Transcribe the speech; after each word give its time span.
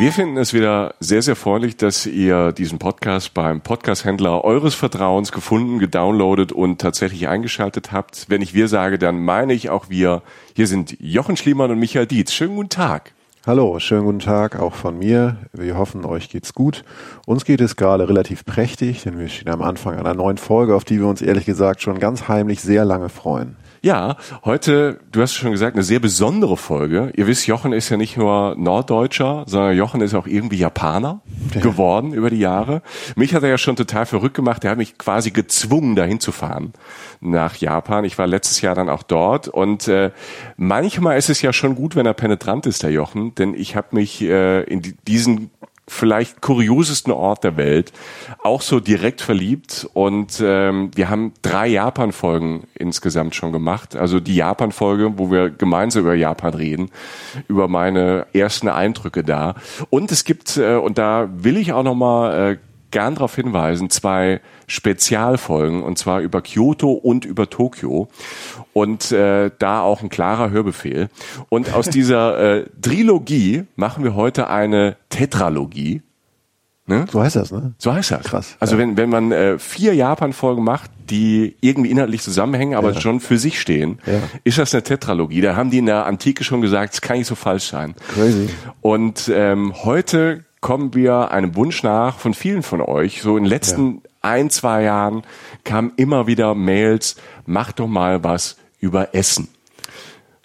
Wir 0.00 0.12
finden 0.12 0.38
es 0.38 0.54
wieder 0.54 0.94
sehr, 0.98 1.20
sehr 1.20 1.36
freundlich, 1.36 1.76
dass 1.76 2.06
ihr 2.06 2.52
diesen 2.52 2.78
Podcast 2.78 3.34
beim 3.34 3.60
Podcast-Händler 3.60 4.44
eures 4.44 4.74
Vertrauens 4.74 5.30
gefunden, 5.30 5.78
gedownloadet 5.78 6.52
und 6.52 6.80
tatsächlich 6.80 7.28
eingeschaltet 7.28 7.92
habt. 7.92 8.24
Wenn 8.30 8.40
ich 8.40 8.54
wir 8.54 8.68
sage, 8.68 8.98
dann 8.98 9.22
meine 9.22 9.52
ich 9.52 9.68
auch 9.68 9.90
wir. 9.90 10.22
Hier 10.56 10.66
sind 10.66 10.96
Jochen 11.00 11.36
Schliemann 11.36 11.70
und 11.70 11.78
Michael 11.78 12.06
Dietz. 12.06 12.32
Schönen 12.32 12.56
guten 12.56 12.70
Tag. 12.70 13.12
Hallo, 13.46 13.78
schönen 13.78 14.06
guten 14.06 14.20
Tag 14.20 14.58
auch 14.58 14.72
von 14.72 14.98
mir. 14.98 15.36
Wir 15.52 15.76
hoffen, 15.76 16.06
euch 16.06 16.30
geht's 16.30 16.54
gut. 16.54 16.82
Uns 17.26 17.44
geht 17.44 17.60
es 17.60 17.76
gerade 17.76 18.08
relativ 18.08 18.46
prächtig, 18.46 19.02
denn 19.02 19.18
wir 19.18 19.28
stehen 19.28 19.52
am 19.52 19.60
Anfang 19.60 19.98
einer 19.98 20.14
neuen 20.14 20.38
Folge, 20.38 20.74
auf 20.74 20.84
die 20.84 20.98
wir 20.98 21.08
uns 21.08 21.20
ehrlich 21.20 21.44
gesagt 21.44 21.82
schon 21.82 21.98
ganz 21.98 22.26
heimlich 22.26 22.62
sehr 22.62 22.86
lange 22.86 23.10
freuen. 23.10 23.56
Ja, 23.82 24.16
heute, 24.44 25.00
du 25.10 25.22
hast 25.22 25.32
schon 25.32 25.52
gesagt, 25.52 25.74
eine 25.74 25.82
sehr 25.82 26.00
besondere 26.00 26.58
Folge. 26.58 27.12
Ihr 27.16 27.26
wisst, 27.26 27.46
Jochen 27.46 27.72
ist 27.72 27.88
ja 27.88 27.96
nicht 27.96 28.18
nur 28.18 28.54
Norddeutscher, 28.58 29.44
sondern 29.46 29.74
Jochen 29.74 30.02
ist 30.02 30.12
auch 30.12 30.26
irgendwie 30.26 30.58
Japaner 30.58 31.22
ja. 31.54 31.62
geworden 31.62 32.12
über 32.12 32.28
die 32.28 32.40
Jahre. 32.40 32.82
Mich 33.16 33.34
hat 33.34 33.42
er 33.42 33.48
ja 33.48 33.56
schon 33.56 33.76
total 33.76 34.04
verrückt 34.04 34.34
gemacht. 34.34 34.64
Er 34.64 34.72
hat 34.72 34.78
mich 34.78 34.98
quasi 34.98 35.30
gezwungen, 35.30 35.96
dahin 35.96 36.20
zu 36.20 36.30
fahren 36.30 36.74
nach 37.20 37.56
Japan. 37.56 38.04
Ich 38.04 38.18
war 38.18 38.26
letztes 38.26 38.60
Jahr 38.60 38.74
dann 38.74 38.90
auch 38.90 39.02
dort 39.02 39.48
und 39.48 39.88
äh, 39.88 40.10
manchmal 40.58 41.16
ist 41.16 41.30
es 41.30 41.40
ja 41.40 41.54
schon 41.54 41.74
gut, 41.74 41.96
wenn 41.96 42.04
er 42.04 42.14
penetrant 42.14 42.66
ist, 42.66 42.82
der 42.82 42.90
Jochen, 42.90 43.34
denn 43.34 43.54
ich 43.54 43.76
habe 43.76 43.88
mich 43.92 44.20
äh, 44.20 44.62
in 44.64 44.94
diesen 45.06 45.50
vielleicht 45.90 46.40
kuriosesten 46.40 47.12
Ort 47.12 47.42
der 47.42 47.56
Welt, 47.56 47.92
auch 48.44 48.62
so 48.62 48.78
direkt 48.78 49.20
verliebt. 49.20 49.88
Und 49.92 50.40
ähm, 50.40 50.92
wir 50.94 51.10
haben 51.10 51.32
drei 51.42 51.66
Japan-Folgen 51.66 52.68
insgesamt 52.74 53.34
schon 53.34 53.50
gemacht. 53.50 53.96
Also 53.96 54.20
die 54.20 54.36
Japan-Folge, 54.36 55.18
wo 55.18 55.32
wir 55.32 55.50
gemeinsam 55.50 56.02
über 56.02 56.14
Japan 56.14 56.54
reden, 56.54 56.90
über 57.48 57.66
meine 57.66 58.26
ersten 58.32 58.68
Eindrücke 58.68 59.24
da. 59.24 59.56
Und 59.90 60.12
es 60.12 60.24
gibt, 60.24 60.56
äh, 60.56 60.76
und 60.76 60.96
da 60.96 61.28
will 61.32 61.56
ich 61.56 61.72
auch 61.72 61.82
nochmal 61.82 62.52
äh, 62.52 62.56
gern 62.90 63.14
darauf 63.14 63.34
hinweisen, 63.34 63.90
zwei 63.90 64.40
Spezialfolgen, 64.66 65.82
und 65.82 65.98
zwar 65.98 66.20
über 66.20 66.42
Kyoto 66.42 66.92
und 66.92 67.24
über 67.24 67.50
Tokio. 67.50 68.08
Und 68.72 69.10
äh, 69.12 69.50
da 69.58 69.80
auch 69.80 70.02
ein 70.02 70.08
klarer 70.08 70.50
Hörbefehl. 70.50 71.08
Und 71.48 71.72
aus 71.72 71.86
dieser 71.90 72.58
äh, 72.58 72.66
Trilogie 72.80 73.64
machen 73.76 74.04
wir 74.04 74.14
heute 74.14 74.48
eine 74.48 74.96
Tetralogie. 75.08 76.02
Ne? 76.90 77.06
So 77.10 77.22
heißt 77.22 77.36
das, 77.36 77.52
ne? 77.52 77.72
So 77.78 77.92
heißt 77.92 78.10
das. 78.10 78.24
Krass. 78.24 78.56
Also 78.58 78.74
ja. 78.74 78.80
wenn, 78.80 78.96
wenn 78.96 79.08
man 79.08 79.30
äh, 79.30 79.60
vier 79.60 79.94
Japan-Folgen 79.94 80.64
macht, 80.64 80.90
die 81.08 81.56
irgendwie 81.60 81.88
inhaltlich 81.88 82.20
zusammenhängen, 82.20 82.74
aber 82.74 82.92
ja. 82.92 83.00
schon 83.00 83.20
für 83.20 83.38
sich 83.38 83.60
stehen, 83.60 84.00
ja. 84.06 84.20
ist 84.42 84.58
das 84.58 84.74
eine 84.74 84.82
Tetralogie. 84.82 85.40
Da 85.40 85.54
haben 85.54 85.70
die 85.70 85.78
in 85.78 85.86
der 85.86 86.06
Antike 86.06 86.42
schon 86.42 86.60
gesagt, 86.60 86.94
es 86.94 87.00
kann 87.00 87.18
nicht 87.18 87.28
so 87.28 87.36
falsch 87.36 87.68
sein. 87.68 87.94
Crazy. 88.12 88.48
Und 88.80 89.30
ähm, 89.32 89.72
heute 89.84 90.44
kommen 90.60 90.94
wir 90.94 91.30
einem 91.30 91.56
Wunsch 91.56 91.82
nach 91.82 92.18
von 92.18 92.34
vielen 92.34 92.62
von 92.62 92.80
euch. 92.80 93.22
So 93.22 93.36
in 93.36 93.44
den 93.44 93.50
letzten 93.50 93.94
ja. 93.94 94.00
ein, 94.22 94.50
zwei 94.50 94.82
Jahren 94.82 95.22
kamen 95.64 95.92
immer 95.96 96.26
wieder 96.26 96.54
Mails, 96.54 97.16
mach 97.46 97.72
doch 97.72 97.88
mal 97.88 98.22
was 98.24 98.56
über 98.78 99.14
Essen. 99.14 99.48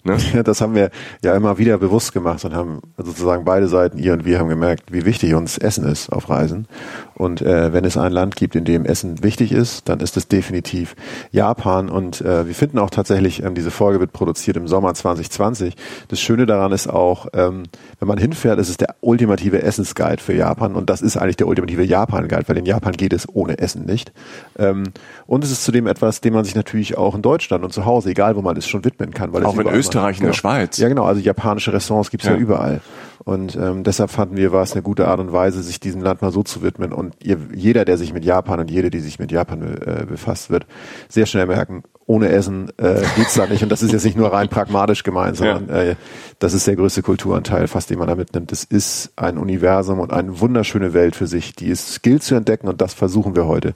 Ne? 0.06 0.16
Ja, 0.34 0.42
das 0.42 0.60
haben 0.60 0.74
wir 0.74 0.90
ja 1.22 1.34
immer 1.34 1.56
wieder 1.58 1.78
bewusst 1.78 2.12
gemacht 2.12 2.44
und 2.44 2.54
haben 2.54 2.80
sozusagen 2.98 3.44
beide 3.44 3.68
Seiten, 3.68 3.98
ihr 3.98 4.12
und 4.12 4.24
wir, 4.24 4.38
haben 4.38 4.48
gemerkt, 4.48 4.92
wie 4.92 5.04
wichtig 5.04 5.34
uns 5.34 5.56
Essen 5.58 5.86
ist 5.86 6.10
auf 6.10 6.28
Reisen. 6.28 6.66
Und 7.14 7.40
äh, 7.40 7.72
wenn 7.72 7.84
es 7.84 7.96
ein 7.96 8.12
Land 8.12 8.36
gibt, 8.36 8.54
in 8.56 8.64
dem 8.64 8.84
Essen 8.84 9.22
wichtig 9.22 9.50
ist, 9.50 9.88
dann 9.88 10.00
ist 10.00 10.16
es 10.18 10.28
definitiv 10.28 10.94
Japan. 11.30 11.88
Und 11.88 12.20
äh, 12.20 12.46
wir 12.46 12.54
finden 12.54 12.78
auch 12.78 12.90
tatsächlich, 12.90 13.42
ähm, 13.42 13.54
diese 13.54 13.70
Folge 13.70 14.00
wird 14.00 14.12
produziert 14.12 14.56
im 14.58 14.68
Sommer 14.68 14.92
2020. 14.92 15.76
Das 16.08 16.20
Schöne 16.20 16.44
daran 16.44 16.72
ist 16.72 16.88
auch, 16.88 17.28
ähm, 17.32 17.64
wenn 18.00 18.08
man 18.08 18.18
hinfährt, 18.18 18.58
ist 18.58 18.68
es 18.68 18.76
der 18.76 18.96
ultimative 19.00 19.62
Essensguide 19.62 20.22
für 20.22 20.34
Japan. 20.34 20.74
Und 20.74 20.90
das 20.90 21.00
ist 21.00 21.16
eigentlich 21.16 21.36
der 21.36 21.48
ultimative 21.48 21.84
Japan-Guide, 21.84 22.44
weil 22.48 22.58
in 22.58 22.66
Japan 22.66 22.92
geht 22.92 23.14
es 23.14 23.26
ohne 23.32 23.58
Essen 23.58 23.86
nicht. 23.86 24.12
Ähm, 24.58 24.84
und 25.26 25.42
es 25.42 25.50
ist 25.50 25.64
zudem 25.64 25.86
etwas, 25.86 26.20
dem 26.20 26.34
man 26.34 26.44
sich 26.44 26.54
natürlich 26.54 26.98
auch 26.98 27.14
in 27.14 27.22
Deutschland 27.22 27.64
und 27.64 27.72
zu 27.72 27.86
Hause, 27.86 28.10
egal 28.10 28.36
wo 28.36 28.42
man 28.42 28.56
ist, 28.56 28.68
schon 28.68 28.84
widmen 28.84 29.14
kann. 29.14 29.32
Weil 29.32 29.44
auch 29.44 29.56
in 29.58 29.66
Österreich, 29.68 29.95
in 30.04 30.24
der 30.24 30.32
genau. 30.32 30.32
Schweiz. 30.32 30.78
Ja, 30.78 30.88
genau. 30.88 31.04
Also 31.04 31.20
japanische 31.20 31.72
Restaurants 31.72 32.10
gibt's 32.10 32.26
ja. 32.26 32.32
ja 32.32 32.38
überall. 32.38 32.80
Und 33.26 33.56
ähm, 33.56 33.82
deshalb 33.82 34.10
fanden 34.10 34.36
wir, 34.36 34.52
war 34.52 34.62
es 34.62 34.72
eine 34.74 34.82
gute 34.82 35.08
Art 35.08 35.18
und 35.18 35.32
Weise, 35.32 35.60
sich 35.60 35.80
diesem 35.80 36.00
Land 36.00 36.22
mal 36.22 36.30
so 36.30 36.44
zu 36.44 36.62
widmen. 36.62 36.92
Und 36.92 37.16
ihr, 37.24 37.38
jeder, 37.52 37.84
der 37.84 37.98
sich 37.98 38.12
mit 38.12 38.24
Japan 38.24 38.60
und 38.60 38.70
jede, 38.70 38.88
die 38.88 39.00
sich 39.00 39.18
mit 39.18 39.32
Japan 39.32 39.62
äh, 39.62 40.04
befasst 40.06 40.48
wird, 40.48 40.64
sehr 41.08 41.26
schnell 41.26 41.46
merken, 41.46 41.82
ohne 42.06 42.28
Essen 42.28 42.70
äh, 42.78 43.02
geht's 43.16 43.34
da 43.34 43.46
nicht. 43.46 43.64
Und 43.64 43.72
das 43.72 43.82
ist 43.82 43.92
jetzt 43.92 44.04
nicht 44.04 44.16
nur 44.16 44.32
rein 44.32 44.48
pragmatisch 44.48 45.02
gemeint, 45.02 45.36
sondern 45.36 45.68
ja. 45.68 45.82
äh, 45.82 45.96
das 46.38 46.54
ist 46.54 46.68
der 46.68 46.76
größte 46.76 47.02
Kulturanteil, 47.02 47.66
fast 47.66 47.90
den 47.90 47.98
man 47.98 48.06
da 48.06 48.14
mitnimmt. 48.14 48.52
Es 48.52 48.62
ist 48.62 49.10
ein 49.16 49.38
Universum 49.38 49.98
und 49.98 50.12
eine 50.12 50.38
wunderschöne 50.38 50.94
Welt 50.94 51.16
für 51.16 51.26
sich, 51.26 51.52
die 51.56 51.68
es 51.68 52.02
gilt 52.02 52.22
zu 52.22 52.36
entdecken. 52.36 52.68
Und 52.68 52.80
das 52.80 52.94
versuchen 52.94 53.34
wir 53.34 53.46
heute 53.46 53.74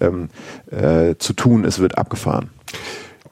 ähm, 0.00 0.30
äh, 0.70 1.16
zu 1.18 1.34
tun. 1.34 1.66
Es 1.66 1.80
wird 1.80 1.98
abgefahren. 1.98 2.48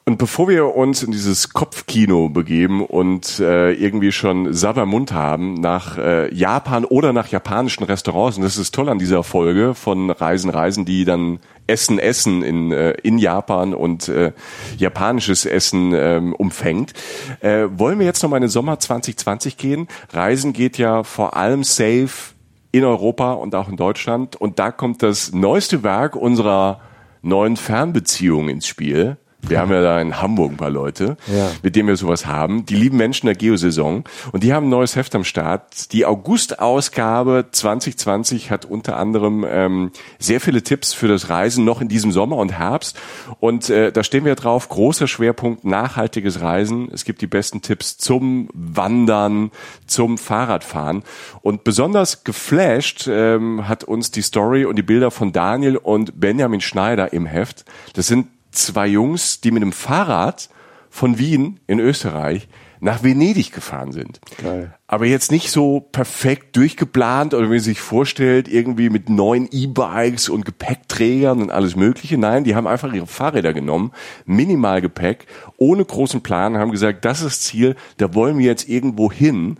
Und 0.07 0.19
bevor 0.19 0.47
wir 0.47 0.75
uns 0.75 1.01
in 1.01 1.11
dieses 1.11 1.49
Kopfkino 1.49 2.29
begeben 2.29 2.85
und 2.85 3.39
äh, 3.39 3.71
irgendwie 3.71 4.11
schon 4.11 4.53
sauber 4.53 4.85
Mund 4.85 5.13
haben 5.13 5.55
nach 5.55 5.97
äh, 5.97 6.31
Japan 6.31 6.85
oder 6.85 7.11
nach 7.11 7.29
japanischen 7.29 7.83
Restaurants, 7.85 8.37
und 8.37 8.43
das 8.43 8.57
ist 8.57 8.75
toll 8.75 8.87
an 8.89 8.99
dieser 8.99 9.23
Folge 9.23 9.73
von 9.73 10.11
Reisen, 10.11 10.51
Reisen, 10.51 10.85
die 10.85 11.05
dann 11.05 11.39
Essen, 11.65 11.97
Essen 11.97 12.43
in, 12.43 12.71
äh, 12.71 12.91
in 13.01 13.17
Japan 13.17 13.73
und 13.73 14.07
äh, 14.07 14.33
japanisches 14.77 15.47
Essen 15.47 15.91
ähm, 15.95 16.35
umfängt, 16.35 16.93
äh, 17.39 17.65
wollen 17.71 17.97
wir 17.97 18.05
jetzt 18.05 18.21
noch 18.21 18.29
mal 18.29 18.37
in 18.37 18.43
den 18.43 18.49
Sommer 18.49 18.77
2020 18.79 19.57
gehen. 19.57 19.87
Reisen 20.13 20.53
geht 20.53 20.77
ja 20.77 21.01
vor 21.01 21.35
allem 21.35 21.63
safe 21.63 22.35
in 22.71 22.83
Europa 22.83 23.33
und 23.33 23.55
auch 23.55 23.69
in 23.69 23.75
Deutschland. 23.75 24.35
Und 24.35 24.59
da 24.59 24.69
kommt 24.71 25.01
das 25.01 25.33
neueste 25.33 25.81
Werk 25.81 26.15
unserer 26.15 26.79
neuen 27.23 27.57
Fernbeziehung 27.57 28.49
ins 28.49 28.67
Spiel. 28.67 29.17
Wir 29.47 29.59
haben 29.59 29.71
ja 29.71 29.81
da 29.81 30.01
in 30.01 30.21
Hamburg 30.21 30.53
ein 30.53 30.57
paar 30.57 30.71
Leute, 30.71 31.17
ja. 31.27 31.51
mit 31.61 31.75
denen 31.75 31.87
wir 31.87 31.97
sowas 31.97 32.25
haben. 32.25 32.65
Die 32.65 32.75
lieben 32.75 32.97
Menschen 32.97 33.27
der 33.27 33.35
Geosaison. 33.35 34.03
Und 34.31 34.43
die 34.43 34.53
haben 34.53 34.67
ein 34.67 34.69
neues 34.69 34.95
Heft 34.95 35.13
am 35.13 35.23
Start. 35.23 35.91
Die 35.91 36.05
August-Ausgabe 36.05 37.45
2020 37.51 38.49
hat 38.49 38.65
unter 38.65 38.97
anderem 38.97 39.45
ähm, 39.47 39.91
sehr 40.17 40.41
viele 40.41 40.63
Tipps 40.63 40.93
für 40.93 41.07
das 41.07 41.29
Reisen 41.29 41.63
noch 41.63 41.79
in 41.79 41.87
diesem 41.87 42.11
Sommer 42.11 42.37
und 42.37 42.57
Herbst. 42.57 42.97
Und 43.39 43.69
äh, 43.69 43.91
da 43.91 44.03
stehen 44.03 44.25
wir 44.25 44.35
drauf. 44.35 44.67
Großer 44.67 45.07
Schwerpunkt 45.07 45.63
nachhaltiges 45.63 46.41
Reisen. 46.41 46.89
Es 46.91 47.05
gibt 47.05 47.21
die 47.21 47.27
besten 47.27 47.61
Tipps 47.61 47.97
zum 47.97 48.49
Wandern, 48.53 49.51
zum 49.85 50.17
Fahrradfahren. 50.17 51.03
Und 51.41 51.63
besonders 51.63 52.23
geflasht 52.23 53.07
ähm, 53.07 53.67
hat 53.67 53.83
uns 53.83 54.09
die 54.09 54.23
Story 54.23 54.65
und 54.65 54.75
die 54.75 54.83
Bilder 54.83 55.11
von 55.11 55.31
Daniel 55.31 55.77
und 55.77 56.19
Benjamin 56.19 56.61
Schneider 56.61 57.13
im 57.13 57.27
Heft. 57.27 57.65
Das 57.93 58.07
sind 58.07 58.27
zwei 58.55 58.87
Jungs, 58.87 59.41
die 59.41 59.51
mit 59.51 59.61
dem 59.61 59.71
Fahrrad 59.71 60.49
von 60.89 61.17
Wien 61.17 61.59
in 61.67 61.79
Österreich 61.79 62.47
nach 62.79 63.03
Venedig 63.03 63.51
gefahren 63.51 63.91
sind. 63.91 64.19
Geil. 64.41 64.73
Aber 64.87 65.07
jetzt 65.07 65.31
nicht 65.31 65.49
so 65.49 65.79
perfekt 65.79 66.55
durchgeplant 66.55 67.33
oder 67.33 67.47
wie 67.47 67.55
man 67.55 67.59
sich 67.59 67.79
vorstellt, 67.79 68.47
irgendwie 68.47 68.91
mit 68.91 69.09
neuen 69.09 69.49
E-Bikes 69.51 70.29
und 70.29 70.45
Gepäckträgern 70.45 71.41
und 71.41 71.49
alles 71.49 71.75
Mögliche. 71.75 72.19
Nein, 72.19 72.43
die 72.43 72.55
haben 72.55 72.67
einfach 72.67 72.93
ihre 72.93 73.07
Fahrräder 73.07 73.51
genommen, 73.51 73.91
minimal 74.25 74.81
Gepäck, 74.81 75.25
ohne 75.57 75.83
großen 75.83 76.21
Plan, 76.21 76.57
haben 76.57 76.69
gesagt, 76.69 77.03
das 77.03 77.23
ist 77.23 77.43
Ziel, 77.43 77.75
da 77.97 78.13
wollen 78.13 78.37
wir 78.37 78.45
jetzt 78.45 78.69
irgendwo 78.69 79.11
hin. 79.11 79.57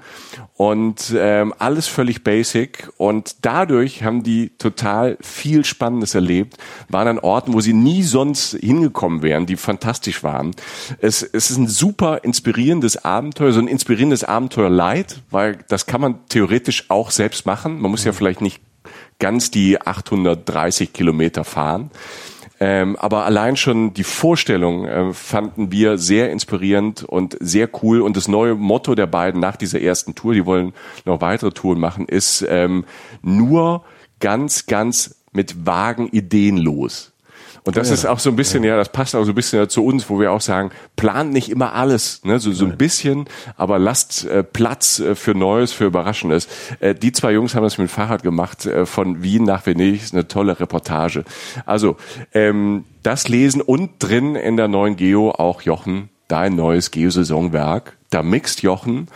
Und 0.58 1.14
ähm, 1.18 1.54
alles 1.58 1.88
völlig 1.88 2.24
basic. 2.24 2.90
Und 2.98 3.38
dadurch 3.42 4.04
haben 4.04 4.22
die 4.22 4.52
total 4.58 5.18
viel 5.22 5.66
Spannendes 5.66 6.16
erlebt, 6.16 6.58
waren 6.88 7.08
an 7.08 7.20
Orten, 7.20 7.54
wo 7.54 7.62
sie 7.62 7.74
nie 7.74 8.04
sonst 8.04 8.56
hingekommen 8.62 9.24
wären, 9.24 9.48
die 9.48 9.58
fantastisch 9.58 10.24
waren. 10.24 10.52
Es, 11.00 11.24
es 11.24 11.50
ist 11.50 11.58
ein 11.58 11.68
super 11.68 12.24
inspirierendes 12.24 13.04
Abenteuer, 13.04 13.52
so 13.52 13.60
ein 13.60 13.68
inspirierendes 13.68 14.24
Abenteuer 14.24 14.70
Light, 14.70 15.15
weil 15.30 15.60
das 15.68 15.86
kann 15.86 16.02
man 16.02 16.26
theoretisch 16.28 16.90
auch 16.90 17.12
selbst 17.12 17.46
machen. 17.46 17.80
Man 17.80 17.92
muss 17.92 18.04
ja 18.04 18.14
vielleicht 18.14 18.42
nicht 18.42 18.62
ganz 19.20 19.52
die 19.52 19.82
830 19.82 20.94
Kilometer 20.94 21.44
fahren. 21.44 21.92
Ähm, 22.60 22.96
aber 22.96 23.26
allein 23.26 23.58
schon 23.58 23.94
die 23.94 24.06
Vorstellung 24.06 24.86
äh, 24.86 25.14
fanden 25.14 25.72
wir 25.72 25.98
sehr 25.98 26.32
inspirierend 26.32 27.04
und 27.04 27.38
sehr 27.42 27.70
cool. 27.84 28.02
Und 28.02 28.16
das 28.16 28.28
neue 28.28 28.56
Motto 28.56 28.96
der 28.96 29.08
beiden 29.08 29.42
nach 29.42 29.58
dieser 29.58 29.82
ersten 29.82 30.16
Tour, 30.16 30.34
die 30.34 30.46
wollen 30.46 30.74
noch 31.04 31.20
weitere 31.20 31.52
Touren 31.52 31.80
machen, 31.80 32.08
ist 32.08 32.46
ähm, 32.48 32.86
nur 33.22 33.84
ganz, 34.20 34.68
ganz 34.68 35.24
mit 35.34 35.66
vagen 35.66 36.08
Ideen 36.08 36.58
los. 36.58 37.12
Und 37.66 37.78
das 37.78 37.90
ja, 37.90 37.96
ist 37.96 38.06
auch 38.06 38.20
so 38.20 38.30
ein 38.30 38.36
bisschen, 38.36 38.64
ja. 38.64 38.72
ja. 38.72 38.78
das 38.78 38.90
passt 38.90 39.16
auch 39.16 39.24
so 39.24 39.32
ein 39.32 39.36
bisschen 39.36 39.68
zu 39.70 39.84
uns, 39.84 40.10
wo 40.10 40.20
wir 40.20 40.32
auch 40.32 40.42
sagen, 40.42 40.70
plant 40.96 41.34
nicht 41.34 41.50
immer 41.50 41.74
alles, 41.74 42.24
ne? 42.24 42.40
so, 42.40 42.52
so 42.52 42.66
ein 42.66 42.78
bisschen, 42.78 43.26
aber 43.58 43.80
lasst 43.80 44.26
äh, 44.26 44.44
Platz 44.44 45.00
äh, 45.00 45.16
für 45.16 45.34
Neues, 45.34 45.72
für 45.72 45.86
Überraschendes. 45.86 46.48
Äh, 46.80 46.94
die 46.94 47.12
zwei 47.12 47.32
Jungs 47.34 47.56
haben 47.56 47.64
das 47.64 47.78
mit 47.80 47.88
dem 47.88 47.92
Fahrrad 47.92 48.22
gemacht, 48.22 48.66
äh, 48.68 48.86
von 48.86 49.24
Wien 49.24 49.44
nach 49.44 49.66
Venedig, 49.66 50.04
ist 50.04 50.14
eine 50.14 50.28
tolle 50.28 50.60
Reportage. 50.60 51.26
Also, 51.66 51.98
ähm, 52.34 52.86
das 53.02 53.28
lesen 53.28 53.62
und 53.62 53.92
drin 54.00 54.36
in 54.36 54.58
der 54.58 54.68
neuen 54.68 54.96
Geo 54.96 55.32
auch 55.32 55.62
Jochen, 55.62 56.10
dein 56.28 56.56
neues 56.56 56.92
Geo-Saisonwerk. 56.92 57.98
Da 58.10 58.24
mixt 58.24 58.62
Jochen 58.62 59.08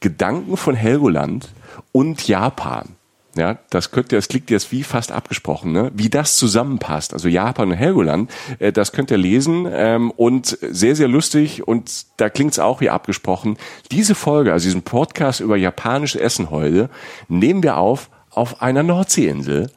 Gedanken 0.00 0.56
von 0.56 0.74
Helgoland 0.74 1.48
und 1.92 2.26
Japan. 2.28 2.95
Ja, 3.36 3.58
das 3.70 3.90
könnte, 3.90 4.16
das 4.16 4.28
klingt 4.28 4.50
jetzt 4.50 4.72
wie 4.72 4.82
fast 4.82 5.12
abgesprochen, 5.12 5.72
ne? 5.72 5.90
Wie 5.94 6.08
das 6.08 6.36
zusammenpasst. 6.36 7.12
Also 7.12 7.28
Japan 7.28 7.70
und 7.70 7.76
Helgoland, 7.76 8.30
äh, 8.58 8.72
das 8.72 8.92
könnt 8.92 9.10
ihr 9.10 9.18
lesen 9.18 9.68
ähm, 9.70 10.10
und 10.10 10.46
sehr, 10.46 10.96
sehr 10.96 11.08
lustig 11.08 11.66
und 11.66 12.06
da 12.16 12.30
klingt's 12.30 12.58
auch 12.58 12.80
wie 12.80 12.90
abgesprochen. 12.90 13.58
Diese 13.90 14.14
Folge, 14.14 14.52
also 14.52 14.64
diesen 14.64 14.82
Podcast 14.82 15.40
über 15.40 15.56
japanisches 15.56 16.20
Essen 16.20 16.50
heute, 16.50 16.88
nehmen 17.28 17.62
wir 17.62 17.76
auf 17.76 18.10
auf 18.30 18.60
einer 18.60 18.82
Nordseeinsel 18.82 19.70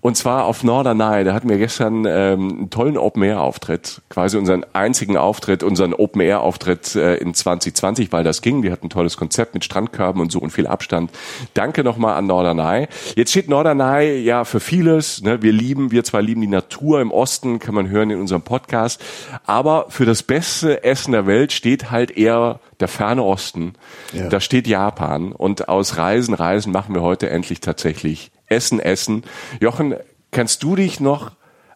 und 0.00 0.16
zwar 0.16 0.44
auf 0.44 0.64
Norderney. 0.64 1.24
Da 1.24 1.34
hatten 1.34 1.48
wir 1.48 1.58
gestern 1.58 2.04
ähm, 2.06 2.50
einen 2.58 2.70
tollen 2.70 2.96
Open-Air-Auftritt. 2.96 4.02
Quasi 4.08 4.36
unseren 4.36 4.64
einzigen 4.72 5.16
Auftritt, 5.16 5.62
unseren 5.62 5.94
Open-Air-Auftritt 5.94 6.94
äh, 6.96 7.16
in 7.16 7.34
2020, 7.34 8.12
weil 8.12 8.24
das 8.24 8.42
ging. 8.42 8.62
Wir 8.62 8.72
hatten 8.72 8.86
ein 8.86 8.90
tolles 8.90 9.16
Konzept 9.16 9.54
mit 9.54 9.64
Strandkörben 9.64 10.20
und 10.20 10.30
so 10.30 10.38
und 10.38 10.50
viel 10.50 10.66
Abstand. 10.66 11.10
Danke 11.54 11.84
nochmal 11.84 12.14
an 12.16 12.26
Norderney. 12.26 12.88
Jetzt 13.16 13.30
steht 13.30 13.48
Norderney 13.48 14.18
ja 14.18 14.44
für 14.44 14.60
vieles. 14.60 15.22
Ne? 15.22 15.42
Wir 15.42 15.52
lieben, 15.52 15.90
wir 15.90 16.04
zwei 16.04 16.20
lieben 16.20 16.40
die 16.40 16.46
Natur 16.46 17.00
im 17.00 17.10
Osten, 17.10 17.58
kann 17.58 17.74
man 17.74 17.88
hören 17.88 18.10
in 18.10 18.20
unserem 18.20 18.42
Podcast. 18.42 19.02
Aber 19.46 19.86
für 19.88 20.04
das 20.04 20.22
beste 20.22 20.84
Essen 20.84 21.12
der 21.12 21.26
Welt 21.26 21.52
steht 21.52 21.90
halt 21.90 22.10
eher 22.16 22.60
der 22.80 22.88
ferne 22.88 23.22
Osten. 23.22 23.74
Ja. 24.12 24.28
Da 24.28 24.40
steht 24.40 24.66
Japan. 24.66 25.32
Und 25.32 25.68
aus 25.68 25.96
Reisen, 25.96 26.34
Reisen 26.34 26.72
machen 26.72 26.94
wir 26.94 27.02
heute 27.02 27.30
endlich 27.30 27.60
tatsächlich 27.60 28.30
Essen, 28.46 28.80
Essen. 28.80 29.24
Jochen, 29.60 29.94
kannst 30.30 30.62
du 30.62 30.76
dich 30.76 31.00
noch 31.00 31.32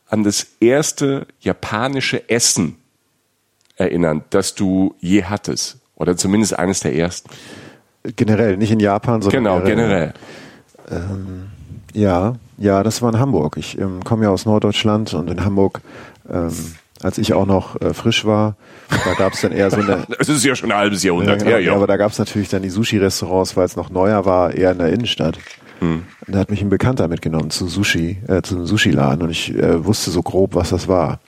an 0.09 0.25
das 0.25 0.47
erste 0.61 1.27
japanische 1.41 2.29
Essen 2.29 2.77
erinnern, 3.77 4.25
das 4.31 4.55
du 4.55 4.95
je 5.01 5.25
hattest? 5.25 5.79
Oder 5.95 6.17
zumindest 6.17 6.59
eines 6.59 6.81
der 6.81 6.95
ersten? 6.95 7.31
Generell, 8.17 8.57
nicht 8.57 8.71
in 8.71 8.81
Japan, 8.81 9.21
sondern 9.21 9.45
genau, 9.45 9.61
generell. 9.61 10.13
generell. 10.89 11.11
Ähm, 11.11 11.49
ja, 11.93 12.35
ja, 12.57 12.83
das 12.83 13.03
war 13.03 13.13
in 13.13 13.19
Hamburg. 13.19 13.57
Ich 13.57 13.79
ähm, 13.79 14.05
komme 14.05 14.25
ja 14.25 14.31
aus 14.31 14.47
Norddeutschland 14.47 15.15
und 15.15 15.29
in 15.29 15.45
Hamburg, 15.45 15.81
ähm, 16.31 16.53
als 17.03 17.19
ich 17.19 17.33
auch 17.33 17.47
noch 17.47 17.81
äh, 17.81 17.93
frisch 17.95 18.25
war, 18.25 18.57
da 18.89 19.15
gab 19.15 19.35
es 19.35 19.41
dann 19.41 19.53
eher 19.53 19.71
so 19.71 19.81
eine. 19.81 20.07
Das 20.19 20.29
ist 20.29 20.45
ja 20.45 20.55
schon 20.55 20.73
ein 20.73 20.79
halbes 20.79 21.03
Jahrhundert 21.03 21.39
ja, 21.39 21.39
genau, 21.39 21.51
her, 21.51 21.61
ja. 21.61 21.75
Aber 21.75 21.87
da 21.87 21.97
gab 21.97 22.13
es 22.13 22.19
natürlich 22.19 22.49
dann 22.49 22.63
die 22.63 22.71
Sushi-Restaurants, 22.71 23.57
weil 23.57 23.65
es 23.65 23.77
noch 23.77 23.91
neuer 23.91 24.25
war, 24.25 24.55
eher 24.55 24.73
in 24.73 24.79
der 24.79 24.89
Innenstadt. 24.89 25.39
Hm. 25.81 26.03
Da 26.27 26.39
hat 26.39 26.51
mich 26.51 26.63
ein 26.63 26.69
Bekannter 26.69 27.09
mitgenommen 27.09 27.51
zu 27.51 27.69
Sushi, 27.69 28.19
äh, 28.27 28.43
zu 28.43 28.57
einem 28.57 28.67
Sushi-Laden 28.67 29.23
und 29.23 29.31
ich 29.31 29.55
äh, 29.55 29.85
wusste 29.85 30.11
so 30.11 30.23
grob, 30.23 30.55
was 30.55 30.71
das 30.71 30.89
war. 30.89 31.21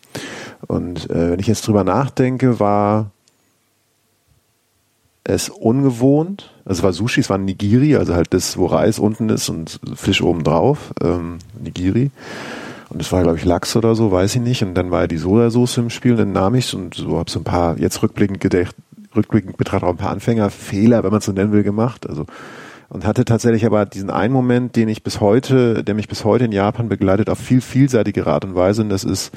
Und 0.67 1.09
äh, 1.11 1.33
wenn 1.33 1.41
ich 1.41 1.47
jetzt 1.47 1.67
drüber 1.67 1.85
nachdenke, 1.85 2.61
war 2.61 3.11
es 5.25 5.49
ungewohnt. 5.49 6.51
Also 6.65 6.81
es 6.81 6.83
war 6.83 6.93
Sushi, 6.93 7.21
es 7.21 7.31
war 7.31 7.39
Nigiri, 7.39 7.97
also 7.97 8.15
halt 8.15 8.35
das, 8.35 8.57
wo 8.57 8.67
Reis 8.67 8.99
unten 8.99 9.29
ist 9.29 9.49
und 9.49 9.81
Fisch 9.95 10.23
oben 10.23 10.45
drauf, 10.45 10.93
ähm, 11.03 11.39
Nigiri. 11.63 12.11
Und 12.89 13.01
es 13.01 13.13
war, 13.13 13.23
glaube 13.23 13.39
ich, 13.39 13.45
Lachs 13.45 13.77
oder 13.77 13.95
so, 13.95 14.11
weiß 14.11 14.35
ich 14.35 14.41
nicht. 14.41 14.63
Und 14.65 14.75
dann 14.75 14.91
war 14.91 15.07
die 15.07 15.17
Sojasauce 15.17 15.79
im 15.79 15.91
Spiel 15.91 16.13
und 16.13 16.19
dann 16.19 16.33
nahm 16.33 16.57
ich 16.57 16.75
und 16.75 16.95
so 16.95 17.19
habe 17.19 17.31
so 17.31 17.39
ein 17.39 17.45
paar, 17.45 17.79
jetzt 17.79 18.03
rückblickend 18.03 18.41
gedacht, 18.41 18.75
rückblickend 19.15 19.57
betrachtet 19.57 19.85
auch 19.85 19.93
ein 19.93 19.97
paar 19.97 20.11
Anfängerfehler, 20.11 21.05
wenn 21.05 21.11
man 21.11 21.19
es 21.19 21.25
so 21.25 21.33
nennen 21.33 21.53
will, 21.53 21.63
gemacht. 21.63 22.09
Also 22.09 22.27
und 22.91 23.07
hatte 23.07 23.25
tatsächlich 23.25 23.65
aber 23.65 23.87
diesen 23.87 24.11
einen 24.11 24.35
Moment, 24.35 24.77
den 24.77 24.89
ich 24.89 25.03
bis 25.03 25.21
heute, 25.21 25.85
der 25.85 25.95
mich 25.95 26.09
bis 26.09 26.25
heute 26.25 26.45
in 26.45 26.53
Japan 26.53 26.89
begleitet, 26.89 27.31
auf 27.31 27.39
viel 27.39 27.61
vielseitige 27.61 28.27
Art 28.27 28.45
und 28.45 28.57
Weise. 28.57 28.83
Und 28.83 28.91
das 28.91 29.05
ist 29.05 29.31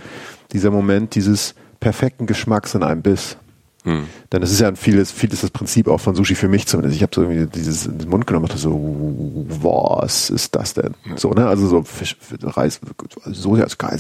dieser 0.52 0.72
Moment 0.72 1.16
dieses 1.16 1.54
perfekten 1.80 2.26
Geschmacks 2.26 2.74
in 2.74 2.84
einem 2.84 3.04
Biss. 3.04 3.38
Hm. 3.84 4.06
Denn 4.32 4.42
das 4.42 4.52
ist 4.52 4.62
ja 4.62 4.70
ein 4.70 4.76
vieles, 4.76 5.12
vieles 5.12 5.42
das 5.42 5.52
Prinzip 5.52 5.88
auch 5.88 6.00
von 6.00 6.16
Sushi 6.16 6.36
für 6.36 6.48
mich 6.48 6.66
zumindest. 6.66 6.96
Ich 6.96 7.04
habe 7.04 7.14
so 7.14 7.22
irgendwie 7.22 7.46
dieses 7.46 7.86
in 7.86 8.00
den 8.00 8.10
Mund 8.10 8.26
genommen 8.26 8.46
und 8.46 8.52
dachte 8.52 8.62
so, 8.62 9.46
was 9.62 10.30
ist 10.32 10.56
das 10.56 10.74
denn? 10.74 10.96
So, 11.16 11.32
ne? 11.32 11.46
Also 11.46 11.68
so 11.68 11.84
Fisch, 11.84 12.16
Reis, 12.42 12.80
Soja 13.26 13.66
ist 13.66 13.78
geil. 13.78 14.00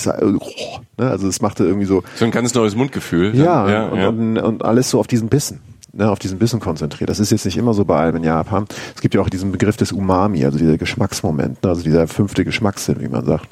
Ne? 0.97 1.09
Also 1.09 1.27
es 1.27 1.41
machte 1.41 1.65
irgendwie 1.65 1.85
so. 1.85 2.01
So 2.15 2.25
ein 2.25 2.31
ganz 2.31 2.53
neues 2.55 2.75
Mundgefühl. 2.75 3.35
Ja, 3.35 3.69
ja, 3.69 3.85
und, 3.87 3.99
ja. 3.99 4.07
Und, 4.07 4.37
und 4.37 4.65
alles 4.65 4.89
so 4.89 4.99
auf 4.99 5.07
diesen 5.07 5.27
Bissen 5.27 5.59
ne, 5.93 6.11
auf 6.11 6.19
diesen 6.19 6.39
Bissen 6.39 6.59
konzentriert. 6.59 7.09
Das 7.09 7.19
ist 7.19 7.31
jetzt 7.31 7.45
nicht 7.45 7.57
immer 7.57 7.73
so 7.73 7.85
bei 7.85 7.97
allem 7.97 8.17
in 8.17 8.23
Japan. 8.23 8.65
Es 8.95 9.01
gibt 9.01 9.15
ja 9.15 9.21
auch 9.21 9.29
diesen 9.29 9.51
Begriff 9.51 9.77
des 9.77 9.91
Umami, 9.91 10.43
also 10.43 10.57
dieser 10.57 10.77
Geschmacksmoment, 10.77 11.63
ne, 11.63 11.69
also 11.69 11.83
dieser 11.83 12.07
fünfte 12.07 12.43
Geschmackssinn, 12.43 12.99
wie 12.99 13.07
man 13.07 13.25
sagt. 13.25 13.47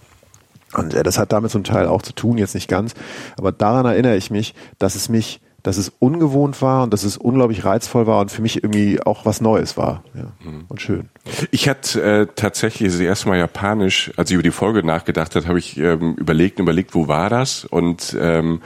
Und 0.73 0.93
äh, 0.93 1.03
das 1.03 1.17
hat 1.17 1.31
damit 1.31 1.51
zum 1.51 1.63
Teil 1.63 1.87
auch 1.87 2.01
zu 2.01 2.13
tun, 2.13 2.37
jetzt 2.37 2.55
nicht 2.55 2.67
ganz. 2.67 2.93
Aber 3.37 3.51
daran 3.51 3.85
erinnere 3.85 4.17
ich 4.17 4.31
mich, 4.31 4.53
dass 4.79 4.95
es 4.95 5.09
mich 5.09 5.41
dass 5.63 5.77
es 5.77 5.91
ungewohnt 5.99 6.61
war 6.61 6.83
und 6.83 6.93
dass 6.93 7.03
es 7.03 7.17
unglaublich 7.17 7.65
reizvoll 7.65 8.07
war 8.07 8.19
und 8.21 8.31
für 8.31 8.41
mich 8.41 8.63
irgendwie 8.63 9.01
auch 9.01 9.25
was 9.25 9.41
Neues 9.41 9.77
war. 9.77 10.03
Ja. 10.13 10.31
Mhm. 10.43 10.65
Und 10.67 10.81
schön. 10.81 11.09
Ich 11.51 11.69
hatte 11.69 12.01
äh, 12.01 12.27
tatsächlich 12.35 12.91
das 12.91 12.99
erste 12.99 13.29
Mal 13.29 13.37
Japanisch, 13.37 14.11
als 14.17 14.29
ich 14.29 14.35
über 14.35 14.43
die 14.43 14.51
Folge 14.51 14.83
nachgedacht 14.85 15.35
habe, 15.35 15.47
habe 15.47 15.59
ich 15.59 15.77
ähm, 15.77 16.15
überlegt 16.15 16.59
und 16.59 16.63
überlegt, 16.63 16.95
wo 16.95 17.07
war 17.07 17.29
das? 17.29 17.65
Und 17.65 18.15
ähm, 18.19 18.61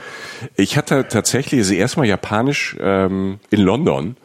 ich 0.56 0.76
hatte 0.76 1.08
tatsächlich 1.08 1.60
das 1.60 1.70
erste 1.70 2.00
Mal 2.00 2.06
Japanisch 2.06 2.76
ähm, 2.80 3.38
in 3.50 3.60
London 3.60 4.16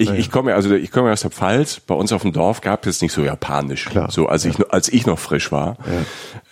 ich, 0.00 0.10
ich 0.10 0.30
komme 0.30 0.54
also 0.54 0.74
ich 0.74 0.90
komme 0.90 1.12
aus 1.12 1.22
der 1.22 1.30
Pfalz. 1.30 1.80
Bei 1.80 1.94
uns 1.94 2.12
auf 2.12 2.22
dem 2.22 2.32
Dorf 2.32 2.60
gab 2.60 2.86
es 2.86 3.02
nicht 3.02 3.12
so 3.12 3.22
Japanisch. 3.22 3.86
Klar. 3.86 4.10
So 4.10 4.28
als 4.28 4.44
ja. 4.44 4.50
ich 4.50 4.72
als 4.72 4.88
ich 4.88 5.06
noch 5.06 5.18
frisch 5.18 5.50
war. 5.50 5.76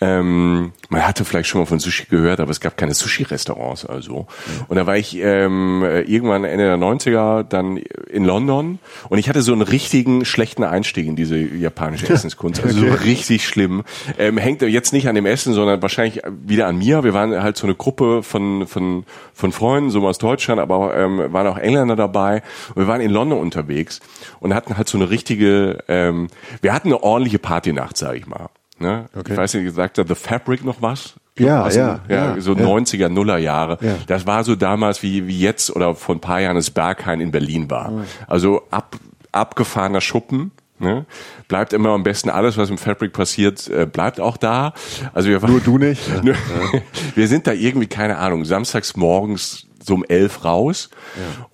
Ähm, 0.07 0.73
man 0.89 1.07
hatte 1.07 1.25
vielleicht 1.25 1.49
schon 1.49 1.61
mal 1.61 1.67
von 1.67 1.81
Sushi 1.81 2.07
gehört, 2.07 2.41
aber 2.41 2.51
es 2.51 2.61
gab 2.61 2.77
keine 2.77 2.95
Sushi-Restaurants 2.95 3.85
also. 3.85 4.27
Und 4.69 4.77
da 4.77 4.87
war 4.87 4.97
ich 4.97 5.17
ähm, 5.17 5.83
irgendwann 5.83 6.45
Ende 6.45 6.65
der 6.65 6.77
90er 6.77 7.43
dann 7.43 7.77
in 7.77 8.25
London 8.25 8.79
und 9.09 9.19
ich 9.19 9.29
hatte 9.29 9.43
so 9.43 9.53
einen 9.53 9.63
richtigen 9.63 10.25
schlechten 10.25 10.63
Einstieg 10.63 11.07
in 11.07 11.17
diese 11.17 11.37
japanische 11.37 12.09
Essenskunst. 12.13 12.63
Also 12.63 12.87
so 12.87 12.95
richtig 13.05 13.47
schlimm. 13.47 13.83
Ähm, 14.19 14.39
hängt 14.39 14.63
jetzt 14.63 14.93
nicht 14.93 15.09
an 15.09 15.15
dem 15.15 15.27
Essen, 15.27 15.55
sondern 15.55 15.83
wahrscheinlich 15.83 16.23
wieder 16.47 16.67
an 16.67 16.79
mir. 16.79 17.03
Wir 17.03 17.15
waren 17.15 17.43
halt 17.43 17.57
so 17.57 17.67
eine 17.67 17.75
Gruppe 17.75 18.23
von 18.23 18.67
von 18.67 19.05
von 19.35 19.53
Freunden, 19.53 19.91
so 19.91 20.07
aus 20.07 20.19
Deutschland, 20.19 20.61
aber 20.61 20.97
ähm, 20.97 21.33
waren 21.33 21.47
auch 21.47 21.59
Engländer 21.59 21.97
dabei. 21.97 22.43
Und 22.75 22.83
wir 22.83 22.89
waren 22.89 23.01
in 23.01 23.11
London 23.11 23.39
unterwegs 23.39 24.01
und 24.41 24.55
hatten 24.55 24.77
halt 24.77 24.89
so 24.89 24.99
eine 24.99 25.11
richtige, 25.11 25.85
ähm, 25.89 26.29
wir 26.63 26.73
hatten 26.73 26.89
eine 26.89 27.03
ordentliche 27.03 27.39
Partynacht, 27.39 27.97
sage 27.97 28.19
ich 28.19 28.27
mal. 28.27 28.49
Ne? 28.79 29.07
Okay. 29.17 29.33
Ich 29.33 29.37
weiß 29.39 29.55
nicht, 29.55 29.65
gesagt 29.65 29.99
hat 29.99 30.09
The 30.09 30.15
Fabric 30.15 30.65
noch 30.65 30.83
was? 30.83 31.15
Ja, 31.39 31.65
was, 31.65 31.77
ja, 31.77 32.01
ja, 32.09 32.35
ja, 32.35 32.41
so 32.41 32.55
ja. 32.55 32.65
90er, 32.65 33.09
Nuller 33.09 33.39
Jahre. 33.39 33.79
Ja. 33.81 33.97
Das 34.07 34.27
war 34.27 34.43
so 34.45 34.55
damals 34.55 35.03
wie, 35.03 35.27
wie 35.27 35.39
jetzt 35.39 35.75
oder 35.75 35.95
vor 35.95 36.15
ein 36.15 36.21
paar 36.21 36.41
Jahren 36.41 36.57
das 36.57 36.71
Berghain 36.71 37.21
in 37.21 37.31
Berlin 37.31 37.71
war. 37.71 37.91
Mhm. 37.91 38.05
Also 38.27 38.63
ab, 38.71 38.97
abgefahrener 39.33 40.01
Schuppen. 40.01 40.53
Ne? 40.79 41.07
Bleibt 41.49 41.73
immer 41.73 41.91
am 41.91 42.03
besten 42.03 42.29
alles, 42.29 42.59
was 42.59 42.69
im 42.69 42.77
Fabric 42.77 43.15
passiert, 43.15 43.69
äh, 43.69 43.87
bleibt 43.87 44.21
auch 44.21 44.37
da. 44.37 44.75
Also 45.15 45.31
wir 45.31 45.41
Nur 45.41 45.61
du 45.65 45.79
nicht. 45.79 46.03
Wir 47.15 47.29
sind 47.29 47.47
da 47.47 47.53
irgendwie, 47.53 47.87
keine 47.87 48.19
Ahnung, 48.19 48.45
samstags 48.45 48.95
morgens 48.95 49.67
so 49.83 49.95
um 49.95 50.05
elf 50.05 50.45
raus. 50.45 50.91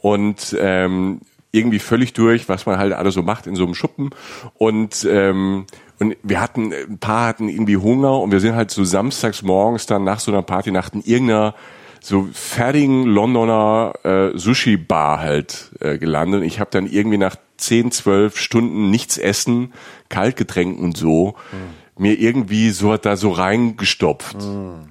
Und 0.01 0.57
ähm, 0.59 1.21
irgendwie 1.53 1.79
völlig 1.79 2.15
durch, 2.15 2.49
was 2.49 2.67
man 2.67 2.79
halt 2.79 2.95
alles 2.95 3.15
so 3.15 3.23
macht 3.23 3.47
in 3.47 3.55
so 3.55 3.65
einem 3.65 3.75
Schuppen. 3.75 4.11
Und 4.55 5.07
ähm, 5.09 5.67
und 6.03 6.17
wir 6.23 6.41
hatten, 6.41 6.73
ein 6.73 6.99
paar 6.99 7.27
hatten 7.27 7.49
irgendwie 7.49 7.77
Hunger 7.77 8.21
und 8.21 8.33
wir 8.33 8.41
sind 8.41 8.55
halt 8.55 8.71
so 8.71 8.83
samstags 8.83 9.43
morgens 9.43 9.87
dann 9.87 10.05
nach 10.05 10.21
so 10.21 10.33
einer 10.33 10.43
Partynacht 10.43 10.95
in 10.95 11.03
irgendeiner 11.03 11.55
so 12.01 12.29
fertigen 12.33 13.05
Londoner 13.05 13.93
äh, 14.03 14.37
Sushi-Bar 14.37 15.21
halt 15.21 15.71
äh, 15.79 15.99
gelandet. 15.99 16.41
Und 16.41 16.47
ich 16.47 16.59
habe 16.59 16.71
dann 16.73 16.87
irgendwie 16.87 17.19
nach 17.19 17.37
zehn, 17.57 17.93
zwölf 17.93 18.37
Stunden 18.37 18.91
nichts 18.91 19.17
essen, 19.17 19.73
Kaltgetränken 20.09 20.83
und 20.83 20.97
so, 20.97 21.37
mhm. 21.53 22.03
mir 22.03 22.19
irgendwie 22.19 22.71
so 22.71 22.97
da 22.97 23.17
so 23.17 23.31
reingestopft. 23.31 24.43
Mhm. 24.43 24.89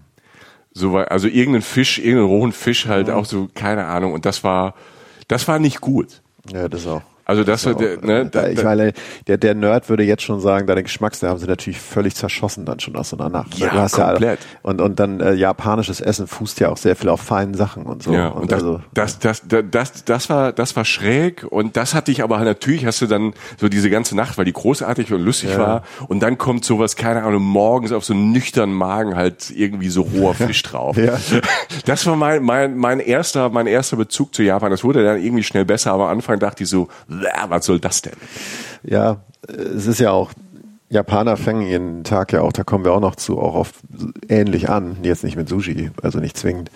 So, 0.74 0.96
also 0.96 1.28
irgendeinen 1.28 1.64
Fisch, 1.64 2.00
irgendeinen 2.00 2.30
rohen 2.30 2.52
Fisch 2.54 2.86
halt 2.88 3.08
mhm. 3.08 3.14
auch 3.16 3.26
so, 3.26 3.50
keine 3.54 3.88
Ahnung. 3.88 4.14
Und 4.14 4.26
das 4.26 4.46
war, 4.46 4.76
das 5.28 5.50
war 5.50 5.60
nicht 5.60 5.82
gut. 5.82 6.22
Ja, 6.50 6.70
das 6.70 6.88
auch. 6.88 7.02
Also 7.32 7.46
das, 7.46 7.62
so, 7.62 7.74
der, 7.74 7.98
ne, 8.02 8.26
da, 8.26 8.50
ich 8.50 8.62
meine, 8.62 8.92
der, 9.26 9.38
der 9.38 9.56
Nerd 9.56 9.88
würde 9.88 10.04
jetzt 10.04 10.24
schon 10.24 10.42
sagen, 10.42 10.68
deine 10.68 10.84
Geschmacksnerven 10.84 11.40
sind 11.40 11.48
natürlich 11.48 11.80
völlig 11.80 12.14
zerschossen 12.14 12.66
dann 12.66 12.82
schon 12.82 12.94
nach 12.94 13.06
so 13.06 13.18
einer 13.18 13.30
Nacht. 13.30 13.58
Ja, 13.58 13.88
komplett. 13.88 14.40
Ja, 14.42 14.48
und, 14.64 14.82
und 14.82 15.00
dann 15.00 15.22
äh, 15.22 15.32
japanisches 15.32 16.02
Essen 16.02 16.28
fußt 16.28 16.60
ja 16.60 16.68
auch 16.68 16.76
sehr 16.76 16.98
viel 16.98 17.08
auf 17.08 17.22
feinen 17.22 17.54
Sachen 17.54 17.84
und 17.84 18.04
so. 18.04 18.12
Ja, 18.12 18.28
und, 18.28 18.42
und 18.42 18.52
das, 18.52 18.64
also, 18.64 18.82
das, 18.94 19.20
das, 19.20 19.44
das, 19.48 19.64
das, 19.72 20.04
das 20.04 20.30
war, 20.30 20.52
das 20.52 20.76
war 20.76 20.84
schräg 20.84 21.46
und 21.50 21.78
das 21.78 21.94
hatte 21.96 22.12
ich 22.12 22.22
aber 22.22 22.38
natürlich 22.40 22.86
hast 22.86 23.02
du 23.02 23.08
dann 23.08 23.34
so 23.58 23.70
diese 23.70 23.90
ganze 23.90 24.14
Nacht, 24.14 24.38
weil 24.38 24.44
die 24.44 24.52
großartig 24.52 25.14
und 25.14 25.22
lustig 25.22 25.52
ja. 25.52 25.58
war 25.58 25.84
und 26.10 26.22
dann 26.22 26.38
kommt 26.38 26.66
sowas, 26.66 26.98
keine 26.98 27.24
Ahnung, 27.24 27.44
morgens 27.44 27.94
auf 27.94 28.04
so 28.04 28.14
einen 28.14 28.34
nüchternen 28.34 28.76
Magen 28.76 29.16
halt 29.16 29.52
irgendwie 29.56 29.88
so 29.88 30.02
roher 30.02 30.34
Fisch 30.34 30.64
drauf. 30.64 30.98
Ja. 30.98 31.18
Das 31.86 32.06
war 32.06 32.16
mein, 32.16 32.44
mein, 32.44 32.78
mein 32.78 33.00
erster, 33.00 33.50
mein 33.50 33.68
erster 33.68 33.98
Bezug 33.98 34.36
zu 34.36 34.44
Japan. 34.44 34.72
Das 34.72 34.84
wurde 34.84 35.04
dann 35.04 35.22
irgendwie 35.22 35.44
schnell 35.44 35.66
besser, 35.66 35.94
aber 35.94 36.06
am 36.06 36.18
Anfang 36.18 36.40
dachte 36.40 36.64
ich 36.64 36.70
so, 36.70 36.90
was 37.48 37.66
soll 37.66 37.80
das 37.80 38.02
denn? 38.02 38.14
Ja, 38.84 39.22
es 39.48 39.88
ist 39.88 40.00
ja 40.00 40.12
auch 40.12 40.32
Japaner 40.92 41.38
fängen 41.38 41.62
ihren 41.62 42.04
Tag 42.04 42.34
ja 42.34 42.42
auch, 42.42 42.52
da 42.52 42.66
kommen 42.66 42.84
wir 42.84 42.92
auch 42.92 43.00
noch 43.00 43.16
zu, 43.16 43.40
auch 43.40 43.56
oft 43.56 43.76
ähnlich 44.28 44.70
an. 44.70 44.98
Jetzt 45.04 45.24
nicht 45.24 45.38
mit 45.38 45.48
Sushi, 45.48 45.90
also 46.04 46.20
nicht 46.20 46.36
zwingend. 46.36 46.70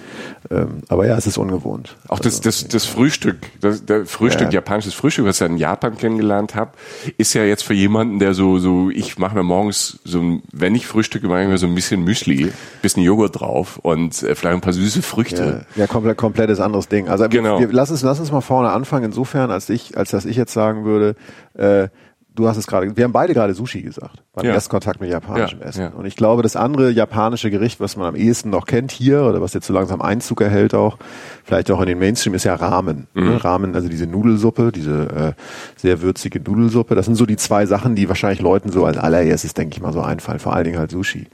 Ähm, 0.50 0.84
aber 0.88 1.06
ja, 1.06 1.18
es 1.18 1.28
ist 1.28 1.38
ungewohnt. 1.38 1.98
Auch 2.08 2.20
das, 2.20 2.38
also, 2.38 2.44
das, 2.44 2.68
das 2.70 2.86
Frühstück, 2.86 3.40
das, 3.60 3.84
der 3.84 4.06
Frühstück, 4.06 4.48
ja. 4.48 4.54
japanisches 4.54 4.94
Frühstück, 4.94 5.26
was 5.26 5.42
ich 5.42 5.48
in 5.48 5.58
Japan 5.58 5.98
kennengelernt 5.98 6.56
habe, 6.56 6.72
ist 7.18 7.34
ja 7.34 7.44
jetzt 7.44 7.64
für 7.64 7.74
jemanden, 7.74 8.20
der 8.20 8.34
so, 8.34 8.58
so, 8.58 8.90
ich 8.90 9.18
mache 9.18 9.36
mir 9.36 9.44
morgens 9.44 10.00
so, 10.06 10.40
wenn 10.54 10.76
ich 10.76 10.88
frühstücke, 10.88 11.28
mache 11.28 11.44
ich 11.44 11.50
mir 11.50 11.58
so 11.58 11.68
ein 11.68 11.76
bisschen 11.76 12.02
Müsli, 12.02 12.54
bisschen 12.82 13.04
Joghurt 13.04 13.42
drauf 13.42 13.80
und 13.82 14.24
äh, 14.24 14.34
vielleicht 14.34 14.56
ein 14.56 14.62
paar 14.62 14.72
süße 14.72 15.02
Früchte. 15.02 15.66
Ja, 15.76 15.82
ja 15.82 15.88
komplett, 15.88 16.16
komplettes 16.16 16.62
anderes 16.62 16.88
Ding. 16.88 17.10
Also 17.10 17.28
genau. 17.28 17.60
wir, 17.60 17.68
lass, 17.70 17.92
uns, 17.92 18.02
lass 18.02 18.22
uns 18.22 18.32
mal 18.32 18.40
vorne 18.40 18.70
anfangen, 18.70 19.04
insofern, 19.04 19.52
als 19.52 19.70
ich, 19.70 19.98
als 19.98 20.12
dass 20.12 20.24
ich 20.24 20.38
jetzt 20.38 20.54
sagen 20.54 20.86
würde, 20.86 21.18
äh, 21.56 21.90
du 22.36 22.48
hast 22.48 22.58
es 22.58 22.68
gerade, 22.68 22.96
wir 22.96 23.04
haben 23.04 23.12
beide 23.12 23.34
gerade 23.34 23.54
Sushi 23.54 23.82
gesagt, 23.82 24.24
beim 24.34 24.46
ja. 24.46 24.54
ersten 24.54 24.70
Kontakt 24.70 25.02
mit 25.02 25.10
japanischem 25.10 25.60
ja, 25.60 25.66
Essen. 25.66 25.82
Ja. 25.82 25.90
Und 25.90 26.06
ich 26.06 26.16
glaube, 26.16 26.44
das 26.44 26.56
andere 26.56 26.92
japanische 26.92 27.50
Gericht, 27.50 27.80
was 27.80 27.96
man 27.96 28.08
am 28.08 28.16
ehesten 28.16 28.50
noch 28.50 28.66
kennt 28.66 28.92
hier 28.92 29.24
oder 29.24 29.42
was 29.42 29.54
jetzt 29.54 29.68
so 29.68 29.74
langsam 29.74 30.02
Einzug 30.02 30.42
erhält 30.42 30.74
auch, 30.74 30.98
vielleicht 31.44 31.72
auch 31.72 31.80
in 31.82 31.88
den 31.88 32.00
Mainstream, 32.00 32.34
ist 32.34 32.44
ja 32.44 32.56
Ramen. 32.56 33.08
Mhm. 33.14 33.24
Ne? 33.24 33.44
Ramen, 33.44 33.76
also 33.76 33.88
diese 33.90 34.08
Nudelsuppe, 34.08 34.72
diese 34.72 35.36
äh, 35.38 35.42
sehr 35.76 36.02
würzige 36.02 36.40
Nudelsuppe. 36.40 36.96
Das 36.96 37.06
sind 37.06 37.16
so 37.16 37.26
die 37.26 37.38
zwei 37.38 37.66
Sachen, 37.66 37.96
die 37.96 38.10
wahrscheinlich 38.10 38.42
Leuten 38.42 38.72
so 38.72 38.86
als 38.86 38.98
allererstes, 38.98 39.54
denke 39.54 39.76
ich 39.76 39.82
mal, 39.82 39.94
so 39.94 40.02
einfallen. 40.02 40.40
Vor 40.40 40.54
allen 40.54 40.66
Dingen 40.66 40.80
halt 40.80 40.92
Sushi. 40.92 41.28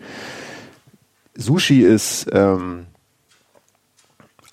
Sushi 1.35 1.81
ist 1.81 2.27
ähm, 2.31 2.85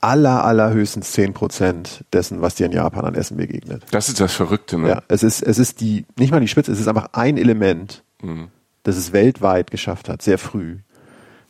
aller, 0.00 0.45
allerhöchstens 0.45 1.12
zehn 1.12 1.35
Prozent 1.35 2.05
dessen, 2.12 2.40
was 2.40 2.55
dir 2.55 2.67
in 2.67 2.73
Japan 2.73 3.05
an 3.05 3.14
Essen 3.14 3.37
begegnet. 3.37 3.83
Das 3.90 4.09
ist 4.09 4.21
das 4.21 4.33
Verrückte, 4.33 4.78
ne? 4.78 4.88
Ja, 4.88 5.02
es 5.09 5.23
ist, 5.23 5.43
es 5.43 5.59
ist 5.59 5.81
die, 5.81 6.07
nicht 6.17 6.31
mal 6.31 6.40
die 6.40 6.49
Spitze, 6.49 6.73
es 6.73 6.81
ist 6.81 6.88
einfach 6.88 7.11
ein 7.12 7.37
Element, 7.37 8.05
mhm. 8.23 8.49
das 8.85 8.97
es 8.97 9.12
weltweit 9.12 9.71
geschafft 9.71 10.09
hat, 10.09 10.23
sehr 10.23 10.38
früh. 10.38 10.78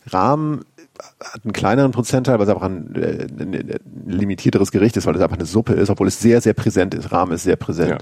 Rahmen 0.07 0.61
hat 1.21 1.43
einen 1.43 1.53
kleineren 1.53 1.91
Prozentteil, 1.91 2.39
weil 2.39 2.45
es 2.45 2.49
einfach 2.49 2.67
ein, 2.67 2.95
äh, 2.95 3.27
ein, 3.27 3.79
limitierteres 4.07 4.71
Gericht 4.71 4.97
ist, 4.97 5.05
weil 5.05 5.15
es 5.15 5.21
einfach 5.21 5.37
eine 5.37 5.45
Suppe 5.45 5.73
ist, 5.73 5.89
obwohl 5.89 6.07
es 6.07 6.19
sehr, 6.19 6.41
sehr 6.41 6.53
präsent 6.53 6.93
ist. 6.93 7.11
Rahmen 7.11 7.31
ist 7.33 7.43
sehr 7.43 7.55
präsent. 7.55 7.91
Ja. 7.91 7.97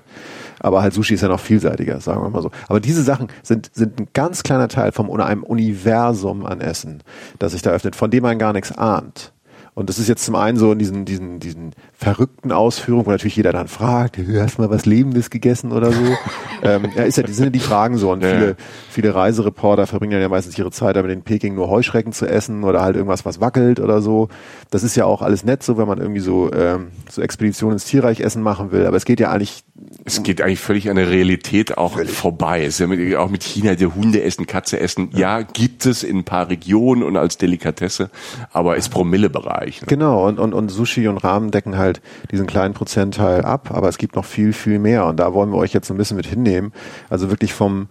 Aber 0.59 0.81
halt 0.81 0.93
Sushi 0.93 1.13
ist 1.13 1.21
ja 1.21 1.27
noch 1.27 1.39
vielseitiger, 1.39 1.99
sagen 1.99 2.23
wir 2.23 2.29
mal 2.29 2.41
so. 2.41 2.51
Aber 2.67 2.79
diese 2.79 3.03
Sachen 3.03 3.27
sind, 3.43 3.69
sind 3.73 3.99
ein 3.99 4.07
ganz 4.13 4.43
kleiner 4.43 4.67
Teil 4.67 4.91
oder 4.97 5.25
einem 5.25 5.43
Universum 5.43 6.45
an 6.45 6.61
Essen, 6.61 7.03
das 7.39 7.51
sich 7.51 7.61
da 7.61 7.71
öffnet, 7.71 7.95
von 7.95 8.09
dem 8.09 8.23
man 8.23 8.39
gar 8.39 8.53
nichts 8.53 8.71
ahnt. 8.71 9.33
Und 9.77 9.89
das 9.89 9.99
ist 9.99 10.07
jetzt 10.07 10.25
zum 10.25 10.33
einen 10.33 10.57
so 10.57 10.71
in 10.71 10.79
diesen, 10.79 11.05
diesen, 11.05 11.39
diesen 11.39 11.73
verrückten 11.93 12.51
Ausführungen, 12.51 13.05
wo 13.05 13.11
natürlich 13.11 13.35
jeder 13.35 13.53
dann 13.53 13.67
fragt, 13.67 14.17
du 14.17 14.41
hast 14.41 14.57
mal 14.57 14.71
was 14.71 14.87
Lebendes 14.87 15.29
gegessen 15.29 15.71
oder 15.71 15.91
so. 15.91 16.01
ähm, 16.63 16.87
ja, 16.95 17.03
ist 17.03 17.17
ja, 17.17 17.21
die 17.21 17.31
sind 17.31 17.45
ja 17.45 17.49
die 17.51 17.59
Fragen 17.59 17.99
so. 17.99 18.11
Und 18.11 18.23
ja. 18.23 18.29
viele, 18.29 18.55
viele 18.89 19.13
Reisereporter 19.13 19.85
verbringen 19.85 20.19
ja 20.19 20.29
meistens 20.29 20.57
ihre 20.57 20.71
Zeit 20.71 20.95
damit 20.95 21.11
in 21.11 21.21
Peking 21.21 21.53
nur 21.53 21.69
Heuschrecken 21.69 22.11
zu 22.11 22.25
essen 22.25 22.63
oder 22.63 22.81
halt 22.81 22.95
irgendwas, 22.95 23.23
was 23.23 23.39
wackelt 23.39 23.79
oder 23.79 24.01
so. 24.01 24.29
Das 24.71 24.81
ist 24.81 24.95
ja 24.95 25.05
auch 25.05 25.21
alles 25.21 25.43
nett 25.43 25.61
so, 25.61 25.77
wenn 25.77 25.87
man 25.87 25.99
irgendwie 25.99 26.21
so, 26.21 26.51
ähm, 26.53 26.87
so 27.07 27.21
Expeditionen 27.21 27.73
ins 27.73 27.85
Tierreich 27.85 28.19
essen 28.21 28.41
machen 28.41 28.71
will. 28.71 28.87
Aber 28.87 28.97
es 28.97 29.05
geht 29.05 29.19
ja 29.19 29.29
eigentlich 29.29 29.63
es 30.05 30.23
geht 30.23 30.41
eigentlich 30.41 30.59
völlig 30.59 30.89
an 30.89 30.95
der 30.95 31.09
Realität 31.09 31.77
auch 31.77 31.93
völlig. 31.93 32.11
vorbei. 32.11 32.63
Es 32.63 32.75
ist 32.75 32.79
ja 32.79 32.87
mit, 32.87 33.15
auch 33.15 33.29
mit 33.29 33.43
China, 33.43 33.75
der 33.75 33.93
Hunde 33.93 34.23
essen, 34.23 34.47
Katze 34.47 34.79
essen. 34.79 35.09
Ja. 35.13 35.39
ja. 35.39 35.41
gibt 35.41 35.85
es 35.85 36.03
in 36.03 36.17
ein 36.17 36.23
paar 36.23 36.49
Regionen 36.49 37.03
und 37.03 37.17
als 37.17 37.37
Delikatesse, 37.37 38.09
aber 38.51 38.77
ist 38.77 38.89
Promillebereich. 38.89 39.66
Ne? 39.81 39.87
Genau, 39.87 40.27
und, 40.27 40.39
und, 40.39 40.53
und 40.53 40.69
Sushi 40.69 41.07
und 41.07 41.17
Rahmen 41.17 41.51
decken 41.51 41.77
halt 41.77 42.01
diesen 42.31 42.47
kleinen 42.47 42.73
Prozentteil 42.73 43.43
ab, 43.43 43.71
aber 43.71 43.89
es 43.89 43.97
gibt 43.97 44.15
noch 44.15 44.25
viel, 44.25 44.53
viel 44.53 44.79
mehr. 44.79 45.05
Und 45.05 45.19
da 45.19 45.33
wollen 45.33 45.51
wir 45.51 45.57
euch 45.57 45.73
jetzt 45.73 45.87
so 45.87 45.93
ein 45.93 45.97
bisschen 45.97 46.17
mit 46.17 46.25
hinnehmen. 46.25 46.71
Also 47.09 47.29
wirklich 47.29 47.53
vom 47.53 47.87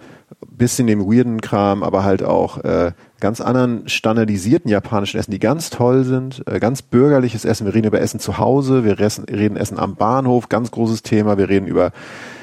bisschen 0.51 0.87
dem 0.87 1.01
weirden 1.01 1.41
Kram, 1.41 1.83
aber 1.83 2.03
halt 2.03 2.23
auch 2.23 2.65
äh, 2.65 2.93
ganz 3.21 3.41
anderen 3.41 3.89
standardisierten 3.89 4.71
japanischen 4.71 5.19
Essen, 5.21 5.31
die 5.31 5.39
ganz 5.39 5.71
toll 5.71 6.05
sind, 6.05 6.43
äh, 6.47 6.59
ganz 6.59 6.83
bürgerliches 6.83 7.45
Essen. 7.45 7.67
Wir 7.67 7.75
reden 7.75 7.87
über 7.87 8.01
Essen 8.01 8.19
zu 8.19 8.39
Hause, 8.39 8.85
wir 8.85 8.99
reden 8.99 9.57
Essen 9.57 9.79
am 9.79 9.95
Bahnhof, 9.95 10.49
ganz 10.49 10.71
großes 10.71 11.03
Thema. 11.03 11.39
Wir 11.39 11.49
reden 11.49 11.67
über 11.67 11.93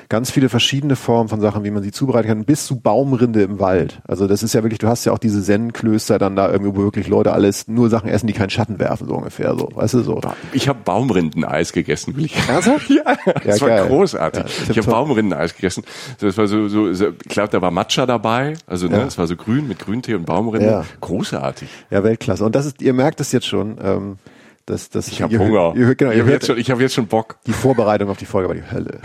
ganz 0.10 0.32
viele 0.32 0.50
verschiedene 0.50 0.96
Formen 0.96 1.30
von 1.30 1.42
Sachen, 1.42 1.64
wie 1.64 1.72
man 1.72 1.84
sie 1.84 1.92
zubereiten 1.92 2.28
kann, 2.28 2.46
bis 2.46 2.66
zu 2.66 2.80
Baumrinde 2.80 3.42
im 3.42 3.60
Wald. 3.60 4.02
Also 4.08 4.28
das 4.28 4.44
ist 4.44 4.54
ja 4.54 4.64
wirklich, 4.64 4.80
du 4.80 4.88
hast 4.88 5.06
ja 5.06 5.12
auch 5.12 5.18
diese 5.18 5.42
Zen-Klöster 5.42 6.20
dann 6.20 6.36
da 6.36 6.52
irgendwie, 6.52 6.76
wo 6.76 6.84
wirklich 6.84 7.08
Leute 7.08 7.34
alles 7.34 7.68
nur 7.68 7.90
Sachen 7.90 8.10
essen, 8.10 8.28
die 8.28 8.34
keinen 8.34 8.50
Schatten 8.50 8.80
werfen, 8.80 9.08
so 9.08 9.16
ungefähr, 9.16 9.56
so, 9.58 9.70
weißt 9.74 9.96
du, 9.96 10.02
so. 10.02 10.22
Ich 10.52 10.68
habe 10.68 10.80
Baumrindeneis 10.84 11.74
gegessen, 11.74 12.16
will 12.16 12.26
ich. 12.26 12.36
Ernsthaft? 12.48 12.90
ja, 12.90 13.04
das 13.44 13.60
ja, 13.60 13.62
war 13.62 13.70
geil. 13.70 13.88
großartig. 13.88 14.44
Ja, 14.44 14.72
ich 14.72 14.78
habe 14.78 14.92
Baumrindeneis 14.92 15.56
gegessen. 15.56 15.84
Das 16.20 16.38
war 16.38 16.48
so, 16.48 16.68
so, 16.68 16.94
so 16.94 17.08
ich 17.10 17.30
glaube, 17.30 17.50
da 17.50 17.62
war 17.62 17.72
Matcha 17.72 18.06
dabei, 18.06 18.54
also 18.68 18.88
ne, 18.88 19.04
es 19.04 19.18
war 19.18 19.28
so 19.28 19.36
grün 19.36 19.68
mit 19.68 19.80
Grüntee 19.80 20.16
und 20.16 20.26
Baumrinde. 20.26 20.66
Ja. 20.66 20.86
Großartig. 21.02 21.70
Ja, 21.90 22.04
Weltklasse. 22.04 22.46
Und 22.46 22.56
das 22.56 22.66
ist, 22.66 22.82
ihr 22.82 22.94
merkt 22.94 23.20
es 23.20 23.32
jetzt 23.32 23.48
schon, 23.48 23.78
ähm, 23.84 24.18
das, 24.66 24.90
das, 24.90 25.10
ich 25.10 25.22
habe 25.22 25.38
Hunger. 25.38 25.74
Ihr, 25.76 25.94
genau, 25.94 26.12
ich 26.12 26.22
habe 26.22 26.32
jetzt, 26.32 26.48
schon, 26.48 26.58
ich 26.58 26.72
hab 26.72 26.80
jetzt 26.80 26.94
schon 26.94 27.08
Bock. 27.08 27.36
Die 27.46 27.52
Vorbereitung 27.52 28.10
auf 28.10 28.16
die 28.16 28.26
Folge 28.26 28.48
war 28.48 28.56
die 28.56 28.64
Hölle. 28.72 29.00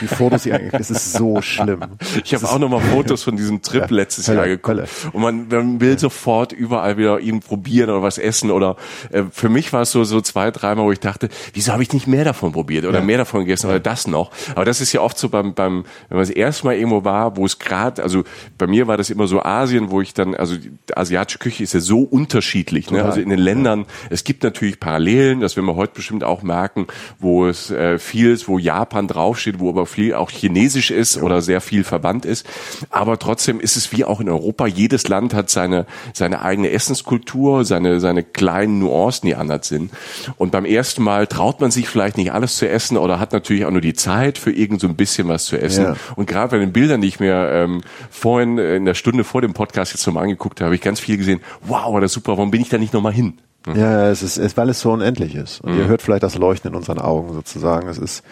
Die 0.00 0.06
Fotos, 0.06 0.44
die 0.44 0.52
eigentlich, 0.52 0.70
das 0.70 0.88
ist 0.88 1.14
so 1.14 1.42
schlimm. 1.42 1.80
Ich 2.22 2.32
habe 2.32 2.48
auch 2.48 2.60
nochmal 2.60 2.80
Fotos 2.80 3.24
von 3.24 3.36
diesem 3.36 3.60
Trip 3.60 3.82
ja, 3.82 3.86
letztes 3.90 4.28
Hölle, 4.28 4.38
Jahr 4.38 4.46
geguckt. 4.46 4.68
Hölle. 4.68 4.88
Und 5.12 5.20
man, 5.20 5.48
man 5.48 5.80
will 5.80 5.92
ja. 5.92 5.98
sofort 5.98 6.52
überall 6.52 6.96
wieder 6.96 7.18
ihn 7.18 7.40
probieren 7.40 7.90
oder 7.90 8.02
was 8.02 8.18
essen. 8.18 8.52
Oder 8.52 8.76
äh, 9.10 9.24
für 9.32 9.48
mich 9.48 9.72
war 9.72 9.82
es 9.82 9.90
so, 9.90 10.04
so 10.04 10.20
zwei, 10.20 10.52
dreimal, 10.52 10.84
wo 10.84 10.92
ich 10.92 11.00
dachte, 11.00 11.28
wieso 11.54 11.72
habe 11.72 11.82
ich 11.82 11.92
nicht 11.92 12.06
mehr 12.06 12.24
davon 12.24 12.52
probiert 12.52 12.84
oder 12.84 13.00
ja. 13.00 13.04
mehr 13.04 13.18
davon 13.18 13.40
gegessen 13.40 13.68
oder 13.68 13.80
das 13.80 14.06
noch. 14.06 14.30
Aber 14.54 14.64
das 14.64 14.80
ist 14.80 14.92
ja 14.92 15.00
oft 15.00 15.18
so 15.18 15.28
beim, 15.28 15.54
beim 15.54 15.84
wenn 16.08 16.18
man 16.18 16.26
das 16.26 16.30
erste 16.30 16.66
Mal 16.66 16.76
irgendwo 16.76 17.02
war, 17.02 17.36
wo 17.36 17.44
es 17.44 17.58
gerade, 17.58 18.00
also 18.00 18.22
bei 18.58 18.68
mir 18.68 18.86
war 18.86 18.96
das 18.96 19.10
immer 19.10 19.26
so 19.26 19.42
Asien, 19.42 19.90
wo 19.90 20.00
ich 20.00 20.14
dann, 20.14 20.36
also 20.36 20.56
die 20.56 20.70
asiatische 20.94 21.40
Küche 21.40 21.64
ist 21.64 21.74
ja 21.74 21.80
so 21.80 22.02
unterschiedlich. 22.02 22.92
Ne? 22.92 23.04
Also 23.04 23.20
in 23.20 23.30
den 23.30 23.40
Ländern, 23.40 23.86
es 24.08 24.22
gibt 24.22 24.44
natürlich 24.44 24.78
Parallelen, 24.84 25.40
das 25.40 25.56
werden 25.56 25.64
wir 25.64 25.76
heute 25.76 25.94
bestimmt 25.94 26.24
auch 26.24 26.42
merken, 26.42 26.88
wo 27.18 27.46
es 27.46 27.70
äh, 27.70 27.98
viel 27.98 28.30
ist, 28.32 28.48
wo 28.48 28.58
Japan 28.58 29.08
draufsteht, 29.08 29.58
wo 29.58 29.70
aber 29.70 29.86
viel 29.86 30.12
auch 30.12 30.30
Chinesisch 30.30 30.90
ist 30.90 31.16
ja. 31.16 31.22
oder 31.22 31.40
sehr 31.40 31.62
viel 31.62 31.84
verwandt 31.84 32.26
ist. 32.26 32.46
Aber 32.90 33.18
trotzdem 33.18 33.60
ist 33.60 33.78
es 33.78 33.92
wie 33.92 34.04
auch 34.04 34.20
in 34.20 34.28
Europa, 34.28 34.66
jedes 34.66 35.08
Land 35.08 35.32
hat 35.32 35.48
seine, 35.48 35.86
seine 36.12 36.42
eigene 36.42 36.68
Essenskultur, 36.68 37.64
seine, 37.64 37.98
seine 37.98 38.22
kleinen 38.22 38.78
Nuancen, 38.78 39.26
die 39.26 39.34
anders 39.34 39.68
sind. 39.68 39.90
Und 40.36 40.52
beim 40.52 40.66
ersten 40.66 41.02
Mal 41.02 41.28
traut 41.28 41.62
man 41.62 41.70
sich 41.70 41.88
vielleicht 41.88 42.18
nicht 42.18 42.32
alles 42.32 42.56
zu 42.56 42.68
essen 42.68 42.98
oder 42.98 43.18
hat 43.18 43.32
natürlich 43.32 43.64
auch 43.64 43.70
nur 43.70 43.80
die 43.80 43.94
Zeit 43.94 44.36
für 44.36 44.52
irgend 44.52 44.82
so 44.82 44.86
ein 44.86 44.96
bisschen 44.96 45.28
was 45.28 45.46
zu 45.46 45.58
essen. 45.58 45.84
Ja. 45.84 45.96
Und 46.14 46.26
gerade 46.26 46.50
bei 46.50 46.58
den 46.58 46.74
Bildern, 46.74 47.00
die 47.00 47.08
ich 47.08 47.20
mir 47.20 47.48
ähm, 47.52 47.80
vorhin 48.10 48.58
in 48.58 48.84
der 48.84 48.92
Stunde 48.92 49.24
vor 49.24 49.40
dem 49.40 49.54
Podcast 49.54 49.94
jetzt 49.94 50.06
nochmal 50.06 50.24
angeguckt 50.24 50.60
habe, 50.60 50.66
habe 50.66 50.74
ich 50.74 50.82
ganz 50.82 51.00
viel 51.00 51.16
gesehen. 51.16 51.40
Wow, 51.62 51.98
das 52.00 52.10
ist 52.10 52.16
super, 52.16 52.32
warum 52.32 52.50
bin 52.50 52.60
ich 52.60 52.68
da 52.68 52.76
nicht 52.76 52.92
nochmal 52.92 53.14
hin? 53.14 53.38
Mhm. 53.66 53.76
Ja, 53.76 54.08
es 54.10 54.22
ist, 54.22 54.36
es, 54.36 54.56
weil 54.56 54.68
es 54.68 54.80
so 54.80 54.92
unendlich 54.92 55.34
ist. 55.34 55.60
Und 55.60 55.72
mhm. 55.72 55.80
ihr 55.80 55.86
hört 55.86 56.02
vielleicht 56.02 56.22
das 56.22 56.36
Leuchten 56.36 56.70
in 56.70 56.76
unseren 56.76 56.98
Augen 56.98 57.32
sozusagen. 57.32 57.88
Es 57.88 57.98
ist 57.98 58.22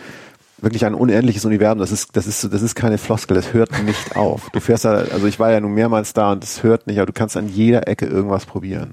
wirklich 0.58 0.84
ein 0.86 0.94
unendliches 0.94 1.44
Universum. 1.44 1.78
Das 1.78 1.92
ist, 1.92 2.16
das 2.16 2.26
ist, 2.26 2.52
das 2.52 2.62
ist 2.62 2.74
keine 2.74 2.98
Floskel. 2.98 3.34
Das 3.34 3.52
hört 3.52 3.82
nicht 3.82 4.16
auf. 4.16 4.50
Du 4.52 4.60
fährst 4.60 4.84
da, 4.84 4.92
also 4.92 5.26
ich 5.26 5.38
war 5.38 5.50
ja 5.50 5.60
nun 5.60 5.72
mehrmals 5.72 6.12
da 6.12 6.32
und 6.32 6.44
es 6.44 6.62
hört 6.62 6.86
nicht, 6.86 6.98
aber 6.98 7.06
du 7.06 7.12
kannst 7.12 7.36
an 7.36 7.48
jeder 7.48 7.88
Ecke 7.88 8.06
irgendwas 8.06 8.46
probieren. 8.46 8.92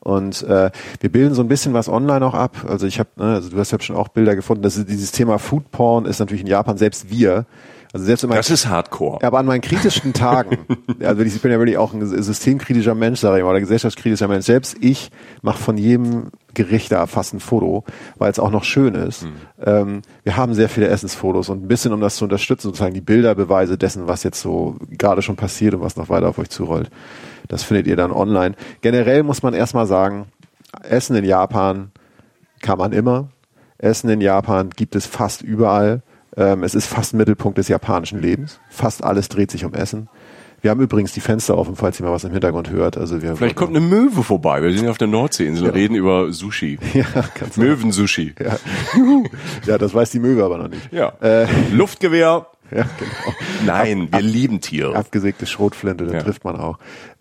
Und 0.00 0.42
äh, 0.44 0.70
wir 1.00 1.12
bilden 1.12 1.34
so 1.34 1.42
ein 1.42 1.48
bisschen 1.48 1.74
was 1.74 1.88
online 1.88 2.24
auch 2.24 2.34
ab. 2.34 2.64
Also 2.66 2.86
ich 2.86 2.98
habe, 2.98 3.10
ne, 3.16 3.34
also 3.34 3.50
du 3.50 3.58
hast 3.58 3.70
ja 3.70 3.80
schon 3.80 3.96
auch 3.96 4.08
Bilder 4.08 4.34
gefunden. 4.34 4.62
Das 4.62 4.76
ist, 4.76 4.88
dieses 4.88 5.12
Thema 5.12 5.38
Food 5.38 5.70
Porn 5.70 6.06
ist 6.06 6.20
natürlich 6.20 6.40
in 6.40 6.46
Japan 6.46 6.78
selbst 6.78 7.10
wir. 7.10 7.44
Also 7.92 8.06
selbst 8.06 8.22
immer, 8.22 8.36
das 8.36 8.50
ist 8.50 8.68
Hardcore. 8.68 9.24
Aber 9.24 9.38
an 9.40 9.46
meinen 9.46 9.62
kritischsten 9.62 10.12
Tagen, 10.12 10.58
also 11.00 11.22
ich 11.22 11.40
bin 11.42 11.50
ja 11.50 11.58
wirklich 11.58 11.76
auch 11.76 11.92
ein 11.92 12.06
systemkritischer 12.06 12.94
Mensch, 12.94 13.18
sage 13.18 13.38
ich 13.38 13.42
mal, 13.42 13.50
oder 13.50 13.60
gesellschaftskritischer 13.60 14.28
Mensch. 14.28 14.46
Selbst 14.46 14.76
ich 14.80 15.10
mache 15.42 15.58
von 15.58 15.76
jedem 15.76 16.28
Gericht 16.54 16.92
da 16.92 17.06
fast 17.06 17.34
ein 17.34 17.40
Foto, 17.40 17.84
weil 18.16 18.30
es 18.30 18.38
auch 18.38 18.50
noch 18.50 18.62
schön 18.62 18.94
ist. 18.94 19.24
Mhm. 19.24 19.32
Ähm, 19.64 20.02
wir 20.22 20.36
haben 20.36 20.54
sehr 20.54 20.68
viele 20.68 20.86
Essensfotos 20.86 21.48
und 21.48 21.64
ein 21.64 21.68
bisschen, 21.68 21.92
um 21.92 22.00
das 22.00 22.16
zu 22.16 22.24
unterstützen, 22.24 22.68
sozusagen 22.68 22.94
die 22.94 23.00
Bilderbeweise 23.00 23.76
dessen, 23.76 24.06
was 24.06 24.22
jetzt 24.22 24.40
so 24.40 24.76
gerade 24.90 25.22
schon 25.22 25.36
passiert 25.36 25.74
und 25.74 25.80
was 25.80 25.96
noch 25.96 26.08
weiter 26.08 26.28
auf 26.28 26.38
euch 26.38 26.50
zurollt. 26.50 26.90
Das 27.48 27.64
findet 27.64 27.88
ihr 27.88 27.96
dann 27.96 28.12
online. 28.12 28.54
Generell 28.82 29.24
muss 29.24 29.42
man 29.42 29.52
erstmal 29.52 29.86
sagen, 29.86 30.26
Essen 30.82 31.16
in 31.16 31.24
Japan 31.24 31.90
kann 32.60 32.78
man 32.78 32.92
immer. 32.92 33.30
Essen 33.78 34.10
in 34.10 34.20
Japan 34.20 34.70
gibt 34.70 34.94
es 34.94 35.06
fast 35.06 35.42
überall. 35.42 36.02
Ähm, 36.36 36.62
es 36.62 36.74
ist 36.74 36.86
fast 36.86 37.14
Mittelpunkt 37.14 37.58
des 37.58 37.68
japanischen 37.68 38.20
Lebens. 38.20 38.60
Fast 38.68 39.02
alles 39.02 39.28
dreht 39.28 39.50
sich 39.50 39.64
um 39.64 39.74
Essen. 39.74 40.08
Wir 40.62 40.70
haben 40.70 40.80
übrigens 40.80 41.12
die 41.12 41.20
Fenster 41.20 41.56
offen, 41.56 41.74
falls 41.74 41.98
ihr 41.98 42.06
mal 42.06 42.12
was 42.12 42.24
im 42.24 42.32
Hintergrund 42.32 42.70
hört. 42.70 42.98
Also 42.98 43.22
wir 43.22 43.34
Vielleicht 43.34 43.56
kommt 43.56 43.74
eine 43.74 43.84
Möwe 43.84 44.22
vorbei. 44.22 44.62
Wir 44.62 44.72
sind 44.72 44.84
ja 44.84 44.90
auf 44.90 44.98
der 44.98 45.08
Nordseeinsel 45.08 45.64
und 45.64 45.74
ja. 45.74 45.80
reden 45.80 45.94
über 45.94 46.32
Sushi. 46.32 46.78
Ja, 46.94 47.04
ganz 47.38 47.56
Möwensushi. 47.56 48.34
Ja. 48.38 48.58
ja, 49.66 49.78
das 49.78 49.94
weiß 49.94 50.10
die 50.10 50.18
Möwe 50.18 50.44
aber 50.44 50.58
noch 50.58 50.68
nicht. 50.68 50.92
Ja. 50.92 51.14
Äh, 51.22 51.46
Luftgewehr. 51.72 52.46
Ja, 52.70 52.84
genau. 52.98 53.36
Nein, 53.64 54.08
wir 54.12 54.18
ab, 54.18 54.24
lieben 54.24 54.60
Tiere. 54.60 54.94
Abgesägte 54.94 55.46
Schrotflinte, 55.46 56.06
da 56.06 56.14
ja. 56.14 56.22
trifft 56.22 56.44
man 56.44 56.56
auch. 56.56 56.78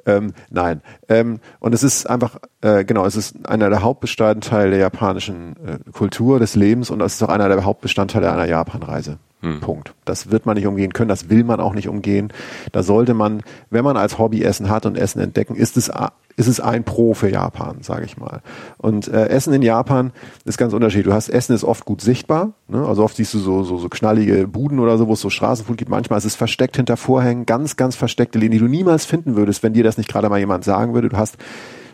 Ähm, 0.09 0.33
nein. 0.49 0.81
Ähm, 1.07 1.39
und 1.59 1.73
es 1.73 1.83
ist 1.83 2.09
einfach, 2.09 2.37
äh, 2.61 2.83
genau, 2.83 3.05
es 3.05 3.15
ist 3.15 3.47
einer 3.47 3.69
der 3.69 3.83
Hauptbestandteile 3.83 4.71
der 4.71 4.79
japanischen 4.79 5.55
äh, 5.65 5.91
Kultur, 5.91 6.39
des 6.39 6.55
Lebens 6.55 6.89
und 6.89 7.01
es 7.01 7.15
ist 7.15 7.23
auch 7.23 7.29
einer 7.29 7.49
der 7.49 7.63
Hauptbestandteile 7.63 8.31
einer 8.31 8.45
Japanreise. 8.45 9.17
Hm. 9.41 9.61
Punkt. 9.61 9.93
Das 10.03 10.31
wird 10.31 10.45
man 10.45 10.55
nicht 10.55 10.67
umgehen 10.67 10.91
können, 10.91 11.07
das 11.07 11.29
will 11.29 11.45
man 11.45 11.61
auch 11.61 11.73
nicht 11.73 11.87
umgehen. 11.87 12.33
Da 12.73 12.83
sollte 12.83 13.13
man, 13.13 13.41
wenn 13.69 13.85
man 13.85 13.95
als 13.95 14.17
Hobby 14.17 14.43
Essen 14.43 14.69
hat 14.69 14.85
und 14.85 14.97
Essen 14.97 15.21
entdecken, 15.21 15.55
ist 15.55 15.77
es 15.77 15.89
ist 16.35 16.47
es 16.47 16.61
ein 16.61 16.85
Pro 16.85 17.13
für 17.13 17.29
Japan, 17.29 17.77
sage 17.81 18.05
ich 18.05 18.17
mal. 18.17 18.41
Und 18.77 19.09
äh, 19.09 19.27
Essen 19.27 19.53
in 19.53 19.61
Japan 19.61 20.11
ist 20.45 20.57
ganz 20.57 20.73
unterschiedlich. 20.73 21.07
Du 21.07 21.13
hast 21.13 21.29
Essen 21.29 21.53
ist 21.53 21.65
oft 21.65 21.85
gut 21.85 22.01
sichtbar, 22.01 22.53
ne? 22.67 22.85
also 22.85 23.03
oft 23.03 23.17
siehst 23.17 23.33
du 23.33 23.39
so, 23.39 23.63
so 23.63 23.77
so 23.77 23.87
knallige 23.89 24.47
Buden 24.47 24.79
oder 24.79 24.97
so, 24.97 25.07
wo 25.07 25.13
es 25.13 25.21
so 25.21 25.29
Straßenfood 25.29 25.77
gibt. 25.77 25.91
Manchmal 25.91 26.17
ist 26.17 26.25
es 26.25 26.35
versteckt 26.35 26.75
hinter 26.75 26.97
Vorhängen, 26.97 27.45
ganz 27.45 27.77
ganz 27.77 27.95
versteckte 27.95 28.39
Läden, 28.39 28.51
die 28.51 28.59
du 28.59 28.67
niemals 28.67 29.05
finden 29.05 29.37
würdest, 29.37 29.63
wenn 29.63 29.73
dir 29.73 29.83
das 29.83 29.97
nicht 29.99 30.09
gerade 30.09 30.29
mal 30.29 30.39
jemand 30.39 30.63
sagen 30.63 30.95
würde. 30.95 31.09
Du 31.09 31.17
hast 31.17 31.37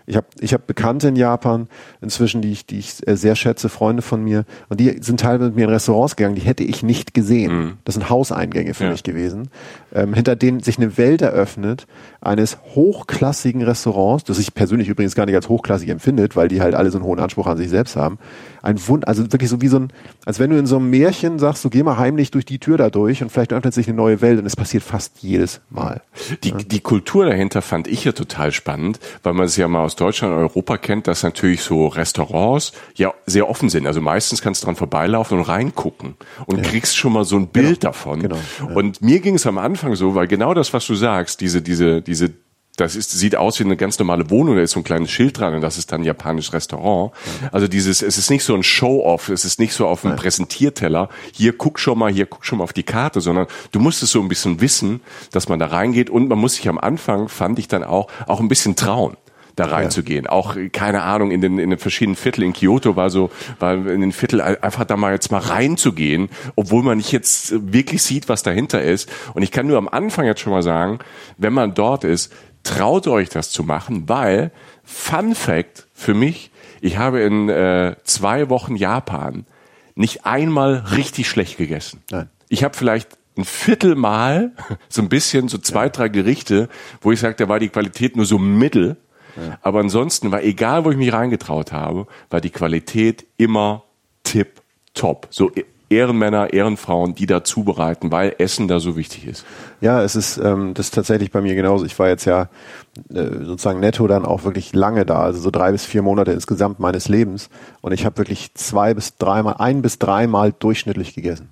ich 0.07 0.15
habe 0.15 0.27
ich 0.39 0.53
hab 0.53 0.67
Bekannte 0.67 1.07
in 1.07 1.15
Japan 1.15 1.67
inzwischen, 2.01 2.41
die 2.41 2.51
ich, 2.51 2.65
die 2.65 2.79
ich 2.79 3.07
äh, 3.07 3.15
sehr 3.15 3.35
schätze, 3.35 3.69
Freunde 3.69 4.01
von 4.01 4.23
mir, 4.23 4.45
und 4.69 4.79
die 4.79 5.01
sind 5.01 5.19
teilweise 5.19 5.49
mit 5.49 5.55
mir 5.55 5.63
in 5.65 5.69
Restaurants 5.69 6.15
gegangen, 6.15 6.35
die 6.35 6.41
hätte 6.41 6.63
ich 6.63 6.83
nicht 6.83 7.13
gesehen. 7.13 7.57
Mhm. 7.57 7.73
Das 7.85 7.95
sind 7.95 8.09
Hauseingänge 8.09 8.73
für 8.73 8.85
ja. 8.85 8.91
mich 8.91 9.03
gewesen, 9.03 9.49
ähm, 9.93 10.13
hinter 10.13 10.35
denen 10.35 10.61
sich 10.61 10.77
eine 10.77 10.97
Welt 10.97 11.21
eröffnet 11.21 11.87
eines 12.21 12.57
hochklassigen 12.75 13.61
Restaurants, 13.61 14.23
das 14.23 14.39
ich 14.39 14.53
persönlich 14.53 14.89
übrigens 14.89 15.15
gar 15.15 15.25
nicht 15.25 15.35
als 15.35 15.49
hochklassig 15.49 15.89
empfindet, 15.89 16.35
weil 16.35 16.47
die 16.47 16.61
halt 16.61 16.75
alle 16.75 16.91
so 16.91 16.97
einen 16.97 17.05
hohen 17.05 17.19
Anspruch 17.19 17.47
an 17.47 17.57
sich 17.57 17.69
selbst 17.69 17.95
haben. 17.95 18.17
Ein 18.61 18.79
Wund, 18.87 19.07
also 19.07 19.31
wirklich 19.31 19.49
so 19.49 19.61
wie 19.61 19.67
so 19.67 19.77
ein, 19.77 19.93
als 20.25 20.39
wenn 20.39 20.49
du 20.49 20.57
in 20.57 20.65
so 20.65 20.77
einem 20.77 20.89
Märchen 20.89 21.37
sagst, 21.37 21.63
du 21.63 21.69
geh 21.69 21.83
mal 21.83 21.97
heimlich 21.97 22.31
durch 22.31 22.45
die 22.45 22.57
Tür 22.57 22.77
da 22.77 22.89
durch 22.89 23.21
und 23.21 23.31
vielleicht 23.31 23.53
öffnet 23.53 23.73
sich 23.73 23.87
eine 23.87 23.95
neue 23.95 24.21
Welt 24.21 24.39
und 24.39 24.45
es 24.45 24.55
passiert 24.55 24.83
fast 24.83 25.19
jedes 25.19 25.61
Mal. 25.69 26.01
Die, 26.43 26.49
ja. 26.49 26.57
die 26.57 26.79
Kultur 26.79 27.25
dahinter 27.25 27.61
fand 27.61 27.87
ich 27.87 28.03
ja 28.05 28.11
total 28.11 28.51
spannend, 28.51 28.99
weil 29.21 29.33
man 29.33 29.45
es 29.45 29.55
ja 29.55 29.67
mal 29.67 29.83
aus 29.83 29.94
aus 29.95 29.97
Deutschland 29.97 30.33
und 30.33 30.39
Europa 30.39 30.77
kennt, 30.77 31.07
dass 31.07 31.23
natürlich 31.23 31.61
so 31.61 31.87
Restaurants 31.87 32.73
ja 32.95 33.13
sehr 33.25 33.49
offen 33.49 33.69
sind. 33.69 33.87
Also 33.87 34.01
meistens 34.01 34.41
kannst 34.41 34.61
du 34.61 34.65
dran 34.65 34.75
vorbeilaufen 34.75 35.37
und 35.37 35.45
reingucken 35.45 36.15
und 36.45 36.57
ja. 36.57 36.63
kriegst 36.63 36.97
schon 36.97 37.13
mal 37.13 37.23
so 37.23 37.37
ein 37.37 37.47
Bild 37.47 37.79
genau. 37.79 37.91
davon. 37.91 38.19
Genau. 38.21 38.37
Ja. 38.59 38.75
Und 38.75 39.01
mir 39.01 39.21
ging 39.21 39.35
es 39.35 39.45
am 39.45 39.57
Anfang 39.57 39.95
so, 39.95 40.15
weil 40.15 40.27
genau 40.27 40.53
das, 40.53 40.73
was 40.73 40.85
du 40.85 40.95
sagst, 40.95 41.39
diese, 41.39 41.61
diese, 41.61 42.01
diese 42.01 42.33
das 42.75 42.97
ist, 42.97 43.09
sieht 43.11 43.37
aus 43.37 43.57
wie 43.61 43.63
eine 43.63 43.77
ganz 43.77 43.97
normale 43.99 44.29
Wohnung, 44.29 44.57
da 44.57 44.61
ist 44.61 44.71
so 44.71 44.81
ein 44.81 44.83
kleines 44.83 45.09
Schild 45.09 45.39
dran 45.39 45.53
und 45.53 45.61
das 45.61 45.77
ist 45.77 45.93
dann 45.93 46.01
ein 46.01 46.03
japanisches 46.03 46.51
Restaurant. 46.51 47.13
Also 47.53 47.69
dieses, 47.69 48.01
es 48.01 48.17
ist 48.17 48.29
nicht 48.29 48.43
so 48.43 48.53
ein 48.53 48.63
Show-off, 48.63 49.29
es 49.29 49.45
ist 49.45 49.59
nicht 49.59 49.71
so 49.71 49.87
auf 49.87 50.03
einem 50.03 50.17
Präsentierteller, 50.17 51.07
hier 51.31 51.57
guck 51.57 51.79
schon 51.79 51.97
mal, 51.97 52.11
hier 52.11 52.25
guck 52.25 52.43
schon 52.43 52.57
mal 52.57 52.65
auf 52.65 52.73
die 52.73 52.83
Karte, 52.83 53.21
sondern 53.21 53.47
du 53.71 53.79
musst 53.79 54.03
es 54.03 54.11
so 54.11 54.19
ein 54.19 54.27
bisschen 54.27 54.59
wissen, 54.59 54.99
dass 55.31 55.47
man 55.47 55.57
da 55.57 55.67
reingeht 55.67 56.09
und 56.09 56.27
man 56.27 56.37
muss 56.37 56.55
sich 56.55 56.67
am 56.67 56.77
Anfang, 56.77 57.29
fand 57.29 57.59
ich 57.59 57.69
dann 57.69 57.85
auch, 57.85 58.09
auch 58.27 58.41
ein 58.41 58.49
bisschen 58.49 58.75
trauen 58.75 59.15
da 59.55 59.65
reinzugehen. 59.65 60.25
Ja. 60.25 60.31
Auch, 60.31 60.57
keine 60.71 61.03
Ahnung, 61.03 61.31
in 61.31 61.41
den, 61.41 61.59
in 61.59 61.69
den 61.69 61.79
verschiedenen 61.79 62.15
Vierteln 62.15 62.47
in 62.47 62.53
Kyoto 62.53 62.95
war 62.95 63.09
so, 63.09 63.29
war 63.59 63.73
in 63.73 64.01
den 64.01 64.11
Viertel 64.11 64.41
einfach 64.41 64.85
da 64.85 64.97
mal 64.97 65.13
jetzt 65.13 65.31
mal 65.31 65.39
reinzugehen, 65.39 66.29
obwohl 66.55 66.83
man 66.83 66.97
nicht 66.97 67.11
jetzt 67.11 67.53
wirklich 67.71 68.01
sieht, 68.03 68.29
was 68.29 68.43
dahinter 68.43 68.81
ist. 68.81 69.09
Und 69.33 69.43
ich 69.43 69.51
kann 69.51 69.67
nur 69.67 69.77
am 69.77 69.87
Anfang 69.87 70.25
jetzt 70.25 70.41
schon 70.41 70.53
mal 70.53 70.63
sagen, 70.63 70.99
wenn 71.37 71.53
man 71.53 71.73
dort 71.73 72.03
ist, 72.03 72.33
traut 72.63 73.07
euch 73.07 73.29
das 73.29 73.51
zu 73.51 73.63
machen, 73.63 74.09
weil, 74.09 74.51
Fun 74.83 75.35
Fact 75.35 75.87
für 75.93 76.13
mich, 76.13 76.51
ich 76.81 76.97
habe 76.97 77.21
in 77.21 77.49
äh, 77.49 77.95
zwei 78.03 78.49
Wochen 78.49 78.75
Japan 78.75 79.45
nicht 79.95 80.25
einmal 80.25 80.83
richtig 80.95 81.27
schlecht 81.29 81.57
gegessen. 81.57 82.03
Nein. 82.11 82.29
Ich 82.49 82.63
habe 82.63 82.75
vielleicht 82.75 83.17
ein 83.37 83.45
Viertelmal 83.45 84.51
so 84.89 85.01
ein 85.01 85.09
bisschen, 85.09 85.47
so 85.47 85.57
zwei, 85.57 85.89
drei 85.89 86.09
Gerichte, 86.09 86.69
wo 87.01 87.11
ich 87.11 87.19
sage, 87.19 87.35
da 87.37 87.47
war 87.47 87.59
die 87.59 87.69
Qualität 87.69 88.15
nur 88.15 88.25
so 88.25 88.37
mittel. 88.37 88.97
Aber 89.61 89.79
ansonsten 89.79 90.31
war 90.31 90.43
egal, 90.43 90.85
wo 90.85 90.91
ich 90.91 90.97
mich 90.97 91.13
reingetraut 91.13 91.71
habe, 91.71 92.07
war 92.29 92.41
die 92.41 92.49
Qualität 92.49 93.25
immer 93.37 93.83
tip 94.23 94.61
top. 94.93 95.27
So 95.29 95.51
Ehrenmänner, 95.89 96.51
Ehrenfrauen, 96.51 97.13
die 97.13 97.27
da 97.27 97.43
zubereiten, 97.43 98.11
weil 98.11 98.35
Essen 98.39 98.67
da 98.67 98.79
so 98.79 98.97
wichtig 98.97 99.27
ist. 99.27 99.45
Ja, 99.81 100.01
es 100.01 100.15
ist 100.15 100.37
ähm, 100.37 100.73
das 100.73 100.87
ist 100.87 100.95
tatsächlich 100.95 101.31
bei 101.31 101.41
mir 101.41 101.53
genauso. 101.53 101.85
Ich 101.85 101.97
war 101.99 102.07
jetzt 102.07 102.25
ja 102.25 102.49
äh, 103.13 103.43
sozusagen 103.43 103.79
netto 103.79 104.07
dann 104.07 104.25
auch 104.25 104.43
wirklich 104.43 104.73
lange 104.73 105.05
da, 105.05 105.21
also 105.21 105.39
so 105.39 105.51
drei 105.51 105.71
bis 105.71 105.85
vier 105.85 106.01
Monate 106.01 106.31
insgesamt 106.31 106.79
meines 106.79 107.07
Lebens. 107.07 107.49
Und 107.81 107.91
ich 107.91 108.05
habe 108.05 108.17
wirklich 108.17 108.53
zwei 108.55 108.93
bis 108.93 109.17
dreimal, 109.17 109.55
ein 109.59 109.81
bis 109.81 109.99
dreimal 109.99 110.53
durchschnittlich 110.53 111.13
gegessen. 111.13 111.49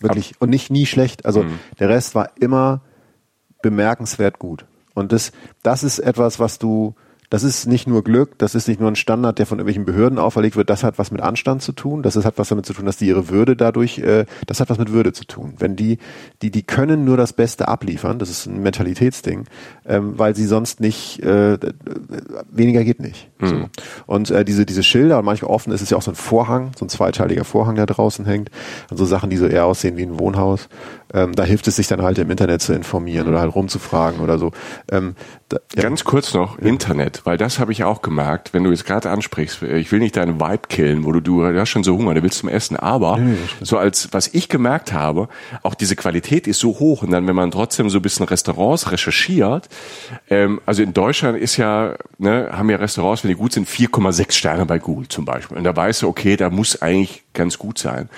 Wirklich. 0.00 0.32
Ab 0.32 0.36
und 0.40 0.50
nicht 0.50 0.70
nie 0.70 0.86
schlecht. 0.86 1.24
Also 1.24 1.44
mhm. 1.44 1.58
der 1.78 1.88
Rest 1.88 2.14
war 2.14 2.30
immer 2.40 2.80
bemerkenswert 3.62 4.38
gut. 4.38 4.64
Und 4.94 5.12
das, 5.12 5.32
das 5.62 5.84
ist 5.84 6.00
etwas, 6.00 6.40
was 6.40 6.58
du, 6.58 6.94
das 7.30 7.42
ist 7.42 7.66
nicht 7.66 7.86
nur 7.86 8.02
Glück, 8.02 8.38
das 8.38 8.54
ist 8.54 8.68
nicht 8.68 8.80
nur 8.80 8.90
ein 8.90 8.96
Standard, 8.96 9.38
der 9.38 9.46
von 9.46 9.58
irgendwelchen 9.58 9.84
Behörden 9.84 10.18
auferlegt 10.18 10.56
wird, 10.56 10.70
das 10.70 10.82
hat 10.82 10.98
was 10.98 11.10
mit 11.10 11.20
Anstand 11.20 11.62
zu 11.62 11.72
tun, 11.72 12.02
das 12.02 12.16
hat 12.16 12.38
was 12.38 12.48
damit 12.48 12.64
zu 12.64 12.72
tun, 12.72 12.86
dass 12.86 12.96
die 12.96 13.06
ihre 13.06 13.28
Würde 13.28 13.56
dadurch, 13.56 13.98
äh, 13.98 14.24
das 14.46 14.60
hat 14.60 14.70
was 14.70 14.78
mit 14.78 14.92
Würde 14.92 15.12
zu 15.12 15.24
tun. 15.24 15.54
Wenn 15.58 15.76
die, 15.76 15.98
die, 16.40 16.50
die 16.50 16.62
können 16.62 17.04
nur 17.04 17.16
das 17.16 17.32
Beste 17.32 17.68
abliefern, 17.68 18.18
das 18.18 18.30
ist 18.30 18.46
ein 18.46 18.62
Mentalitätsding, 18.62 19.44
ähm, 19.86 20.18
weil 20.18 20.34
sie 20.34 20.46
sonst 20.46 20.80
nicht, 20.80 21.22
äh, 21.22 21.58
weniger 22.50 22.82
geht 22.84 23.00
nicht. 23.00 23.28
Mhm. 23.40 23.46
So. 23.46 23.68
Und 24.06 24.30
äh, 24.30 24.44
diese, 24.44 24.64
diese 24.64 24.82
Schilder, 24.82 25.18
und 25.18 25.24
manchmal 25.26 25.50
offen 25.50 25.72
ist 25.72 25.82
es 25.82 25.90
ja 25.90 25.98
auch 25.98 26.02
so 26.02 26.10
ein 26.10 26.16
Vorhang, 26.16 26.72
so 26.78 26.84
ein 26.84 26.88
zweiteiliger 26.88 27.44
Vorhang, 27.44 27.74
der 27.74 27.86
draußen 27.86 28.24
hängt, 28.24 28.50
und 28.90 28.96
so 28.96 29.04
Sachen, 29.04 29.28
die 29.28 29.36
so 29.36 29.46
eher 29.46 29.66
aussehen 29.66 29.96
wie 29.96 30.02
ein 30.04 30.18
Wohnhaus. 30.18 30.68
Ähm, 31.12 31.34
da 31.34 31.44
hilft 31.44 31.68
es 31.68 31.76
sich 31.76 31.88
dann 31.88 32.02
halt 32.02 32.18
im 32.18 32.30
Internet 32.30 32.60
zu 32.60 32.72
informieren 32.72 33.28
oder 33.28 33.40
halt 33.40 33.54
rumzufragen 33.54 34.20
oder 34.20 34.38
so. 34.38 34.52
Ähm, 34.90 35.14
ja. 35.52 35.82
Ganz 35.82 36.04
kurz 36.04 36.34
noch. 36.34 36.58
Internet, 36.58 37.22
weil 37.24 37.38
das 37.38 37.58
habe 37.58 37.72
ich 37.72 37.84
auch 37.84 38.02
gemerkt, 38.02 38.52
wenn 38.52 38.64
du 38.64 38.70
jetzt 38.70 38.84
gerade 38.84 39.10
ansprichst, 39.10 39.62
ich 39.62 39.90
will 39.90 39.98
nicht 39.98 40.16
deinen 40.16 40.40
Vibe 40.40 40.68
killen, 40.68 41.04
wo 41.04 41.12
du, 41.12 41.20
du 41.20 41.58
hast 41.58 41.70
schon 41.70 41.84
so 41.84 41.96
Hunger, 41.96 42.14
du 42.14 42.22
willst 42.22 42.38
zum 42.38 42.48
Essen, 42.48 42.76
aber 42.76 43.16
nee, 43.18 43.36
so 43.60 43.78
als, 43.78 44.08
was 44.12 44.28
ich 44.28 44.48
gemerkt 44.48 44.92
habe, 44.92 45.28
auch 45.62 45.74
diese 45.74 45.96
Qualität 45.96 46.46
ist 46.46 46.60
so 46.60 46.78
hoch 46.78 47.02
und 47.02 47.10
dann, 47.10 47.26
wenn 47.26 47.36
man 47.36 47.50
trotzdem 47.50 47.88
so 47.88 47.98
ein 47.98 48.02
bisschen 48.02 48.26
Restaurants 48.26 48.92
recherchiert, 48.92 49.68
ähm, 50.28 50.60
also 50.66 50.82
in 50.82 50.92
Deutschland 50.92 51.38
ist 51.38 51.56
ja, 51.56 51.94
ne, 52.18 52.50
haben 52.52 52.68
ja 52.68 52.76
Restaurants, 52.76 53.24
wenn 53.24 53.30
die 53.30 53.36
gut 53.36 53.52
sind, 53.52 53.68
4,6 53.68 54.32
Sterne 54.32 54.66
bei 54.66 54.78
Google 54.78 55.08
zum 55.08 55.24
Beispiel 55.24 55.56
und 55.56 55.64
da 55.64 55.74
weißt 55.74 56.02
du, 56.02 56.08
okay, 56.08 56.36
da 56.36 56.50
muss 56.50 56.82
eigentlich 56.82 57.24
ganz 57.38 57.56
gut 57.56 57.78
sein. 57.78 58.10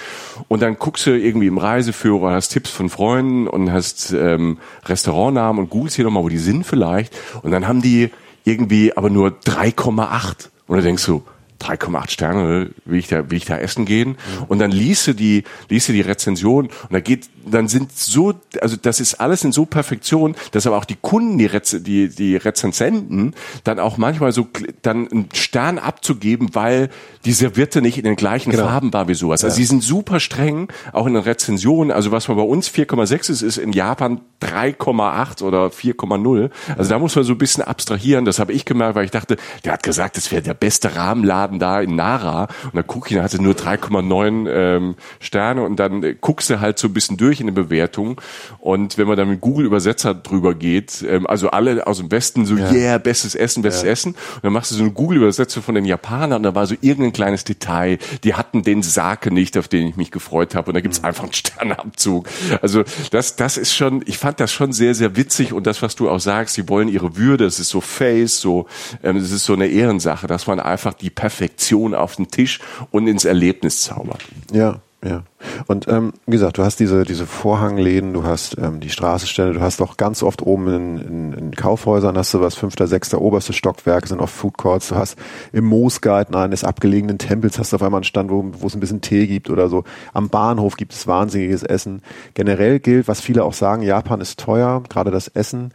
Und 0.48 0.62
dann 0.62 0.76
guckst 0.76 1.06
du 1.06 1.10
irgendwie 1.10 1.46
im 1.46 1.58
Reiseführer, 1.58 2.32
hast 2.32 2.48
Tipps 2.48 2.70
von 2.70 2.88
Freunden 2.88 3.46
und 3.46 3.70
hast 3.70 4.12
ähm, 4.12 4.58
Restaurantnamen 4.86 5.62
und 5.62 5.70
googelst 5.70 5.96
hier 5.96 6.06
nochmal, 6.06 6.24
wo 6.24 6.28
die 6.28 6.38
sind 6.38 6.64
vielleicht. 6.64 7.14
Und 7.42 7.50
dann 7.50 7.66
haben 7.66 7.82
die 7.82 8.10
irgendwie 8.44 8.96
aber 8.96 9.10
nur 9.10 9.28
3,8. 9.28 10.48
Und 10.66 10.76
dann 10.76 10.84
denkst 10.84 11.06
du, 11.06 11.22
3,8 11.60 12.10
Sterne, 12.10 12.70
will 12.84 12.98
ich 12.98 13.08
da, 13.08 13.30
will 13.30 13.36
ich 13.36 13.44
da 13.44 13.58
essen 13.58 13.84
gehen? 13.84 14.16
Und 14.48 14.58
dann 14.58 14.70
liest 14.70 15.06
du 15.06 15.12
die, 15.12 15.44
liest 15.68 15.88
du 15.88 15.92
die 15.92 16.00
Rezension 16.00 16.66
und 16.66 16.92
da 16.92 17.00
geht 17.00 17.28
dann 17.44 17.68
sind 17.68 17.92
so, 17.92 18.34
also 18.60 18.76
das 18.80 19.00
ist 19.00 19.14
alles 19.14 19.44
in 19.44 19.52
so 19.52 19.64
Perfektion, 19.66 20.34
dass 20.52 20.66
aber 20.66 20.76
auch 20.76 20.84
die 20.84 20.96
Kunden, 21.00 21.38
die, 21.38 21.46
Rez 21.46 21.76
die, 21.80 22.08
die 22.08 22.36
Rezensenten, 22.36 23.34
dann 23.64 23.78
auch 23.78 23.96
manchmal 23.96 24.32
so 24.32 24.48
dann 24.82 25.08
einen 25.08 25.28
Stern 25.32 25.78
abzugeben, 25.78 26.54
weil 26.54 26.90
die 27.24 27.32
Serviette 27.32 27.82
nicht 27.82 27.98
in 27.98 28.04
den 28.04 28.16
gleichen 28.16 28.50
genau. 28.50 28.64
Farben 28.64 28.92
war 28.92 29.08
wie 29.08 29.14
sowas. 29.14 29.44
Also 29.44 29.54
ja. 29.54 29.56
sie 29.56 29.64
sind 29.64 29.82
super 29.82 30.20
streng, 30.20 30.68
auch 30.92 31.06
in 31.06 31.14
den 31.14 31.22
Rezensionen. 31.22 31.92
Also 31.92 32.12
was 32.12 32.28
man 32.28 32.36
bei 32.36 32.42
uns 32.42 32.70
4,6 32.70 33.30
ist, 33.30 33.42
ist 33.42 33.58
in 33.58 33.72
Japan 33.72 34.20
3,8 34.42 35.42
oder 35.42 35.66
4,0. 35.66 36.50
Also 36.76 36.90
da 36.90 36.98
muss 36.98 37.14
man 37.14 37.24
so 37.24 37.32
ein 37.32 37.38
bisschen 37.38 37.62
abstrahieren. 37.62 38.24
Das 38.24 38.38
habe 38.38 38.52
ich 38.52 38.64
gemerkt, 38.64 38.94
weil 38.94 39.04
ich 39.04 39.10
dachte, 39.10 39.36
der 39.64 39.74
hat 39.74 39.82
gesagt, 39.82 40.16
das 40.16 40.32
wäre 40.32 40.42
der 40.42 40.54
beste 40.54 40.96
Rahmenladen 40.96 41.58
da 41.58 41.80
in 41.80 41.94
Nara. 41.94 42.44
Und 42.64 42.74
dann 42.74 42.86
gucke 42.86 43.10
ich, 43.10 43.16
da 43.16 43.22
hatte 43.22 43.42
nur 43.42 43.54
3,9 43.54 44.48
ähm, 44.50 44.94
Sterne 45.18 45.62
und 45.62 45.76
dann 45.76 46.02
äh, 46.02 46.16
guckst 46.18 46.48
du 46.48 46.60
halt 46.60 46.78
so 46.78 46.88
ein 46.88 46.94
bisschen 46.94 47.16
durch 47.16 47.29
in 47.38 47.46
den 47.46 47.54
Bewertungen. 47.54 48.16
Und 48.58 48.98
wenn 48.98 49.06
man 49.06 49.16
dann 49.16 49.28
mit 49.28 49.40
Google 49.40 49.66
Übersetzer 49.66 50.14
drüber 50.14 50.54
geht, 50.54 51.04
ähm, 51.06 51.26
also 51.26 51.50
alle 51.50 51.86
aus 51.86 51.98
dem 51.98 52.10
Westen 52.10 52.46
so, 52.46 52.56
ja. 52.56 52.72
yeah, 52.72 52.98
bestes 52.98 53.36
Essen, 53.36 53.62
bestes 53.62 53.84
ja. 53.84 53.90
Essen. 53.90 54.12
Und 54.14 54.44
dann 54.44 54.52
machst 54.52 54.72
du 54.72 54.74
so 54.74 54.82
eine 54.82 54.92
Google 54.92 55.18
Übersetzung 55.18 55.62
von 55.62 55.74
den 55.74 55.84
Japanern 55.84 56.38
und 56.38 56.42
da 56.42 56.54
war 56.54 56.66
so 56.66 56.74
irgendein 56.80 57.12
kleines 57.12 57.44
Detail. 57.44 57.98
Die 58.24 58.34
hatten 58.34 58.62
den 58.62 58.82
Sake 58.82 59.32
nicht, 59.32 59.56
auf 59.56 59.68
den 59.68 59.86
ich 59.86 59.96
mich 59.96 60.10
gefreut 60.10 60.54
habe. 60.54 60.70
Und 60.70 60.74
da 60.74 60.80
gibt's 60.80 61.00
mhm. 61.00 61.06
einfach 61.06 61.24
einen 61.24 61.32
Sternabzug. 61.32 62.28
Also 62.62 62.82
das, 63.10 63.36
das 63.36 63.56
ist 63.56 63.74
schon, 63.74 64.02
ich 64.06 64.18
fand 64.18 64.40
das 64.40 64.50
schon 64.50 64.72
sehr, 64.72 64.94
sehr 64.94 65.16
witzig. 65.16 65.52
Und 65.52 65.66
das, 65.66 65.82
was 65.82 65.94
du 65.94 66.08
auch 66.08 66.20
sagst, 66.20 66.54
sie 66.54 66.68
wollen 66.68 66.88
ihre 66.88 67.16
Würde, 67.16 67.44
es 67.44 67.60
ist 67.60 67.68
so 67.68 67.80
Face, 67.80 68.40
so, 68.40 68.66
ähm, 69.02 69.16
es 69.16 69.30
ist 69.30 69.44
so 69.44 69.52
eine 69.52 69.66
Ehrensache, 69.66 70.26
dass 70.26 70.46
man 70.46 70.58
einfach 70.60 70.94
die 70.94 71.10
Perfektion 71.10 71.94
auf 71.94 72.16
den 72.16 72.30
Tisch 72.30 72.60
und 72.90 73.06
ins 73.06 73.24
Erlebnis 73.24 73.82
zaubert. 73.82 74.22
Ja, 74.52 74.80
ja. 75.02 75.22
Und 75.66 75.88
ähm, 75.88 76.12
wie 76.26 76.32
gesagt, 76.32 76.58
du 76.58 76.64
hast 76.64 76.78
diese, 76.78 77.04
diese 77.04 77.26
Vorhangläden, 77.26 78.12
du 78.12 78.24
hast 78.24 78.58
ähm, 78.58 78.80
die 78.80 78.90
Straßenstände, 78.90 79.54
du 79.54 79.60
hast 79.60 79.80
auch 79.80 79.96
ganz 79.96 80.22
oft 80.22 80.42
oben 80.42 80.68
in, 80.68 80.98
in, 80.98 81.32
in 81.32 81.50
Kaufhäusern 81.52 82.18
hast 82.18 82.34
du 82.34 82.40
was 82.40 82.54
fünfter, 82.54 82.86
sechster, 82.86 83.20
oberste 83.20 83.54
Stockwerk 83.54 84.06
sind 84.06 84.20
oft 84.20 84.34
Food 84.34 84.58
Courts. 84.58 84.88
Du 84.88 84.96
hast 84.96 85.16
im 85.52 85.64
Moosgarten 85.64 86.34
eines 86.34 86.64
abgelegenen 86.64 87.16
Tempels 87.16 87.58
hast 87.58 87.72
du 87.72 87.76
auf 87.76 87.82
einmal 87.82 88.00
einen 88.00 88.04
Stand, 88.04 88.30
wo, 88.30 88.44
wo 88.58 88.66
es 88.66 88.74
ein 88.74 88.80
bisschen 88.80 89.00
Tee 89.00 89.26
gibt 89.26 89.48
oder 89.48 89.70
so. 89.70 89.84
Am 90.12 90.28
Bahnhof 90.28 90.76
gibt 90.76 90.92
es 90.92 91.06
wahnsinniges 91.06 91.62
Essen. 91.62 92.02
Generell 92.34 92.78
gilt, 92.78 93.08
was 93.08 93.22
viele 93.22 93.44
auch 93.44 93.54
sagen, 93.54 93.82
Japan 93.82 94.20
ist 94.20 94.38
teuer, 94.38 94.82
gerade 94.88 95.10
das 95.10 95.28
Essen. 95.28 95.72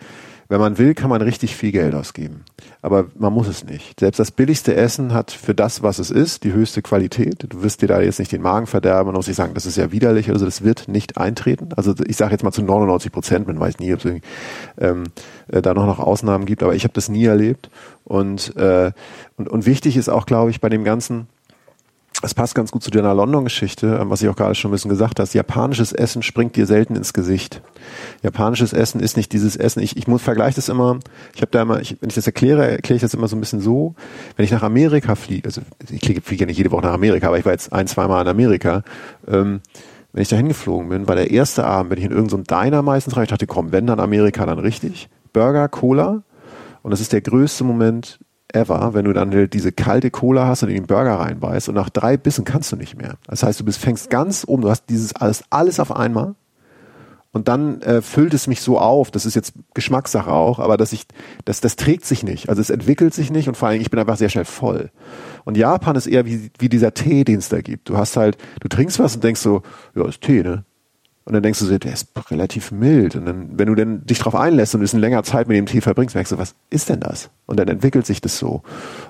Wenn 0.48 0.60
man 0.60 0.78
will, 0.78 0.94
kann 0.94 1.10
man 1.10 1.22
richtig 1.22 1.56
viel 1.56 1.72
Geld 1.72 1.96
ausgeben. 1.96 2.44
Aber 2.82 3.08
man 3.18 3.34
muss 3.34 3.48
es 3.48 3.64
nicht. 3.64 4.00
Selbst 4.00 4.20
das 4.20 4.32
billigste 4.32 4.76
Essen 4.76 5.14
hat 5.14 5.32
für 5.32 5.56
das, 5.56 5.82
was 5.82 5.98
es 5.98 6.12
ist, 6.12 6.44
die 6.44 6.54
höchste 6.54 6.84
Qualität. 6.84 7.46
Du 7.50 7.64
wirst 7.64 7.82
dir 7.82 7.88
da 7.88 8.00
jetzt 8.00 8.20
nicht 8.20 8.32
den 8.32 8.44
Magen 8.44 8.68
verderben 8.68 9.10
und 9.10 9.16
muss 9.16 9.28
ich 9.28 9.36
sagen, 9.36 9.56
das 9.56 9.66
ist 9.66 9.78
ja 9.78 9.92
widerlich. 9.92 10.30
Also 10.30 10.46
das 10.46 10.64
wird 10.64 10.88
nicht 10.88 11.18
eintreten. 11.18 11.70
Also 11.76 11.96
ich 12.06 12.16
sage 12.16 12.32
jetzt 12.32 12.44
mal 12.44 12.52
zu 12.52 12.62
99 12.62 13.12
Prozent, 13.12 13.48
man 13.48 13.60
weiß 13.60 13.80
nie, 13.80 13.94
ob 13.94 14.06
es 14.06 14.22
ähm, 14.78 15.04
äh, 15.48 15.62
da 15.62 15.74
noch, 15.74 15.88
noch 15.88 16.00
Ausnahmen 16.00 16.46
gibt, 16.46 16.62
aber 16.62 16.76
ich 16.76 16.84
habe 16.84 16.94
das 16.94 17.10
nie 17.10 17.26
erlebt. 17.26 17.72
Und, 18.04 18.56
äh, 18.56 18.92
und, 19.38 19.50
und 19.50 19.66
wichtig 19.66 19.98
ist 19.98 20.10
auch, 20.10 20.28
glaube 20.28 20.52
ich, 20.52 20.62
bei 20.62 20.70
dem 20.70 20.84
Ganzen, 20.84 21.28
es 22.26 22.34
passt 22.34 22.56
ganz 22.56 22.72
gut 22.72 22.84
zu 22.84 22.90
deiner 22.90 23.14
London-Geschichte, 23.14 24.00
ähm, 24.02 24.10
was 24.10 24.22
ich 24.22 24.30
auch 24.30 24.36
gerade 24.36 24.56
schon 24.56 24.70
ein 24.70 24.74
bisschen 24.74 24.90
gesagt 24.90 25.20
hast. 25.20 25.34
Japanisches 25.34 25.94
Essen 25.94 26.24
springt 26.24 26.56
dir 26.56 26.66
selten 26.66 26.96
ins 26.96 27.14
Gesicht. 27.14 27.62
Japanisches 28.24 28.74
Essen 28.74 29.00
ist 29.00 29.16
nicht 29.16 29.32
dieses 29.32 29.56
Essen. 29.56 29.82
Ich, 29.82 29.96
ich 29.96 30.08
muss 30.08 30.24
vergleiche 30.24 30.56
das 30.56 30.68
immer. 30.68 31.00
Ich 31.36 31.42
habe 31.42 31.52
da 31.52 31.62
immer, 31.62 31.80
ich, 31.80 31.98
wenn 32.02 32.10
ich 32.10 32.16
das 32.16 32.26
erkläre, 32.26 32.68
erkläre 32.68 32.96
ich 32.96 33.02
das 33.02 33.14
immer 33.14 33.28
so 33.28 33.36
ein 33.36 33.40
bisschen 33.40 33.62
so. 33.62 33.96
Wenn 34.36 34.46
ich 34.46 34.52
nach 34.52 34.64
Amerika 34.64 35.16
fliege, 35.16 35.46
also 35.46 35.62
ich 35.90 36.02
fliege 36.24 36.42
ja 36.42 36.46
nicht 36.48 36.58
jede 36.58 36.72
Woche 36.72 36.82
nach 36.82 36.94
Amerika, 36.94 37.28
aber 37.28 37.38
ich 37.38 37.46
war 37.46 37.52
jetzt 37.52 37.72
ein, 37.72 37.86
zwei 37.88 38.08
Mal 38.08 38.24
in 38.24 38.28
Amerika. 38.28 38.84
Ähm, 39.28 39.62
wenn 40.12 40.22
ich 40.22 40.30
da 40.30 40.36
hingeflogen 40.36 40.90
bin, 40.90 41.08
war 41.08 41.16
der 41.16 41.30
erste 41.30 41.66
Abend, 41.66 41.92
wenn 41.92 42.00
ich 42.00 42.06
in 42.06 42.12
irgendeinem 42.12 42.46
so 42.48 42.56
Diner 42.56 42.82
meistens 42.82 43.16
rein, 43.16 43.24
ich 43.24 43.30
dachte, 43.30 43.48
komm, 43.48 43.72
wenn 43.72 43.86
dann 43.86 44.00
Amerika, 44.00 44.46
dann 44.46 44.60
richtig. 44.60 45.10
Burger, 45.32 45.68
Cola. 45.68 46.24
Und 46.82 46.92
das 46.92 47.02
ist 47.02 47.14
der 47.14 47.22
größte 47.22 47.64
Moment 47.64 48.20
ever, 48.56 48.94
wenn 48.94 49.06
du 49.06 49.14
dann 49.14 49.50
diese 49.50 49.72
kalte 49.72 50.12
Cola 50.12 50.48
hast 50.48 50.64
und 50.64 50.70
in 50.70 50.76
den 50.76 50.88
Burger 50.88 51.20
reinbeißt 51.20 51.70
und 51.70 51.76
nach 51.76 51.90
drei 51.90 52.18
Bissen 52.18 52.46
kannst 52.46 52.72
du 52.72 52.76
nicht 52.76 52.98
mehr. 52.98 53.16
Das 53.28 53.44
heißt, 53.44 53.60
du 53.60 53.66
bist, 53.66 53.80
fängst 53.80 54.10
ganz 54.10 54.46
oben, 54.48 54.64
du 54.64 54.70
hast 54.70 54.86
dieses 54.90 55.16
alles, 55.16 55.44
alles 55.50 55.80
auf 55.80 55.96
einmal 55.96 56.36
und 57.36 57.50
dann 57.50 57.82
äh, 57.82 58.02
füllt 58.02 58.34
es 58.34 58.48
mich 58.48 58.62
so 58.62 58.80
auf, 58.80 59.12
das 59.12 59.26
ist 59.26 59.36
jetzt 59.36 59.56
Geschmackssache 59.74 60.32
auch, 60.32 60.60
aber 60.60 60.78
dass 60.78 60.94
ich, 60.94 61.06
das, 61.44 61.60
das 61.60 61.76
trägt 61.76 62.06
sich 62.06 62.24
nicht. 62.24 62.48
Also 62.48 62.62
es 62.62 62.70
entwickelt 62.70 63.14
sich 63.14 63.30
nicht 63.30 63.50
und 63.50 63.58
vor 63.58 63.68
allem, 63.68 63.82
ich 63.82 63.92
bin 63.92 64.00
einfach 64.00 64.16
sehr 64.16 64.30
schnell 64.30 64.46
voll. 64.46 64.90
Und 65.44 65.58
Japan 65.58 65.98
ist 65.98 66.08
eher 66.08 66.26
wie, 66.26 66.50
wie 66.58 66.70
dieser 66.70 66.94
Tee, 66.94 67.26
den 67.26 67.40
es 67.40 67.50
da 67.50 67.60
gibt. 67.60 67.90
Du 67.90 67.98
hast 67.98 68.16
halt, 68.16 68.38
du 68.62 68.70
trinkst 68.70 69.00
was 69.00 69.16
und 69.16 69.24
denkst 69.26 69.42
so, 69.42 69.64
ja, 69.96 70.08
ist 70.08 70.22
Tee, 70.22 70.44
ne? 70.44 70.64
Und 71.26 71.34
dann 71.34 71.42
denkst 71.42 71.58
du 71.58 71.66
so, 71.66 71.78
der 71.78 71.92
ist 71.92 72.10
relativ 72.30 72.72
mild. 72.72 73.16
Und 73.16 73.26
dann, 73.26 73.58
wenn 73.58 73.68
du 73.68 73.74
dann 73.74 74.06
dich 74.06 74.20
darauf 74.20 74.36
einlässt 74.36 74.76
und 74.76 74.80
ein 74.80 74.84
bisschen 74.84 75.00
länger 75.00 75.24
Zeit 75.24 75.48
mit 75.48 75.58
dem 75.58 75.66
Tee 75.66 75.82
verbringst, 75.82 76.14
merkst 76.14 76.34
du, 76.34 76.38
was 76.38 76.54
ist 76.70 76.88
denn 76.90 77.00
das? 77.00 77.32
Und 77.48 77.60
dann 77.60 77.68
entwickelt 77.68 78.06
sich 78.06 78.22
das 78.22 78.38
so. 78.38 78.62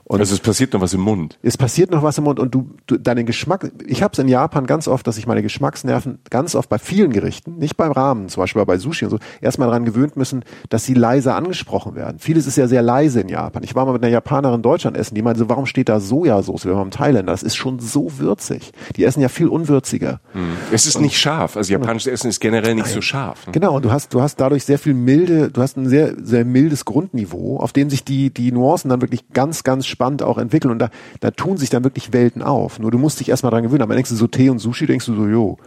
Und 0.06 0.19
also 0.19 0.34
es 0.34 0.39
passiert 0.39 0.73
noch 0.73 0.82
was 0.82 0.93
im 0.93 1.01
Mund. 1.01 1.39
Es 1.41 1.58
passiert 1.58 1.91
noch 1.91 2.04
was 2.04 2.17
im 2.17 2.25
Mund 2.25 2.39
und 2.39 2.54
du, 2.54 2.69
du 2.86 2.97
deinen 2.97 3.25
Geschmack, 3.25 3.71
ich 3.86 4.04
habe 4.04 4.12
es 4.12 4.19
in 4.19 4.28
Japan 4.28 4.65
ganz 4.65 4.88
oft, 4.88 5.08
dass 5.08 5.17
ich 5.17 5.25
meine 5.25 5.41
Geschmacksnerven 5.41 6.19
ganz 6.30 6.54
oft 6.56 6.69
bei 6.69 6.78
vielen 6.78 7.12
Gerichten, 7.12 7.58
nicht 7.58 7.78
beim 7.78 7.91
Rahmen, 7.91 8.28
zum 8.28 8.41
Beispiel 8.43 8.63
bei 8.65 8.78
Sushi 8.78 9.06
und 9.06 9.12
so, 9.12 9.19
erstmal 9.41 9.69
daran 9.69 9.86
gewöhnt 9.86 10.17
müssen, 10.17 10.43
dass 10.69 10.84
sie 10.84 10.93
leise 10.93 11.34
angesprochen 11.34 11.95
werden. 11.95 12.19
Vieles 12.19 12.45
ist 12.45 12.58
ja 12.58 12.67
sehr 12.67 12.82
leise 12.82 13.21
in 13.21 13.30
Japan. 13.30 13.63
Ich 13.63 13.73
war 13.73 13.86
mal 13.86 13.93
mit 13.93 14.04
einer 14.04 14.12
Japanerin 14.12 14.58
in 14.58 14.62
Deutschland 14.62 14.97
essen, 14.97 15.15
die 15.15 15.21
meinte 15.21 15.39
so, 15.39 15.49
warum 15.49 15.65
steht 15.65 15.88
da 15.88 15.99
Sojasauce? 15.99 16.65
Wir 16.65 16.80
im 16.80 16.91
Thailänder, 16.91 17.32
das 17.32 17.41
ist 17.41 17.56
schon 17.56 17.80
so 17.80 18.19
würzig. 18.19 18.73
Die 18.97 19.06
essen 19.06 19.21
ja 19.21 19.30
viel 19.30 19.47
unwürziger. 19.47 20.19
Hm. 20.34 20.58
Es 20.71 20.86
ist 20.86 20.97
und, 20.97 21.04
nicht 21.04 21.17
scharf. 21.17 21.56
Also 21.56 21.73
japanisches 22.05 22.07
Essen 22.07 22.29
ist 22.29 22.39
generell 22.39 22.75
nicht 22.75 22.87
so 22.87 23.01
scharf. 23.01 23.47
Ne? 23.47 23.53
Genau, 23.53 23.75
und 23.75 23.85
du 23.85 23.91
hast, 23.91 24.13
du 24.13 24.21
hast 24.21 24.39
dadurch 24.39 24.63
sehr 24.63 24.79
viel 24.79 24.93
milde, 24.93 25.49
du 25.51 25.61
hast 25.61 25.77
ein 25.77 25.87
sehr, 25.87 26.13
sehr 26.21 26.45
mildes 26.45 26.85
Grundniveau, 26.85 27.57
auf 27.57 27.73
dem 27.73 27.89
sich 27.89 28.03
die, 28.03 28.29
die 28.33 28.51
Nuancen 28.51 28.89
dann 28.89 29.01
wirklich 29.01 29.29
ganz, 29.33 29.63
ganz 29.63 29.85
spannend 29.85 30.23
auch 30.23 30.37
entwickeln. 30.37 30.71
Und 30.71 30.79
da, 30.79 30.89
da 31.19 31.31
tun 31.31 31.57
sich 31.57 31.69
dann 31.69 31.83
wirklich 31.83 32.13
Welten 32.13 32.41
auf. 32.41 32.79
Nur 32.79 32.91
du 32.91 32.97
musst 32.97 33.19
dich 33.19 33.29
erstmal 33.29 33.51
dran 33.51 33.63
gewöhnen. 33.63 33.81
Aber 33.81 33.95
denkst 33.95 34.09
du 34.09 34.15
so 34.15 34.27
Tee 34.27 34.49
und 34.49 34.59
Sushi, 34.59 34.85
denkst 34.85 35.05
du 35.05 35.15
so, 35.15 35.27
jo, 35.27 35.57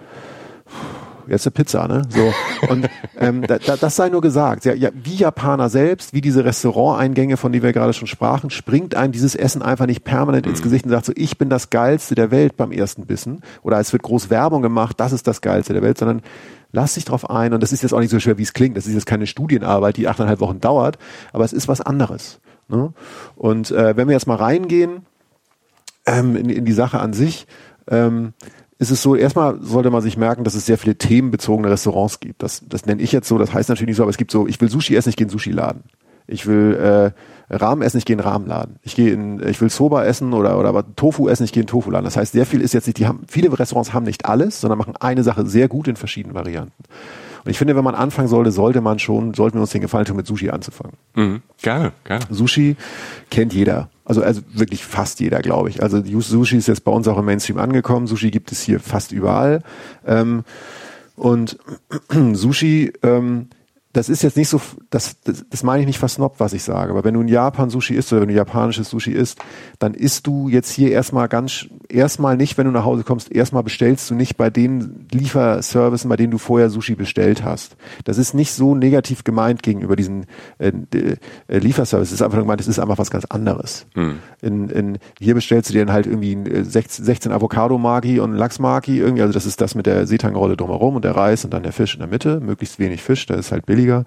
jetzt 1.29 1.47
eine 1.47 1.53
Pizza, 1.53 1.89
ne? 1.89 2.03
So. 2.09 2.33
Und 2.69 2.89
ähm, 3.19 3.43
da, 3.47 3.59
da, 3.59 3.77
das 3.77 3.97
sei 3.97 4.09
nur 4.09 4.21
gesagt. 4.21 4.65
Ja, 4.65 4.75
ja, 4.75 4.91
wie 4.95 5.17
Japaner 5.17 5.69
selbst, 5.69 6.13
wie 6.13 6.21
diese 6.21 6.45
Restauranteingänge, 6.45 7.37
von 7.37 7.53
denen 7.53 7.65
wir 7.65 7.73
gerade 7.73 7.93
schon 7.93 8.09
sprachen, 8.09 8.51
springt 8.51 8.95
einem 8.95 9.13
dieses 9.13 9.35
Essen 9.35 9.63
einfach 9.63 9.87
nicht 9.87 10.05
permanent 10.05 10.47
ins 10.47 10.61
mhm. 10.61 10.65
Gesicht 10.65 10.85
und 10.85 10.91
sagt 10.91 11.07
so, 11.07 11.13
ich 11.17 11.39
bin 11.39 11.49
das 11.51 11.71
Geilste 11.71 12.15
der 12.15 12.31
Welt 12.31 12.57
beim 12.57 12.73
ersten 12.73 13.07
Bissen. 13.07 13.43
Oder 13.63 13.79
es 13.79 13.93
wird 13.93 14.03
groß 14.03 14.31
Werbung 14.31 14.63
gemacht, 14.63 14.99
das 14.99 15.13
ist 15.13 15.27
das 15.27 15.41
Geilste 15.41 15.73
der 15.73 15.83
Welt, 15.83 15.99
sondern 15.99 16.23
lass 16.73 16.95
dich 16.95 17.05
drauf 17.05 17.29
ein. 17.29 17.53
Und 17.53 17.63
das 17.63 17.73
ist 17.73 17.83
jetzt 17.83 17.93
auch 17.93 18.01
nicht 18.01 18.11
so 18.11 18.21
schwer, 18.21 18.39
wie 18.39 18.43
es 18.43 18.53
klingt. 18.53 18.77
Das 18.77 18.87
ist 18.87 18.95
jetzt 18.95 19.07
keine 19.07 19.27
Studienarbeit, 19.27 19.97
die 19.97 20.09
achteinhalb 20.09 20.41
Wochen 20.41 20.61
dauert, 20.61 20.99
aber 21.33 21.45
es 21.45 21.53
ist 21.53 21.69
was 21.69 21.81
anderes. 21.81 22.41
Ne? 22.69 22.93
Und 23.37 23.71
äh, 23.71 23.97
wenn 23.97 24.09
wir 24.09 24.13
jetzt 24.15 24.27
mal 24.27 24.37
reingehen 24.37 25.07
ähm, 26.07 26.37
in, 26.37 26.51
in 26.51 26.65
die 26.65 26.73
Sache 26.73 27.01
an 27.01 27.13
sich, 27.13 27.47
ähm, 27.91 28.35
ist 28.79 28.91
es 28.91 29.03
so, 29.03 29.17
erstmal 29.17 29.61
sollte 29.61 29.91
man 29.91 30.03
sich 30.03 30.17
merken, 30.17 30.45
dass 30.45 30.55
es 30.55 30.67
sehr 30.67 30.79
viele 30.79 30.97
themenbezogene 30.97 31.71
Restaurants 31.71 32.21
gibt. 32.21 32.43
Das, 32.43 32.63
das 32.69 32.87
nenne 32.87 33.03
ich 33.03 33.11
jetzt 33.11 33.29
so, 33.29 33.37
das 33.37 33.53
heißt 33.53 33.69
natürlich 33.69 33.89
nicht 33.89 33.97
so, 33.97 34.05
aber 34.05 34.11
es 34.11 34.19
gibt 34.19 34.31
so, 34.31 34.47
ich 34.47 34.61
will 34.61 34.71
Sushi 34.71 34.95
essen, 34.95 35.09
ich 35.09 35.17
gehe 35.17 35.27
in 35.27 35.31
Sushi-Laden. 35.31 35.83
Ich 36.29 36.47
will 36.47 36.75
äh, 36.75 37.55
Rahmen 37.55 37.83
essen, 37.83 37.99
ich 37.99 38.05
gehe 38.05 38.15
in 38.15 38.21
Rahmenladen. 38.21 38.77
Ich 38.83 38.95
gehe 38.95 39.13
in, 39.13 39.43
ich 39.49 39.61
will 39.61 39.71
Soba 39.71 40.05
essen 40.05 40.33
oder 40.35 40.59
oder 40.59 40.85
Tofu 40.95 41.29
essen, 41.29 41.45
ich 41.45 41.53
gehe 41.53 41.63
in 41.63 41.67
Tofu-Laden. 41.67 42.05
Das 42.05 42.17
heißt, 42.17 42.33
sehr 42.33 42.47
viel 42.47 42.61
ist 42.61 42.75
jetzt 42.75 42.87
nicht, 42.87 42.99
die 42.99 43.07
haben, 43.07 43.23
viele 43.27 43.57
Restaurants 43.59 43.95
haben 43.95 44.05
nicht 44.05 44.27
alles, 44.27 44.61
sondern 44.61 44.79
machen 44.79 44.95
eine 45.01 45.23
Sache 45.23 45.47
sehr 45.47 45.69
gut 45.69 45.89
in 45.89 45.97
verschiedenen 45.97 46.35
Varianten. 46.35 46.85
Und 47.49 47.53
ich 47.53 47.59
finde, 47.59 47.75
wenn 47.77 47.85
man 47.85 47.95
anfangen 47.95 48.29
sollte, 48.29 48.51
sollte 48.51 48.83
man 48.83 48.99
schon, 48.99 49.33
sollten 49.33 49.57
wir 49.57 49.63
uns 49.63 49.71
den 49.71 49.81
Gefallen 49.81 50.05
tun, 50.05 50.17
mit 50.17 50.27
Sushi 50.27 50.51
anzufangen. 50.51 50.99
Mhm. 51.15 51.41
Gerne, 51.63 51.93
gerne. 52.05 52.27
Sushi 52.29 52.77
kennt 53.31 53.55
jeder. 53.55 53.89
Also, 54.05 54.23
also 54.23 54.43
wirklich 54.53 54.85
fast 54.85 55.19
jeder, 55.19 55.41
glaube 55.41 55.71
ich. 55.71 55.83
Also 55.83 56.03
Sushi 56.05 56.59
ist 56.59 56.69
jetzt 56.69 56.85
bei 56.85 56.93
uns 56.93 57.09
auch 57.09 57.17
im 57.17 57.25
Mainstream 57.25 57.57
angekommen. 57.57 58.07
Sushi 58.07 58.31
gibt 58.31 58.53
es 58.53 58.61
hier 58.61 58.81
fast 58.81 59.13
überall. 59.13 59.63
Ähm, 60.07 60.45
und 61.17 61.59
Sushi 62.35 62.93
ähm, 63.03 63.49
das 63.93 64.09
ist 64.09 64.23
jetzt 64.23 64.37
nicht 64.37 64.49
so, 64.49 64.61
das, 64.91 65.17
das, 65.25 65.45
das 65.49 65.63
meine 65.63 65.81
ich 65.81 65.87
nicht 65.87 65.99
versnobbt, 65.99 66.41
was 66.41 66.53
ich 66.53 66.63
sage, 66.63 66.91
aber 66.91 67.05
wenn 67.05 67.15
du 67.15 67.21
in 67.21 67.29
Japan 67.29 67.71
Sushi 67.71 67.95
isst 67.95 68.13
oder 68.13 68.23
wenn 68.23 68.29
du 68.29 68.35
japanisches 68.35 68.91
Sushi 68.91 69.13
isst, 69.13 69.39
dann 69.79 69.95
isst 69.95 70.27
du 70.27 70.49
jetzt 70.49 70.71
hier 70.71 70.91
erstmal 70.93 71.29
ganz, 71.29 71.67
erstmal 71.89 72.37
nicht, 72.37 72.59
wenn 72.59 72.67
du 72.67 72.71
nach 72.71 72.85
Hause 72.85 73.03
kommst, 73.05 73.33
erstmal 73.33 73.63
bestellst 73.63 74.11
du 74.11 74.15
nicht 74.15 74.37
bei 74.37 74.51
den 74.51 75.07
Lieferservicen, 75.11 76.09
bei 76.09 76.17
denen 76.17 76.31
du 76.31 76.39
vorher 76.39 76.71
Sushi 76.71 76.95
bestellt 76.95 77.43
hast. 77.45 77.77
Das 78.05 78.19
ist 78.19 78.35
nicht 78.35 78.53
so 78.53 78.75
negativ 78.75 79.25
gemeint 79.25 79.63
gegenüber 79.63 79.97
diesen 79.97 80.27
äh, 80.59 80.73
äh, 81.49 81.59
Lieferservice. 81.59 82.09
Es 82.09 82.15
ist 82.15 82.23
einfach 82.23 82.39
gemeint, 82.39 82.61
es 82.61 82.69
ist 82.69 82.79
einfach 82.79 82.99
was 82.99 83.11
ganz 83.11 83.25
anderes. 83.25 83.87
Hm. 83.95 84.19
In, 84.43 84.69
in, 84.69 84.99
hier 85.19 85.35
bestellst 85.35 85.71
du 85.71 85.73
dir 85.73 85.87
dann 85.87 85.95
halt 85.95 86.07
irgendwie 86.07 86.37
16, 86.63 87.05
16 87.05 87.33
Avocado-Magi 87.33 88.21
und 88.21 88.35
Lachs-Magi 88.35 88.99
irgendwie, 88.99 89.23
also 89.23 89.33
das 89.33 89.47
ist 89.47 89.61
das 89.61 89.75
mit 89.75 89.87
der 89.87 90.07
Seetangrolle 90.07 90.57
drumherum 90.57 90.97
und 90.97 91.05
der 91.05 91.17
Reis 91.17 91.45
und 91.45 91.55
dann 91.55 91.63
der 91.63 91.73
Fisch 91.73 91.95
in 91.95 92.01
der 92.01 92.09
Mitte, 92.09 92.41
möglichst 92.41 92.79
wenig 92.79 93.03
Fisch, 93.03 93.25
das 93.27 93.39
ist 93.39 93.53
halt 93.53 93.65
billig 93.65 93.79
billiger. 93.79 94.05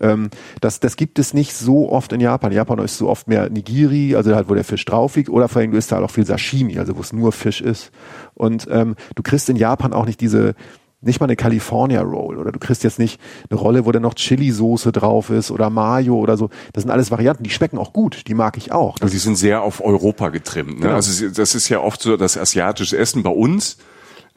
Ähm, 0.00 0.30
das, 0.60 0.80
das 0.80 0.96
gibt 0.96 1.18
es 1.18 1.34
nicht 1.34 1.54
so 1.54 1.90
oft 1.90 2.12
in 2.12 2.20
Japan. 2.20 2.50
In 2.50 2.56
Japan 2.56 2.78
ist 2.78 2.96
so 2.96 3.08
oft 3.08 3.28
mehr 3.28 3.50
Nigiri, 3.50 4.16
also 4.16 4.34
halt, 4.34 4.48
wo 4.48 4.54
der 4.54 4.64
Fisch 4.64 4.84
drauf 4.84 5.16
liegt, 5.16 5.28
oder 5.28 5.48
vor 5.48 5.60
allem 5.60 5.74
ist 5.74 5.92
da 5.92 5.96
halt 5.96 6.06
auch 6.06 6.10
viel 6.10 6.24
Sashimi, 6.24 6.78
also 6.78 6.96
wo 6.96 7.00
es 7.00 7.12
nur 7.12 7.19
Fisch 7.30 7.60
ist. 7.60 7.90
Und 8.34 8.66
ähm, 8.70 8.96
du 9.14 9.22
kriegst 9.22 9.48
in 9.48 9.56
Japan 9.56 9.92
auch 9.92 10.06
nicht 10.06 10.20
diese 10.20 10.54
nicht 11.02 11.20
mal 11.20 11.26
eine 11.26 11.36
California 11.36 12.02
Roll 12.02 12.36
oder 12.36 12.52
du 12.52 12.58
kriegst 12.58 12.84
jetzt 12.84 12.98
nicht 12.98 13.20
eine 13.48 13.58
Rolle, 13.58 13.86
wo 13.86 13.92
da 13.92 14.00
noch 14.00 14.14
Chili-Soße 14.14 14.92
drauf 14.92 15.30
ist 15.30 15.50
oder 15.50 15.70
Mayo 15.70 16.16
oder 16.16 16.36
so. 16.36 16.50
Das 16.72 16.82
sind 16.82 16.90
alles 16.90 17.10
Varianten, 17.10 17.42
die 17.42 17.50
schmecken 17.50 17.78
auch 17.78 17.92
gut, 17.92 18.28
die 18.28 18.34
mag 18.34 18.56
ich 18.58 18.72
auch. 18.72 18.94
Das 18.98 19.04
also 19.04 19.12
die 19.12 19.18
sind 19.18 19.36
sehr 19.36 19.62
auf 19.62 19.82
Europa 19.82 20.28
getrimmt. 20.28 20.74
Ne? 20.74 20.86
Genau. 20.86 20.94
Also 20.94 21.28
das 21.30 21.54
ist 21.54 21.68
ja 21.68 21.80
oft 21.80 22.02
so 22.02 22.16
das 22.16 22.36
asiatische 22.36 22.98
Essen 22.98 23.22
bei 23.22 23.30
uns 23.30 23.78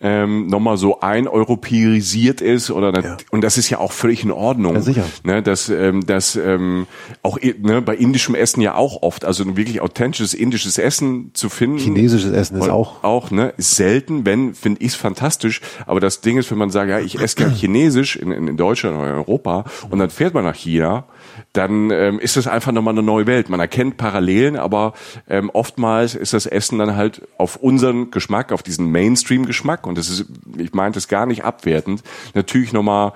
ähm, 0.04 0.48
nochmal 0.48 0.76
so 0.76 1.00
eineuropäisiert 1.00 2.42
ist 2.42 2.70
oder 2.70 2.94
ja. 3.02 3.18
und 3.32 3.42
das 3.42 3.58
ist 3.58 3.70
ja 3.70 3.80
auch 3.80 3.94
völlig 3.94 4.24
in 4.24 4.32
Ordnung. 4.32 4.76
Ja, 4.76 4.82
sicher. 4.82 5.06
Ne, 5.24 5.42
dass 5.42 5.70
ähm, 5.70 6.06
das 6.06 6.36
ähm, 6.36 6.88
auch 7.22 7.40
ne, 7.42 7.82
bei 7.82 7.96
indischem 7.96 8.36
Essen 8.36 8.60
ja 8.60 8.76
auch 8.76 9.02
oft, 9.02 9.24
also 9.24 9.44
ein 9.44 9.56
wirklich 9.56 9.80
authentisches 9.80 10.34
indisches 10.34 10.78
Essen 10.78 11.32
zu 11.34 11.48
finden. 11.48 11.78
Chinesisches 11.78 12.34
Essen 12.34 12.58
ist 12.58 12.70
auch 12.70 13.04
auch 13.04 13.32
ne 13.32 13.54
ist 13.56 13.78
selten, 13.78 14.26
wenn 14.26 14.54
finde 14.54 14.82
ich 14.82 14.90
es 14.90 14.96
fantastisch. 14.96 15.62
Aber 15.86 16.02
das 16.02 16.20
Ding 16.20 16.38
ist, 16.38 16.52
wenn 16.52 16.58
man 16.58 16.70
sagt, 16.70 16.90
ja 16.90 17.00
ich 17.00 17.20
esse 17.20 17.38
gerne 17.38 17.54
Chinesisch 17.56 18.18
in, 18.18 18.32
in 18.32 18.58
Deutschland 18.58 18.98
oder 18.98 19.10
in 19.10 19.16
Europa 19.16 19.64
und 19.90 20.00
dann 20.00 20.10
fährt 20.10 20.34
man 20.34 20.44
nach 20.44 20.56
China 20.56 21.06
dann 21.54 21.92
ähm, 21.92 22.20
ist 22.20 22.36
es 22.36 22.48
einfach 22.48 22.72
nochmal 22.72 22.94
eine 22.94 23.04
neue 23.04 23.28
Welt. 23.28 23.50
Man 23.50 23.60
erkennt 23.60 23.98
Parallelen, 23.98 24.58
aber 24.58 24.94
ähm, 25.30 25.50
oftmals 25.52 26.16
ist 26.16 26.34
das 26.34 26.46
Essen 26.46 26.80
dann 26.80 26.96
halt 26.96 27.22
auf 27.38 27.56
unseren 27.58 28.12
Geschmack, 28.12 28.52
auf 28.52 28.64
diesen 28.64 28.92
Mainstream-Geschmack, 28.92 29.86
und 29.88 29.98
das 29.98 30.10
ist, 30.10 30.26
ich 30.58 30.74
meinte 30.74 31.00
es 31.00 31.08
gar 31.08 31.26
nicht 31.26 31.44
abwertend, 31.44 32.04
natürlich 32.34 32.74
nochmal 32.74 33.14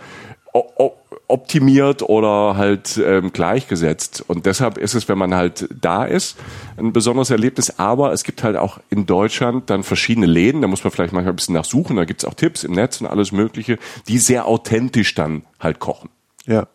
optimiert 1.27 2.03
oder 2.03 2.55
halt 2.57 2.99
ähm, 3.03 3.31
gleichgesetzt. 3.33 4.23
Und 4.27 4.45
deshalb 4.45 4.77
ist 4.77 4.93
es, 4.93 5.09
wenn 5.09 5.17
man 5.17 5.35
halt 5.35 5.67
da 5.79 6.05
ist, 6.05 6.37
ein 6.77 6.93
besonderes 6.93 7.29
Erlebnis. 7.29 7.79
Aber 7.79 8.13
es 8.13 8.23
gibt 8.23 8.43
halt 8.43 8.55
auch 8.55 8.79
in 8.89 9.05
Deutschland 9.05 9.69
dann 9.69 9.83
verschiedene 9.83 10.25
Läden, 10.25 10.61
da 10.61 10.67
muss 10.67 10.83
man 10.83 10.91
vielleicht 10.91 11.13
manchmal 11.13 11.33
ein 11.33 11.35
bisschen 11.35 11.55
nachsuchen, 11.55 11.97
da 11.97 12.05
gibt's 12.05 12.25
auch 12.25 12.33
Tipps 12.33 12.63
im 12.63 12.73
Netz 12.73 13.01
und 13.01 13.07
alles 13.07 13.31
Mögliche, 13.31 13.77
die 14.07 14.19
sehr 14.19 14.45
authentisch 14.45 15.15
dann 15.15 15.43
halt 15.59 15.79
kochen. 15.79 16.09
Ja, 16.47 16.67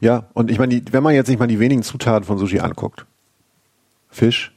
ja. 0.00 0.24
Und 0.32 0.50
ich 0.50 0.58
meine, 0.58 0.80
wenn 0.90 1.02
man 1.02 1.14
jetzt 1.14 1.28
nicht 1.28 1.38
mal 1.38 1.46
die 1.46 1.60
wenigen 1.60 1.82
Zutaten 1.82 2.24
von 2.24 2.38
Sushi 2.38 2.60
anguckt, 2.60 3.04
Fisch, 4.08 4.56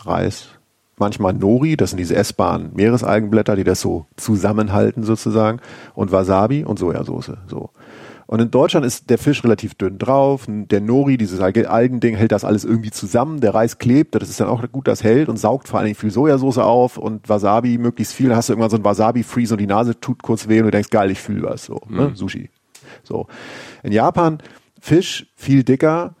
Reis, 0.00 0.48
manchmal 0.96 1.34
Nori, 1.34 1.76
das 1.76 1.90
sind 1.90 1.98
diese 1.98 2.16
essbaren 2.16 2.70
Meeresalgenblätter, 2.74 3.54
die 3.54 3.64
das 3.64 3.80
so 3.80 4.06
zusammenhalten 4.16 5.04
sozusagen, 5.04 5.60
und 5.94 6.10
Wasabi 6.10 6.64
und 6.64 6.78
Sojasauce. 6.78 7.32
So. 7.46 7.70
Und 8.26 8.40
in 8.40 8.50
Deutschland 8.50 8.84
ist 8.84 9.08
der 9.08 9.16
Fisch 9.16 9.42
relativ 9.42 9.74
dünn 9.74 9.98
drauf. 9.98 10.44
Der 10.48 10.82
Nori, 10.82 11.16
dieses 11.16 11.40
Algending, 11.40 12.14
hält 12.14 12.32
das 12.32 12.44
alles 12.44 12.64
irgendwie 12.64 12.90
zusammen. 12.90 13.40
Der 13.40 13.54
Reis 13.54 13.78
klebt, 13.78 14.14
das 14.14 14.28
ist 14.28 14.38
dann 14.38 14.48
auch 14.48 14.62
gut, 14.70 14.86
das 14.86 15.02
hält 15.02 15.30
und 15.30 15.38
saugt 15.38 15.66
vor 15.66 15.78
allen 15.78 15.86
Dingen 15.86 15.98
viel 15.98 16.10
Sojasauce 16.10 16.58
auf 16.58 16.98
und 16.98 17.26
Wasabi 17.28 17.78
möglichst 17.78 18.12
viel. 18.12 18.28
Dann 18.28 18.36
hast 18.36 18.50
du 18.50 18.52
irgendwann 18.52 18.70
so 18.70 18.76
ein 18.76 18.84
Wasabi-Freeze 18.84 19.54
und 19.54 19.60
die 19.60 19.66
Nase 19.66 19.98
tut 19.98 20.22
kurz 20.22 20.46
weh 20.46 20.58
und 20.58 20.66
du 20.66 20.70
denkst, 20.70 20.90
geil, 20.90 21.10
ich 21.10 21.20
fühle 21.20 21.44
was. 21.44 21.64
So, 21.64 21.80
ne? 21.88 21.88
mhm. 21.88 21.96
ne? 21.96 22.10
Sushi. 22.14 22.50
So. 23.02 23.26
In 23.82 23.92
Japan 23.92 24.38
Fisch 24.80 25.26
viel 25.36 25.64
dicker, 25.64 26.14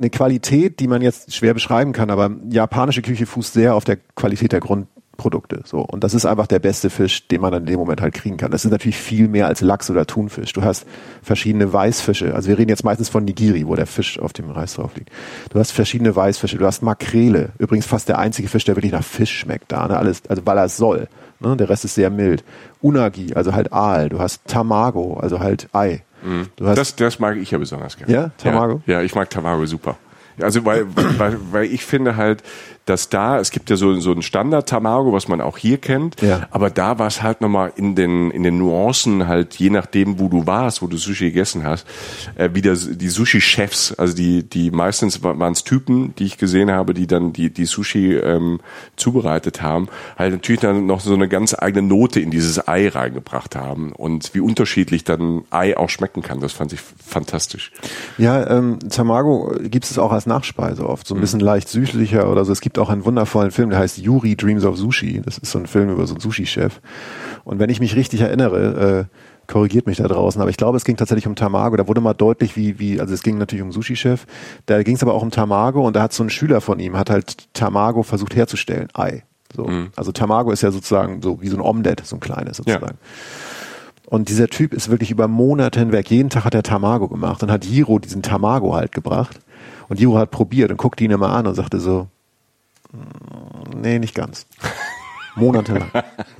eine 0.00 0.10
Qualität, 0.10 0.80
die 0.80 0.88
man 0.88 1.02
jetzt 1.02 1.34
schwer 1.34 1.54
beschreiben 1.54 1.92
kann, 1.92 2.10
aber 2.10 2.30
japanische 2.48 3.02
Küche 3.02 3.26
fußt 3.26 3.52
sehr 3.52 3.74
auf 3.74 3.84
der 3.84 3.96
Qualität 3.96 4.52
der 4.52 4.60
Grundprodukte. 4.60 5.62
So. 5.66 5.80
Und 5.80 6.02
das 6.02 6.14
ist 6.14 6.24
einfach 6.24 6.46
der 6.46 6.58
beste 6.58 6.88
Fisch, 6.88 7.28
den 7.28 7.42
man 7.42 7.52
in 7.52 7.66
dem 7.66 7.78
Moment 7.78 8.00
halt 8.00 8.14
kriegen 8.14 8.38
kann. 8.38 8.50
Das 8.50 8.64
ist 8.64 8.70
natürlich 8.70 8.96
viel 8.96 9.28
mehr 9.28 9.46
als 9.46 9.60
Lachs 9.60 9.90
oder 9.90 10.06
Thunfisch. 10.06 10.54
Du 10.54 10.62
hast 10.62 10.86
verschiedene 11.22 11.70
Weißfische. 11.70 12.34
Also 12.34 12.48
wir 12.48 12.56
reden 12.56 12.70
jetzt 12.70 12.84
meistens 12.84 13.10
von 13.10 13.24
Nigiri, 13.24 13.66
wo 13.66 13.74
der 13.74 13.86
Fisch 13.86 14.18
auf 14.18 14.32
dem 14.32 14.50
Reis 14.50 14.74
drauf 14.74 14.96
liegt. 14.96 15.10
Du 15.50 15.58
hast 15.58 15.72
verschiedene 15.72 16.16
Weißfische. 16.16 16.56
Du 16.56 16.64
hast 16.64 16.82
Makrele. 16.82 17.50
Übrigens 17.58 17.84
fast 17.84 18.08
der 18.08 18.18
einzige 18.18 18.48
Fisch, 18.48 18.64
der 18.64 18.76
wirklich 18.76 18.92
nach 18.92 19.04
Fisch 19.04 19.38
schmeckt 19.38 19.70
da. 19.70 19.86
Ne? 19.86 19.98
Alles, 19.98 20.22
also 20.28 20.46
weil 20.46 20.56
er 20.56 20.64
es 20.64 20.78
soll. 20.78 21.08
Ne? 21.40 21.56
Der 21.56 21.68
Rest 21.68 21.84
ist 21.84 21.94
sehr 21.94 22.10
mild. 22.10 22.44
Unagi, 22.80 23.34
also 23.34 23.52
halt 23.52 23.72
Aal. 23.72 24.08
Du 24.08 24.18
hast 24.18 24.46
Tamago, 24.46 25.14
also 25.14 25.40
halt 25.40 25.68
Ei. 25.72 26.02
Mhm. 26.22 26.48
das, 26.56 26.96
das 26.96 27.18
mag 27.18 27.36
ich 27.38 27.50
ja 27.50 27.58
besonders 27.58 27.96
gerne. 27.96 28.12
Ja, 28.12 28.30
Tamago? 28.36 28.82
Ja, 28.86 28.98
ja 28.98 29.02
ich 29.02 29.14
mag 29.14 29.30
Tamago 29.30 29.64
super. 29.64 29.96
Also 30.40 30.64
weil, 30.64 30.86
weil, 31.18 31.38
weil 31.50 31.64
ich 31.64 31.84
finde 31.84 32.16
halt, 32.16 32.42
dass 32.86 33.08
da, 33.08 33.38
es 33.38 33.50
gibt 33.50 33.70
ja 33.70 33.76
so, 33.76 33.94
so 34.00 34.12
ein 34.12 34.22
Standard-Tamago, 34.22 35.12
was 35.12 35.28
man 35.28 35.40
auch 35.40 35.58
hier 35.58 35.78
kennt, 35.78 36.20
ja. 36.22 36.48
aber 36.50 36.70
da 36.70 36.98
war 36.98 37.06
es 37.06 37.22
halt 37.22 37.40
nochmal 37.40 37.72
in 37.76 37.94
den, 37.94 38.30
in 38.30 38.42
den 38.42 38.58
Nuancen 38.58 39.28
halt, 39.28 39.54
je 39.56 39.70
nachdem, 39.70 40.18
wo 40.18 40.28
du 40.28 40.46
warst, 40.46 40.82
wo 40.82 40.86
du 40.86 40.96
Sushi 40.96 41.26
gegessen 41.26 41.64
hast, 41.64 41.86
äh, 42.36 42.50
wieder 42.52 42.74
die 42.74 43.08
Sushi-Chefs, 43.08 43.92
also 43.92 44.16
die, 44.16 44.42
die 44.42 44.70
meistens 44.70 45.22
waren 45.22 45.52
es 45.52 45.62
Typen, 45.62 46.14
die 46.16 46.24
ich 46.24 46.38
gesehen 46.38 46.70
habe, 46.70 46.94
die 46.94 47.06
dann 47.06 47.32
die, 47.32 47.50
die 47.50 47.64
Sushi 47.64 48.14
ähm, 48.16 48.60
zubereitet 48.96 49.62
haben, 49.62 49.88
halt 50.18 50.32
natürlich 50.32 50.60
dann 50.60 50.86
noch 50.86 51.00
so 51.00 51.14
eine 51.14 51.28
ganz 51.28 51.54
eigene 51.56 51.86
Note 51.86 52.20
in 52.20 52.30
dieses 52.30 52.66
Ei 52.66 52.88
reingebracht 52.88 53.54
haben 53.56 53.92
und 53.92 54.34
wie 54.34 54.40
unterschiedlich 54.40 55.04
dann 55.04 55.42
Ei 55.50 55.76
auch 55.76 55.90
schmecken 55.90 56.22
kann, 56.22 56.40
das 56.40 56.52
fand 56.52 56.72
ich 56.72 56.80
fantastisch. 56.80 57.72
Ja, 58.18 58.48
ähm, 58.50 58.78
Tamago 58.88 59.54
gibt 59.60 59.84
es 59.84 59.98
auch 59.98 60.12
als 60.12 60.26
Nachspeise 60.26 60.88
oft, 60.88 61.06
so 61.06 61.14
ein 61.14 61.20
bisschen 61.20 61.40
mhm. 61.40 61.46
leicht 61.46 61.68
süßlicher 61.68 62.30
oder 62.30 62.44
so. 62.44 62.52
Es 62.52 62.60
gibt 62.60 62.69
auch 62.78 62.90
einen 62.90 63.04
wundervollen 63.04 63.50
Film, 63.50 63.70
der 63.70 63.78
heißt 63.78 63.98
Yuri 63.98 64.36
Dreams 64.36 64.64
of 64.64 64.76
Sushi. 64.76 65.22
Das 65.24 65.38
ist 65.38 65.50
so 65.50 65.58
ein 65.58 65.66
Film 65.66 65.90
über 65.90 66.06
so 66.06 66.14
einen 66.14 66.20
Sushi-Chef. 66.20 66.80
Und 67.44 67.58
wenn 67.58 67.70
ich 67.70 67.80
mich 67.80 67.96
richtig 67.96 68.20
erinnere, 68.20 69.08
äh, 69.10 69.16
korrigiert 69.46 69.86
mich 69.86 69.96
da 69.96 70.06
draußen, 70.06 70.40
aber 70.40 70.50
ich 70.50 70.56
glaube, 70.56 70.76
es 70.76 70.84
ging 70.84 70.96
tatsächlich 70.96 71.26
um 71.26 71.34
Tamago. 71.34 71.76
Da 71.76 71.88
wurde 71.88 72.00
mal 72.00 72.14
deutlich, 72.14 72.56
wie, 72.56 72.78
wie, 72.78 73.00
also 73.00 73.12
es 73.12 73.22
ging 73.22 73.36
natürlich 73.38 73.64
um 73.64 73.72
Sushi-Chef. 73.72 74.26
Da 74.66 74.82
ging 74.82 74.94
es 74.94 75.02
aber 75.02 75.14
auch 75.14 75.22
um 75.22 75.30
Tamago 75.30 75.86
und 75.86 75.96
da 75.96 76.02
hat 76.02 76.12
so 76.12 76.22
ein 76.22 76.30
Schüler 76.30 76.60
von 76.60 76.78
ihm, 76.78 76.96
hat 76.96 77.10
halt 77.10 77.52
Tamago 77.52 78.02
versucht 78.02 78.36
herzustellen. 78.36 78.88
Ei. 78.94 79.24
So. 79.54 79.64
Mhm. 79.64 79.90
Also 79.96 80.12
Tamago 80.12 80.52
ist 80.52 80.62
ja 80.62 80.70
sozusagen 80.70 81.22
so 81.22 81.42
wie 81.42 81.48
so 81.48 81.56
ein 81.56 81.62
Omelette, 81.62 82.04
so 82.04 82.16
ein 82.16 82.20
kleines 82.20 82.58
sozusagen. 82.58 82.86
Ja. 82.86 82.94
Und 84.06 84.28
dieser 84.28 84.48
Typ 84.48 84.74
ist 84.74 84.90
wirklich 84.90 85.10
über 85.10 85.28
Monate 85.28 85.78
hinweg, 85.78 86.10
jeden 86.10 86.30
Tag 86.30 86.44
hat 86.44 86.54
er 86.54 86.62
Tamago 86.62 87.08
gemacht 87.08 87.42
und 87.42 87.50
hat 87.50 87.64
Jiro 87.64 87.98
diesen 87.98 88.22
Tamago 88.22 88.74
halt 88.74 88.92
gebracht. 88.92 89.38
Und 89.88 90.00
Jiro 90.00 90.18
hat 90.18 90.30
probiert 90.30 90.70
und 90.70 90.76
guckte 90.76 91.04
ihn 91.04 91.10
immer 91.10 91.30
an 91.30 91.46
und 91.46 91.54
sagte 91.54 91.80
so, 91.80 92.08
Nee, 93.74 93.98
nicht 93.98 94.14
ganz. 94.14 94.46
Monatelang. 95.36 95.90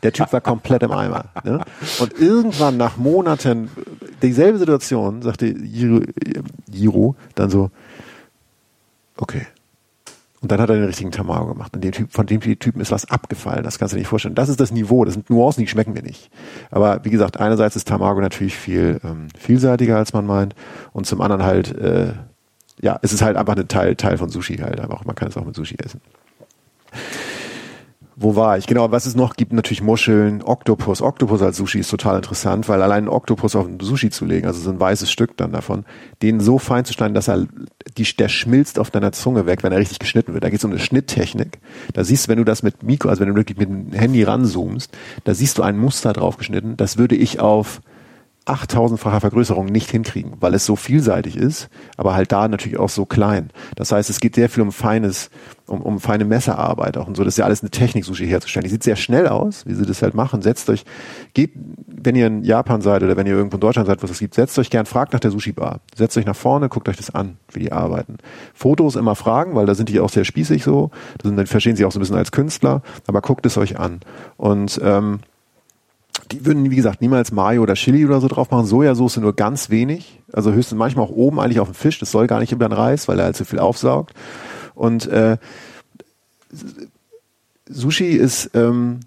Der 0.03 0.13
Typ 0.13 0.33
war 0.33 0.41
komplett 0.41 0.83
im 0.83 0.93
Eimer. 0.93 1.27
Ne? 1.45 1.61
Und 2.01 2.19
irgendwann 2.19 2.77
nach 2.77 2.97
Monaten, 2.97 3.71
dieselbe 4.23 4.59
Situation, 4.59 5.23
sagte 5.23 5.47
Jiro, 5.47 6.05
Jiro 6.71 7.17
dann 7.35 7.51
so, 7.51 7.71
okay. 9.17 9.47
Und 10.43 10.51
dann 10.51 10.61
hat 10.61 10.71
er 10.71 10.77
den 10.77 10.87
richtigen 10.87 11.11
Tamago 11.11 11.47
gemacht. 11.53 11.75
Und 11.75 11.85
dem 11.85 11.93
typ, 11.93 12.13
von 12.13 12.27
dem 12.27 12.41
Typen 12.41 12.81
ist 12.81 12.91
was 12.91 13.11
abgefallen. 13.11 13.63
Das 13.63 13.79
kannst 13.79 13.93
du 13.93 13.97
dir 13.97 14.01
nicht 14.01 14.09
vorstellen. 14.09 14.35
Das 14.35 14.49
ist 14.49 14.59
das 14.59 14.73
Niveau. 14.73 15.05
Das 15.05 15.13
sind 15.13 15.29
Nuancen, 15.29 15.63
die 15.63 15.69
schmecken 15.69 15.93
mir 15.93 16.03
nicht. 16.03 16.31
Aber 16.71 17.05
wie 17.05 17.11
gesagt, 17.11 17.39
einerseits 17.39 17.77
ist 17.77 17.87
Tamago 17.87 18.23
natürlich 18.23 18.57
viel 18.57 19.01
ähm, 19.05 19.27
vielseitiger, 19.39 19.99
als 19.99 20.15
man 20.15 20.25
meint. 20.25 20.55
Und 20.93 21.07
zum 21.07 21.21
anderen 21.21 21.43
halt, 21.43 21.77
äh, 21.77 22.15
ja, 22.81 22.99
es 23.03 23.13
ist 23.13 23.21
halt 23.21 23.37
einfach 23.37 23.55
ein 23.55 23.69
Teil, 23.69 23.97
Teil 23.97 24.17
von 24.17 24.31
Sushi 24.31 24.57
halt. 24.57 24.81
Aber 24.81 24.95
auch, 24.95 25.05
man 25.05 25.15
kann 25.15 25.29
es 25.29 25.37
auch 25.37 25.45
mit 25.45 25.55
Sushi 25.55 25.77
essen. 25.77 26.01
Wo 28.23 28.37
war 28.37 28.59
ich? 28.59 28.67
Genau, 28.67 28.93
was 28.93 29.07
es 29.07 29.15
noch 29.15 29.35
gibt, 29.35 29.55
natürlich 29.55 29.81
Muscheln, 29.81 30.43
Oktopus. 30.43 31.01
Oktopus 31.01 31.41
als 31.41 31.57
Sushi 31.57 31.79
ist 31.79 31.89
total 31.89 32.17
interessant, 32.17 32.69
weil 32.69 32.83
allein 32.83 33.05
einen 33.05 33.09
Oktopus 33.09 33.57
auf 33.57 33.67
ein 33.67 33.81
Sushi 33.81 34.11
zu 34.11 34.27
legen, 34.27 34.47
also 34.47 34.61
so 34.61 34.69
ein 34.69 34.79
weißes 34.79 35.11
Stück 35.11 35.39
dann 35.39 35.53
davon, 35.53 35.87
den 36.21 36.39
so 36.39 36.59
fein 36.59 36.85
zu 36.85 36.93
schneiden, 36.93 37.15
dass 37.15 37.29
er, 37.29 37.47
die, 37.97 38.05
der 38.05 38.29
schmilzt 38.29 38.79
auf 38.79 38.91
deiner 38.91 39.13
Zunge 39.13 39.47
weg, 39.47 39.63
wenn 39.63 39.73
er 39.73 39.79
richtig 39.79 40.01
geschnitten 40.01 40.35
wird. 40.35 40.45
Da 40.45 40.51
geht 40.51 40.59
es 40.59 40.65
um 40.67 40.71
eine 40.71 40.81
Schnitttechnik. 40.81 41.61
Da 41.95 42.05
siehst 42.05 42.27
du, 42.27 42.29
wenn 42.29 42.37
du 42.37 42.45
das 42.45 42.63
mit 42.63 42.83
Mikro, 42.83 43.09
also 43.09 43.23
wenn 43.23 43.31
du 43.31 43.37
wirklich 43.37 43.57
mit 43.57 43.71
dem 43.71 43.93
Handy 43.93 44.23
ranzoomst, 44.23 44.95
da 45.25 45.33
siehst 45.33 45.57
du 45.57 45.63
ein 45.63 45.79
Muster 45.79 46.13
drauf 46.13 46.37
geschnitten. 46.37 46.77
Das 46.77 46.99
würde 46.99 47.17
ich 47.17 47.41
auf 47.41 47.81
8000-facher 48.47 49.21
Vergrößerung 49.21 49.67
nicht 49.67 49.91
hinkriegen, 49.91 50.33
weil 50.41 50.55
es 50.55 50.67
so 50.67 50.77
vielseitig 50.77 51.37
ist, 51.37 51.69
aber 51.97 52.15
halt 52.15 52.33
da 52.33 52.49
natürlich 52.49 52.79
auch 52.79 52.89
so 52.89 53.05
klein. 53.05 53.51
Das 53.77 53.93
heißt, 53.93 54.11
es 54.11 54.21
geht 54.21 54.35
sehr 54.35 54.49
viel 54.49 54.63
um 54.63 54.73
feines, 54.73 55.31
um, 55.71 55.83
um 55.83 56.01
feine 56.01 56.25
Messerarbeit 56.25 56.97
auch 56.97 57.07
und 57.07 57.17
so. 57.17 57.25
Das 57.25 57.35
ist 57.35 57.39
ja 57.39 57.45
alles 57.45 57.63
eine 57.63 57.71
Technik, 57.71 58.05
Sushi 58.05 58.27
herzustellen. 58.27 58.65
Die 58.65 58.71
sieht 58.71 58.83
sehr 58.83 58.97
schnell 58.97 59.29
aus, 59.29 59.65
wie 59.67 59.75
sie 59.75 59.87
das 59.87 60.03
halt 60.03 60.15
machen. 60.15 60.43
Setzt 60.43 60.69
euch, 60.69 60.85
geht, 61.33 61.53
wenn 61.87 62.17
ihr 62.17 62.27
in 62.27 62.43
Japan 62.43 62.81
seid 62.81 63.03
oder 63.03 63.17
wenn 63.17 63.27
ihr 63.27 63.35
irgendwo 63.35 63.57
in 63.57 63.61
Deutschland 63.61 63.87
seid, 63.87 64.03
was 64.03 64.11
es 64.11 64.19
gibt, 64.19 64.35
setzt 64.35 64.59
euch 64.59 64.71
gern, 64.71 64.87
fragt 64.87 65.13
nach 65.13 65.21
der 65.21 65.31
Sushi-Bar. 65.31 65.81
Setzt 65.95 66.17
euch 66.19 66.27
nach 66.27 66.37
vorne, 66.37 66.69
guckt 66.69 66.89
euch 66.89 66.97
das 66.97 67.15
an, 67.15 67.37
wie 67.53 67.61
die 67.61 67.73
arbeiten. 67.73 68.19
Fotos 68.53 68.97
immer 68.97 69.15
fragen, 69.15 69.55
weil 69.55 69.67
da 69.67 69.75
sind 69.75 69.89
die 69.89 70.01
auch 70.01 70.11
sehr 70.11 70.25
spießig 70.25 70.65
so. 70.65 70.91
Da 71.19 71.29
sind, 71.29 71.37
dann 71.37 71.47
verstehen 71.47 71.77
sie 71.77 71.85
auch 71.85 71.93
so 71.93 71.99
ein 71.99 72.03
bisschen 72.03 72.17
als 72.17 72.33
Künstler, 72.33 72.83
aber 73.07 73.21
guckt 73.21 73.47
es 73.47 73.57
euch 73.57 73.79
an. 73.79 74.01
Und 74.37 74.81
ähm, 74.83 75.21
die 76.33 76.45
würden, 76.45 76.71
wie 76.71 76.77
gesagt, 76.77 77.01
niemals 77.01 77.33
Mayo 77.33 77.63
oder 77.63 77.75
Chili 77.75 78.05
oder 78.05 78.21
so 78.21 78.29
drauf 78.29 78.51
machen. 78.51 78.67
Sojasauce 78.67 79.19
nur 79.19 79.35
ganz 79.35 79.71
wenig. 79.71 80.21
Also 80.33 80.53
höchstens 80.53 80.79
manchmal 80.79 81.07
auch 81.07 81.11
oben 81.11 81.41
eigentlich 81.41 81.61
auf 81.61 81.69
dem 81.69 81.75
Fisch. 81.75 81.99
Das 81.99 82.11
soll 82.11 82.27
gar 82.27 82.41
nicht 82.41 82.53
über 82.53 82.69
den 82.69 82.73
Reis, 82.73 83.09
weil 83.09 83.19
er 83.19 83.27
halt 83.27 83.37
so 83.37 83.45
viel 83.45 83.59
aufsaugt. 83.59 84.15
Und 84.81 85.07
äh, 85.09 85.37
Sushi 87.69 88.13
ist 88.13 88.51
ähm, 88.55 89.01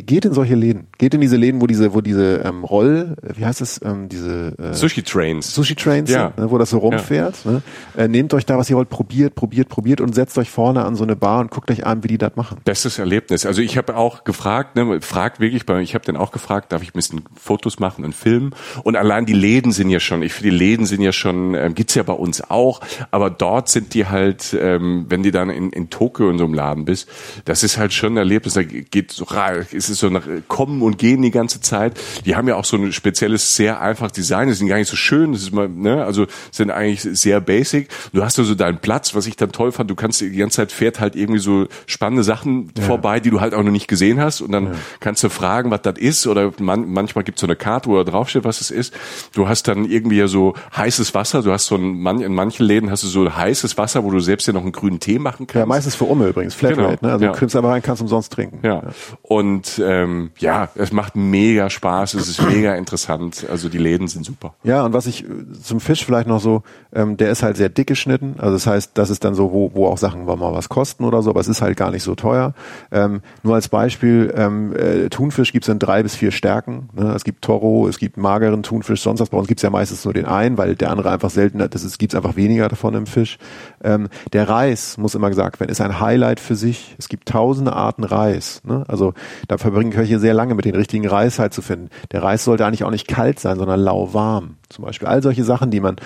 geht 0.00 0.24
in 0.24 0.32
solche 0.32 0.54
Läden. 0.54 0.86
Geht 0.98 1.14
in 1.14 1.20
diese 1.20 1.36
Läden, 1.36 1.60
wo 1.60 1.66
diese, 1.66 1.94
wo 1.94 2.00
diese 2.00 2.38
ähm, 2.38 2.64
Roll, 2.64 3.16
wie 3.22 3.44
heißt 3.44 3.60
es, 3.60 3.80
ähm, 3.84 4.08
diese 4.08 4.54
äh, 4.58 4.72
Sushi 4.72 5.02
Trains. 5.02 5.54
Sushi 5.54 5.74
Trains, 5.74 6.10
ja. 6.10 6.32
ne, 6.36 6.50
wo 6.50 6.58
das 6.58 6.70
so 6.70 6.78
rumfährt. 6.78 7.44
Ja. 7.44 7.50
Ne? 7.50 7.62
Äh, 7.96 8.08
nehmt 8.08 8.32
euch 8.34 8.46
da, 8.46 8.56
was 8.56 8.70
ihr 8.70 8.76
wollt, 8.76 8.88
probiert, 8.88 9.34
probiert, 9.34 9.68
probiert 9.68 10.00
und 10.00 10.14
setzt 10.14 10.38
euch 10.38 10.50
vorne 10.50 10.84
an 10.84 10.96
so 10.96 11.04
eine 11.04 11.16
Bar 11.16 11.40
und 11.40 11.50
guckt 11.50 11.70
euch 11.70 11.84
an, 11.84 12.02
wie 12.02 12.08
die 12.08 12.18
das 12.18 12.36
machen. 12.36 12.58
Bestes 12.64 12.98
Erlebnis. 12.98 13.44
Also 13.44 13.60
ich 13.60 13.76
habe 13.76 13.96
auch 13.96 14.24
gefragt, 14.24 14.76
ne, 14.76 15.00
fragt 15.00 15.40
wirklich 15.40 15.66
bei 15.66 15.82
ich 15.82 15.94
habe 15.94 16.04
dann 16.04 16.16
auch 16.16 16.32
gefragt, 16.32 16.72
darf 16.72 16.82
ich 16.82 16.90
ein 16.90 16.94
bisschen 16.94 17.22
Fotos 17.38 17.78
machen 17.78 18.04
und 18.04 18.14
filmen? 18.14 18.54
Und 18.84 18.96
allein 18.96 19.26
die 19.26 19.32
Läden 19.32 19.72
sind 19.72 19.90
ja 19.90 20.00
schon, 20.00 20.22
ich 20.22 20.32
finde 20.32 20.50
die 20.50 20.56
Läden 20.56 20.86
sind 20.86 21.02
ja 21.02 21.12
schon, 21.12 21.54
ähm, 21.54 21.74
gibt's 21.74 21.94
ja 21.94 22.02
bei 22.02 22.12
uns 22.12 22.42
auch, 22.50 22.80
aber 23.10 23.30
dort 23.30 23.68
sind 23.68 23.94
die 23.94 24.06
halt, 24.06 24.56
ähm, 24.58 25.06
wenn 25.08 25.22
die 25.22 25.30
dann 25.30 25.50
in, 25.50 25.70
in 25.70 25.90
Tokio 25.90 26.30
in 26.30 26.38
so 26.38 26.44
einem 26.44 26.54
Laden 26.54 26.84
bist, 26.84 27.08
das 27.44 27.62
ist 27.62 27.78
halt 27.78 27.92
schon 27.92 28.14
ein 28.14 28.18
Erlebnis. 28.18 28.54
Da 28.54 28.62
geht 28.62 29.10
so, 29.12 29.26
ist 29.70 29.81
es 29.88 29.98
so 29.98 30.08
nach 30.08 30.26
Kommen 30.48 30.82
und 30.82 30.98
Gehen 30.98 31.22
die 31.22 31.30
ganze 31.30 31.60
Zeit. 31.60 31.98
Die 32.24 32.36
haben 32.36 32.48
ja 32.48 32.56
auch 32.56 32.64
so 32.64 32.76
ein 32.76 32.92
spezielles, 32.92 33.56
sehr 33.56 33.80
einfaches 33.80 34.12
Design. 34.12 34.48
Die 34.48 34.54
sind 34.54 34.68
gar 34.68 34.76
nicht 34.76 34.88
so 34.88 34.96
schön. 34.96 35.32
Das 35.32 35.42
ist 35.42 35.52
mal, 35.52 35.68
ne, 35.68 36.04
also 36.04 36.26
sind 36.50 36.70
eigentlich 36.70 37.02
sehr 37.02 37.40
basic. 37.40 37.88
Du 38.12 38.22
hast 38.22 38.38
also 38.38 38.54
deinen 38.54 38.78
Platz, 38.78 39.14
was 39.14 39.26
ich 39.26 39.36
dann 39.36 39.52
toll 39.52 39.72
fand. 39.72 39.90
Du 39.90 39.94
kannst 39.94 40.20
die 40.20 40.30
ganze 40.32 40.56
Zeit 40.56 40.72
fährt 40.72 41.00
halt 41.00 41.16
irgendwie 41.16 41.40
so 41.40 41.66
spannende 41.86 42.24
Sachen 42.24 42.72
ja. 42.76 42.84
vorbei, 42.84 43.20
die 43.20 43.30
du 43.30 43.40
halt 43.40 43.54
auch 43.54 43.62
noch 43.62 43.72
nicht 43.72 43.88
gesehen 43.88 44.20
hast. 44.20 44.40
Und 44.40 44.52
dann 44.52 44.64
ja. 44.66 44.72
kannst 45.00 45.22
du 45.24 45.28
fragen, 45.28 45.70
was 45.70 45.82
das 45.82 45.98
ist. 45.98 46.26
Oder 46.26 46.52
man, 46.60 46.88
manchmal 46.88 47.24
gibt 47.24 47.38
es 47.38 47.40
so 47.40 47.46
eine 47.46 47.56
Karte, 47.56 47.88
wo 47.88 47.96
da 47.96 48.04
draufsteht, 48.04 48.44
was 48.44 48.60
es 48.60 48.70
ist. 48.70 48.94
Du 49.34 49.48
hast 49.48 49.68
dann 49.68 49.84
irgendwie 49.84 50.18
ja 50.18 50.28
so 50.28 50.54
heißes 50.76 51.14
Wasser. 51.14 51.42
Du 51.42 51.52
hast 51.52 51.66
so 51.66 51.76
ein, 51.76 52.06
in 52.20 52.34
manchen 52.34 52.66
Läden 52.66 52.90
hast 52.90 53.02
du 53.02 53.08
so 53.08 53.34
heißes 53.34 53.78
Wasser, 53.78 54.04
wo 54.04 54.10
du 54.10 54.20
selbst 54.20 54.46
ja 54.46 54.52
noch 54.52 54.62
einen 54.62 54.72
grünen 54.72 55.00
Tee 55.00 55.18
machen 55.18 55.46
kannst. 55.46 55.54
Ja, 55.54 55.66
meistens 55.66 55.94
für 55.94 56.04
Umme 56.04 56.28
übrigens. 56.28 56.54
Flatrate, 56.54 56.98
genau. 56.98 57.06
ne? 57.08 57.12
Also 57.12 57.24
ja. 57.24 57.32
du 57.32 57.38
kriegst 57.38 57.56
aber 57.56 57.70
rein, 57.70 57.82
kannst 57.82 58.02
umsonst 58.02 58.32
trinken. 58.32 58.60
Ja. 58.62 58.82
Und 59.22 59.71
ähm, 59.78 60.30
ja, 60.38 60.68
es 60.74 60.92
macht 60.92 61.16
mega 61.16 61.70
Spaß, 61.70 62.14
es 62.14 62.28
ist 62.28 62.42
mega 62.42 62.74
interessant. 62.74 63.46
Also 63.50 63.68
die 63.68 63.78
Läden 63.78 64.08
sind 64.08 64.24
super. 64.24 64.54
Ja, 64.64 64.84
und 64.84 64.92
was 64.92 65.06
ich 65.06 65.24
äh, 65.24 65.26
zum 65.62 65.80
Fisch 65.80 66.04
vielleicht 66.04 66.28
noch 66.28 66.40
so, 66.40 66.62
ähm, 66.94 67.16
der 67.16 67.30
ist 67.30 67.42
halt 67.42 67.56
sehr 67.56 67.68
dick 67.68 67.86
geschnitten. 67.86 68.36
Also 68.38 68.54
das 68.54 68.66
heißt, 68.66 68.92
das 68.94 69.10
ist 69.10 69.24
dann 69.24 69.34
so, 69.34 69.52
wo, 69.52 69.70
wo 69.74 69.86
auch 69.86 69.98
Sachen 69.98 70.24
mal 70.24 70.38
was 70.40 70.68
kosten 70.68 71.04
oder 71.04 71.22
so, 71.22 71.30
aber 71.30 71.40
es 71.40 71.48
ist 71.48 71.62
halt 71.62 71.76
gar 71.76 71.90
nicht 71.90 72.02
so 72.02 72.14
teuer. 72.14 72.54
Ähm, 72.90 73.22
nur 73.42 73.54
als 73.54 73.68
Beispiel, 73.68 74.32
ähm, 74.36 74.74
äh, 74.74 75.08
Thunfisch 75.08 75.52
gibt's 75.52 75.68
in 75.68 75.78
drei 75.78 76.02
bis 76.02 76.14
vier 76.14 76.32
Stärken. 76.32 76.88
Ne? 76.94 77.12
Es 77.14 77.24
gibt 77.24 77.42
Toro, 77.42 77.88
es 77.88 77.98
gibt 77.98 78.16
mageren 78.16 78.62
Thunfisch, 78.62 79.02
sonst 79.02 79.20
was. 79.20 79.30
Bei 79.30 79.38
uns 79.38 79.48
gibt's 79.48 79.62
ja 79.62 79.70
meistens 79.70 80.04
nur 80.04 80.14
den 80.14 80.26
einen, 80.26 80.58
weil 80.58 80.74
der 80.74 80.90
andere 80.90 81.10
einfach 81.10 81.30
seltener, 81.30 81.68
das 81.68 81.84
ist, 81.84 81.98
gibt's 81.98 82.14
einfach 82.14 82.36
weniger 82.36 82.68
davon 82.68 82.94
im 82.94 83.06
Fisch. 83.06 83.38
Ähm, 83.82 84.08
der 84.32 84.48
Reis, 84.48 84.98
muss 84.98 85.14
immer 85.14 85.28
gesagt 85.28 85.60
werden, 85.60 85.70
ist 85.70 85.80
ein 85.80 86.00
Highlight 86.00 86.40
für 86.40 86.56
sich. 86.56 86.94
Es 86.98 87.08
gibt 87.08 87.28
tausende 87.28 87.72
Arten 87.72 88.04
Reis. 88.04 88.62
Ne? 88.64 88.84
Also 88.88 89.14
da 89.48 89.58
verbringen 89.62 89.92
Köche 89.92 90.18
sehr 90.18 90.34
lange 90.34 90.54
mit 90.54 90.64
den 90.64 90.74
richtigen 90.74 91.06
Reis 91.06 91.38
halt 91.38 91.54
zu 91.54 91.62
finden. 91.62 91.88
Der 92.10 92.22
Reis 92.22 92.44
sollte 92.44 92.66
eigentlich 92.66 92.84
auch 92.84 92.90
nicht 92.90 93.08
kalt 93.08 93.40
sein, 93.40 93.58
sondern 93.58 93.80
lauwarm. 93.80 94.56
Zum 94.68 94.84
Beispiel 94.84 95.08
all 95.08 95.22
solche 95.22 95.44
Sachen, 95.44 95.70
die 95.70 95.80
man 95.80 95.96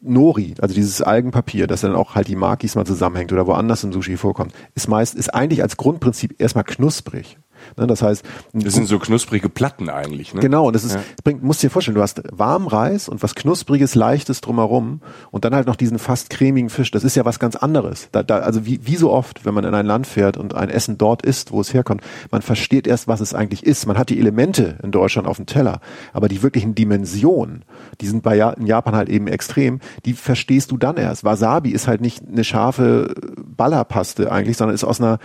Nori, 0.00 0.54
also 0.60 0.74
dieses 0.74 1.02
Algenpapier, 1.02 1.66
das 1.66 1.80
dann 1.80 1.96
auch 1.96 2.14
halt 2.14 2.28
die 2.28 2.36
Makis 2.36 2.76
mal 2.76 2.84
zusammenhängt 2.84 3.32
oder 3.32 3.46
woanders 3.46 3.82
im 3.82 3.92
Sushi 3.92 4.16
vorkommt, 4.16 4.52
ist 4.74 4.88
meist, 4.88 5.14
ist 5.14 5.34
eigentlich 5.34 5.62
als 5.62 5.76
Grundprinzip 5.76 6.40
erstmal 6.40 6.64
knusprig. 6.64 7.38
Ne, 7.76 7.86
das 7.86 8.02
heißt, 8.02 8.24
das 8.52 8.74
sind 8.74 8.86
so 8.86 8.98
knusprige 8.98 9.48
Platten 9.48 9.88
eigentlich. 9.88 10.34
Ne? 10.34 10.40
Genau, 10.40 10.66
und 10.68 10.76
das 10.76 10.84
ist, 10.84 10.94
ja. 10.94 11.02
bringt, 11.24 11.42
musst 11.42 11.62
dir 11.62 11.70
vorstellen, 11.70 11.94
du 11.94 12.02
hast 12.02 12.22
warmen 12.32 12.68
Reis 12.68 13.08
und 13.08 13.22
was 13.22 13.34
knuspriges, 13.34 13.94
leichtes 13.94 14.40
drumherum 14.40 15.00
und 15.30 15.44
dann 15.44 15.54
halt 15.54 15.66
noch 15.66 15.76
diesen 15.76 15.98
fast 15.98 16.30
cremigen 16.30 16.70
Fisch. 16.70 16.90
Das 16.90 17.04
ist 17.04 17.16
ja 17.16 17.24
was 17.24 17.38
ganz 17.38 17.56
anderes. 17.56 18.08
Da, 18.12 18.22
da, 18.22 18.38
also 18.38 18.66
wie, 18.66 18.80
wie 18.86 18.96
so 18.96 19.10
oft, 19.10 19.44
wenn 19.44 19.54
man 19.54 19.64
in 19.64 19.74
ein 19.74 19.86
Land 19.86 20.06
fährt 20.06 20.36
und 20.36 20.54
ein 20.54 20.70
Essen 20.70 20.98
dort 20.98 21.22
isst, 21.22 21.52
wo 21.52 21.60
es 21.60 21.74
herkommt, 21.74 22.02
man 22.30 22.42
versteht 22.42 22.86
erst, 22.86 23.08
was 23.08 23.20
es 23.20 23.34
eigentlich 23.34 23.64
ist. 23.64 23.86
Man 23.86 23.98
hat 23.98 24.10
die 24.10 24.18
Elemente 24.18 24.78
in 24.82 24.90
Deutschland 24.90 25.28
auf 25.28 25.36
dem 25.36 25.46
Teller, 25.46 25.80
aber 26.12 26.28
die 26.28 26.42
wirklichen 26.42 26.74
Dimensionen, 26.74 27.64
die 28.00 28.06
sind 28.06 28.22
bei 28.22 28.36
in 28.36 28.66
Japan 28.66 28.94
halt 28.94 29.08
eben 29.08 29.26
extrem. 29.26 29.80
Die 30.04 30.12
verstehst 30.12 30.70
du 30.70 30.76
dann 30.76 30.96
erst. 30.96 31.24
Wasabi 31.24 31.70
ist 31.70 31.88
halt 31.88 32.00
nicht 32.00 32.22
eine 32.26 32.44
scharfe 32.44 33.14
Ballerpaste 33.36 34.30
eigentlich, 34.30 34.56
sondern 34.56 34.74
ist 34.74 34.84
aus 34.84 35.00
einer 35.00 35.18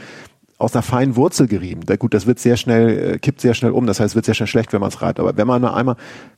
aus 0.62 0.74
einer 0.74 0.84
feinen 0.84 1.16
Wurzel 1.16 1.48
gerieben. 1.48 1.82
Da, 1.86 1.96
gut, 1.96 2.14
das 2.14 2.26
wird 2.26 2.40
sehr 2.40 2.58
schnell, 2.58 3.14
äh, 3.14 3.20
kippt 3.20 3.42
sehr 3.42 3.54
schnell 3.54 3.72
um. 3.72 3.88
Das 3.88 4.00
heißt, 4.00 4.12
es 4.12 4.16
wird 4.16 4.26
sehr 4.26 4.36
schnell 4.36 4.48
schlecht, 4.48 4.74
wenn 4.74 4.82
man 4.82 4.90
es 4.90 5.02
reibt. 5.02 5.20
Aber 5.20 5.36
wenn 5.36 5.48
man 5.48 5.62
nur 5.62 5.76
einmal, 5.76 5.96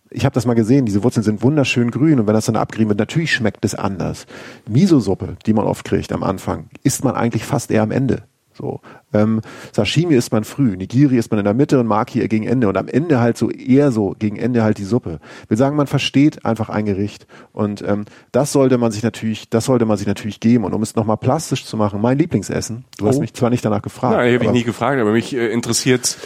ich 0.09 0.25
habe 0.25 0.33
das 0.33 0.45
mal 0.45 0.53
gesehen, 0.53 0.85
diese 0.85 1.03
Wurzeln 1.03 1.23
sind 1.23 1.41
wunderschön 1.41 1.91
grün 1.91 2.19
und 2.19 2.27
wenn 2.27 2.33
das 2.33 2.45
dann 2.45 2.55
abgerieben 2.55 2.89
wird, 2.89 2.99
natürlich 2.99 3.33
schmeckt 3.33 3.65
es 3.65 3.75
anders. 3.75 4.25
Miso-Suppe, 4.67 5.37
die 5.45 5.53
man 5.53 5.65
oft 5.65 5.85
kriegt 5.85 6.11
am 6.11 6.23
Anfang, 6.23 6.69
isst 6.83 7.03
man 7.03 7.15
eigentlich 7.15 7.43
fast 7.45 7.71
eher 7.71 7.83
am 7.83 7.91
Ende. 7.91 8.23
So. 8.53 8.81
Ähm, 9.13 9.41
Sashimi 9.71 10.15
isst 10.15 10.31
man 10.31 10.43
früh, 10.43 10.75
Nigiri 10.75 11.17
isst 11.17 11.31
man 11.31 11.39
in 11.39 11.45
der 11.45 11.53
Mitte 11.53 11.79
und 11.79 11.87
Maki 11.87 12.27
gegen 12.27 12.45
Ende 12.45 12.67
und 12.67 12.77
am 12.77 12.87
Ende 12.87 13.19
halt 13.19 13.37
so 13.37 13.49
eher 13.49 13.91
so 13.91 14.15
gegen 14.17 14.37
Ende 14.37 14.63
halt 14.63 14.77
die 14.77 14.83
Suppe. 14.83 15.19
Ich 15.43 15.49
will 15.49 15.57
sagen, 15.57 15.75
man 15.75 15.87
versteht 15.87 16.45
einfach 16.45 16.69
ein 16.69 16.85
Gericht 16.85 17.27
und 17.51 17.83
ähm, 17.87 18.05
das 18.31 18.51
sollte 18.51 18.77
man 18.77 18.91
sich 18.91 19.03
natürlich, 19.03 19.49
das 19.49 19.65
sollte 19.65 19.85
man 19.85 19.97
sich 19.97 20.07
natürlich 20.07 20.39
geben 20.39 20.63
und 20.63 20.73
um 20.73 20.81
es 20.81 20.95
nochmal 20.95 21.17
plastisch 21.17 21.65
zu 21.65 21.77
machen, 21.77 22.01
mein 22.01 22.17
Lieblingsessen. 22.17 22.85
Du 22.97 23.05
oh. 23.05 23.07
hast 23.07 23.19
mich 23.19 23.33
zwar 23.33 23.49
nicht 23.49 23.63
danach 23.63 23.81
gefragt. 23.81 24.17
Nein, 24.17 24.33
habe 24.33 24.45
ich 24.45 24.51
nie 24.51 24.63
gefragt, 24.63 24.99
aber 24.99 25.11
mich 25.11 25.35
äh, 25.35 25.47
interessiert 25.47 26.17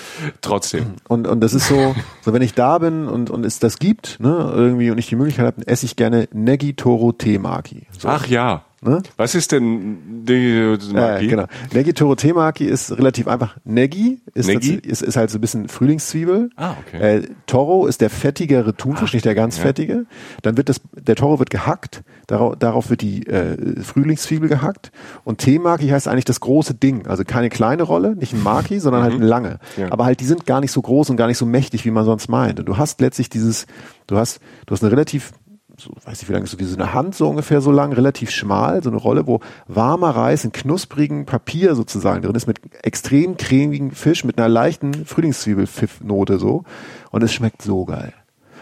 trotzdem. 0.41 0.95
Und 1.07 1.27
und 1.27 1.41
das 1.41 1.53
ist 1.53 1.67
so, 1.67 1.95
so 2.21 2.33
wenn 2.33 2.41
ich 2.41 2.53
da 2.53 2.77
bin 2.77 3.07
und 3.07 3.29
und 3.29 3.45
es 3.45 3.59
das 3.59 3.79
gibt, 3.79 4.19
ne 4.19 4.51
irgendwie 4.53 4.91
und 4.91 4.97
ich 4.97 5.07
die 5.07 5.15
Möglichkeit 5.15 5.45
habe, 5.45 5.67
esse 5.67 5.85
ich 5.85 5.95
gerne 5.95 6.27
Negi 6.33 6.73
Toro 6.73 7.11
Temaki. 7.11 7.87
So. 7.97 8.07
Ach 8.07 8.27
ja. 8.27 8.63
Ne? 8.81 9.01
Was 9.17 9.33
ist 9.33 9.51
denn 9.51 10.23
Negi 10.23 10.77
Temaki? 10.77 11.25
Ja, 11.25 11.29
genau. 11.29 11.45
Negi 11.73 11.93
Toro 11.93 12.13
Temaki 12.15 12.65
ist 12.65 12.95
relativ 12.95 13.27
einfach. 13.27 13.57
Negi 13.63 14.21
ist, 14.35 14.45
Negi? 14.45 14.75
ist, 14.75 15.01
ist 15.01 15.17
halt 15.17 15.31
so 15.31 15.39
ein 15.39 15.41
bisschen 15.41 15.67
Frühlingszwiebel. 15.67 16.51
Ah, 16.55 16.75
okay. 16.85 17.17
Äh, 17.17 17.21
Toro 17.47 17.87
ist 17.87 18.01
der 18.01 18.11
fettigere 18.11 18.75
Thunfisch, 18.75 19.09
Ach, 19.09 19.13
nicht 19.13 19.25
der 19.25 19.33
ganz 19.33 19.57
ja. 19.57 19.63
fettige. 19.63 20.05
Dann 20.43 20.57
wird 20.57 20.69
das, 20.69 20.79
der 20.93 21.15
Toro 21.15 21.39
wird 21.39 21.49
gehackt, 21.49 22.03
darauf, 22.27 22.55
darauf 22.57 22.91
wird 22.91 23.01
die 23.01 23.25
äh, 23.25 23.81
Frühlingszwiebel 23.81 24.47
gehackt. 24.47 24.91
Und 25.23 25.39
Temaki 25.39 25.87
heißt 25.87 26.07
eigentlich 26.07 26.25
das 26.25 26.39
große 26.39 26.75
Ding. 26.75 27.07
Also 27.07 27.23
keine 27.23 27.49
kleine 27.49 27.81
Rolle, 27.81 28.15
nicht 28.15 28.33
ein 28.33 28.43
Maki, 28.43 28.79
sondern 28.79 29.01
halt 29.01 29.13
mhm. 29.13 29.21
halt 29.21 29.21
eine 29.23 29.29
lange. 29.29 29.59
Ja. 29.77 29.91
Aber 29.91 30.05
halt, 30.05 30.19
die 30.19 30.25
sind 30.25 30.45
gar 30.45 30.61
nicht 30.61 30.71
so 30.71 30.83
groß 30.83 31.09
und 31.09 31.17
gar 31.17 31.27
nicht 31.27 31.39
so 31.39 31.47
mächtig, 31.47 31.83
wie 31.83 31.91
man 31.91 32.05
sonst 32.05 32.29
meint. 32.29 32.59
Und 32.59 32.67
du 32.67 32.77
hast 32.77 33.01
letztlich 33.01 33.29
dieses, 33.29 33.65
du 34.05 34.17
hast, 34.17 34.39
du 34.67 34.73
hast 34.73 34.83
eine 34.83 34.91
relativ 34.91 35.31
so, 35.77 35.91
weiß 36.03 36.21
ich 36.21 36.27
wie 36.27 36.33
lang 36.33 36.43
ist 36.43 36.51
so 36.51 36.59
wie 36.59 36.63
so 36.63 36.75
eine 36.75 36.93
Hand 36.93 37.13
so 37.13 37.29
ungefähr 37.29 37.61
so 37.61 37.71
lang, 37.71 37.93
relativ 37.93 38.31
schmal, 38.31 38.81
so 38.81 38.89
eine 38.89 38.97
Rolle, 38.97 39.27
wo 39.27 39.41
warmer 39.67 40.09
Reis 40.09 40.43
in 40.43 40.51
knusprigen 40.51 41.25
Papier 41.25 41.75
sozusagen 41.75 42.23
drin 42.23 42.35
ist, 42.35 42.47
mit 42.47 42.59
extrem 42.83 43.37
cremigen 43.37 43.91
Fisch, 43.91 44.23
mit 44.23 44.39
einer 44.39 44.49
leichten 44.49 45.05
Frühlingszwiebelpfiffnote 45.05 46.39
so. 46.39 46.63
Und 47.11 47.23
es 47.23 47.31
schmeckt 47.31 47.61
so 47.61 47.85
geil. 47.85 48.13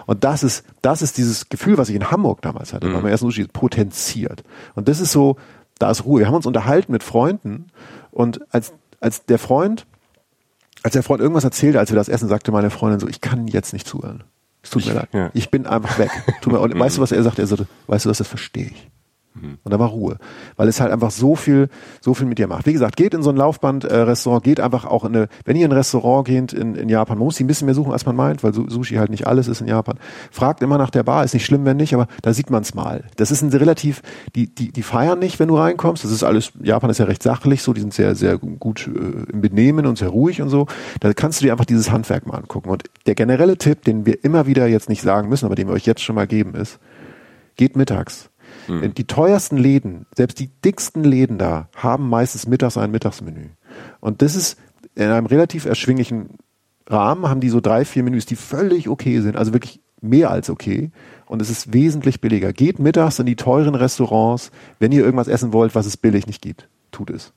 Und 0.05 0.23
das 0.23 0.43
ist, 0.43 0.65
das 0.81 1.01
ist 1.01 1.17
dieses 1.17 1.49
Gefühl, 1.49 1.77
was 1.77 1.89
ich 1.89 1.95
in 1.95 2.11
Hamburg 2.11 2.41
damals 2.41 2.73
hatte, 2.73 2.87
mhm. 2.87 2.93
beim 2.93 3.05
ersten 3.07 3.25
Sushi, 3.25 3.47
potenziert. 3.47 4.43
Und 4.75 4.87
das 4.87 4.99
ist 4.99 5.11
so, 5.11 5.37
da 5.79 5.91
ist 5.91 6.05
Ruhe. 6.05 6.19
Wir 6.19 6.27
haben 6.27 6.35
uns 6.35 6.45
unterhalten 6.45 6.91
mit 6.91 7.01
Freunden 7.01 7.67
und 8.11 8.41
als, 8.53 8.73
als 8.99 9.25
der 9.25 9.39
Freund, 9.39 9.85
als 10.83 10.93
der 10.93 11.03
Freund 11.03 11.21
irgendwas 11.21 11.43
erzählte, 11.43 11.79
als 11.79 11.91
wir 11.91 11.95
das 11.95 12.09
essen, 12.09 12.27
sagte 12.27 12.51
meine 12.51 12.69
Freundin 12.69 12.99
so, 12.99 13.07
ich 13.07 13.21
kann 13.21 13.47
jetzt 13.47 13.73
nicht 13.73 13.87
zuhören. 13.87 14.23
Es 14.65 14.71
tut 14.71 14.85
mir 14.87 14.93
leid. 14.93 15.09
Ja. 15.13 15.29
Ich 15.33 15.51
bin 15.51 15.67
einfach 15.67 15.99
weg. 15.99 16.09
Tut 16.41 16.51
mir, 16.51 16.59
und 16.59 16.77
weißt 16.77 16.97
du, 16.97 17.01
was 17.01 17.11
er 17.11 17.21
sagt? 17.21 17.37
Er 17.37 17.45
sagte, 17.45 17.67
weißt 17.85 18.05
du 18.05 18.09
was, 18.09 18.17
das 18.17 18.27
verstehe 18.27 18.65
ich. 18.65 18.89
Und 19.41 19.73
da 19.73 19.79
war 19.79 19.89
Ruhe. 19.89 20.17
Weil 20.55 20.67
es 20.67 20.79
halt 20.79 20.91
einfach 20.91 21.11
so 21.11 21.35
viel, 21.35 21.67
so 21.99 22.13
viel 22.13 22.25
mit 22.25 22.37
dir 22.37 22.47
macht. 22.47 22.65
Wie 22.65 22.73
gesagt, 22.73 22.95
geht 22.95 23.13
in 23.13 23.21
so 23.21 23.29
ein 23.29 23.35
Laufband-Restaurant, 23.35 24.43
geht 24.43 24.59
einfach 24.59 24.85
auch 24.85 25.03
in 25.03 25.15
eine, 25.15 25.27
wenn 25.43 25.55
ihr 25.55 25.65
in 25.65 25.71
ein 25.71 25.77
Restaurant 25.77 26.25
geht 26.25 26.53
in, 26.53 26.75
in 26.75 26.89
Japan, 26.89 27.17
man 27.17 27.25
muss 27.25 27.39
ein 27.39 27.47
bisschen 27.47 27.65
mehr 27.65 27.75
suchen, 27.75 27.91
als 27.91 28.05
man 28.05 28.15
meint, 28.15 28.43
weil 28.43 28.53
Sushi 28.53 28.95
halt 28.95 29.09
nicht 29.09 29.27
alles 29.27 29.47
ist 29.47 29.61
in 29.61 29.67
Japan. 29.67 29.99
Fragt 30.31 30.61
immer 30.61 30.77
nach 30.77 30.89
der 30.89 31.03
Bar, 31.03 31.23
ist 31.23 31.33
nicht 31.33 31.45
schlimm, 31.45 31.65
wenn 31.65 31.77
nicht, 31.77 31.93
aber 31.93 32.07
da 32.21 32.33
sieht 32.33 32.49
man 32.49 32.61
es 32.61 32.73
mal. 32.73 33.03
Das 33.17 33.31
ist 33.31 33.41
ein 33.41 33.49
relativ, 33.49 34.01
die, 34.35 34.53
die, 34.53 34.71
die 34.71 34.83
feiern 34.83 35.19
nicht, 35.19 35.39
wenn 35.39 35.49
du 35.49 35.57
reinkommst. 35.57 36.03
Das 36.03 36.11
ist 36.11 36.23
alles, 36.23 36.51
Japan 36.61 36.89
ist 36.89 36.99
ja 36.99 37.05
recht 37.05 37.23
sachlich 37.23 37.61
so, 37.61 37.73
die 37.73 37.81
sind 37.81 37.93
sehr, 37.93 38.15
sehr 38.15 38.37
gut 38.37 38.87
äh, 38.87 39.31
im 39.31 39.41
Benehmen 39.41 39.85
und 39.85 39.97
sehr 39.97 40.09
ruhig 40.09 40.41
und 40.41 40.49
so. 40.49 40.67
Da 41.01 41.13
kannst 41.13 41.41
du 41.41 41.45
dir 41.45 41.51
einfach 41.51 41.65
dieses 41.65 41.91
Handwerk 41.91 42.25
mal 42.25 42.37
angucken. 42.37 42.69
Und 42.69 42.83
der 43.05 43.15
generelle 43.15 43.57
Tipp, 43.57 43.83
den 43.83 44.05
wir 44.05 44.23
immer 44.23 44.47
wieder 44.47 44.67
jetzt 44.67 44.89
nicht 44.89 45.01
sagen 45.01 45.29
müssen, 45.29 45.45
aber 45.45 45.55
den 45.55 45.67
wir 45.67 45.73
euch 45.73 45.85
jetzt 45.85 46.01
schon 46.01 46.15
mal 46.15 46.27
geben, 46.27 46.55
ist, 46.55 46.79
geht 47.57 47.75
mittags 47.75 48.29
Mhm. 48.67 48.93
Die 48.93 49.05
teuersten 49.05 49.57
Läden, 49.57 50.05
selbst 50.15 50.39
die 50.39 50.49
dicksten 50.63 51.03
Läden 51.03 51.37
da, 51.37 51.69
haben 51.75 52.09
meistens 52.09 52.47
mittags 52.47 52.77
ein 52.77 52.91
Mittagsmenü. 52.91 53.49
Und 53.99 54.21
das 54.21 54.35
ist 54.35 54.57
in 54.95 55.09
einem 55.09 55.25
relativ 55.25 55.65
erschwinglichen 55.65 56.29
Rahmen, 56.87 57.27
haben 57.27 57.41
die 57.41 57.49
so 57.49 57.61
drei, 57.61 57.85
vier 57.85 58.03
Menüs, 58.03 58.25
die 58.25 58.35
völlig 58.35 58.87
okay 58.89 59.19
sind, 59.21 59.35
also 59.35 59.53
wirklich 59.53 59.81
mehr 60.01 60.29
als 60.29 60.49
okay. 60.49 60.91
Und 61.25 61.41
es 61.41 61.49
ist 61.49 61.73
wesentlich 61.73 62.21
billiger. 62.21 62.53
Geht 62.53 62.79
mittags 62.79 63.19
in 63.19 63.25
die 63.25 63.35
teuren 63.35 63.75
Restaurants, 63.75 64.51
wenn 64.79 64.91
ihr 64.91 65.03
irgendwas 65.03 65.27
essen 65.27 65.53
wollt, 65.53 65.73
was 65.75 65.85
es 65.85 65.97
billig 65.97 66.27
nicht 66.27 66.41
gibt. 66.41 66.67
Tut 66.91 67.09
es. 67.09 67.33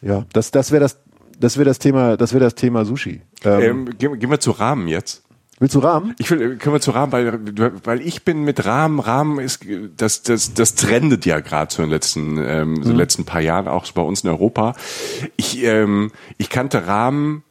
Ja, 0.00 0.24
das, 0.32 0.50
das 0.50 0.72
wäre 0.72 0.80
das, 0.80 0.98
das 1.38 1.56
wäre 1.56 1.66
das 1.66 1.78
Thema, 1.78 2.16
das 2.16 2.32
wäre 2.32 2.44
das 2.44 2.54
Thema 2.54 2.84
Sushi. 2.84 3.22
Ähm, 3.44 3.60
ähm, 3.60 3.98
gehen, 3.98 4.18
gehen 4.18 4.30
wir 4.30 4.40
zu 4.40 4.52
Rahmen 4.52 4.88
jetzt. 4.88 5.22
Willst 5.60 5.74
du 5.74 5.78
Rahmen? 5.78 6.14
Ich 6.18 6.30
will, 6.30 6.56
können 6.56 6.74
wir 6.74 6.80
zu 6.80 6.90
Rahmen, 6.90 7.12
weil, 7.12 7.38
weil 7.84 8.00
ich 8.00 8.24
bin 8.24 8.42
mit 8.42 8.64
Rahmen, 8.64 8.98
Rahmen 8.98 9.38
ist, 9.38 9.64
das, 9.96 10.22
das, 10.22 10.54
das 10.54 10.74
trendet 10.74 11.26
ja 11.26 11.40
gerade 11.40 11.72
so 11.72 11.82
in 11.82 11.88
den 11.88 11.92
letzten, 11.92 12.38
ähm, 12.38 12.82
so 12.82 12.90
mhm. 12.90 12.96
letzten 12.96 13.24
paar 13.24 13.40
Jahren 13.40 13.68
auch 13.68 13.90
bei 13.92 14.02
uns 14.02 14.22
in 14.24 14.30
Europa. 14.30 14.74
Ich, 15.36 15.62
ähm, 15.62 16.10
ich 16.38 16.50
kannte 16.50 16.88
Rahmen 16.88 17.44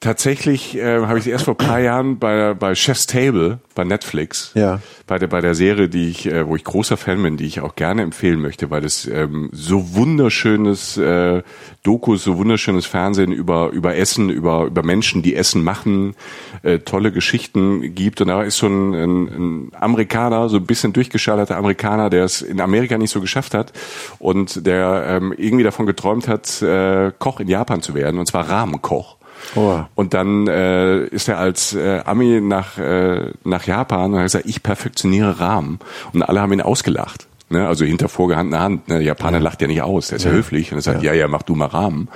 Tatsächlich 0.00 0.76
äh, 0.76 1.00
habe 1.00 1.18
ich 1.18 1.24
sie 1.24 1.30
erst 1.30 1.46
vor 1.46 1.56
paar 1.56 1.80
Jahren 1.80 2.20
bei, 2.20 2.54
bei 2.54 2.76
Chef's 2.76 3.06
Table 3.06 3.58
bei 3.74 3.82
Netflix, 3.82 4.52
ja. 4.54 4.80
bei 5.08 5.18
der 5.18 5.26
bei 5.26 5.40
der 5.40 5.56
Serie, 5.56 5.88
die 5.88 6.08
ich, 6.08 6.26
äh, 6.26 6.46
wo 6.46 6.54
ich 6.54 6.62
großer 6.62 6.96
Fan 6.96 7.20
bin, 7.20 7.36
die 7.36 7.46
ich 7.46 7.60
auch 7.62 7.74
gerne 7.74 8.02
empfehlen 8.02 8.40
möchte, 8.40 8.70
weil 8.70 8.84
es 8.84 9.08
ähm, 9.08 9.50
so 9.52 9.96
wunderschönes 9.96 10.98
äh, 10.98 11.42
Dokus, 11.82 12.22
so 12.22 12.38
wunderschönes 12.38 12.86
Fernsehen 12.86 13.32
über 13.32 13.70
über 13.70 13.96
Essen, 13.96 14.30
über 14.30 14.66
über 14.66 14.84
Menschen, 14.84 15.22
die 15.22 15.34
Essen 15.34 15.64
machen, 15.64 16.14
äh, 16.62 16.78
tolle 16.78 17.10
Geschichten 17.10 17.92
gibt. 17.96 18.20
Und 18.20 18.28
da 18.28 18.44
ist 18.44 18.58
so 18.58 18.68
ein, 18.68 18.94
ein, 18.94 19.26
ein 19.26 19.72
Amerikaner, 19.80 20.48
so 20.48 20.58
ein 20.58 20.66
bisschen 20.66 20.92
durchgeschalterter 20.92 21.56
Amerikaner, 21.56 22.08
der 22.08 22.22
es 22.22 22.40
in 22.40 22.60
Amerika 22.60 22.98
nicht 22.98 23.10
so 23.10 23.20
geschafft 23.20 23.52
hat 23.52 23.72
und 24.20 24.64
der 24.64 25.06
ähm, 25.08 25.34
irgendwie 25.36 25.64
davon 25.64 25.86
geträumt 25.86 26.28
hat, 26.28 26.62
äh, 26.62 27.10
Koch 27.18 27.40
in 27.40 27.48
Japan 27.48 27.82
zu 27.82 27.94
werden, 27.94 28.20
und 28.20 28.26
zwar 28.26 28.48
Rahmenkoch. 28.48 29.17
Oh. 29.54 29.80
Und 29.94 30.14
dann 30.14 30.46
äh, 30.46 31.04
ist 31.06 31.28
er 31.28 31.38
als 31.38 31.74
äh, 31.74 32.02
Ami 32.04 32.40
nach, 32.40 32.78
äh, 32.78 33.32
nach 33.44 33.66
Japan 33.66 34.12
und 34.12 34.18
hat 34.18 34.24
gesagt, 34.24 34.46
ich 34.46 34.62
perfektioniere 34.62 35.40
Rahmen. 35.40 35.78
Und 36.12 36.22
alle 36.22 36.40
haben 36.40 36.52
ihn 36.52 36.60
ausgelacht. 36.60 37.26
Ne, 37.50 37.66
also 37.66 37.86
hinter 37.86 38.10
vorgehandener 38.10 38.60
Hand. 38.60 38.88
Ne, 38.88 38.96
der 38.96 39.04
Japaner 39.04 39.38
ja. 39.38 39.42
lacht 39.42 39.62
ja 39.62 39.68
nicht 39.68 39.80
aus, 39.80 40.08
der 40.08 40.16
ist 40.16 40.24
ja, 40.24 40.30
ja 40.30 40.36
höflich 40.36 40.70
und 40.70 40.78
er 40.78 40.82
sagt, 40.82 41.02
ja. 41.02 41.14
ja, 41.14 41.20
ja, 41.20 41.28
mach 41.28 41.42
du 41.42 41.54
mal 41.54 41.66
Rahmen. 41.66 42.08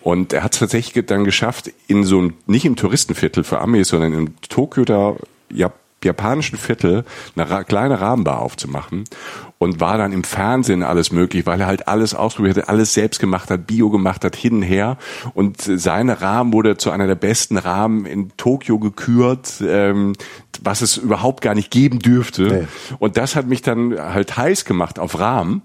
Und 0.00 0.32
er 0.32 0.42
hat 0.42 0.54
es 0.54 0.58
tatsächlich 0.58 1.04
dann 1.04 1.24
geschafft, 1.24 1.70
in 1.86 2.04
so 2.04 2.18
einem, 2.18 2.34
nicht 2.46 2.64
im 2.64 2.76
Touristenviertel 2.76 3.44
für 3.44 3.60
Amis, 3.60 3.88
sondern 3.88 4.14
im 4.14 4.40
Tokio 4.40 4.84
da 4.84 5.16
Jap 5.52 5.74
japanischen 6.02 6.56
Viertel 6.56 7.04
eine 7.36 7.62
kleine 7.64 8.00
Rahmenbar 8.00 8.40
aufzumachen 8.40 9.04
und 9.62 9.78
war 9.78 9.98
dann 9.98 10.12
im 10.12 10.24
Fernsehen 10.24 10.82
alles 10.82 11.12
möglich, 11.12 11.44
weil 11.44 11.60
er 11.60 11.66
halt 11.66 11.86
alles 11.86 12.14
ausprobiert 12.14 12.56
hat, 12.56 12.70
alles 12.70 12.94
selbst 12.94 13.20
gemacht 13.20 13.50
hat, 13.50 13.66
Bio 13.66 13.90
gemacht 13.90 14.24
hat, 14.24 14.34
hin 14.34 14.54
und 14.54 14.62
her. 14.62 14.96
Und 15.34 15.60
seine 15.60 16.22
Rahmen 16.22 16.54
wurde 16.54 16.78
zu 16.78 16.90
einer 16.90 17.06
der 17.06 17.14
besten 17.14 17.58
Rahmen 17.58 18.06
in 18.06 18.34
Tokio 18.38 18.78
gekürt, 18.78 19.62
ähm, 19.62 20.14
was 20.62 20.80
es 20.80 20.96
überhaupt 20.96 21.42
gar 21.42 21.54
nicht 21.54 21.70
geben 21.70 21.98
dürfte. 21.98 22.42
Nee. 22.42 22.96
Und 22.98 23.18
das 23.18 23.36
hat 23.36 23.48
mich 23.48 23.60
dann 23.60 23.98
halt 23.98 24.34
heiß 24.38 24.64
gemacht 24.64 24.98
auf 24.98 25.18
Rahmen. 25.18 25.60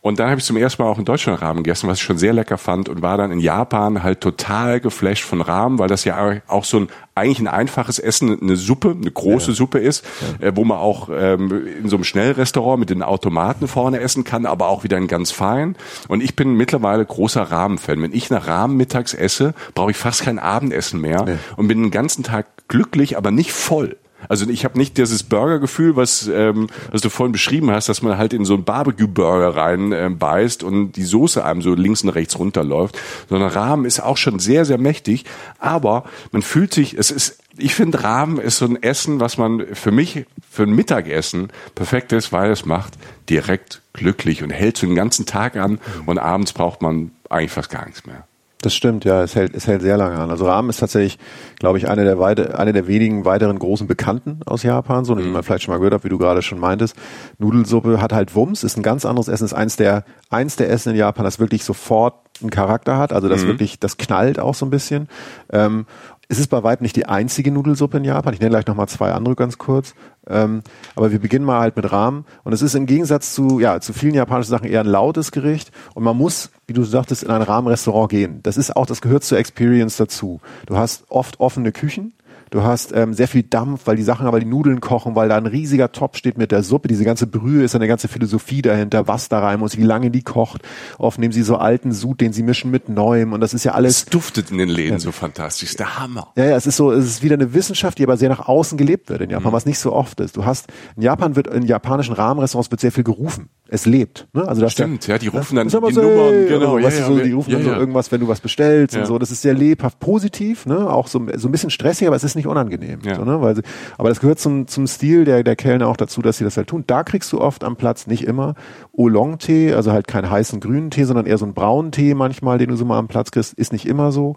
Und 0.00 0.18
dann 0.18 0.30
habe 0.30 0.40
ich 0.40 0.44
zum 0.44 0.56
ersten 0.56 0.82
Mal 0.82 0.88
auch 0.88 0.98
in 0.98 1.04
Deutschland 1.04 1.40
Rahmen 1.40 1.62
gegessen, 1.62 1.88
was 1.88 1.98
ich 1.98 2.04
schon 2.04 2.18
sehr 2.18 2.32
lecker 2.32 2.58
fand 2.58 2.88
und 2.88 3.02
war 3.02 3.16
dann 3.16 3.30
in 3.32 3.40
Japan 3.40 4.02
halt 4.02 4.20
total 4.20 4.80
geflasht 4.80 5.24
von 5.24 5.40
Rahmen, 5.40 5.78
weil 5.78 5.88
das 5.88 6.04
ja 6.04 6.40
auch 6.46 6.64
so 6.64 6.80
ein 6.80 6.88
eigentlich 7.18 7.40
ein 7.40 7.48
einfaches 7.48 7.98
Essen, 7.98 8.40
eine 8.40 8.56
Suppe, 8.56 8.96
eine 8.98 9.10
große 9.10 9.50
ja. 9.50 9.56
Suppe 9.56 9.78
ist, 9.78 10.04
ja. 10.40 10.48
äh, 10.48 10.56
wo 10.56 10.64
man 10.64 10.78
auch 10.78 11.08
ähm, 11.12 11.66
in 11.82 11.88
so 11.88 11.96
einem 11.96 12.04
Schnellrestaurant 12.04 12.78
mit 12.78 12.90
den 12.90 13.02
Automaten 13.28 13.68
vorne 13.68 14.00
essen 14.00 14.24
kann, 14.24 14.46
aber 14.46 14.68
auch 14.68 14.84
wieder 14.84 14.96
ein 14.96 15.06
ganz 15.06 15.30
fein. 15.30 15.76
Und 16.08 16.22
ich 16.22 16.34
bin 16.34 16.54
mittlerweile 16.54 17.04
großer 17.04 17.42
Rahmenfan. 17.42 18.00
Wenn 18.00 18.14
ich 18.14 18.30
nach 18.30 18.46
Rahmen 18.46 18.78
mittags 18.78 19.12
esse, 19.12 19.52
brauche 19.74 19.90
ich 19.90 19.98
fast 19.98 20.22
kein 20.22 20.38
Abendessen 20.38 20.98
mehr 20.98 21.24
nee. 21.26 21.36
und 21.56 21.68
bin 21.68 21.82
den 21.82 21.90
ganzen 21.90 22.24
Tag 22.24 22.46
glücklich, 22.68 23.18
aber 23.18 23.30
nicht 23.30 23.52
voll. 23.52 23.96
Also 24.28 24.48
ich 24.48 24.64
habe 24.64 24.78
nicht 24.78 24.96
dieses 24.98 25.22
Burgergefühl, 25.22 25.94
was, 25.94 26.28
ähm, 26.32 26.68
was 26.90 27.02
du 27.02 27.10
vorhin 27.10 27.32
beschrieben 27.32 27.70
hast, 27.70 27.88
dass 27.88 28.02
man 28.02 28.18
halt 28.18 28.32
in 28.32 28.44
so 28.44 28.54
einen 28.54 28.64
Barbecue-Burger 28.64 29.54
rein 29.54 29.92
äh, 29.92 30.10
beißt 30.10 30.62
und 30.62 30.92
die 30.92 31.04
Soße 31.04 31.44
einem 31.44 31.62
so 31.62 31.74
links 31.74 32.02
und 32.02 32.10
rechts 32.10 32.38
runterläuft, 32.38 32.98
sondern 33.28 33.50
Rahmen 33.50 33.84
ist 33.84 34.00
auch 34.00 34.16
schon 34.16 34.38
sehr, 34.38 34.64
sehr 34.64 34.78
mächtig, 34.78 35.24
aber 35.58 36.04
man 36.32 36.42
fühlt 36.42 36.74
sich, 36.74 36.94
es 36.94 37.10
ist, 37.10 37.38
ich 37.56 37.74
finde 37.74 38.02
Rahmen 38.02 38.38
ist 38.38 38.58
so 38.58 38.66
ein 38.66 38.82
Essen, 38.82 39.20
was 39.20 39.38
man 39.38 39.66
für 39.74 39.90
mich, 39.90 40.26
für 40.48 40.62
ein 40.64 40.74
Mittagessen 40.74 41.48
perfekt 41.74 42.12
ist, 42.12 42.32
weil 42.32 42.50
es 42.50 42.64
macht 42.64 42.94
direkt 43.28 43.82
glücklich 43.92 44.42
und 44.42 44.50
hält 44.50 44.76
so 44.76 44.86
den 44.86 44.94
ganzen 44.94 45.26
Tag 45.26 45.56
an 45.56 45.80
und 46.06 46.18
abends 46.18 46.52
braucht 46.52 46.82
man 46.82 47.10
eigentlich 47.28 47.52
fast 47.52 47.70
gar 47.70 47.84
nichts 47.86 48.06
mehr. 48.06 48.27
Das 48.60 48.74
stimmt, 48.74 49.04
ja, 49.04 49.22
es 49.22 49.36
hält, 49.36 49.54
es 49.54 49.68
hält 49.68 49.82
sehr 49.82 49.96
lange 49.96 50.16
an. 50.16 50.30
Also 50.30 50.46
Ramen 50.46 50.68
ist 50.68 50.78
tatsächlich, 50.78 51.18
glaube 51.60 51.78
ich, 51.78 51.88
eine 51.88 52.02
der, 52.02 52.18
weite, 52.18 52.58
eine 52.58 52.72
der 52.72 52.88
wenigen 52.88 53.24
weiteren 53.24 53.56
großen 53.56 53.86
Bekannten 53.86 54.40
aus 54.46 54.64
Japan, 54.64 55.04
so, 55.04 55.14
die 55.14 55.22
mhm. 55.22 55.30
man 55.30 55.44
vielleicht 55.44 55.62
schon 55.62 55.72
mal 55.72 55.78
gehört 55.78 55.94
hat, 55.94 56.04
wie 56.04 56.08
du 56.08 56.18
gerade 56.18 56.42
schon 56.42 56.58
meintest. 56.58 56.96
Nudelsuppe 57.38 58.00
hat 58.02 58.12
halt 58.12 58.34
Wumms, 58.34 58.64
ist 58.64 58.76
ein 58.76 58.82
ganz 58.82 59.04
anderes 59.04 59.28
Essen, 59.28 59.44
ist 59.44 59.54
eins 59.54 59.76
der, 59.76 60.04
eins 60.28 60.56
der 60.56 60.70
Essen 60.70 60.90
in 60.90 60.96
Japan, 60.96 61.24
das 61.24 61.38
wirklich 61.38 61.62
sofort 61.62 62.14
einen 62.40 62.50
Charakter 62.50 62.98
hat, 62.98 63.12
also 63.12 63.28
das 63.28 63.44
mhm. 63.44 63.48
wirklich, 63.48 63.78
das 63.78 63.96
knallt 63.96 64.40
auch 64.40 64.54
so 64.54 64.66
ein 64.66 64.70
bisschen. 64.70 65.08
Ähm, 65.52 65.86
es 66.28 66.38
ist 66.38 66.48
bei 66.48 66.62
weitem 66.62 66.84
nicht 66.84 66.96
die 66.96 67.06
einzige 67.06 67.50
Nudelsuppe 67.50 67.96
in 67.96 68.04
Japan. 68.04 68.34
Ich 68.34 68.40
nenne 68.40 68.50
gleich 68.50 68.66
nochmal 68.66 68.86
zwei 68.86 69.12
andere 69.12 69.34
ganz 69.34 69.56
kurz. 69.56 69.94
Ähm, 70.26 70.62
aber 70.94 71.10
wir 71.10 71.20
beginnen 71.20 71.44
mal 71.44 71.60
halt 71.60 71.74
mit 71.74 71.90
Rahmen. 71.90 72.26
Und 72.44 72.52
es 72.52 72.60
ist 72.60 72.74
im 72.74 72.84
Gegensatz 72.84 73.32
zu, 73.32 73.60
ja, 73.60 73.80
zu 73.80 73.94
vielen 73.94 74.14
japanischen 74.14 74.50
Sachen 74.50 74.68
eher 74.68 74.80
ein 74.80 74.86
lautes 74.86 75.32
Gericht. 75.32 75.72
Und 75.94 76.04
man 76.04 76.18
muss, 76.18 76.50
wie 76.66 76.74
du 76.74 76.84
sagtest, 76.84 77.22
in 77.22 77.30
ein 77.30 77.40
Rahmenrestaurant 77.40 78.10
gehen. 78.10 78.40
Das 78.42 78.58
ist 78.58 78.76
auch, 78.76 78.84
das 78.84 79.00
gehört 79.00 79.24
zur 79.24 79.38
Experience 79.38 79.96
dazu. 79.96 80.40
Du 80.66 80.76
hast 80.76 81.04
oft 81.08 81.40
offene 81.40 81.72
Küchen. 81.72 82.12
Du 82.50 82.62
hast 82.62 82.92
ähm, 82.94 83.14
sehr 83.14 83.28
viel 83.28 83.42
Dampf, 83.42 83.82
weil 83.86 83.96
die 83.96 84.02
Sachen 84.02 84.26
aber 84.26 84.40
die 84.40 84.46
Nudeln 84.46 84.80
kochen, 84.80 85.14
weil 85.14 85.28
da 85.28 85.36
ein 85.36 85.46
riesiger 85.46 85.92
Topf 85.92 86.16
steht 86.16 86.38
mit 86.38 86.52
der 86.52 86.62
Suppe. 86.62 86.88
Diese 86.88 87.04
ganze 87.04 87.26
Brühe 87.26 87.62
ist 87.62 87.74
eine 87.74 87.88
ganze 87.88 88.08
Philosophie 88.08 88.62
dahinter, 88.62 89.06
was 89.06 89.28
da 89.28 89.40
rein 89.40 89.60
muss, 89.60 89.76
wie 89.76 89.82
lange 89.82 90.10
die 90.10 90.22
kocht. 90.22 90.62
Oft 90.98 91.18
nehmen 91.18 91.32
sie 91.32 91.42
so 91.42 91.56
alten 91.56 91.92
Sud, 91.92 92.20
den 92.20 92.32
sie 92.32 92.42
mischen 92.42 92.70
mit 92.70 92.88
neuem 92.88 93.32
und 93.32 93.40
das 93.40 93.54
ist 93.54 93.64
ja 93.64 93.72
alles. 93.72 93.98
Es 93.98 94.04
duftet 94.06 94.50
in 94.50 94.58
den 94.58 94.68
Läden 94.68 94.94
ja. 94.94 94.98
so 94.98 95.12
fantastisch, 95.12 95.76
der 95.76 95.98
Hammer. 95.98 96.28
Ja, 96.36 96.44
ja, 96.44 96.56
es 96.56 96.66
ist 96.66 96.76
so, 96.76 96.92
es 96.92 97.04
ist 97.04 97.22
wieder 97.22 97.34
eine 97.34 97.52
Wissenschaft, 97.54 97.98
die 97.98 98.04
aber 98.04 98.16
sehr 98.16 98.28
nach 98.28 98.48
außen 98.48 98.78
gelebt 98.78 99.10
wird 99.10 99.20
in 99.20 99.30
Japan, 99.30 99.50
mhm. 99.50 99.56
was 99.56 99.66
nicht 99.66 99.78
so 99.78 99.92
oft 99.92 100.20
ist. 100.20 100.36
Du 100.36 100.44
hast, 100.44 100.66
in 100.96 101.02
Japan 101.02 101.36
wird, 101.36 101.48
in 101.48 101.64
japanischen 101.64 102.14
Rahmenrestaurants 102.14 102.70
wird 102.70 102.80
sehr 102.80 102.92
viel 102.92 103.04
gerufen. 103.04 103.48
Es 103.70 103.84
lebt. 103.84 104.26
Ne? 104.32 104.48
Also 104.48 104.62
das 104.62 104.72
Stimmt, 104.72 105.06
ja, 105.06 105.18
die 105.18 105.28
rufen 105.28 105.56
dann 105.56 105.68
die 105.68 105.72
so, 105.72 105.80
Nummern, 105.80 106.46
genau, 106.48 106.78
ja, 106.78 106.88
ja, 106.88 107.06
so, 107.06 107.18
die 107.18 107.32
rufen 107.32 107.50
ja, 107.50 107.58
dann 107.58 107.66
so 107.66 107.72
irgendwas, 107.74 108.10
wenn 108.10 108.20
du 108.20 108.28
was 108.28 108.40
bestellst 108.40 108.96
und 108.96 109.06
so. 109.06 109.18
Das 109.18 109.30
ist 109.30 109.42
sehr 109.42 109.52
lebhaft, 109.52 110.00
positiv, 110.00 110.64
ne? 110.64 110.90
Auch 110.90 111.06
so, 111.06 111.26
so 111.36 111.48
ein 111.48 111.52
bisschen 111.52 111.68
stressig, 111.68 112.06
aber 112.06 112.16
es 112.16 112.24
ist 112.24 112.34
nicht 112.38 112.46
unangenehm. 112.46 113.00
Ja. 113.04 113.16
So, 113.16 113.24
ne? 113.24 113.40
Weil 113.42 113.56
sie, 113.56 113.62
aber 113.98 114.08
das 114.08 114.20
gehört 114.20 114.38
zum, 114.38 114.66
zum 114.66 114.86
Stil 114.86 115.24
der, 115.24 115.42
der 115.42 115.56
Kellner 115.56 115.88
auch 115.88 115.96
dazu, 115.96 116.22
dass 116.22 116.38
sie 116.38 116.44
das 116.44 116.56
halt 116.56 116.68
tun. 116.68 116.84
Da 116.86 117.02
kriegst 117.02 117.32
du 117.32 117.40
oft 117.40 117.64
am 117.64 117.76
Platz, 117.76 118.06
nicht 118.06 118.24
immer, 118.24 118.54
Oolong-Tee, 118.92 119.74
also 119.74 119.92
halt 119.92 120.08
keinen 120.08 120.30
heißen 120.30 120.60
grünen 120.60 120.90
Tee, 120.90 121.04
sondern 121.04 121.26
eher 121.26 121.38
so 121.38 121.44
einen 121.44 121.54
braunen 121.54 121.92
Tee 121.92 122.14
manchmal, 122.14 122.58
den 122.58 122.70
du 122.70 122.76
so 122.76 122.84
mal 122.84 122.98
am 122.98 123.08
Platz 123.08 123.30
kriegst, 123.30 123.54
ist 123.54 123.72
nicht 123.72 123.86
immer 123.86 124.12
so. 124.12 124.36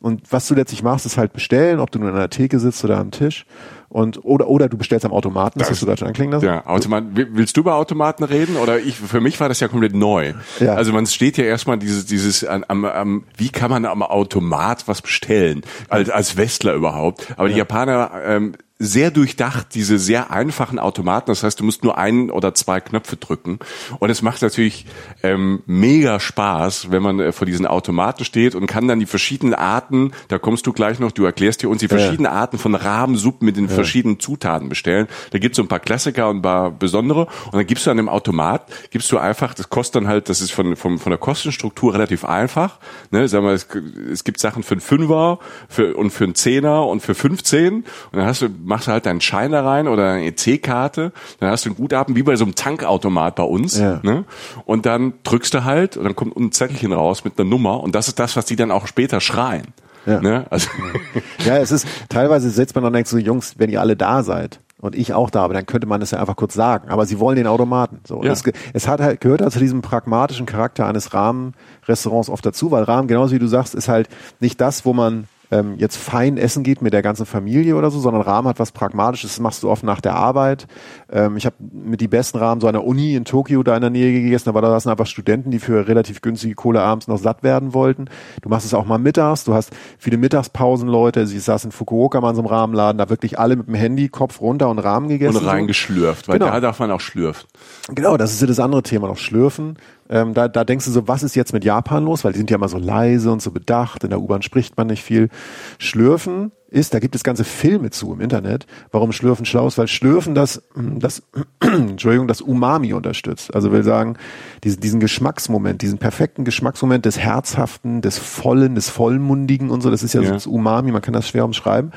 Und 0.00 0.32
was 0.32 0.48
du 0.48 0.54
letztlich 0.54 0.82
machst, 0.82 1.06
ist 1.06 1.16
halt 1.16 1.32
bestellen, 1.32 1.78
ob 1.78 1.90
du 1.92 2.00
nur 2.00 2.08
an 2.08 2.16
der 2.16 2.30
Theke 2.30 2.58
sitzt 2.58 2.84
oder 2.84 2.98
am 2.98 3.12
Tisch. 3.12 3.46
Und, 3.92 4.24
oder, 4.24 4.48
oder 4.48 4.70
du 4.70 4.78
bestellst 4.78 5.04
am 5.04 5.12
Automaten, 5.12 5.58
das, 5.58 5.68
das 5.68 5.76
hast 5.76 5.82
du 5.82 5.86
gerade 5.86 5.98
schon 5.98 6.08
anklingen 6.08 6.32
lassen. 6.32 6.46
Ja, 6.46 6.66
Automat, 6.66 7.04
willst 7.12 7.58
du 7.58 7.60
über 7.60 7.74
Automaten 7.74 8.24
reden? 8.24 8.56
Oder 8.56 8.78
ich, 8.78 8.96
für 8.96 9.20
mich 9.20 9.38
war 9.38 9.50
das 9.50 9.60
ja 9.60 9.68
komplett 9.68 9.94
neu. 9.94 10.32
Ja. 10.60 10.76
Also 10.76 10.94
man 10.94 11.04
steht 11.04 11.36
ja 11.36 11.44
erstmal 11.44 11.76
dieses, 11.76 12.06
dieses, 12.06 12.42
am, 12.42 12.86
am, 12.86 13.24
wie 13.36 13.50
kann 13.50 13.70
man 13.70 13.84
am 13.84 14.02
Automat 14.02 14.88
was 14.88 15.02
bestellen? 15.02 15.60
Als, 15.90 16.08
als 16.08 16.38
Westler 16.38 16.72
überhaupt. 16.72 17.34
Aber 17.36 17.48
ja. 17.48 17.52
die 17.52 17.58
Japaner, 17.58 18.12
ähm, 18.24 18.54
sehr 18.82 19.10
durchdacht, 19.10 19.68
diese 19.74 19.98
sehr 19.98 20.30
einfachen 20.30 20.78
Automaten. 20.78 21.26
Das 21.30 21.42
heißt, 21.42 21.60
du 21.60 21.64
musst 21.64 21.84
nur 21.84 21.98
ein 21.98 22.30
oder 22.30 22.54
zwei 22.54 22.80
Knöpfe 22.80 23.16
drücken. 23.16 23.58
Und 24.00 24.10
es 24.10 24.22
macht 24.22 24.42
natürlich 24.42 24.86
ähm, 25.22 25.62
mega 25.66 26.18
Spaß, 26.18 26.90
wenn 26.90 27.02
man 27.02 27.20
äh, 27.20 27.32
vor 27.32 27.46
diesen 27.46 27.66
Automaten 27.66 28.24
steht 28.24 28.54
und 28.54 28.66
kann 28.66 28.88
dann 28.88 28.98
die 28.98 29.06
verschiedenen 29.06 29.54
Arten, 29.54 30.12
da 30.28 30.38
kommst 30.38 30.66
du 30.66 30.72
gleich 30.72 30.98
noch, 30.98 31.12
du 31.12 31.24
erklärst 31.24 31.62
dir 31.62 31.68
uns 31.68 31.80
die 31.80 31.88
verschiedenen 31.88 32.24
ja. 32.24 32.32
Arten 32.32 32.58
von 32.58 32.74
Rahmensuppen 32.74 33.46
mit 33.46 33.56
den 33.56 33.68
ja. 33.68 33.74
verschiedenen 33.74 34.18
Zutaten 34.18 34.68
bestellen. 34.68 35.06
Da 35.30 35.38
gibt's 35.38 35.56
so 35.56 35.62
ein 35.62 35.68
paar 35.68 35.80
Klassiker 35.80 36.28
und 36.28 36.38
ein 36.38 36.42
paar 36.42 36.70
besondere. 36.70 37.26
Und 37.46 37.54
dann 37.54 37.66
gibst 37.66 37.86
du 37.86 37.90
an 37.90 37.96
dem 37.96 38.08
Automat, 38.08 38.66
gibst 38.90 39.12
du 39.12 39.18
einfach, 39.18 39.54
das 39.54 39.70
kostet 39.70 39.96
dann 39.96 40.08
halt, 40.08 40.28
das 40.28 40.40
ist 40.40 40.52
von, 40.52 40.74
von, 40.76 40.98
von 40.98 41.10
der 41.10 41.18
Kostenstruktur 41.18 41.94
relativ 41.94 42.24
einfach. 42.24 42.78
Ne? 43.10 43.28
Sag 43.28 43.42
mal, 43.42 43.54
es, 43.54 43.68
es 44.10 44.24
gibt 44.24 44.40
Sachen 44.40 44.62
für 44.62 44.72
einen 44.72 44.80
Fünfer 44.80 45.38
für, 45.68 45.94
und 45.94 46.10
für 46.10 46.24
einen 46.24 46.34
Zehner 46.34 46.86
und 46.86 47.00
für 47.00 47.14
15. 47.14 47.74
Und 47.74 47.86
dann 48.12 48.26
hast 48.26 48.42
du 48.42 48.48
machst 48.72 48.88
du 48.88 48.92
halt 48.92 49.06
deinen 49.06 49.20
Schein 49.20 49.52
da 49.52 49.64
rein 49.64 49.86
oder 49.86 50.12
eine 50.12 50.26
EC-Karte, 50.26 51.12
dann 51.38 51.50
hast 51.50 51.64
du 51.64 51.70
ein 51.70 51.76
Guthaben 51.76 52.16
wie 52.16 52.22
bei 52.22 52.36
so 52.36 52.44
einem 52.44 52.54
Tankautomat 52.54 53.36
bei 53.36 53.42
uns. 53.42 53.78
Ja. 53.78 54.00
Ne? 54.02 54.24
Und 54.64 54.86
dann 54.86 55.14
drückst 55.24 55.54
du 55.54 55.64
halt 55.64 55.96
und 55.96 56.04
dann 56.04 56.16
kommt 56.16 56.36
ein 56.36 56.52
Zettelchen 56.52 56.92
raus 56.92 57.24
mit 57.24 57.38
einer 57.38 57.48
Nummer 57.48 57.80
und 57.80 57.94
das 57.94 58.08
ist 58.08 58.18
das, 58.18 58.36
was 58.36 58.46
die 58.46 58.56
dann 58.56 58.70
auch 58.70 58.86
später 58.86 59.20
schreien. 59.20 59.68
Ja. 60.06 60.20
Ne? 60.20 60.46
Also 60.50 60.68
ja, 61.44 61.58
es 61.58 61.70
ist 61.70 61.86
teilweise 62.08 62.50
setzt 62.50 62.74
man 62.74 62.82
dann 62.82 62.92
denkt 62.92 63.08
so, 63.08 63.18
Jungs, 63.18 63.54
wenn 63.58 63.70
ihr 63.70 63.80
alle 63.80 63.96
da 63.96 64.22
seid, 64.22 64.58
und 64.82 64.96
ich 64.96 65.14
auch 65.14 65.30
da, 65.30 65.42
aber 65.44 65.54
dann 65.54 65.64
könnte 65.64 65.86
man 65.86 66.02
es 66.02 66.10
ja 66.10 66.18
einfach 66.18 66.34
kurz 66.34 66.54
sagen. 66.54 66.88
Aber 66.88 67.06
sie 67.06 67.20
wollen 67.20 67.36
den 67.36 67.46
Automaten. 67.46 68.00
So, 68.04 68.24
ja. 68.24 68.32
es, 68.32 68.42
es 68.72 68.88
hat 68.88 69.00
halt 69.00 69.20
gehört 69.20 69.40
halt 69.40 69.52
zu 69.52 69.60
diesem 69.60 69.80
pragmatischen 69.80 70.44
Charakter 70.44 70.88
eines 70.88 71.14
Rahmenrestaurants 71.14 72.28
oft 72.28 72.44
dazu, 72.44 72.72
weil 72.72 72.82
Rahmen, 72.82 73.06
genauso 73.06 73.32
wie 73.32 73.38
du 73.38 73.46
sagst, 73.46 73.76
ist 73.76 73.86
halt 73.86 74.08
nicht 74.40 74.60
das, 74.60 74.84
wo 74.84 74.92
man 74.92 75.28
ähm, 75.52 75.74
jetzt 75.76 75.98
fein 75.98 76.38
essen 76.38 76.62
geht 76.62 76.80
mit 76.80 76.94
der 76.94 77.02
ganzen 77.02 77.26
Familie 77.26 77.76
oder 77.76 77.90
so, 77.90 78.00
sondern 78.00 78.22
Rahmen 78.22 78.48
hat 78.48 78.58
was 78.58 78.72
Pragmatisches, 78.72 79.32
das 79.32 79.40
machst 79.40 79.62
du 79.62 79.70
oft 79.70 79.84
nach 79.84 80.00
der 80.00 80.14
Arbeit. 80.14 80.66
Ähm, 81.12 81.36
ich 81.36 81.44
habe 81.44 81.56
mit 81.60 82.00
die 82.00 82.08
besten 82.08 82.38
Rahmen 82.38 82.60
so 82.60 82.66
einer 82.66 82.84
Uni 82.84 83.14
in 83.14 83.26
Tokio 83.26 83.62
da 83.62 83.74
in 83.76 83.82
der 83.82 83.90
Nähe 83.90 84.12
gegessen, 84.12 84.48
aber 84.48 84.62
da 84.62 84.70
saßen 84.70 84.90
einfach 84.90 85.06
Studenten, 85.06 85.50
die 85.50 85.58
für 85.58 85.86
relativ 85.86 86.22
günstige 86.22 86.54
Kohle 86.54 86.80
abends 86.80 87.06
noch 87.06 87.18
satt 87.18 87.42
werden 87.42 87.74
wollten. 87.74 88.06
Du 88.40 88.48
machst 88.48 88.64
es 88.64 88.72
auch 88.72 88.86
mal 88.86 88.98
mittags, 88.98 89.44
du 89.44 89.52
hast 89.52 89.72
viele 89.98 90.16
Mittagspausenleute, 90.16 91.26
sie 91.26 91.38
saß 91.38 91.66
in 91.66 91.72
Fukuoka 91.72 92.20
mal 92.22 92.30
in 92.30 92.36
so 92.36 92.42
einem 92.42 92.48
Rahmenladen, 92.48 92.96
da 92.96 93.10
wirklich 93.10 93.38
alle 93.38 93.56
mit 93.56 93.66
dem 93.68 93.74
Handy, 93.74 94.08
Kopf 94.08 94.40
runter 94.40 94.70
und 94.70 94.78
Rahmen 94.78 95.08
gegessen. 95.08 95.36
Und 95.36 95.46
reingeschlürft, 95.46 96.28
weil 96.28 96.38
genau. 96.38 96.50
da 96.50 96.60
darf 96.60 96.78
man 96.78 96.90
auch 96.90 97.00
schlürfen. 97.00 97.46
Genau, 97.94 98.16
das 98.16 98.32
ist 98.32 98.40
ja 98.40 98.46
das 98.46 98.58
andere 98.58 98.82
Thema, 98.82 99.08
noch 99.08 99.18
schlürfen. 99.18 99.76
Ähm, 100.12 100.34
da, 100.34 100.46
da 100.46 100.62
denkst 100.62 100.84
du 100.84 100.90
so, 100.90 101.08
was 101.08 101.22
ist 101.22 101.34
jetzt 101.34 101.54
mit 101.54 101.64
Japan 101.64 102.04
los? 102.04 102.22
Weil 102.22 102.32
die 102.32 102.38
sind 102.38 102.50
ja 102.50 102.56
immer 102.56 102.68
so 102.68 102.76
leise 102.76 103.32
und 103.32 103.40
so 103.40 103.50
bedacht. 103.50 104.04
In 104.04 104.10
der 104.10 104.20
U-Bahn 104.20 104.42
spricht 104.42 104.76
man 104.76 104.88
nicht 104.88 105.02
viel. 105.02 105.30
Schlürfen 105.78 106.52
ist, 106.68 106.92
da 106.92 106.98
gibt 106.98 107.14
es 107.14 107.22
ganze 107.22 107.44
Filme 107.44 107.90
zu 107.90 108.12
im 108.12 108.20
Internet, 108.20 108.66
warum 108.90 109.12
Schlürfen 109.12 109.44
schlau 109.44 109.66
ist, 109.66 109.76
weil 109.78 109.88
Schlürfen 109.88 110.34
das, 110.34 110.62
das, 110.74 111.22
Entschuldigung, 111.60 112.28
das 112.28 112.42
Umami 112.42 112.92
unterstützt. 112.92 113.54
Also 113.54 113.72
will 113.72 113.84
sagen, 113.84 114.16
diesen, 114.64 114.80
diesen 114.80 115.00
Geschmacksmoment, 115.00 115.80
diesen 115.80 115.98
perfekten 115.98 116.44
Geschmacksmoment 116.44 117.04
des 117.04 117.18
Herzhaften, 117.18 118.00
des 118.00 118.18
Vollen, 118.18 118.74
des 118.74 118.90
Vollmundigen 118.90 119.70
und 119.70 119.82
so, 119.82 119.90
das 119.90 120.02
ist 120.02 120.14
ja, 120.14 120.20
ja. 120.20 120.28
so 120.28 120.34
das 120.34 120.46
Umami, 120.46 120.92
man 120.92 121.02
kann 121.02 121.14
das 121.14 121.28
schwer 121.28 121.44
umschreiben. 121.44 121.92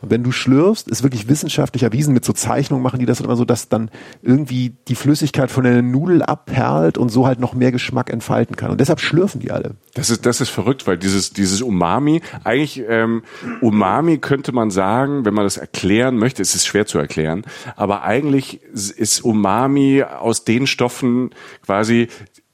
Und 0.00 0.10
wenn 0.10 0.22
du 0.22 0.32
schlürfst, 0.32 0.88
ist 0.88 1.02
wirklich 1.02 1.28
wissenschaftlich 1.28 1.82
erwiesen, 1.82 2.14
mit 2.14 2.24
so 2.24 2.32
Zeichnungen 2.32 2.82
machen 2.82 2.98
die 3.00 3.06
das 3.06 3.20
immer 3.20 3.36
so, 3.36 3.44
dass 3.44 3.68
dann 3.68 3.90
irgendwie 4.22 4.74
die 4.88 4.94
Flüssigkeit 4.94 5.50
von 5.50 5.64
der 5.64 5.82
Nudel 5.82 6.22
abperlt 6.22 6.98
und 6.98 7.10
so 7.10 7.26
halt 7.26 7.40
noch 7.40 7.54
mehr 7.54 7.72
Geschmack 7.72 8.10
entfalten 8.10 8.56
kann. 8.56 8.70
Und 8.70 8.80
deshalb 8.80 9.00
schlürfen 9.00 9.40
die 9.40 9.50
alle. 9.50 9.74
Das 9.94 10.10
ist, 10.10 10.24
das 10.24 10.40
ist 10.40 10.50
verrückt, 10.50 10.86
weil 10.86 10.96
dieses, 10.96 11.32
dieses 11.32 11.62
Umami, 11.62 12.22
eigentlich 12.44 12.82
ähm, 12.88 13.22
Umami 13.60 14.18
könnte 14.18 14.52
man 14.52 14.70
sagen, 14.70 15.24
wenn 15.24 15.34
man 15.34 15.44
das 15.44 15.56
erklären 15.56 16.16
möchte, 16.16 16.42
es 16.42 16.54
ist 16.54 16.66
schwer 16.66 16.86
zu 16.86 16.98
erklären, 16.98 17.44
aber 17.76 18.02
eigentlich 18.02 18.62
ist 18.72 19.24
Umami 19.24 20.02
aus 20.02 20.44
den 20.44 20.66
Stoffen 20.66 21.30
quasi 21.64 22.08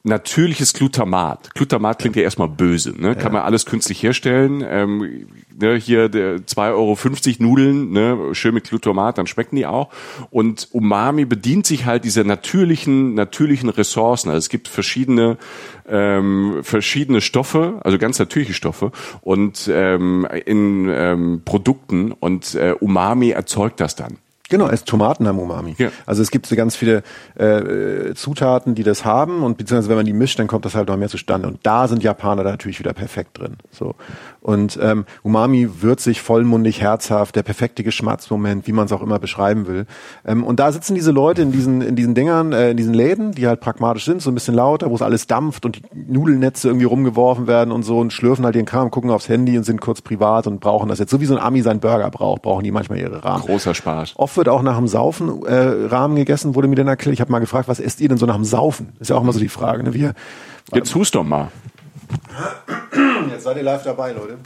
natürliches 0.06 0.72
Glutamat. 0.72 1.52
Glutamat 1.54 1.98
klingt 1.98 2.16
ja 2.16 2.22
erstmal 2.22 2.48
böse, 2.48 2.94
ne? 2.96 3.16
Kann 3.16 3.32
man 3.32 3.42
alles 3.42 3.66
künstlich 3.66 4.02
herstellen. 4.02 4.64
Ähm, 4.66 5.26
ne, 5.58 5.74
hier 5.76 6.08
der 6.08 6.38
2,50 6.38 6.72
Euro 6.74 6.96
Nudeln, 7.38 7.90
ne, 7.90 8.34
schön 8.34 8.54
mit 8.54 8.68
Glutamat, 8.68 9.18
dann 9.18 9.26
schmecken 9.26 9.56
die 9.56 9.66
auch. 9.66 9.90
Und 10.30 10.68
Umami 10.72 11.24
bedient 11.24 11.66
sich 11.66 11.86
halt 11.86 12.04
dieser 12.04 12.24
natürlichen, 12.24 13.14
natürlichen 13.14 13.68
Ressourcen. 13.68 14.28
Also 14.28 14.38
es 14.38 14.48
gibt 14.48 14.68
verschiedene, 14.68 15.38
ähm, 15.88 16.60
verschiedene 16.62 17.20
Stoffe, 17.20 17.80
also 17.82 17.98
ganz 17.98 18.18
natürliche 18.18 18.54
Stoffe 18.54 18.92
und 19.22 19.68
ähm, 19.72 20.26
in 20.44 20.88
ähm, 20.88 21.42
Produkten 21.44 22.12
und 22.12 22.54
äh, 22.54 22.74
Umami 22.78 23.30
erzeugt 23.30 23.80
das 23.80 23.96
dann. 23.96 24.18
Genau, 24.48 24.68
es 24.68 24.84
Tomaten 24.84 25.26
haben 25.26 25.38
Umami. 25.38 25.74
Ja. 25.78 25.88
Also 26.06 26.22
es 26.22 26.30
gibt 26.30 26.46
so 26.46 26.54
ganz 26.54 26.76
viele 26.76 27.02
äh, 27.36 28.14
Zutaten, 28.14 28.74
die 28.74 28.84
das 28.84 29.04
haben 29.04 29.42
und 29.42 29.58
beziehungsweise 29.58 29.88
wenn 29.88 29.96
man 29.96 30.06
die 30.06 30.12
mischt, 30.12 30.38
dann 30.38 30.46
kommt 30.46 30.64
das 30.64 30.74
halt 30.74 30.88
noch 30.88 30.96
mehr 30.96 31.08
zustande. 31.08 31.48
Und 31.48 31.58
da 31.64 31.88
sind 31.88 32.02
Japaner 32.02 32.44
natürlich 32.44 32.78
wieder 32.78 32.92
perfekt 32.92 33.38
drin. 33.38 33.56
So 33.70 33.94
und 34.46 34.78
ähm, 34.80 35.06
Umami 35.24 35.82
würzig, 35.82 36.20
vollmundig, 36.22 36.80
herzhaft, 36.80 37.34
der 37.34 37.42
perfekte 37.42 37.82
Geschmacksmoment, 37.82 38.68
wie 38.68 38.72
man 38.72 38.86
es 38.86 38.92
auch 38.92 39.02
immer 39.02 39.18
beschreiben 39.18 39.66
will. 39.66 39.86
Ähm, 40.24 40.44
und 40.44 40.60
da 40.60 40.70
sitzen 40.70 40.94
diese 40.94 41.10
Leute 41.10 41.42
in 41.42 41.50
diesen 41.50 41.82
in 41.82 41.96
diesen 41.96 42.14
Dingern, 42.14 42.52
äh, 42.52 42.70
in 42.70 42.76
diesen 42.76 42.94
Läden, 42.94 43.32
die 43.32 43.48
halt 43.48 43.58
pragmatisch 43.58 44.04
sind, 44.04 44.22
so 44.22 44.30
ein 44.30 44.34
bisschen 44.34 44.54
lauter, 44.54 44.88
wo 44.88 44.94
es 44.94 45.02
alles 45.02 45.26
dampft 45.26 45.66
und 45.66 45.76
die 45.76 45.82
Nudelnetze 46.12 46.68
irgendwie 46.68 46.86
rumgeworfen 46.86 47.48
werden 47.48 47.72
und 47.72 47.82
so 47.82 47.98
und 47.98 48.12
schlürfen 48.12 48.44
halt 48.44 48.54
ihren 48.54 48.66
Kram, 48.66 48.92
gucken 48.92 49.10
aufs 49.10 49.28
Handy 49.28 49.58
und 49.58 49.64
sind 49.64 49.80
kurz 49.80 50.00
privat 50.00 50.46
und 50.46 50.60
brauchen 50.60 50.88
das 50.90 51.00
jetzt 51.00 51.10
so 51.10 51.20
wie 51.20 51.26
so 51.26 51.36
ein 51.36 51.42
Ami 51.42 51.62
sein 51.62 51.80
Burger 51.80 52.08
braucht, 52.10 52.42
brauchen 52.42 52.62
die 52.62 52.70
manchmal 52.70 53.00
ihre 53.00 53.24
Rahmen. 53.24 53.42
Großer 53.42 53.74
Spaß. 53.74 54.12
Oft 54.14 54.35
wird 54.36 54.48
auch 54.48 54.62
nach 54.62 54.76
dem 54.76 54.88
Saufen 54.88 55.44
äh, 55.44 55.86
Rahmen 55.86 56.16
gegessen, 56.16 56.54
wurde 56.54 56.68
mir 56.68 56.76
dann 56.76 56.88
erklärt. 56.88 57.14
Ich 57.14 57.20
habe 57.20 57.32
mal 57.32 57.38
gefragt, 57.38 57.68
was 57.68 57.80
esst 57.80 58.00
ihr 58.00 58.08
denn 58.08 58.18
so 58.18 58.26
nach 58.26 58.36
dem 58.36 58.44
Saufen? 58.44 58.92
Ist 59.00 59.10
ja 59.10 59.16
auch 59.16 59.22
mal 59.22 59.32
so 59.32 59.40
die 59.40 59.48
Frage. 59.48 59.82
Ne? 59.82 59.94
Wir, 59.94 60.14
Jetzt 60.72 60.94
hust 60.94 61.14
doch 61.14 61.24
mal. 61.24 61.48
Jetzt 63.30 63.44
seid 63.44 63.56
ihr 63.56 63.62
live 63.62 63.82
dabei, 63.82 64.12
Leute. 64.12 64.38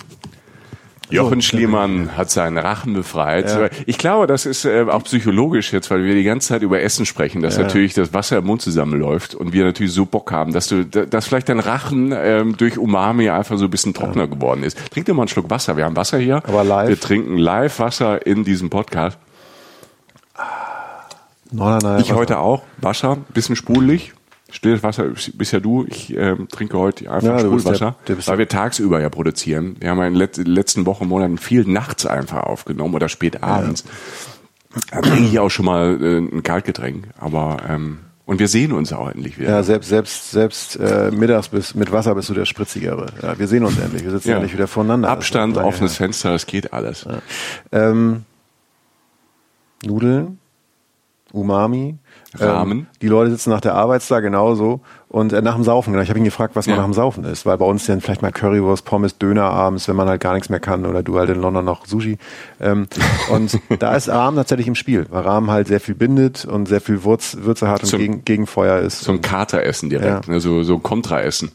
Jochen 1.10 1.42
Schliemann 1.42 2.16
hat 2.16 2.30
seinen 2.30 2.58
Rachen 2.58 2.94
befreit. 2.94 3.48
Ja. 3.48 3.68
Ich 3.86 3.98
glaube, 3.98 4.26
das 4.26 4.46
ist 4.46 4.64
äh, 4.64 4.86
auch 4.88 5.02
psychologisch 5.04 5.72
jetzt, 5.72 5.90
weil 5.90 6.04
wir 6.04 6.14
die 6.14 6.22
ganze 6.22 6.48
Zeit 6.48 6.62
über 6.62 6.80
Essen 6.80 7.06
sprechen, 7.06 7.42
dass 7.42 7.56
ja. 7.56 7.64
natürlich 7.64 7.94
das 7.94 8.14
Wasser 8.14 8.38
im 8.38 8.46
Mund 8.46 8.62
zusammenläuft 8.62 9.34
und 9.34 9.52
wir 9.52 9.64
natürlich 9.64 9.92
so 9.92 10.06
Bock 10.06 10.30
haben, 10.30 10.52
dass 10.52 10.68
du, 10.68 10.84
dass 10.84 11.26
vielleicht 11.26 11.48
dein 11.48 11.60
Rachen 11.60 12.14
ähm, 12.16 12.56
durch 12.56 12.78
Umami 12.78 13.28
einfach 13.28 13.58
so 13.58 13.64
ein 13.64 13.70
bisschen 13.70 13.94
trockener 13.94 14.24
ja. 14.24 14.30
geworden 14.30 14.62
ist. 14.62 14.78
Trink 14.92 15.06
dir 15.06 15.14
mal 15.14 15.22
einen 15.22 15.28
Schluck 15.28 15.50
Wasser. 15.50 15.76
Wir 15.76 15.84
haben 15.84 15.96
Wasser 15.96 16.18
hier. 16.18 16.36
Aber 16.46 16.64
live. 16.64 16.88
Wir 16.88 17.00
trinken 17.00 17.36
live 17.36 17.78
Wasser 17.80 18.24
in 18.24 18.44
diesem 18.44 18.70
Podcast. 18.70 19.18
Nein, 21.52 22.00
ich 22.00 22.12
heute 22.12 22.38
auch. 22.38 22.62
Wasser, 22.78 23.18
bisschen 23.34 23.56
sprudelig. 23.56 24.12
Stilles 24.52 24.82
Wasser 24.82 25.06
bist 25.34 25.52
ja 25.52 25.60
du. 25.60 25.84
Ich 25.88 26.16
ähm, 26.16 26.48
trinke 26.48 26.76
heute 26.76 27.10
einfach 27.10 27.28
ja, 27.28 27.38
Sprudelwasser, 27.38 27.96
der, 28.08 28.16
der 28.16 28.26
weil 28.26 28.38
wir 28.38 28.48
tagsüber 28.48 29.00
ja 29.00 29.08
produzieren. 29.08 29.76
Wir 29.78 29.90
haben 29.90 29.98
ja 29.98 30.06
in 30.06 30.14
den 30.14 30.46
letzten 30.46 30.86
Wochen, 30.86 31.06
Monaten 31.06 31.38
viel 31.38 31.64
nachts 31.64 32.06
einfach 32.06 32.42
aufgenommen 32.44 32.94
oder 32.94 33.08
spät 33.08 33.42
abends. 33.42 33.84
Ja. 33.84 34.80
Da 34.90 35.00
trinke 35.02 35.28
ich 35.28 35.38
auch 35.38 35.50
schon 35.50 35.66
mal 35.66 35.98
äh, 36.00 36.18
ein 36.18 36.42
Kaltgetränk. 36.42 37.08
Aber 37.18 37.58
ähm, 37.68 37.98
und 38.26 38.38
wir 38.38 38.46
sehen 38.46 38.72
uns 38.72 38.92
auch 38.92 39.08
endlich 39.08 39.38
wieder. 39.40 39.50
Ja, 39.50 39.62
selbst 39.64 39.88
selbst 39.88 40.30
selbst 40.30 40.76
äh, 40.76 41.10
mittags 41.10 41.48
bis 41.48 41.74
mit 41.74 41.90
Wasser 41.90 42.14
bist 42.14 42.28
du 42.28 42.34
der 42.34 42.44
spritzigere. 42.44 43.06
Ja, 43.22 43.36
wir 43.36 43.48
sehen 43.48 43.64
uns 43.64 43.76
endlich. 43.78 44.04
Wir 44.04 44.12
sitzen 44.12 44.28
ja. 44.28 44.36
endlich 44.36 44.52
wieder 44.52 44.68
voneinander. 44.68 45.08
Abstand, 45.08 45.56
offenes 45.56 45.96
Fenster, 45.96 46.34
es 46.34 46.46
geht 46.46 46.72
alles. 46.72 47.04
Ja. 47.04 47.22
Ähm, 47.72 48.24
Nudeln, 49.84 50.38
Umami. 51.32 51.98
Rahmen. 52.38 52.78
Ähm, 52.78 52.86
die 53.02 53.08
Leute 53.08 53.32
sitzen 53.32 53.50
nach 53.50 53.60
der 53.60 53.74
Arbeitstag 53.74 54.22
genauso 54.22 54.80
und 55.08 55.32
äh, 55.32 55.42
nach 55.42 55.56
dem 55.56 55.64
Saufen. 55.64 55.92
Genau. 55.92 56.02
Ich 56.02 56.10
habe 56.10 56.18
ihn 56.18 56.24
gefragt, 56.24 56.54
was 56.54 56.66
ja. 56.66 56.72
man 56.72 56.80
nach 56.80 56.88
dem 56.88 56.94
Saufen 56.94 57.24
ist, 57.24 57.44
weil 57.44 57.58
bei 57.58 57.64
uns 57.64 57.86
dann 57.86 58.00
vielleicht 58.00 58.22
mal 58.22 58.30
Currywurst, 58.30 58.84
Pommes, 58.84 59.18
Döner 59.18 59.44
abends, 59.44 59.88
wenn 59.88 59.96
man 59.96 60.08
halt 60.08 60.20
gar 60.20 60.34
nichts 60.34 60.48
mehr 60.48 60.60
kann 60.60 60.86
oder 60.86 61.02
du 61.02 61.18
halt 61.18 61.28
in 61.30 61.40
London 61.40 61.64
noch 61.64 61.86
Sushi. 61.86 62.18
Ähm, 62.60 62.86
und 63.30 63.58
da 63.80 63.96
ist 63.96 64.08
Rahmen 64.08 64.36
tatsächlich 64.36 64.68
im 64.68 64.76
Spiel, 64.76 65.06
weil 65.10 65.22
Rahmen 65.22 65.50
halt 65.50 65.66
sehr 65.66 65.80
viel 65.80 65.96
bindet 65.96 66.44
und 66.44 66.68
sehr 66.68 66.80
viel 66.80 67.02
Wurz, 67.02 67.36
Würze 67.40 67.68
hat 67.68 67.82
und 67.82 67.88
so 67.88 67.98
gegen, 67.98 68.24
gegen 68.24 68.46
Feuer 68.46 68.78
ist. 68.78 69.00
So 69.00 69.10
ein 69.10 69.20
Kateressen 69.20 69.90
direkt, 69.90 70.26
ja. 70.26 70.32
ne? 70.32 70.40
so, 70.40 70.62
so 70.62 70.78
Kontraessen. 70.78 71.50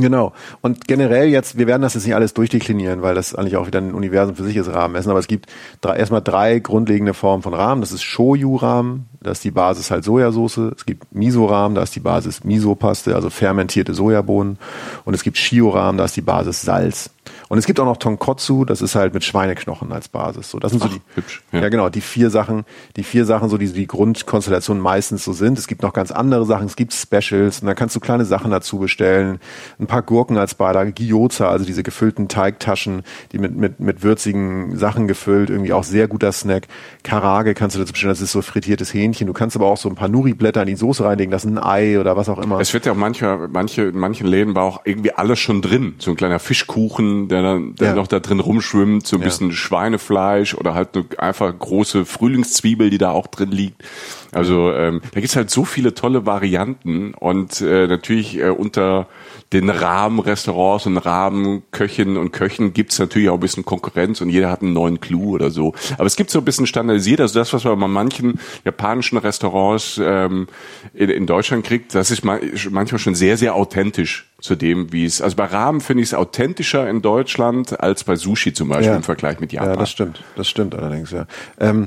Genau. 0.00 0.32
Und 0.60 0.86
generell 0.86 1.28
jetzt, 1.28 1.58
wir 1.58 1.66
werden 1.66 1.82
das 1.82 1.94
jetzt 1.94 2.04
nicht 2.04 2.14
alles 2.14 2.34
durchdeklinieren, 2.34 3.02
weil 3.02 3.14
das 3.14 3.34
eigentlich 3.34 3.56
auch 3.56 3.66
wieder 3.66 3.80
ein 3.80 3.94
Universum 3.94 4.36
für 4.36 4.44
sich 4.44 4.56
ist, 4.56 4.68
Rahmenessen. 4.68 5.10
Aber 5.10 5.20
es 5.20 5.28
gibt 5.28 5.46
drei, 5.80 5.96
erstmal 5.96 6.22
drei 6.22 6.58
grundlegende 6.58 7.14
Formen 7.14 7.42
von 7.42 7.54
Rahmen. 7.54 7.80
Das 7.80 7.92
ist 7.92 8.02
Shoyu-Rahmen, 8.02 9.06
da 9.20 9.30
ist 9.30 9.44
die 9.44 9.50
Basis 9.50 9.90
halt 9.90 10.04
Sojasauce. 10.04 10.58
Es 10.76 10.86
gibt 10.86 11.14
Miso-Rahmen, 11.14 11.74
da 11.74 11.82
ist 11.82 11.94
die 11.94 12.00
Basis 12.00 12.44
Miso-Paste, 12.44 13.14
also 13.14 13.30
fermentierte 13.30 13.94
Sojabohnen. 13.94 14.58
Und 15.04 15.14
es 15.14 15.22
gibt 15.22 15.36
Shio-Rahmen, 15.38 15.98
da 15.98 16.04
ist 16.04 16.16
die 16.16 16.22
Basis 16.22 16.62
Salz. 16.62 17.10
Und 17.52 17.58
es 17.58 17.66
gibt 17.66 17.78
auch 17.80 17.84
noch 17.84 17.98
Tonkotsu, 17.98 18.64
das 18.64 18.80
ist 18.80 18.94
halt 18.94 19.12
mit 19.12 19.24
Schweineknochen 19.24 19.92
als 19.92 20.08
Basis. 20.08 20.50
So, 20.50 20.58
das 20.58 20.70
sind 20.70 20.80
so 20.80 20.88
Ach, 20.88 20.94
die, 20.94 21.02
hübsch, 21.16 21.42
ja. 21.52 21.60
ja. 21.60 21.68
genau, 21.68 21.90
die 21.90 22.00
vier 22.00 22.30
Sachen, 22.30 22.64
die 22.96 23.02
vier 23.02 23.26
Sachen, 23.26 23.50
so 23.50 23.58
die 23.58 23.70
die 23.70 23.86
Grundkonstellation 23.86 24.80
meistens 24.80 25.22
so 25.22 25.34
sind. 25.34 25.58
Es 25.58 25.66
gibt 25.66 25.82
noch 25.82 25.92
ganz 25.92 26.12
andere 26.12 26.46
Sachen, 26.46 26.64
es 26.64 26.76
gibt 26.76 26.94
Specials 26.94 27.60
und 27.60 27.66
da 27.66 27.74
kannst 27.74 27.94
du 27.94 28.00
kleine 28.00 28.24
Sachen 28.24 28.50
dazu 28.50 28.78
bestellen. 28.78 29.38
Ein 29.78 29.86
paar 29.86 30.00
Gurken 30.00 30.38
als 30.38 30.54
Beilage, 30.54 30.92
Gyoza, 30.92 31.50
also 31.50 31.66
diese 31.66 31.82
gefüllten 31.82 32.26
Teigtaschen, 32.26 33.02
die 33.32 33.38
mit, 33.38 33.54
mit, 33.54 33.80
mit 33.80 34.02
würzigen 34.02 34.78
Sachen 34.78 35.06
gefüllt, 35.06 35.50
irgendwie 35.50 35.74
auch 35.74 35.84
sehr 35.84 36.08
guter 36.08 36.32
Snack. 36.32 36.68
Karage 37.02 37.52
kannst 37.52 37.76
du 37.76 37.80
dazu 37.80 37.92
bestellen, 37.92 38.12
das 38.12 38.22
ist 38.22 38.32
so 38.32 38.40
frittiertes 38.40 38.94
Hähnchen. 38.94 39.26
Du 39.26 39.34
kannst 39.34 39.56
aber 39.56 39.66
auch 39.66 39.76
so 39.76 39.90
ein 39.90 39.94
paar 39.94 40.08
Nuri-Blätter 40.08 40.62
in 40.62 40.68
die 40.68 40.76
Soße 40.76 41.04
reinlegen, 41.04 41.30
das 41.30 41.44
ist 41.44 41.50
ein 41.50 41.62
Ei 41.62 42.00
oder 42.00 42.16
was 42.16 42.30
auch 42.30 42.38
immer. 42.38 42.60
Es 42.60 42.72
wird 42.72 42.86
ja 42.86 42.92
auch 42.92 42.96
manche, 42.96 43.46
manche, 43.52 43.82
in 43.82 43.98
manchen 43.98 44.26
Läden 44.26 44.54
war 44.54 44.62
auch 44.62 44.80
irgendwie 44.86 45.12
alles 45.12 45.38
schon 45.38 45.60
drin. 45.60 45.96
So 45.98 46.12
ein 46.12 46.16
kleiner 46.16 46.38
Fischkuchen, 46.38 47.28
der 47.28 47.41
der, 47.42 47.58
der 47.58 47.88
ja. 47.88 47.94
noch 47.94 48.06
da 48.06 48.20
drin 48.20 48.40
rumschwimmt, 48.40 49.06
so 49.06 49.16
ein 49.16 49.20
ja. 49.20 49.26
bisschen 49.26 49.52
Schweinefleisch 49.52 50.54
oder 50.54 50.74
halt 50.74 50.90
eine 50.94 51.04
einfach 51.18 51.56
große 51.56 52.04
Frühlingszwiebel, 52.04 52.90
die 52.90 52.98
da 52.98 53.10
auch 53.10 53.26
drin 53.26 53.50
liegt. 53.50 53.82
Also 54.32 54.72
ähm, 54.72 55.02
da 55.12 55.20
gibt's 55.20 55.36
halt 55.36 55.50
so 55.50 55.64
viele 55.64 55.92
tolle 55.92 56.24
Varianten 56.24 57.12
und 57.12 57.60
äh, 57.60 57.86
natürlich 57.86 58.38
äh, 58.38 58.48
unter 58.48 59.06
den 59.52 59.68
Rahmenrestaurants 59.68 60.86
und 60.86 60.96
Rahmenköchinnen 60.96 62.16
und 62.16 62.32
Köchen 62.32 62.72
gibt's 62.72 62.98
natürlich 62.98 63.28
auch 63.28 63.34
ein 63.34 63.40
bisschen 63.40 63.66
Konkurrenz 63.66 64.22
und 64.22 64.30
jeder 64.30 64.50
hat 64.50 64.62
einen 64.62 64.72
neuen 64.72 65.00
Clou 65.00 65.34
oder 65.34 65.50
so. 65.50 65.74
Aber 65.98 66.06
es 66.06 66.16
gibt 66.16 66.30
so 66.30 66.38
ein 66.38 66.44
bisschen 66.46 66.66
standardisiert, 66.66 67.20
also 67.20 67.38
das, 67.38 67.52
was 67.52 67.64
man 67.64 67.78
bei 67.78 67.88
manchen 67.88 68.40
japanischen 68.64 69.18
Restaurants 69.18 70.00
ähm, 70.02 70.48
in, 70.94 71.10
in 71.10 71.26
Deutschland 71.26 71.64
kriegt, 71.64 71.94
das 71.94 72.10
ist 72.10 72.24
manchmal 72.24 72.98
schon 72.98 73.14
sehr, 73.14 73.36
sehr 73.36 73.54
authentisch 73.54 74.31
zu 74.42 74.56
dem, 74.56 74.92
wie 74.92 75.04
es, 75.04 75.22
also 75.22 75.36
bei 75.36 75.46
Rahmen 75.46 75.80
finde 75.80 76.02
ich 76.02 76.10
es 76.10 76.14
authentischer 76.14 76.90
in 76.90 77.00
Deutschland 77.00 77.80
als 77.80 78.04
bei 78.04 78.16
Sushi 78.16 78.52
zum 78.52 78.68
Beispiel 78.68 78.88
ja. 78.88 78.96
im 78.96 79.04
Vergleich 79.04 79.40
mit 79.40 79.52
Japan. 79.52 79.70
Ja, 79.70 79.76
das 79.76 79.90
stimmt, 79.90 80.22
das 80.36 80.48
stimmt 80.48 80.74
allerdings, 80.74 81.12
ja. 81.12 81.26
Ähm, 81.58 81.86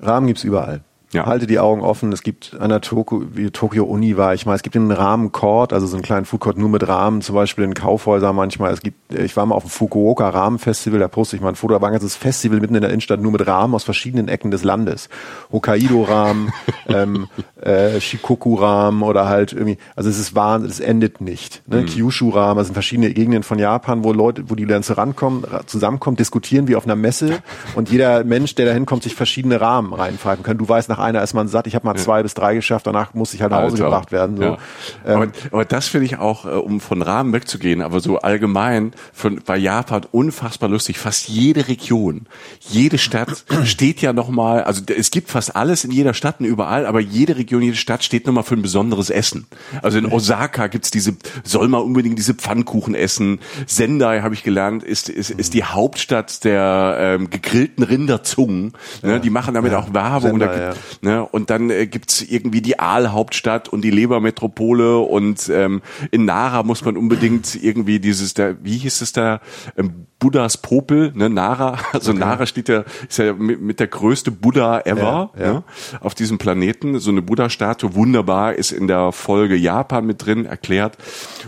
Rahmen 0.00 0.26
gibt's 0.26 0.42
überall. 0.42 0.82
Ja. 1.12 1.26
Halte 1.26 1.48
die 1.48 1.58
Augen 1.58 1.80
offen. 1.80 2.12
Es 2.12 2.22
gibt 2.22 2.56
an 2.60 2.68
der 2.68 2.80
Tokio, 2.80 3.24
Tokio 3.52 3.84
Uni 3.84 4.16
war 4.16 4.32
ich 4.32 4.46
mal, 4.46 4.54
es 4.54 4.62
gibt 4.62 4.76
einen 4.76 4.92
Rahmencourt, 4.92 5.72
also 5.72 5.86
so 5.88 5.96
einen 5.96 6.04
kleinen 6.04 6.24
Foodcourt 6.24 6.56
nur 6.56 6.68
mit 6.68 6.86
Rahmen, 6.86 7.20
zum 7.20 7.34
Beispiel 7.34 7.64
in 7.64 7.74
Kaufhäusern 7.74 8.36
manchmal. 8.36 8.72
Es 8.72 8.80
gibt, 8.80 9.12
ich 9.12 9.36
war 9.36 9.44
mal 9.44 9.56
auf 9.56 9.64
dem 9.64 9.70
Fukuoka 9.70 10.28
Rahmenfestival, 10.28 11.00
da 11.00 11.08
poste 11.08 11.34
ich 11.34 11.42
mal 11.42 11.48
ein 11.48 11.56
Foto, 11.56 11.74
da 11.74 11.80
war 11.80 11.88
ein 11.88 11.94
ganzes 11.94 12.14
Festival 12.14 12.60
mitten 12.60 12.76
in 12.76 12.82
der 12.82 12.90
Innenstadt 12.90 13.20
nur 13.20 13.32
mit 13.32 13.44
Rahmen 13.44 13.74
aus 13.74 13.82
verschiedenen 13.82 14.28
Ecken 14.28 14.52
des 14.52 14.62
Landes. 14.62 15.08
Hokkaido-Rahmen, 15.50 16.52
ähm, 16.88 17.26
äh, 17.60 18.00
Shikoku-Rahmen 18.00 19.02
oder 19.02 19.28
halt 19.28 19.52
irgendwie, 19.52 19.78
also 19.96 20.08
es 20.08 20.18
ist 20.18 20.36
Wahnsinn, 20.36 20.70
es 20.70 20.78
endet 20.78 21.20
nicht. 21.20 21.62
Ne? 21.66 21.82
Mhm. 21.82 21.86
Kyushu-Rahmen, 21.86 22.58
das 22.58 22.68
sind 22.68 22.74
verschiedene 22.74 23.12
Gegenden 23.12 23.42
von 23.42 23.58
Japan, 23.58 24.04
wo 24.04 24.12
Leute, 24.12 24.48
wo 24.48 24.54
die 24.54 24.64
dann 24.64 24.84
rankommen, 24.84 25.44
zusammenkommen, 25.66 26.16
diskutieren 26.16 26.68
wie 26.68 26.76
auf 26.76 26.84
einer 26.84 26.94
Messe 26.96 27.42
und 27.74 27.90
jeder 27.90 28.22
Mensch, 28.22 28.54
der 28.54 28.66
da 28.66 28.72
hinkommt, 28.72 29.02
sich 29.02 29.16
verschiedene 29.16 29.60
Rahmen 29.60 29.92
reinpfeifen 29.92 30.44
kann. 30.44 30.56
Du 30.56 30.68
weißt 30.68 30.88
nach 30.88 30.99
einer 31.00 31.22
ist 31.22 31.34
man 31.34 31.48
satt. 31.48 31.66
Ich 31.66 31.74
habe 31.74 31.86
mal 31.86 31.96
zwei 31.96 32.22
bis 32.22 32.34
drei 32.34 32.54
geschafft, 32.54 32.86
danach 32.86 33.14
muss 33.14 33.34
ich 33.34 33.42
halt 33.42 33.50
nach 33.52 33.62
Hause 33.62 33.76
Alter. 33.76 33.84
gebracht 33.84 34.12
werden. 34.12 34.36
So. 34.36 34.42
Ja. 34.42 34.58
Ähm, 35.06 35.16
aber, 35.16 35.26
aber, 35.50 35.64
das 35.64 35.88
finde 35.88 36.06
ich 36.06 36.18
auch, 36.18 36.44
äh, 36.44 36.50
um 36.50 36.80
von 36.80 37.02
Rahmen 37.02 37.32
wegzugehen, 37.32 37.82
aber 37.82 38.00
so 38.00 38.18
allgemein 38.18 38.92
von, 39.12 39.40
bei 39.44 39.56
Japan 39.56 40.02
unfassbar 40.12 40.68
lustig. 40.68 40.98
Fast 40.98 41.28
jede 41.28 41.68
Region, 41.68 42.26
jede 42.60 42.98
Stadt 42.98 43.44
steht 43.64 44.00
ja 44.00 44.12
nochmal, 44.12 44.64
also 44.64 44.82
es 44.96 45.10
gibt 45.10 45.30
fast 45.30 45.56
alles 45.56 45.84
in 45.84 45.90
jeder 45.90 46.14
Stadt 46.14 46.40
und 46.40 46.46
überall, 46.46 46.86
aber 46.86 47.00
jede 47.00 47.36
Region, 47.36 47.62
jede 47.62 47.76
Stadt 47.76 48.04
steht 48.04 48.26
nochmal 48.26 48.44
für 48.44 48.54
ein 48.54 48.62
besonderes 48.62 49.10
Essen. 49.10 49.46
Also 49.82 49.98
in 49.98 50.06
Osaka 50.06 50.66
gibt's 50.66 50.90
diese, 50.90 51.16
soll 51.44 51.68
man 51.68 51.82
unbedingt 51.82 52.18
diese 52.18 52.34
Pfannkuchen 52.34 52.94
essen. 52.94 53.40
Sendai, 53.66 54.20
habe 54.20 54.34
ich 54.34 54.42
gelernt, 54.42 54.82
ist, 54.82 55.08
ist, 55.08 55.30
ist 55.30 55.54
die 55.54 55.64
Hauptstadt 55.64 56.44
der 56.44 56.96
ähm, 56.98 57.30
gegrillten 57.30 57.84
Rinderzungen. 57.84 58.72
Ne? 59.02 59.20
Die 59.20 59.30
machen 59.30 59.54
damit 59.54 59.72
ja. 59.72 59.78
auch 59.78 59.94
Werbung. 59.94 60.38
Sendai, 60.38 60.46
da, 60.46 60.62
ja. 60.70 60.74
Ne? 61.00 61.24
Und 61.24 61.50
dann 61.50 61.70
äh, 61.70 61.86
gibt's 61.86 62.22
irgendwie 62.22 62.60
die 62.60 62.78
Aalhauptstadt 62.78 63.68
und 63.68 63.82
die 63.82 63.90
Lebermetropole 63.90 64.98
und 64.98 65.48
ähm, 65.48 65.82
in 66.10 66.24
Nara 66.24 66.62
muss 66.62 66.84
man 66.84 66.96
unbedingt 66.96 67.62
irgendwie 67.62 68.00
dieses, 68.00 68.34
da, 68.34 68.54
wie 68.62 68.78
hieß 68.78 69.00
es 69.00 69.12
da, 69.12 69.40
ähm, 69.76 70.06
Buddhas 70.20 70.58
Popel, 70.58 71.12
ne, 71.14 71.28
Nara, 71.28 71.78
also 71.92 72.12
okay. 72.12 72.20
Nara 72.20 72.46
steht 72.46 72.68
ja, 72.68 72.84
ist 73.08 73.18
ja 73.18 73.32
mit, 73.32 73.60
mit 73.60 73.80
der 73.80 73.88
größte 73.88 74.30
Buddha 74.30 74.80
ever 74.84 75.30
ja, 75.36 75.44
ja. 75.44 75.52
Ne, 75.54 75.64
auf 76.00 76.14
diesem 76.14 76.38
Planeten. 76.38 77.00
So 77.00 77.10
eine 77.10 77.22
Buddha-Statue, 77.22 77.94
wunderbar, 77.94 78.54
ist 78.54 78.70
in 78.70 78.86
der 78.86 79.12
Folge 79.12 79.56
Japan 79.56 80.06
mit 80.06 80.24
drin 80.24 80.44
erklärt. 80.44 80.98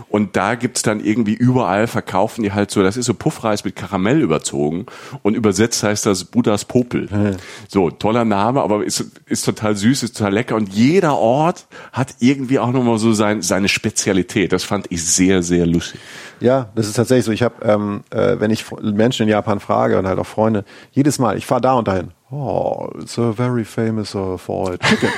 Und 0.09 0.35
da 0.35 0.55
gibt's 0.55 0.81
dann 0.81 0.99
irgendwie 0.99 1.33
überall, 1.33 1.87
verkaufen 1.87 2.43
die 2.43 2.51
halt 2.51 2.71
so, 2.71 2.81
das 2.83 2.97
ist 2.97 3.05
so 3.05 3.13
Puffreis 3.13 3.63
mit 3.63 3.75
Karamell 3.75 4.21
überzogen 4.21 4.87
und 5.21 5.35
übersetzt 5.35 5.83
heißt 5.83 6.05
das 6.05 6.25
Buddhas 6.25 6.65
Popel. 6.65 7.07
Ja. 7.11 7.37
So, 7.67 7.91
toller 7.91 8.25
Name, 8.25 8.61
aber 8.61 8.83
ist, 8.83 9.05
ist 9.27 9.45
total 9.45 9.75
süß, 9.75 10.01
ist 10.03 10.17
total 10.17 10.33
lecker 10.33 10.55
und 10.55 10.73
jeder 10.73 11.15
Ort 11.17 11.67
hat 11.91 12.15
irgendwie 12.19 12.57
auch 12.57 12.71
nochmal 12.71 12.97
so 12.97 13.13
sein, 13.13 13.43
seine 13.43 13.69
Spezialität. 13.69 14.51
Das 14.51 14.63
fand 14.63 14.87
ich 14.89 15.05
sehr, 15.05 15.43
sehr 15.43 15.67
lustig. 15.67 15.99
Ja, 16.39 16.69
das 16.75 16.87
ist 16.87 16.95
tatsächlich 16.95 17.25
so. 17.25 17.31
Ich 17.31 17.43
habe, 17.43 17.63
ähm, 17.63 18.01
äh, 18.09 18.39
wenn 18.39 18.51
ich 18.51 18.62
Menschen 18.81 19.23
in 19.23 19.29
Japan 19.29 19.59
frage 19.59 19.97
und 19.97 20.07
halt 20.07 20.19
auch 20.19 20.25
Freunde, 20.25 20.65
jedes 20.91 21.19
Mal, 21.19 21.37
ich 21.37 21.45
fahre 21.45 21.61
da 21.61 21.73
und 21.73 21.87
dahin. 21.87 22.11
Oh, 22.31 22.89
it's 22.99 23.19
a 23.19 23.31
very 23.31 23.63
famous 23.63 24.15
uh, 24.15 24.37
for 24.37 24.75
chicken. 24.79 25.09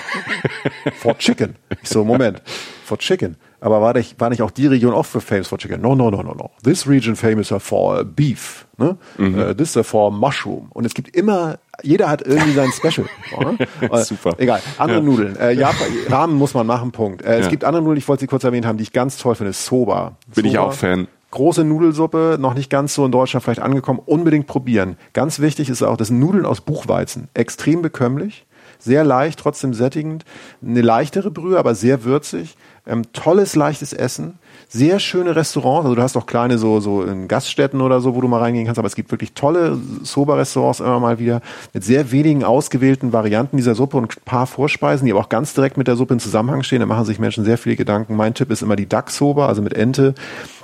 for 0.99 1.17
chicken. 1.17 1.55
Ich 1.81 1.87
so, 1.87 2.03
Moment, 2.03 2.41
for 2.83 2.97
chicken. 2.97 3.37
Aber 3.61 3.81
war 3.81 3.93
nicht, 3.93 4.19
war 4.19 4.29
nicht 4.29 4.41
auch 4.41 4.51
die 4.51 4.67
Region 4.67 4.93
auch 4.93 5.05
für 5.05 5.21
famous 5.21 5.47
for 5.47 5.57
chicken? 5.57 5.81
No, 5.81 5.95
no, 5.95 6.11
no, 6.11 6.21
no, 6.21 6.33
no. 6.33 6.51
This 6.63 6.85
region 6.87 7.15
famous 7.15 7.53
for 7.59 8.03
beef. 8.03 8.67
Ne? 8.77 8.97
Mhm. 9.17 9.39
Uh, 9.39 9.53
this 9.53 9.77
is 9.77 9.87
for 9.87 10.11
mushroom. 10.11 10.67
Und 10.73 10.85
es 10.85 10.93
gibt 10.93 11.15
immer, 11.15 11.57
jeder 11.81 12.09
hat 12.09 12.21
irgendwie 12.21 12.51
sein 12.51 12.71
Special. 12.73 13.07
ne? 13.39 13.57
Super. 14.03 14.35
Egal. 14.37 14.61
Andere 14.77 14.97
ja. 14.97 15.03
Nudeln. 15.03 15.35
Äh, 15.37 15.53
Japan, 15.53 15.87
Rahmen 16.09 16.35
muss 16.35 16.53
man 16.53 16.67
machen, 16.67 16.91
Punkt. 16.91 17.23
Äh, 17.23 17.37
es 17.37 17.45
ja. 17.45 17.49
gibt 17.49 17.63
andere 17.63 17.81
Nudeln, 17.81 17.97
ich 17.97 18.07
wollte 18.09 18.21
sie 18.21 18.27
kurz 18.27 18.43
erwähnt 18.43 18.65
haben, 18.65 18.77
die 18.77 18.83
ich 18.83 18.91
ganz 18.91 19.17
toll 19.17 19.35
finde. 19.35 19.53
Soba. 19.53 20.17
Bin 20.27 20.43
Soba. 20.43 20.47
ich 20.47 20.57
auch 20.59 20.73
Fan 20.73 21.07
große 21.36 21.63
Nudelsuppe, 21.63 22.38
noch 22.39 22.55
nicht 22.55 22.69
ganz 22.69 22.95
so 22.95 23.05
in 23.05 23.11
Deutschland 23.11 23.43
vielleicht 23.43 23.61
angekommen, 23.61 23.99
unbedingt 24.05 24.47
probieren. 24.47 24.97
Ganz 25.13 25.39
wichtig 25.39 25.69
ist 25.69 25.83
auch, 25.83 25.97
das 25.97 26.09
Nudeln 26.09 26.45
aus 26.45 26.61
Buchweizen. 26.61 27.27
Extrem 27.33 27.81
bekömmlich, 27.81 28.45
sehr 28.79 29.03
leicht, 29.03 29.39
trotzdem 29.39 29.73
sättigend. 29.73 30.25
Eine 30.65 30.81
leichtere 30.81 31.31
Brühe, 31.31 31.59
aber 31.59 31.75
sehr 31.75 32.03
würzig. 32.03 32.55
Ähm, 32.88 33.03
tolles, 33.13 33.55
leichtes 33.55 33.93
Essen 33.93 34.39
sehr 34.67 34.99
schöne 34.99 35.35
Restaurants. 35.35 35.85
Also 35.85 35.95
du 35.95 36.01
hast 36.01 36.17
auch 36.17 36.25
kleine 36.25 36.57
so, 36.57 36.79
so 36.79 37.03
in 37.03 37.27
Gaststätten 37.27 37.81
oder 37.81 38.01
so, 38.01 38.15
wo 38.15 38.21
du 38.21 38.27
mal 38.27 38.39
reingehen 38.39 38.65
kannst, 38.65 38.79
aber 38.79 38.87
es 38.87 38.95
gibt 38.95 39.11
wirklich 39.11 39.33
tolle 39.33 39.77
Soba-Restaurants 40.03 40.79
immer 40.79 40.99
mal 40.99 41.19
wieder 41.19 41.41
mit 41.73 41.83
sehr 41.83 42.11
wenigen 42.11 42.43
ausgewählten 42.43 43.13
Varianten 43.13 43.57
dieser 43.57 43.75
Suppe 43.75 43.97
und 43.97 44.11
ein 44.11 44.21
paar 44.25 44.47
Vorspeisen, 44.47 45.05
die 45.05 45.11
aber 45.11 45.21
auch 45.21 45.29
ganz 45.29 45.53
direkt 45.53 45.77
mit 45.77 45.87
der 45.87 45.95
Suppe 45.95 46.13
in 46.13 46.19
Zusammenhang 46.19 46.63
stehen. 46.63 46.79
Da 46.79 46.85
machen 46.85 47.05
sich 47.05 47.19
Menschen 47.19 47.45
sehr 47.45 47.57
viele 47.57 47.75
Gedanken. 47.75 48.15
Mein 48.15 48.33
Tipp 48.33 48.51
ist 48.51 48.61
immer 48.61 48.75
die 48.75 48.87
Duck-Soba, 48.87 49.47
also 49.47 49.61
mit 49.61 49.73
Ente. 49.73 50.15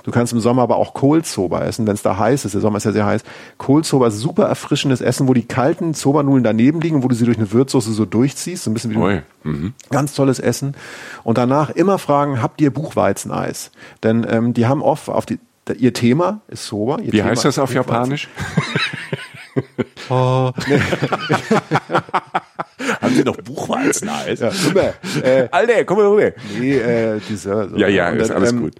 Du 0.02 0.10
kannst 0.10 0.32
im 0.32 0.40
Sommer 0.40 0.62
aber 0.62 0.76
auch 0.76 0.94
Kohlsoba 0.94 1.62
essen, 1.62 1.86
wenn 1.86 1.94
es 1.94 2.02
da 2.02 2.18
heiß 2.18 2.44
ist. 2.44 2.54
Der 2.54 2.60
Sommer 2.60 2.78
ist 2.78 2.84
ja 2.84 2.92
sehr 2.92 3.06
heiß. 3.06 3.22
Kohlsoba 3.58 4.08
ist 4.08 4.18
super 4.18 4.44
erfrischendes 4.44 5.00
Essen, 5.00 5.28
wo 5.28 5.34
die 5.34 5.46
kalten 5.46 5.94
Soba-Nudeln 5.94 6.42
daneben 6.42 6.80
liegen, 6.80 7.02
wo 7.02 7.08
du 7.08 7.14
sie 7.14 7.24
durch 7.24 7.38
eine 7.38 7.52
Würzsoße 7.52 7.92
so 7.92 8.04
durchziehst. 8.04 8.64
So 8.64 8.70
ein 8.70 8.74
bisschen 8.74 8.90
wie 8.90 8.94
du, 8.94 9.22
mhm. 9.44 9.74
ganz 9.90 10.14
tolles 10.14 10.40
Essen. 10.40 10.74
Und 11.22 11.38
danach 11.38 11.70
immer 11.70 11.98
fragen, 11.98 12.42
habt 12.42 12.60
ihr 12.60 12.72
Buchweizeneis? 12.72 13.70
Denn 14.02 14.26
ähm, 14.28 14.54
die 14.54 14.66
haben 14.66 14.82
oft 14.82 15.08
auf 15.08 15.26
die, 15.26 15.38
ihr 15.76 15.92
Thema 15.92 16.40
ist 16.48 16.66
Soba. 16.66 16.98
Wie 17.00 17.10
Thema 17.10 17.30
heißt 17.30 17.44
das 17.44 17.58
auf 17.58 17.74
Japanisch? 17.74 18.28
oh. 20.08 20.50
Haben 23.00 23.14
Sie 23.14 23.24
noch 23.24 23.36
Buchweizeneis? 23.36 24.40
Ja, 24.40 24.50
äh, 25.22 25.48
Alter, 25.52 25.84
komm 25.84 25.98
mal 25.98 26.06
rüber. 26.06 26.32
Nee, 26.58 26.76
äh, 26.76 27.20
dieser. 27.28 27.68
So. 27.68 27.76
Ja, 27.76 27.88
ja, 27.88 28.08
ist 28.10 28.30
alles 28.30 28.52
ähm, 28.52 28.60
gut. 28.62 28.74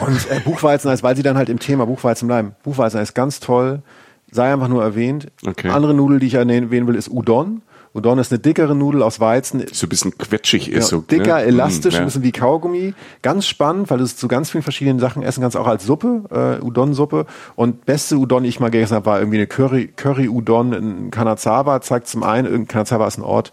Und 0.00 0.30
äh, 0.30 0.40
Buchweizeneis, 0.40 1.02
weil 1.02 1.16
sie 1.16 1.22
dann 1.22 1.36
halt 1.36 1.48
im 1.48 1.58
Thema 1.58 1.86
Buchweizen 1.86 2.28
bleiben. 2.28 2.54
Buchweizeneis 2.62 3.14
ganz 3.14 3.40
toll, 3.40 3.82
sei 4.30 4.52
einfach 4.52 4.68
nur 4.68 4.82
erwähnt. 4.82 5.28
Okay. 5.46 5.68
Andere 5.70 5.94
Nudel, 5.94 6.20
die 6.20 6.26
ich 6.26 6.34
erwähnen 6.34 6.70
will, 6.70 6.94
ist 6.94 7.08
Udon. 7.08 7.62
Udon 7.96 8.18
ist 8.18 8.30
eine 8.30 8.38
dickere 8.38 8.74
Nudel 8.74 9.02
aus 9.02 9.20
Weizen. 9.20 9.64
So 9.72 9.86
ein 9.86 9.88
bisschen 9.88 10.16
quetschig 10.16 10.70
ist. 10.70 10.90
Ja, 10.90 10.98
so, 10.98 11.00
dicker, 11.00 11.36
ne? 11.36 11.44
elastisch, 11.44 11.94
mm, 11.94 11.96
ja. 11.96 12.00
ein 12.00 12.06
bisschen 12.06 12.22
wie 12.22 12.32
Kaugummi. 12.32 12.94
Ganz 13.22 13.46
spannend, 13.46 13.90
weil 13.90 13.98
du 13.98 14.04
es 14.04 14.16
zu 14.16 14.28
ganz 14.28 14.50
vielen 14.50 14.62
verschiedenen 14.62 14.98
Sachen 14.98 15.22
essen 15.22 15.40
kannst, 15.40 15.56
auch 15.56 15.66
als 15.66 15.84
Suppe, 15.86 16.58
äh, 16.60 16.64
Udon-Suppe. 16.64 17.26
Und 17.54 17.86
beste 17.86 18.16
Udon, 18.16 18.42
die 18.42 18.50
ich 18.50 18.60
mal 18.60 18.70
gegessen 18.70 18.94
habe, 18.94 19.06
war 19.06 19.18
irgendwie 19.18 19.38
eine 19.38 19.46
Curry, 19.46 19.88
Curry-Udon 19.96 20.72
in 20.74 21.10
Kanazawa. 21.10 21.80
Zeigt 21.80 22.06
zum 22.06 22.22
einen, 22.22 22.68
Kanazawa 22.68 23.06
ist 23.06 23.18
ein 23.18 23.24
Ort, 23.24 23.50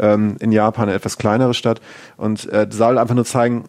ähm, 0.00 0.36
in 0.40 0.52
Japan, 0.52 0.88
eine 0.88 0.94
etwas 0.94 1.18
kleinere 1.18 1.54
Stadt. 1.54 1.80
Und 2.16 2.50
äh, 2.52 2.66
soll 2.70 2.98
einfach 2.98 3.14
nur 3.14 3.24
zeigen, 3.24 3.64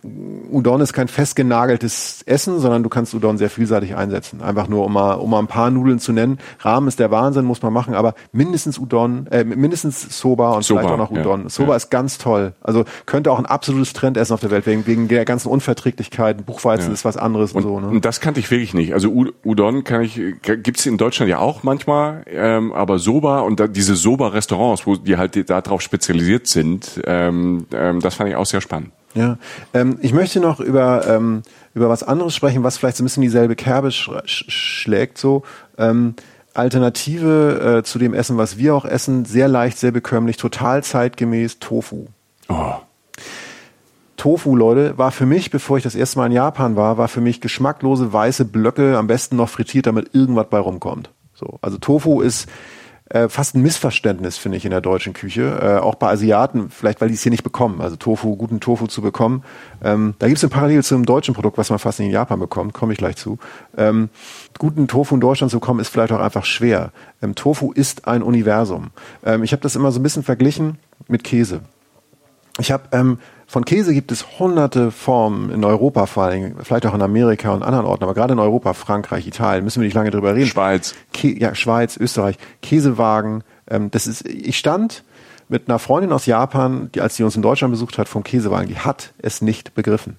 Udon 0.52 0.82
ist 0.82 0.94
kein 0.94 1.08
festgenageltes 1.08 2.24
Essen, 2.26 2.60
sondern 2.60 2.84
du 2.84 2.90
kannst 2.90 3.14
Udon 3.14 3.38
sehr 3.38 3.50
vielseitig 3.50 3.96
einsetzen. 3.96 4.42
Einfach 4.42 4.68
nur, 4.68 4.86
um 4.86 4.94
mal, 4.94 5.14
um 5.14 5.30
mal 5.30 5.40
ein 5.40 5.48
paar 5.48 5.70
Nudeln 5.70 6.00
zu 6.00 6.14
nennen. 6.14 6.40
Rahmen 6.60 6.88
ist 6.88 7.00
der 7.00 7.12
Wahnsinn, 7.12 7.46
muss 7.46 7.62
man 7.62 7.74
machen, 7.74 7.94
aber 7.94 8.16
mindestens 8.32 8.80
Udon, 8.80 9.28
äh, 9.28 9.44
mindestens 9.44 10.18
Soba 10.18 10.52
und 10.52 10.64
Soba, 10.64 10.82
vielleicht 10.82 10.94
auch 10.94 10.98
noch 10.98 11.12
Udon. 11.12 11.44
Ja, 11.44 11.50
Soba 11.50 11.72
ja. 11.72 11.76
ist 11.76 11.90
ganz 11.90 12.18
toll. 12.18 12.54
Also 12.62 12.86
könnte 13.06 13.32
auch 13.32 13.40
ein 13.40 13.46
absolutes 13.46 13.94
Trendessen 13.94 14.34
auf 14.34 14.40
der 14.40 14.52
Welt 14.52 14.66
wegen, 14.66 14.88
wegen 14.88 15.08
der 15.08 15.26
ganzen 15.26 15.50
Unverträglichkeiten. 15.50 16.44
Buchweizen 16.44 16.88
ja. 16.88 16.94
ist 16.94 17.06
was 17.06 17.18
anderes 17.18 17.52
und, 17.52 17.66
und 17.66 17.70
so. 17.70 17.80
Ne? 17.80 17.88
Und 17.88 18.06
das 18.06 18.22
kannte 18.22 18.40
ich 18.40 18.50
wirklich 18.50 18.74
nicht. 18.74 18.94
Also 18.94 19.12
Udon 19.44 19.84
kann 19.84 20.02
ich, 20.02 20.20
gibt's 20.42 20.86
in 20.86 20.98
Deutschland 20.98 21.30
ja 21.30 21.40
auch 21.40 21.64
manchmal, 21.64 22.24
ähm, 22.28 22.72
aber 22.74 23.00
Soba 23.00 23.42
und 23.42 23.60
da, 23.60 23.68
diese 23.68 23.96
Soba-Restaurants, 23.96 24.88
wo 24.88 24.96
die 24.96 25.18
halt 25.18 25.50
darauf 25.50 25.82
spezialisiert 25.82 26.21
sind, 26.48 27.02
ähm, 27.06 27.66
ähm, 27.72 28.00
das 28.00 28.16
fand 28.16 28.30
ich 28.30 28.36
auch 28.36 28.46
sehr 28.46 28.62
spannend. 28.62 28.92
Ja, 29.14 29.38
ähm, 29.74 29.98
ich 30.02 30.14
möchte 30.14 30.40
noch 30.40 30.60
über, 30.60 31.06
ähm, 31.08 31.42
über 31.74 31.90
was 31.90 32.04
anderes 32.04 32.36
sprechen, 32.36 32.64
was 32.64 32.78
vielleicht 32.78 32.98
so 32.98 33.04
ein 33.04 33.06
bisschen 33.06 33.24
dieselbe 33.24 33.56
Kerbe 33.56 33.92
sch 33.92 34.10
schlägt. 34.26 35.18
So 35.18 35.44
ähm, 35.78 36.16
Alternative 36.54 37.80
äh, 37.80 37.84
zu 37.84 38.00
dem 38.00 38.14
Essen, 38.14 38.38
was 38.38 38.58
wir 38.58 38.76
auch 38.76 38.86
essen, 38.86 39.26
sehr 39.26 39.48
leicht, 39.48 39.78
sehr 39.78 39.92
bekömmlich, 39.92 40.38
total 40.38 40.84
zeitgemäß 40.84 41.60
Tofu. 41.60 42.06
Oh. 42.50 42.76
Tofu, 44.18 44.56
Leute, 44.56 44.98
war 44.98 45.12
für 45.12 45.26
mich, 45.26 45.50
bevor 45.50 45.78
ich 45.78 45.84
das 45.84 45.96
erste 45.96 46.20
Mal 46.20 46.28
in 46.28 46.34
Japan 46.34 46.76
war, 46.76 46.98
war 46.98 47.08
für 47.08 47.22
mich 47.22 47.42
geschmacklose 47.42 48.14
weiße 48.14 48.46
Blöcke, 48.46 48.98
am 48.98 49.08
besten 49.08 49.36
noch 49.36 49.50
frittiert, 49.50 49.88
damit 49.88 50.14
irgendwas 50.14 50.48
bei 50.50 50.60
rumkommt. 50.60 51.10
So, 51.34 51.58
also 51.62 51.78
Tofu 51.80 52.22
ist 52.22 52.48
äh, 53.14 53.28
fast 53.28 53.56
ein 53.56 53.62
Missverständnis, 53.62 54.38
finde 54.38 54.58
ich, 54.58 54.66
in 54.66 54.72
der 54.72 54.80
deutschen 54.80 55.14
Küche. 55.14 55.60
Äh, 55.62 55.82
auch 55.82 55.96
bei 55.96 56.10
Asiaten, 56.10 56.70
vielleicht 56.70 57.02
weil 57.02 57.10
die 57.10 57.16
es 57.16 57.24
hier 57.24 57.32
nicht 57.32 57.44
bekommen. 57.44 57.82
Also 57.82 57.98
Tofu, 57.98 58.38
guten 58.38 58.60
Tofu 58.60 58.88
zu 58.88 59.02
bekommen. 59.02 59.44
Ähm, 59.84 60.16
da 60.20 60.28
gibt 60.28 60.38
es 60.38 60.44
ein 60.44 60.50
Parallel 60.50 60.84
zu 60.84 60.96
einem 60.96 61.06
deutschen 61.06 61.34
Produkt, 61.34 61.58
was 61.58 61.70
man 61.70 61.80
fast 61.80 62.00
nicht 62.00 62.08
in 62.08 62.14
Japan 62.14 62.40
bekommt, 62.40 62.74
komme 62.74 62.94
ich 62.94 63.00
gleich 63.00 63.18
zu. 63.18 63.38
Ähm, 63.78 64.10
guten 64.58 64.88
Tofu 64.88 65.16
in 65.16 65.22
Deutschland 65.22 65.52
zu 65.52 65.60
bekommen, 65.60 65.82
ist 65.82 65.90
vielleicht 65.90 66.14
auch 66.14 66.22
einfach 66.22 66.46
schwer. 66.46 66.92
Ähm, 67.22 67.36
Tofu 67.36 67.74
ist 67.74 68.08
ein 68.08 68.24
Universum. 68.24 68.92
Ähm, 69.26 69.44
ich 69.44 69.52
habe 69.52 69.62
das 69.62 69.76
immer 69.76 69.92
so 69.92 70.00
ein 70.00 70.04
bisschen 70.04 70.24
verglichen 70.24 70.78
mit 71.08 71.24
Käse. 71.24 71.62
Ich 72.60 72.72
habe 72.72 72.84
ähm, 72.92 73.18
von 73.52 73.66
Käse 73.66 73.94
gibt 73.94 74.14
es 74.14 74.40
hunderte 74.40 74.92
Formen 74.92 75.50
in 75.50 75.66
Europa 75.66 76.06
vor 76.06 76.24
allem, 76.24 76.56
vielleicht 76.64 76.86
auch 76.86 76.94
in 76.94 77.02
Amerika 77.02 77.52
und 77.52 77.64
anderen 77.64 77.86
Orten, 77.86 78.06
aber 78.06 78.14
gerade 78.14 78.32
in 78.32 78.40
Europa, 78.40 78.74
Frankreich, 78.74 79.28
Italien, 79.28 79.66
müssen 79.66 79.82
wir 79.82 79.88
nicht 79.88 79.94
lange 79.94 80.10
drüber 80.10 80.34
reden. 80.34 80.48
Schweiz. 80.48 80.96
Kä 81.14 81.38
ja, 81.38 81.54
Schweiz, 81.54 81.98
Österreich, 81.98 82.38
Käsewagen. 82.62 83.44
Ähm, 83.70 83.92
das 83.92 84.08
ist, 84.08 84.26
ich 84.26 84.58
stand 84.58 85.04
mit 85.50 85.68
einer 85.68 85.80
Freundin 85.80 86.14
aus 86.14 86.28
Japan, 86.28 86.92
die 86.96 87.02
als 87.02 87.18
sie 87.18 87.24
uns 87.24 87.36
in 87.36 87.42
Deutschland 87.42 87.74
besucht 87.74 87.98
hat, 87.98 88.08
vom 88.08 88.24
Käsewagen, 88.24 88.70
die 88.70 88.78
hat 88.78 89.12
es 89.18 89.42
nicht 89.42 89.76
begriffen. 89.76 90.16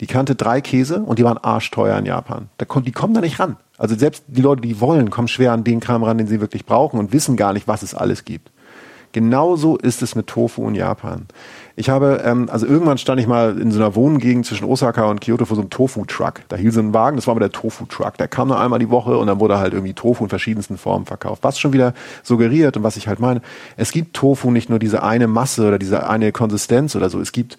Die 0.00 0.06
kannte 0.06 0.34
drei 0.34 0.62
Käse 0.62 1.00
und 1.00 1.18
die 1.18 1.24
waren 1.24 1.36
arschteuer 1.36 1.98
in 1.98 2.06
Japan. 2.06 2.48
Da 2.56 2.64
die 2.64 2.92
kommen 2.92 3.12
da 3.12 3.20
nicht 3.20 3.38
ran. 3.40 3.58
Also 3.76 3.94
selbst 3.94 4.24
die 4.26 4.40
Leute, 4.40 4.62
die 4.62 4.80
wollen, 4.80 5.10
kommen 5.10 5.28
schwer 5.28 5.52
an 5.52 5.64
den 5.64 5.80
Kram 5.80 6.02
ran, 6.02 6.16
den 6.16 6.28
sie 6.28 6.40
wirklich 6.40 6.64
brauchen 6.64 6.98
und 6.98 7.12
wissen 7.12 7.36
gar 7.36 7.52
nicht, 7.52 7.68
was 7.68 7.82
es 7.82 7.94
alles 7.94 8.24
gibt. 8.24 8.50
Genauso 9.12 9.76
ist 9.76 10.02
es 10.02 10.14
mit 10.14 10.28
Tofu 10.28 10.66
in 10.68 10.74
Japan. 10.74 11.26
Ich 11.80 11.88
habe, 11.88 12.20
ähm, 12.26 12.50
also 12.50 12.66
irgendwann 12.66 12.98
stand 12.98 13.22
ich 13.22 13.26
mal 13.26 13.58
in 13.58 13.72
so 13.72 13.78
einer 13.78 13.94
Wohngegend 13.94 14.44
zwischen 14.44 14.66
Osaka 14.66 15.06
und 15.06 15.22
Kyoto 15.22 15.46
vor 15.46 15.54
so 15.56 15.62
einem 15.62 15.70
Tofu-Truck. 15.70 16.42
Da 16.50 16.56
hielt 16.56 16.74
so 16.74 16.80
ein 16.80 16.92
Wagen, 16.92 17.16
das 17.16 17.26
war 17.26 17.34
mal 17.34 17.40
der 17.40 17.52
Tofu-Truck. 17.52 18.18
Der 18.18 18.28
kam 18.28 18.48
nur 18.48 18.60
einmal 18.60 18.78
die 18.78 18.90
Woche 18.90 19.16
und 19.16 19.28
dann 19.28 19.40
wurde 19.40 19.58
halt 19.58 19.72
irgendwie 19.72 19.94
Tofu 19.94 20.24
in 20.24 20.28
verschiedensten 20.28 20.76
Formen 20.76 21.06
verkauft. 21.06 21.42
Was 21.42 21.58
schon 21.58 21.72
wieder 21.72 21.94
suggeriert 22.22 22.76
und 22.76 22.82
was 22.82 22.98
ich 22.98 23.08
halt 23.08 23.18
meine, 23.18 23.40
es 23.78 23.92
gibt 23.92 24.12
Tofu 24.14 24.50
nicht 24.50 24.68
nur 24.68 24.78
diese 24.78 25.02
eine 25.02 25.26
Masse 25.26 25.66
oder 25.66 25.78
diese 25.78 26.06
eine 26.06 26.32
Konsistenz 26.32 26.94
oder 26.96 27.08
so. 27.08 27.18
Es 27.18 27.32
gibt, 27.32 27.56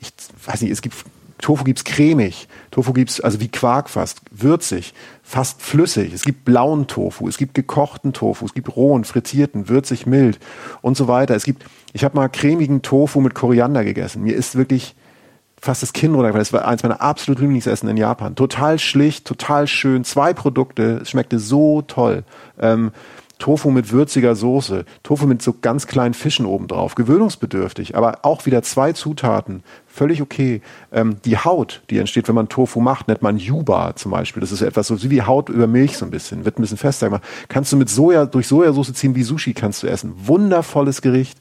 ich 0.00 0.12
weiß 0.46 0.62
nicht, 0.62 0.70
es 0.72 0.80
gibt 0.80 0.96
Tofu 1.40 1.64
gibt's 1.64 1.84
cremig, 1.84 2.48
Tofu 2.70 2.92
gibt's 2.92 3.20
also 3.20 3.40
wie 3.40 3.48
Quark 3.48 3.88
fast, 3.88 4.20
würzig, 4.30 4.92
fast 5.22 5.62
flüssig. 5.62 6.12
Es 6.12 6.22
gibt 6.22 6.44
blauen 6.44 6.86
Tofu, 6.86 7.28
es 7.28 7.38
gibt 7.38 7.54
gekochten 7.54 8.12
Tofu, 8.12 8.44
es 8.44 8.54
gibt 8.54 8.74
rohen, 8.74 9.04
frittierten, 9.04 9.68
würzig, 9.68 10.06
mild 10.06 10.38
und 10.82 10.96
so 10.96 11.06
weiter. 11.06 11.36
Es 11.36 11.44
gibt, 11.44 11.64
ich 11.92 12.04
habe 12.04 12.16
mal 12.16 12.28
cremigen 12.28 12.82
Tofu 12.82 13.20
mit 13.20 13.34
Koriander 13.34 13.84
gegessen. 13.84 14.22
Mir 14.22 14.34
ist 14.34 14.56
wirklich 14.56 14.96
fast 15.60 15.82
das 15.82 15.92
Kinn 15.92 16.14
runtergefallen. 16.14 16.44
Das 16.44 16.52
war 16.52 16.66
eins 16.66 16.82
meiner 16.82 17.00
absolut 17.00 17.40
Lieblingsessen 17.40 17.88
in 17.88 17.96
Japan. 17.96 18.34
Total 18.34 18.78
schlicht, 18.78 19.26
total 19.26 19.66
schön. 19.66 20.04
Zwei 20.04 20.32
Produkte, 20.32 21.00
es 21.02 21.10
schmeckte 21.10 21.38
so 21.38 21.82
toll. 21.82 22.24
Ähm, 22.58 22.92
Tofu 23.38 23.70
mit 23.70 23.92
würziger 23.92 24.34
Soße, 24.34 24.84
Tofu 25.02 25.26
mit 25.26 25.42
so 25.42 25.54
ganz 25.60 25.86
kleinen 25.86 26.14
Fischen 26.14 26.44
obendrauf, 26.44 26.96
gewöhnungsbedürftig, 26.96 27.96
aber 27.96 28.20
auch 28.22 28.46
wieder 28.46 28.62
zwei 28.62 28.92
Zutaten, 28.92 29.62
völlig 29.98 30.22
okay. 30.22 30.62
Ähm, 30.92 31.16
die 31.24 31.36
Haut, 31.36 31.82
die 31.90 31.98
entsteht, 31.98 32.28
wenn 32.28 32.34
man 32.34 32.48
Tofu 32.48 32.80
macht, 32.80 33.08
nennt 33.08 33.20
man 33.20 33.36
Yuba 33.36 33.96
zum 33.96 34.12
Beispiel. 34.12 34.40
Das 34.40 34.52
ist 34.52 34.62
etwas 34.62 34.86
so 34.86 35.10
wie 35.10 35.22
Haut 35.22 35.48
über 35.48 35.66
Milch 35.66 35.98
so 35.98 36.04
ein 36.04 36.10
bisschen, 36.10 36.44
wird 36.44 36.58
ein 36.58 36.62
bisschen 36.62 36.78
fester 36.78 37.08
gemacht. 37.08 37.24
Kannst 37.48 37.72
du 37.72 37.76
mit 37.76 37.90
Soja, 37.90 38.24
durch 38.24 38.46
Sojasauce 38.46 38.92
ziehen 38.94 39.14
wie 39.14 39.24
Sushi 39.24 39.52
kannst 39.52 39.82
du 39.82 39.88
essen. 39.88 40.14
Wundervolles 40.16 41.02
Gericht. 41.02 41.38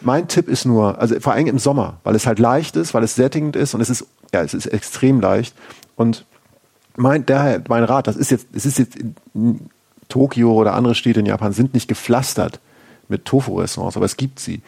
Mein 0.00 0.26
Tipp 0.26 0.48
ist 0.48 0.64
nur, 0.64 0.98
also 0.98 1.20
vor 1.20 1.34
allem 1.34 1.46
im 1.46 1.58
Sommer, 1.58 1.98
weil 2.02 2.16
es 2.16 2.26
halt 2.26 2.38
leicht 2.38 2.74
ist, 2.74 2.92
weil 2.94 3.04
es 3.04 3.14
sättigend 3.14 3.54
ist 3.54 3.74
und 3.74 3.80
es 3.80 3.90
ist, 3.90 4.06
ja, 4.34 4.42
es 4.42 4.54
ist 4.54 4.66
extrem 4.66 5.20
leicht 5.20 5.54
und 5.94 6.24
mein, 6.96 7.24
daher, 7.24 7.62
mein 7.68 7.84
Rat, 7.84 8.06
das 8.06 8.16
ist 8.16 8.30
jetzt, 8.30 8.48
es 8.52 8.66
ist 8.66 8.78
jetzt 8.78 8.98
Tokio 10.08 10.52
oder 10.52 10.74
andere 10.74 10.94
Städte 10.94 11.20
in 11.20 11.26
Japan 11.26 11.52
sind 11.52 11.72
nicht 11.72 11.88
gepflastert 11.88 12.58
mit 13.08 13.24
Tofu-Restaurants, 13.24 13.96
aber 13.96 14.06
es 14.06 14.16
gibt 14.16 14.40
sie. 14.40 14.60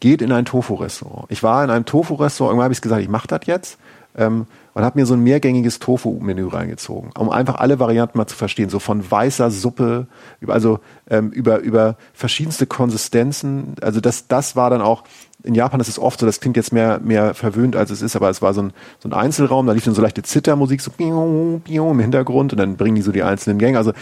Geht 0.00 0.22
in 0.22 0.32
ein 0.32 0.44
Tofu-Restaurant. 0.44 1.26
Ich 1.28 1.42
war 1.42 1.62
in 1.62 1.70
einem 1.70 1.84
Tofu-Restaurant, 1.84 2.52
irgendwann 2.52 2.64
habe 2.64 2.74
ich 2.74 2.80
gesagt, 2.80 3.02
ich 3.02 3.08
mache 3.08 3.28
das 3.28 3.40
jetzt. 3.44 3.78
Ähm, 4.16 4.46
und 4.74 4.84
habe 4.84 4.98
mir 4.98 5.06
so 5.06 5.14
ein 5.14 5.20
mehrgängiges 5.20 5.78
Tofu-Menü 5.78 6.46
reingezogen, 6.48 7.10
um 7.18 7.30
einfach 7.30 7.56
alle 7.56 7.78
Varianten 7.78 8.18
mal 8.18 8.26
zu 8.26 8.36
verstehen. 8.36 8.70
So 8.70 8.78
von 8.78 9.08
weißer 9.08 9.50
Suppe, 9.50 10.06
also 10.46 10.78
ähm, 11.08 11.30
über, 11.30 11.58
über 11.58 11.96
verschiedenste 12.12 12.66
Konsistenzen. 12.66 13.74
Also 13.82 14.00
das, 14.00 14.28
das 14.28 14.56
war 14.56 14.70
dann 14.70 14.80
auch, 14.80 15.04
in 15.42 15.54
Japan 15.54 15.80
ist 15.80 15.88
es 15.88 15.98
oft 15.98 16.20
so, 16.20 16.26
das 16.26 16.40
klingt 16.40 16.56
jetzt 16.56 16.72
mehr, 16.72 17.00
mehr 17.02 17.34
verwöhnt 17.34 17.76
als 17.76 17.90
es 17.90 18.02
ist, 18.02 18.16
aber 18.16 18.30
es 18.30 18.42
war 18.42 18.54
so 18.54 18.62
ein, 18.62 18.72
so 18.98 19.08
ein 19.08 19.12
Einzelraum, 19.12 19.66
da 19.66 19.72
lief 19.72 19.84
dann 19.84 19.94
so 19.94 20.02
leichte 20.02 20.22
Zittermusik, 20.22 20.80
so 20.80 20.90
im 20.98 21.98
Hintergrund 22.00 22.52
und 22.52 22.58
dann 22.58 22.76
bringen 22.76 22.96
die 22.96 23.02
so 23.02 23.12
die 23.12 23.22
einzelnen 23.22 23.58
Gänge. 23.58 23.78
Also 23.78 23.92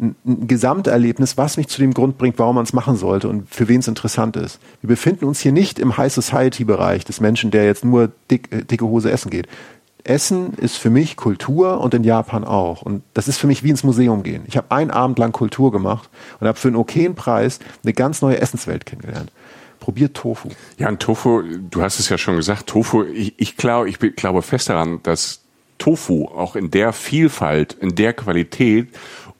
ein, 0.00 0.14
ein 0.26 0.46
Gesamterlebnis, 0.46 1.36
was 1.36 1.56
mich 1.56 1.68
zu 1.68 1.80
dem 1.80 1.94
Grund 1.94 2.18
bringt, 2.18 2.38
warum 2.38 2.56
man 2.56 2.64
es 2.64 2.72
machen 2.72 2.96
sollte 2.96 3.28
und 3.28 3.48
für 3.48 3.68
wen 3.68 3.80
es 3.80 3.88
interessant 3.88 4.36
ist. 4.36 4.58
Wir 4.80 4.88
befinden 4.88 5.24
uns 5.24 5.40
hier 5.40 5.52
nicht 5.52 5.78
im 5.78 5.96
High 5.96 6.12
Society 6.12 6.64
Bereich 6.64 7.04
des 7.04 7.20
Menschen, 7.20 7.50
der 7.50 7.64
jetzt 7.64 7.84
nur 7.84 8.10
dick, 8.30 8.52
äh, 8.52 8.64
dicke 8.64 8.84
Hose 8.84 9.10
essen 9.10 9.30
geht. 9.30 9.48
Essen 10.04 10.54
ist 10.54 10.78
für 10.78 10.90
mich 10.90 11.16
Kultur 11.16 11.80
und 11.80 11.94
in 11.94 12.04
Japan 12.04 12.44
auch. 12.44 12.82
Und 12.82 13.02
das 13.14 13.28
ist 13.28 13.38
für 13.38 13.46
mich 13.46 13.62
wie 13.62 13.70
ins 13.70 13.84
Museum 13.84 14.22
gehen. 14.22 14.42
Ich 14.46 14.56
habe 14.56 14.70
einen 14.70 14.90
Abend 14.90 15.18
lang 15.18 15.32
Kultur 15.32 15.70
gemacht 15.70 16.08
und 16.40 16.48
habe 16.48 16.58
für 16.58 16.68
einen 16.68 16.76
okayen 16.76 17.14
Preis 17.14 17.60
eine 17.84 17.92
ganz 17.92 18.20
neue 18.20 18.40
Essenswelt 18.40 18.84
kennengelernt. 18.84 19.30
Probiert 19.82 20.14
Tofu. 20.14 20.48
Ja, 20.78 20.88
und 20.88 21.02
Tofu, 21.02 21.42
du 21.42 21.82
hast 21.82 21.98
es 21.98 22.08
ja 22.08 22.16
schon 22.16 22.36
gesagt, 22.36 22.68
Tofu, 22.68 23.02
ich, 23.02 23.34
ich 23.36 23.56
glaube, 23.56 23.88
ich 23.88 23.98
glaube 23.98 24.42
fest 24.42 24.68
daran, 24.68 25.00
dass 25.02 25.40
Tofu 25.78 26.26
auch 26.26 26.54
in 26.54 26.70
der 26.70 26.92
Vielfalt, 26.92 27.72
in 27.72 27.96
der 27.96 28.12
Qualität 28.12 28.90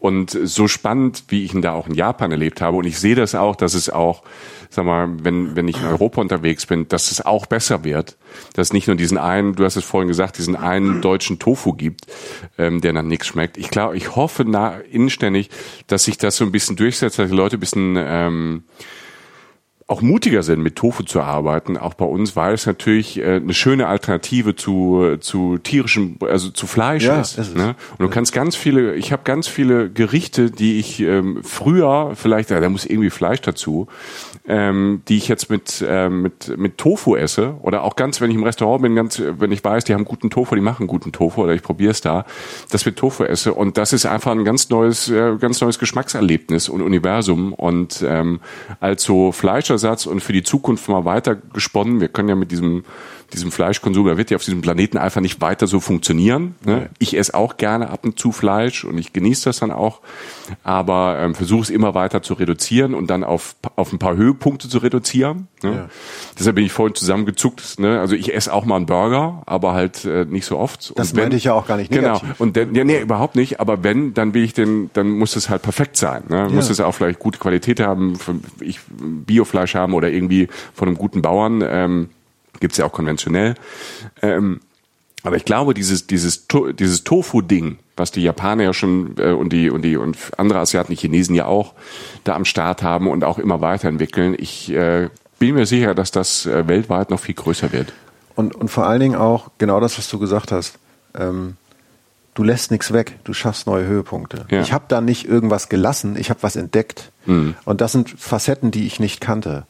und 0.01 0.31
so 0.31 0.67
spannend, 0.67 1.23
wie 1.29 1.45
ich 1.45 1.55
ihn 1.55 1.63
da 1.63 1.75
auch 1.75 1.87
in 1.87 1.95
Japan 1.95 2.33
erlebt 2.33 2.61
habe. 2.61 2.77
Und 2.79 2.87
ich 2.87 2.99
sehe 2.99 3.15
das 3.15 3.37
auch, 3.37 3.55
dass 3.55 3.75
es 3.75 3.89
auch, 3.89 4.25
sag 4.69 4.85
mal, 4.85 5.09
wenn, 5.23 5.55
wenn 5.55 5.69
ich 5.69 5.81
in 5.81 5.87
Europa 5.87 6.21
unterwegs 6.21 6.67
bin, 6.67 6.89
dass 6.89 7.13
es 7.13 7.25
auch 7.25 7.47
besser 7.47 7.85
wird. 7.85 8.17
Dass 8.55 8.67
es 8.67 8.73
nicht 8.73 8.89
nur 8.89 8.97
diesen 8.97 9.19
einen, 9.19 9.55
du 9.55 9.65
hast 9.65 9.77
es 9.77 9.85
vorhin 9.85 10.09
gesagt, 10.09 10.39
diesen 10.39 10.57
einen 10.57 11.03
deutschen 11.03 11.39
Tofu 11.39 11.75
gibt, 11.75 12.07
ähm, 12.59 12.81
der 12.81 12.93
nach 12.95 13.03
nichts 13.03 13.29
schmeckt. 13.29 13.59
Ich 13.59 13.71
glaube, 13.71 13.97
ich 13.97 14.17
hoffe 14.17 14.45
na, 14.45 14.79
inständig, 14.91 15.51
dass 15.87 16.03
sich 16.03 16.19
das 16.19 16.35
so 16.35 16.45
ein 16.45 16.51
bisschen 16.51 16.75
durchsetzt, 16.75 17.21
dass 17.21 17.31
die 17.31 17.37
Leute 17.37 17.59
ein 17.59 17.61
bisschen 17.61 17.95
ähm, 17.97 18.65
auch 19.93 20.01
mutiger 20.01 20.43
sind, 20.43 20.63
mit 20.63 20.77
Tofu 20.77 21.03
zu 21.03 21.21
arbeiten, 21.21 21.77
auch 21.77 21.93
bei 21.93 22.07
uns, 22.07 22.35
weil 22.35 22.55
es 22.55 22.65
natürlich 22.65 23.19
äh, 23.19 23.37
eine 23.37 23.53
schöne 23.53 23.89
Alternative 23.89 24.57
zu, 24.57 25.19
zu 25.21 25.59
tierischem, 25.59 26.17
also 26.21 26.49
zu 26.49 26.67
Fleisch 26.67 27.05
ja, 27.05 27.21
ist. 27.21 27.37
ist 27.37 27.55
ne? 27.55 27.75
Und 27.99 28.01
du 28.01 28.09
kannst 28.09 28.33
ganz 28.33 28.57
viele, 28.57 28.95
ich 28.95 29.13
habe 29.13 29.23
ganz 29.25 29.49
viele 29.49 29.91
Gerichte, 29.91 30.51
die 30.51 30.79
ich 30.79 31.01
ähm, 31.01 31.41
früher, 31.43 32.13
vielleicht, 32.15 32.49
ja, 32.51 32.61
da 32.61 32.71
muss 32.71 32.87
irgendwie 32.87 33.11
Fleisch 33.11 33.43
dazu, 33.43 33.87
ähm, 34.49 35.03
die 35.09 35.19
ich 35.19 35.29
jetzt 35.29 35.51
mit, 35.51 35.85
ähm, 35.87 36.23
mit, 36.23 36.57
mit 36.57 36.79
Tofu 36.79 37.15
esse. 37.15 37.57
Oder 37.61 37.83
auch 37.83 37.95
ganz, 37.95 38.23
wenn 38.23 38.31
ich 38.31 38.37
im 38.37 38.45
Restaurant 38.45 38.83
bin, 38.83 38.95
ganz, 38.95 39.23
wenn 39.39 39.53
ich 39.53 39.63
weiß, 39.63 39.85
die 39.85 39.93
haben 39.93 40.07
guten 40.07 40.31
Tofu, 40.31 40.55
die 40.55 40.63
machen 40.63 40.87
guten 40.87 41.13
Tofu 41.13 41.43
oder 41.43 41.53
ich 41.53 41.63
probiere 41.63 41.91
es 41.91 42.01
da, 42.01 42.25
dass 42.71 42.87
wir 42.87 42.95
Tofu 42.95 43.25
esse. 43.25 43.53
Und 43.53 43.77
das 43.77 43.93
ist 43.93 44.07
einfach 44.07 44.33
ein 44.33 44.47
ganz 44.47 44.71
neues, 44.71 45.11
äh, 45.11 45.37
ganz 45.39 45.61
neues 45.61 45.79
Geschmackserlebnis 45.79 46.71
und 46.71 46.81
Universum. 46.81 47.53
Und 47.53 48.03
ähm, 48.09 48.41
als 48.81 49.03
so 49.03 49.33
Fleischer 49.33 49.77
Fleischersatz 49.83 50.07
und 50.07 50.21
für 50.21 50.33
die 50.33 50.43
Zukunft 50.43 50.89
mal 50.89 51.05
weiter 51.05 51.37
gesponnen. 51.37 52.01
Wir 52.01 52.09
können 52.09 52.29
ja 52.29 52.35
mit 52.35 52.51
diesem, 52.51 52.85
diesem 53.33 53.51
Fleischkonsum, 53.51 54.07
der 54.07 54.17
wird 54.17 54.31
ja 54.31 54.37
auf 54.37 54.45
diesem 54.45 54.61
Planeten 54.61 54.99
einfach 54.99 55.21
nicht 55.21 55.41
weiter 55.41 55.67
so 55.67 55.81
funktionieren. 55.81 56.55
Ne? 56.65 56.91
Ich 56.99 57.17
esse 57.17 57.35
auch 57.35 57.57
gerne 57.57 57.91
ab 57.91 58.05
und 58.05 58.19
zu 58.19 58.33
Fleisch 58.33 58.85
und 58.85 58.99
ich 58.99 59.13
genieße 59.13 59.45
das 59.45 59.61
dann 59.61 59.71
auch, 59.71 60.01
aber 60.65 61.19
ähm, 61.19 61.35
versuche 61.35 61.63
es 61.63 61.71
immer 61.71 61.95
weiter 61.95 62.23
zu 62.23 62.35
reduzieren 62.35 62.95
und 62.95 63.09
dann 63.09 63.25
auf, 63.25 63.57
auf 63.77 63.93
ein 63.93 63.99
paar 63.99 64.17
Höhepunkte 64.17 64.69
zu 64.69 64.79
reduzieren. 64.79 65.49
Ne? 65.63 65.73
Ja. 65.73 65.89
Deshalb 66.39 66.57
bin 66.57 66.65
ich 66.65 66.73
vorhin 66.73 66.95
zusammengezuckt. 66.95 67.79
Ne? 67.79 68.01
Also 68.01 68.15
ich 68.15 68.35
esse 68.35 68.53
auch 68.53 68.65
mal 68.65 68.77
einen 68.77 68.87
Burger, 68.87 69.43
aber 69.47 69.73
halt 69.73 70.05
äh, 70.05 70.25
nicht 70.25 70.47
so 70.47 70.59
oft. 70.59 70.93
Das 70.97 71.15
meinte 71.15 71.37
ich 71.37 71.45
ja 71.45 71.55
auch 71.55 71.67
gar 71.67 71.77
nicht 71.77 71.91
genau. 71.91 72.15
negativ. 72.15 72.29
Genau. 72.29 72.43
Und 72.43 72.57
dann, 72.57 72.75
ja, 72.75 72.85
nee, 72.85 73.01
überhaupt 73.01 73.37
nicht. 73.37 73.61
Aber 73.61 73.83
wenn, 73.83 74.15
dann 74.15 74.35
will 74.35 74.45
ich 74.45 74.53
den, 74.53 74.91
dann 74.93 75.11
muss 75.11 75.37
es 75.37 75.49
halt 75.49 75.63
perfekt 75.63 75.97
sein. 75.97 76.25
Ne? 76.29 76.37
Ja. 76.37 76.49
Muss 76.49 76.71
es 76.71 76.81
auch 76.81 76.93
vielleicht 76.93 77.19
gute 77.19 77.39
Qualität 77.39 77.81
haben, 77.81 78.19
ich 78.61 78.81
Biofleisch 78.89 79.75
haben 79.75 79.95
oder 79.95 80.11
irgendwie 80.11 80.49
von 80.75 80.89
einem 80.89 80.99
guten 80.99 81.23
Bauern. 81.23 81.63
Ähm, 81.67 82.09
Gibt 82.63 82.79
ja 82.79 82.85
auch 82.85 82.93
konventionell. 82.93 83.57
Ähm, 84.23 84.61
aber 85.25 85.35
ich 85.35 85.45
glaube, 85.45 85.75
dieses, 85.75 86.07
dieses, 86.07 86.47
dieses 86.79 87.03
Tofu-Ding, 87.03 87.81
was 87.97 88.13
die 88.13 88.23
Japaner 88.23 88.63
ja 88.63 88.73
schon 88.73 89.17
äh, 89.19 89.33
und 89.33 89.53
die 89.53 89.69
und 89.69 89.83
die 89.83 89.97
und 89.97 90.17
andere 90.37 90.61
Asiaten, 90.61 90.93
die 90.93 90.97
Chinesen 90.97 91.35
ja 91.35 91.47
auch 91.47 91.75
da 92.23 92.37
am 92.37 92.45
Start 92.45 92.85
haben 92.85 93.09
und 93.09 93.25
auch 93.25 93.41
immer 93.41 93.61
weiterentwickeln, 93.61 94.37
ich 94.39 94.71
äh, 94.71 95.09
bin 95.41 95.57
mir 95.57 95.67
sicher, 95.67 95.97
dass 95.97 96.13
das 96.13 96.47
äh, 96.47 96.69
weltweit 96.69 97.11
noch 97.11 97.19
viel 97.19 97.35
größer 97.35 97.73
wird. 97.73 97.93
Und, 98.37 98.55
und 98.55 98.69
vor 98.69 98.87
allen 98.87 99.01
Dingen 99.01 99.17
auch 99.17 99.51
genau 99.59 99.81
das, 99.81 99.99
was 99.99 100.09
du 100.09 100.21
gesagt 100.21 100.53
hast. 100.53 100.79
Ähm, 101.17 101.57
du 102.35 102.45
lässt 102.45 102.71
nichts 102.71 102.93
weg, 102.93 103.19
du 103.25 103.35
schaffst 103.35 103.67
neue 103.67 103.87
Höhepunkte. 103.87 104.47
Ja. 104.53 104.63
Ich 104.63 104.73
habe 104.73 104.85
da 104.87 105.01
nicht 105.01 105.27
irgendwas 105.27 105.69
gelassen, 105.69 106.15
ich 106.17 106.31
habe 106.31 106.45
was 106.45 106.55
entdeckt. 106.55 107.11
Mhm. 107.27 107.57
Und 107.65 107.81
das 107.81 107.91
sind 107.91 108.09
Facetten, 108.09 108.71
die 108.71 108.87
ich 108.87 109.01
nicht 109.01 109.21
kannte. 109.21 109.67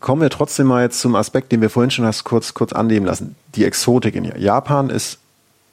Kommen 0.00 0.22
wir 0.22 0.30
trotzdem 0.30 0.66
mal 0.66 0.82
jetzt 0.82 1.00
zum 1.00 1.14
Aspekt, 1.14 1.52
den 1.52 1.60
wir 1.60 1.70
vorhin 1.70 1.90
schon 1.90 2.06
hast 2.06 2.24
kurz, 2.24 2.54
kurz 2.54 2.72
annehmen 2.72 3.06
lassen. 3.06 3.36
Die 3.54 3.64
Exotik 3.64 4.14
in 4.14 4.24
Japan 4.24 4.90
ist 4.90 5.18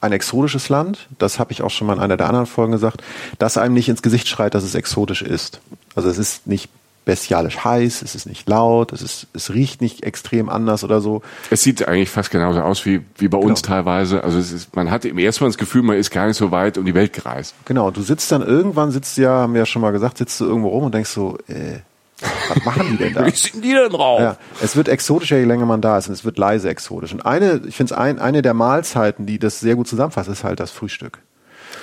ein 0.00 0.12
exotisches 0.12 0.68
Land. 0.68 1.08
Das 1.18 1.38
habe 1.38 1.52
ich 1.52 1.62
auch 1.62 1.70
schon 1.70 1.86
mal 1.86 1.94
in 1.94 2.00
einer 2.00 2.16
der 2.16 2.28
anderen 2.28 2.46
Folgen 2.46 2.72
gesagt, 2.72 3.02
dass 3.38 3.56
einem 3.56 3.74
nicht 3.74 3.88
ins 3.88 4.02
Gesicht 4.02 4.28
schreit, 4.28 4.54
dass 4.54 4.64
es 4.64 4.74
exotisch 4.74 5.22
ist. 5.22 5.60
Also 5.94 6.08
es 6.08 6.18
ist 6.18 6.46
nicht 6.46 6.70
bestialisch 7.08 7.64
heiß, 7.64 8.02
es 8.02 8.14
ist 8.14 8.26
nicht 8.26 8.46
laut, 8.50 8.92
es, 8.92 9.00
ist, 9.00 9.28
es 9.32 9.54
riecht 9.54 9.80
nicht 9.80 10.02
extrem 10.02 10.50
anders 10.50 10.84
oder 10.84 11.00
so. 11.00 11.22
Es 11.48 11.62
sieht 11.62 11.88
eigentlich 11.88 12.10
fast 12.10 12.30
genauso 12.30 12.60
aus 12.60 12.84
wie, 12.84 13.00
wie 13.16 13.28
bei 13.28 13.38
uns 13.38 13.62
genau. 13.62 13.76
teilweise. 13.76 14.22
Also 14.22 14.38
es 14.38 14.52
ist, 14.52 14.76
man 14.76 14.90
hat 14.90 15.06
im 15.06 15.16
ersten 15.16 15.42
Mal 15.42 15.48
das 15.48 15.56
Gefühl, 15.56 15.80
man 15.80 15.96
ist 15.96 16.10
gar 16.10 16.26
nicht 16.26 16.36
so 16.36 16.50
weit 16.50 16.76
um 16.76 16.84
die 16.84 16.94
Welt 16.94 17.14
gereist. 17.14 17.54
Genau, 17.64 17.90
du 17.90 18.02
sitzt 18.02 18.30
dann 18.30 18.42
irgendwann, 18.42 18.90
sitzt 18.90 19.16
ja, 19.16 19.30
haben 19.30 19.54
wir 19.54 19.60
ja 19.60 19.66
schon 19.66 19.80
mal 19.80 19.90
gesagt, 19.90 20.18
sitzt 20.18 20.38
du 20.38 20.44
irgendwo 20.44 20.68
rum 20.68 20.84
und 20.84 20.94
denkst 20.94 21.08
so, 21.08 21.38
äh, 21.48 21.78
was 22.20 22.64
machen 22.64 22.88
die 22.90 22.96
denn 22.96 23.14
da? 23.14 23.26
Wie 23.26 23.30
sind 23.30 23.64
die 23.64 23.72
denn 23.72 23.90
drauf? 23.90 24.20
Ja, 24.20 24.36
es 24.62 24.76
wird 24.76 24.88
exotischer, 24.88 25.38
je 25.38 25.44
länger 25.44 25.66
man 25.66 25.80
da 25.80 25.98
ist 25.98 26.08
und 26.08 26.14
es 26.14 26.24
wird 26.24 26.38
leise 26.38 26.68
exotisch. 26.68 27.12
Und 27.12 27.24
eine, 27.24 27.62
ich 27.66 27.76
finde 27.76 27.94
es 27.94 27.98
ein, 27.98 28.18
eine 28.18 28.42
der 28.42 28.54
Mahlzeiten, 28.54 29.26
die 29.26 29.38
das 29.38 29.60
sehr 29.60 29.76
gut 29.76 29.88
zusammenfasst, 29.88 30.28
ist 30.28 30.44
halt 30.44 30.60
das 30.60 30.70
Frühstück. 30.70 31.18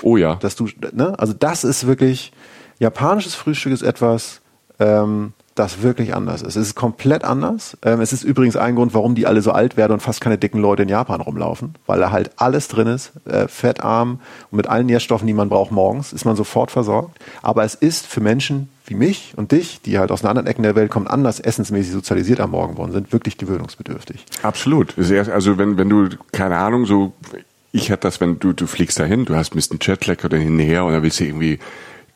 Oh 0.01 0.17
ja. 0.17 0.35
Dass 0.35 0.55
du, 0.55 0.67
ne? 0.91 1.17
Also 1.17 1.33
das 1.33 1.63
ist 1.63 1.87
wirklich, 1.87 2.31
japanisches 2.79 3.35
Frühstück 3.35 3.71
ist 3.71 3.81
etwas, 3.81 4.41
ähm, 4.79 5.33
das 5.55 5.81
wirklich 5.81 6.13
anders 6.13 6.41
ist. 6.41 6.57
Es 6.57 6.67
ist 6.67 6.75
komplett 6.75 7.23
anders. 7.23 7.77
Ähm, 7.81 8.01
es 8.01 8.11
ist 8.11 8.23
übrigens 8.23 8.57
ein 8.57 8.75
Grund, 8.75 8.93
warum 8.93 9.15
die 9.15 9.25
alle 9.25 9.41
so 9.41 9.51
alt 9.51 9.77
werden 9.77 9.93
und 9.93 10.01
fast 10.01 10.19
keine 10.19 10.37
dicken 10.37 10.59
Leute 10.59 10.83
in 10.83 10.89
Japan 10.89 11.21
rumlaufen, 11.21 11.75
weil 11.85 11.99
da 11.99 12.11
halt 12.11 12.31
alles 12.35 12.67
drin 12.67 12.87
ist, 12.87 13.13
äh, 13.25 13.47
fettarm 13.47 14.19
und 14.51 14.57
mit 14.57 14.67
allen 14.67 14.85
Nährstoffen, 14.85 15.25
die 15.25 15.33
man 15.33 15.47
braucht 15.47 15.71
morgens, 15.71 16.11
ist 16.11 16.25
man 16.25 16.35
sofort 16.35 16.71
versorgt. 16.71 17.17
Aber 17.41 17.63
es 17.63 17.73
ist 17.73 18.05
für 18.05 18.19
Menschen 18.19 18.69
wie 18.85 18.95
mich 18.95 19.33
und 19.37 19.53
dich, 19.53 19.81
die 19.81 19.97
halt 19.97 20.11
aus 20.11 20.21
den 20.21 20.29
anderen 20.29 20.47
Ecken 20.47 20.63
der 20.63 20.75
Welt 20.75 20.91
kommen, 20.91 21.07
anders 21.07 21.39
essensmäßig 21.39 21.93
sozialisiert 21.93 22.41
am 22.41 22.51
Morgen 22.51 22.77
worden 22.77 22.91
sind, 22.91 23.13
wirklich 23.13 23.37
gewöhnungsbedürftig. 23.37 24.25
Absolut. 24.43 24.93
Also 24.97 25.57
wenn, 25.57 25.77
wenn 25.77 25.89
du, 25.89 26.09
keine 26.33 26.57
Ahnung, 26.57 26.85
so, 26.85 27.13
ich 27.71 27.91
hatte 27.91 28.01
das, 28.01 28.19
wenn 28.21 28.39
du, 28.39 28.53
du 28.53 28.67
fliegst 28.67 28.99
dahin, 28.99 29.25
du 29.25 29.35
hast 29.35 29.53
ein 29.53 29.55
bisschen 29.55 29.79
Jetlag 29.81 30.23
oder 30.23 30.37
hinher 30.37 30.83
und 30.83 30.91
dann 30.91 31.01
willst 31.01 31.19
du 31.19 31.23
irgendwie 31.23 31.59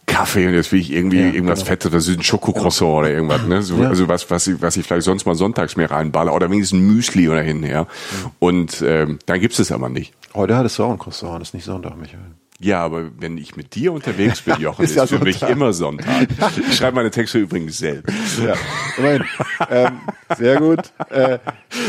Kaffee 0.10 0.47
und 0.47 0.53
jetzt 0.53 0.72
will 0.72 0.80
ich 0.80 0.91
irgendwie 0.91 1.20
ja, 1.20 1.28
irgendwas 1.28 1.60
genau. 1.60 1.70
Fettes, 1.70 1.91
das 1.91 2.07
ist 2.07 2.18
ein 2.18 2.24
Schokocroissant 2.24 2.89
genau. 2.89 2.99
oder 2.99 3.12
irgendwas, 3.12 3.43
ne? 3.43 3.62
So, 3.62 3.78
ja. 3.78 3.89
Also 3.89 4.07
was, 4.07 4.30
was 4.30 4.47
ich, 4.47 4.62
was 4.62 4.76
ich 4.76 4.86
vielleicht 4.86 5.05
sonst 5.05 5.26
mal 5.26 5.36
sonntags 5.36 5.76
mehr 5.76 5.89
reinballe 5.89 6.32
oder 6.32 6.49
wenigstens 6.49 6.80
ein 6.80 6.88
Müsli 6.88 7.30
oder 7.30 7.41
hinher. 7.41 7.84
Mhm. 7.84 8.32
Und 8.39 8.84
ähm, 8.86 9.20
dann 9.26 9.39
gibt's 9.39 9.60
es 9.60 9.72
aber 9.72 9.89
nicht. 9.89 10.14
Heute 10.34 10.55
hattest 10.55 10.78
du 10.78 10.84
auch 10.84 10.91
ein 10.91 10.99
Croissant, 10.99 11.41
das 11.41 11.49
ist 11.49 11.53
nicht 11.53 11.66
Sonntag, 11.66 11.97
Michael. 11.97 12.20
Ja, 12.62 12.84
aber 12.84 13.10
wenn 13.18 13.38
ich 13.38 13.55
mit 13.55 13.74
dir 13.76 13.93
unterwegs 13.93 14.41
bin, 14.41 14.55
Jochen, 14.60 14.84
ist, 14.84 14.91
ist 14.91 14.97
ja 14.97 15.07
für 15.07 15.24
mich 15.24 15.41
immer 15.43 15.72
Sonntag. 15.72 16.28
Ich 16.70 16.76
schreibe 16.76 16.95
meine 16.95 17.10
Texte 17.10 17.38
übrigens 17.38 17.78
selbst. 17.78 18.14
Ja, 18.39 18.55
immerhin. 18.97 19.24
ähm, 19.70 19.99
sehr 20.38 20.57
gut. 20.57 20.80
Äh, 21.10 21.39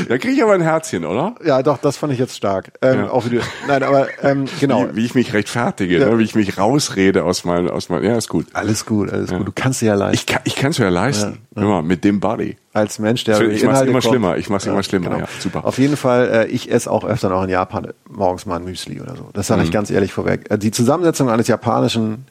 da 0.08 0.18
kriege 0.18 0.34
ich 0.34 0.42
aber 0.42 0.54
ein 0.54 0.60
Herzchen, 0.60 1.04
oder? 1.04 1.34
Ja, 1.44 1.62
doch, 1.64 1.78
das 1.78 1.96
fand 1.96 2.12
ich 2.12 2.20
jetzt 2.20 2.36
stark. 2.36 2.72
Ähm, 2.82 3.00
ja. 3.00 3.10
auch 3.10 3.26
wie 3.26 3.30
du, 3.30 3.40
nein, 3.66 3.82
aber 3.82 4.08
ähm, 4.22 4.44
genau. 4.60 4.88
Wie, 4.92 4.96
wie 4.96 5.04
ich 5.06 5.14
mich 5.16 5.32
rechtfertige, 5.32 5.98
ja. 5.98 6.08
ne? 6.08 6.18
wie 6.18 6.24
ich 6.24 6.36
mich 6.36 6.56
rausrede 6.56 7.24
aus 7.24 7.44
meinem, 7.44 7.68
aus 7.68 7.88
meinem, 7.88 8.04
ja, 8.04 8.16
ist 8.16 8.28
gut. 8.28 8.46
Alles 8.52 8.86
gut, 8.86 9.12
alles 9.12 9.30
gut. 9.30 9.48
Du 9.48 9.52
kannst 9.52 9.82
dir 9.82 9.86
ja 9.86 9.94
leisten. 9.94 10.36
Ich 10.44 10.54
kann, 10.54 10.70
es 10.70 10.78
ja 10.78 10.88
leisten. 10.88 11.38
Immer 11.56 11.82
mit 11.82 12.04
dem 12.04 12.20
Body 12.20 12.56
als 12.72 12.98
Mensch, 12.98 13.24
der 13.24 13.40
ich 13.40 13.64
mache 13.64 13.84
immer 13.84 13.92
kommt. 13.92 14.04
schlimmer. 14.04 14.36
Ich 14.36 14.48
mache 14.48 14.58
es 14.58 14.66
immer 14.66 14.82
schlimmer. 14.82 15.10
Genau. 15.10 15.20
Ja, 15.20 15.28
super. 15.40 15.64
Auf 15.64 15.78
jeden 15.78 15.96
Fall, 15.96 16.28
äh, 16.28 16.46
ich 16.46 16.70
esse 16.70 16.90
auch 16.90 17.04
öfter 17.04 17.28
noch 17.28 17.42
in 17.42 17.50
Japan 17.50 17.88
morgens 18.08 18.46
mal 18.46 18.56
ein 18.56 18.64
Müsli 18.64 19.00
oder 19.00 19.16
so. 19.16 19.28
Das 19.32 19.48
sage 19.48 19.60
mhm. 19.60 19.66
ich 19.66 19.72
ganz 19.72 19.90
ehrlich 19.90 20.12
vorweg. 20.12 20.50
Äh, 20.50 20.58
die 20.58 20.70
Zusammensetzung 20.70 21.30
eines 21.30 21.48
japanischen 21.48 22.26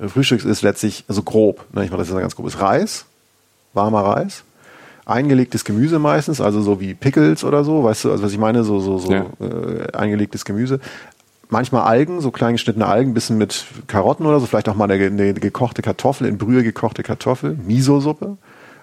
äh, 0.00 0.08
Frühstücks 0.08 0.44
ist 0.44 0.62
letztlich 0.62 1.04
also 1.06 1.22
grob. 1.22 1.64
Ne? 1.72 1.84
Ich 1.84 1.90
mache 1.90 2.00
das 2.00 2.08
ist 2.08 2.16
ganz 2.16 2.34
grob. 2.34 2.46
Ist 2.48 2.60
Reis, 2.60 3.06
warmer 3.72 4.00
Reis, 4.00 4.42
eingelegtes 5.06 5.64
Gemüse 5.64 6.00
meistens, 6.00 6.40
also 6.40 6.60
so 6.60 6.80
wie 6.80 6.94
Pickles 6.94 7.44
oder 7.44 7.62
so, 7.62 7.84
weißt 7.84 8.04
du, 8.04 8.10
also 8.10 8.24
was 8.24 8.32
ich 8.32 8.38
meine, 8.38 8.64
so 8.64 8.80
so 8.80 8.98
so 8.98 9.12
ja. 9.12 9.26
äh, 9.40 9.92
eingelegtes 9.96 10.44
Gemüse. 10.44 10.80
Manchmal 11.50 11.82
Algen, 11.82 12.20
so 12.20 12.32
klein 12.32 12.54
geschnittene 12.54 12.86
Algen, 12.86 13.14
bisschen 13.14 13.38
mit 13.38 13.66
Karotten 13.86 14.26
oder 14.26 14.40
so, 14.40 14.46
vielleicht 14.46 14.68
auch 14.68 14.74
mal 14.74 14.90
eine, 14.90 15.04
eine 15.04 15.34
gekochte 15.34 15.82
Kartoffel, 15.82 16.26
in 16.26 16.38
Brühe 16.38 16.64
gekochte 16.64 17.04
Kartoffel, 17.04 17.56
Miso-Suppe 17.64 18.38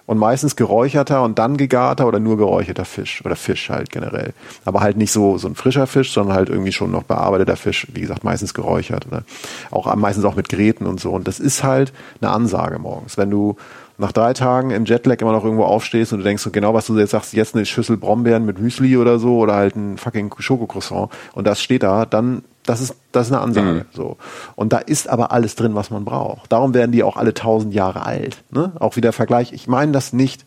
und 0.06 0.18
meistens 0.18 0.56
geräucherter 0.56 1.22
und 1.22 1.38
dann 1.38 1.56
gegarter 1.56 2.06
oder 2.06 2.18
nur 2.18 2.36
geräucherter 2.36 2.84
Fisch 2.84 3.22
oder 3.24 3.36
Fisch 3.36 3.70
halt 3.70 3.90
generell. 3.90 4.32
Aber 4.64 4.80
halt 4.80 4.96
nicht 4.96 5.12
so, 5.12 5.38
so 5.38 5.48
ein 5.48 5.54
frischer 5.54 5.86
Fisch, 5.86 6.12
sondern 6.12 6.36
halt 6.36 6.48
irgendwie 6.48 6.72
schon 6.72 6.90
noch 6.90 7.04
bearbeiteter 7.04 7.56
Fisch, 7.56 7.86
wie 7.92 8.00
gesagt, 8.00 8.24
meistens 8.24 8.54
geräuchert 8.54 9.06
oder 9.06 9.24
auch 9.70 9.94
meistens 9.94 10.24
auch 10.24 10.34
mit 10.34 10.48
Gräten 10.48 10.86
und 10.86 11.00
so. 11.00 11.10
Und 11.10 11.28
das 11.28 11.40
ist 11.40 11.62
halt 11.64 11.92
eine 12.20 12.30
Ansage 12.30 12.78
morgens. 12.78 13.16
Wenn 13.16 13.30
du 13.30 13.56
nach 13.98 14.12
drei 14.12 14.32
Tagen 14.32 14.70
im 14.70 14.84
Jetlag 14.84 15.20
immer 15.20 15.32
noch 15.32 15.44
irgendwo 15.44 15.64
aufstehst 15.64 16.12
und 16.12 16.20
du 16.20 16.24
denkst 16.24 16.42
so 16.42 16.50
genau, 16.50 16.74
was 16.74 16.86
du 16.86 16.98
jetzt 16.98 17.10
sagst, 17.10 17.32
jetzt 17.34 17.54
eine 17.54 17.64
Schüssel 17.66 17.96
Brombeeren 17.96 18.44
mit 18.44 18.58
Müsli 18.58 18.96
oder 18.96 19.18
so 19.18 19.38
oder 19.38 19.54
halt 19.54 19.76
ein 19.76 19.98
fucking 19.98 20.34
Schokocroissant 20.38 21.10
und 21.34 21.46
das 21.46 21.62
steht 21.62 21.82
da, 21.82 22.04
dann 22.04 22.42
das 22.64 22.80
ist, 22.80 22.94
das 23.10 23.26
ist 23.26 23.32
eine 23.32 23.42
Ansage. 23.42 23.72
Mhm. 23.72 23.84
So. 23.92 24.16
Und 24.54 24.72
da 24.72 24.78
ist 24.78 25.08
aber 25.08 25.32
alles 25.32 25.54
drin, 25.54 25.74
was 25.74 25.90
man 25.90 26.04
braucht. 26.04 26.52
Darum 26.52 26.74
werden 26.74 26.92
die 26.92 27.02
auch 27.02 27.16
alle 27.16 27.34
tausend 27.34 27.74
Jahre 27.74 28.06
alt. 28.06 28.42
Ne? 28.50 28.72
Auch 28.78 28.96
wieder 28.96 29.12
Vergleich. 29.12 29.52
Ich 29.52 29.66
meine 29.66 29.92
das 29.92 30.12
nicht, 30.12 30.44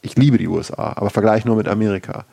ich 0.00 0.16
liebe 0.16 0.38
die 0.38 0.48
USA, 0.48 0.94
aber 0.96 1.10
Vergleich 1.10 1.44
nur 1.44 1.56
mit 1.56 1.68
Amerika 1.68 2.24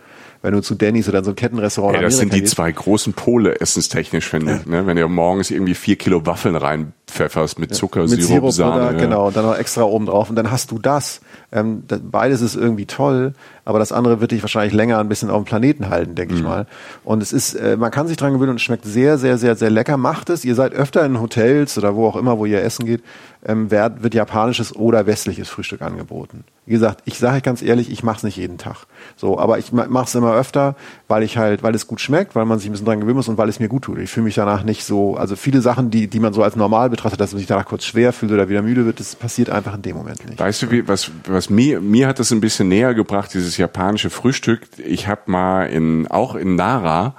wenn 0.41 0.53
du 0.53 0.61
zu 0.61 0.75
Denny's 0.75 1.09
oder 1.09 1.23
so 1.23 1.31
ein 1.31 1.35
Kettenrestaurant 1.35 1.97
hey, 1.97 2.03
Das 2.03 2.17
sind 2.17 2.33
die 2.33 2.41
gehst. 2.41 2.55
zwei 2.55 2.71
großen 2.71 3.13
Pole 3.13 3.59
essenstechnisch, 3.59 4.27
finde 4.27 4.51
ja. 4.51 4.57
ich. 4.57 4.65
Ne? 4.65 4.87
Wenn 4.87 4.95
du 4.95 5.07
morgens 5.07 5.51
irgendwie 5.51 5.75
vier 5.75 5.97
Kilo 5.97 6.25
Waffeln 6.25 6.55
reinpfefferst 6.55 7.59
mit 7.59 7.75
Zucker, 7.75 8.01
ja, 8.01 8.07
mit 8.07 8.23
Sirup, 8.23 8.51
Sirup 8.51 8.51
Sahne. 8.53 8.87
Oder, 8.89 8.91
ja. 8.93 8.99
Genau, 8.99 9.27
und 9.27 9.35
dann 9.35 9.45
noch 9.45 9.57
extra 9.57 9.83
oben 9.83 10.05
drauf 10.05 10.29
und 10.29 10.35
dann 10.35 10.49
hast 10.49 10.71
du 10.71 10.79
das. 10.79 11.19
Ähm, 11.51 11.83
das, 11.87 11.99
beides 12.03 12.41
ist 12.41 12.55
irgendwie 12.55 12.85
toll, 12.85 13.33
aber 13.65 13.79
das 13.79 13.91
andere 13.91 14.21
wird 14.21 14.31
dich 14.31 14.41
wahrscheinlich 14.41 14.73
länger 14.73 14.99
ein 14.99 15.09
bisschen 15.09 15.29
auf 15.29 15.43
dem 15.43 15.45
Planeten 15.45 15.89
halten, 15.89 16.15
denke 16.15 16.33
mhm. 16.33 16.39
ich 16.39 16.45
mal. 16.45 16.67
Und 17.03 17.21
es 17.21 17.33
ist, 17.33 17.55
äh, 17.55 17.75
man 17.75 17.91
kann 17.91 18.07
sich 18.07 18.17
dran 18.17 18.33
gewöhnen 18.33 18.51
und 18.51 18.57
es 18.57 18.61
schmeckt 18.61 18.85
sehr, 18.85 19.17
sehr, 19.17 19.37
sehr, 19.37 19.55
sehr 19.55 19.69
lecker. 19.69 19.97
Macht 19.97 20.29
es. 20.29 20.45
Ihr 20.45 20.55
seid 20.55 20.73
öfter 20.73 21.05
in 21.05 21.19
Hotels 21.19 21.77
oder 21.77 21.95
wo 21.95 22.07
auch 22.07 22.15
immer, 22.15 22.37
wo 22.37 22.45
ihr 22.45 22.63
essen 22.63 22.85
geht, 22.85 23.01
ähm, 23.45 23.71
wird, 23.71 24.03
wird 24.03 24.13
japanisches 24.13 24.75
oder 24.75 25.05
westliches 25.05 25.49
Frühstück 25.49 25.81
angeboten. 25.81 26.43
Wie 26.65 26.73
gesagt, 26.73 27.01
ich 27.05 27.17
sage 27.17 27.41
ganz 27.41 27.61
ehrlich, 27.61 27.91
ich 27.91 28.03
mache 28.03 28.17
es 28.17 28.23
nicht 28.23 28.37
jeden 28.37 28.57
Tag. 28.57 28.85
So, 29.15 29.39
aber 29.39 29.59
ich 29.59 29.71
mache 29.71 30.05
es 30.05 30.15
immer 30.15 30.33
öfter, 30.33 30.75
weil 31.07 31.23
ich 31.23 31.37
halt, 31.37 31.63
weil 31.63 31.75
es 31.75 31.87
gut 31.87 32.01
schmeckt, 32.01 32.35
weil 32.35 32.45
man 32.45 32.59
sich 32.59 32.69
ein 32.69 32.71
bisschen 32.71 32.85
dran 32.85 32.99
gewöhnen 32.99 33.17
muss 33.17 33.27
und 33.27 33.37
weil 33.37 33.49
es 33.49 33.59
mir 33.59 33.67
gut 33.67 33.83
tut. 33.83 33.97
Ich 33.99 34.09
fühle 34.09 34.25
mich 34.25 34.35
danach 34.35 34.63
nicht 34.63 34.85
so, 34.85 35.15
also 35.15 35.35
viele 35.35 35.61
Sachen, 35.61 35.91
die, 35.91 36.07
die 36.07 36.19
man 36.19 36.33
so 36.33 36.43
als 36.43 36.55
normal 36.55 36.89
betrachtet, 36.89 37.19
dass 37.19 37.31
man 37.31 37.39
sich 37.39 37.47
danach 37.47 37.65
kurz 37.65 37.85
schwer 37.85 38.13
fühlt 38.13 38.31
oder 38.31 38.49
wieder 38.49 38.61
müde 38.61 38.85
wird, 38.85 38.99
das 38.99 39.15
passiert 39.15 39.49
einfach 39.49 39.75
in 39.75 39.81
dem 39.81 39.97
Moment 39.97 40.25
nicht. 40.27 40.39
Weißt 40.39 40.61
du, 40.61 40.71
wie, 40.71 40.87
was, 40.87 41.11
was 41.27 41.49
mir, 41.49 41.81
mir 41.81 42.07
hat 42.07 42.19
das 42.19 42.31
ein 42.31 42.41
bisschen 42.41 42.67
näher 42.67 42.93
gebracht, 42.93 43.33
dieses 43.33 43.57
japanische 43.57 44.09
Frühstück. 44.09 44.61
Ich 44.77 45.07
habe 45.07 45.21
mal 45.27 45.65
in, 45.65 46.07
auch 46.07 46.35
in 46.35 46.55
Nara, 46.55 47.15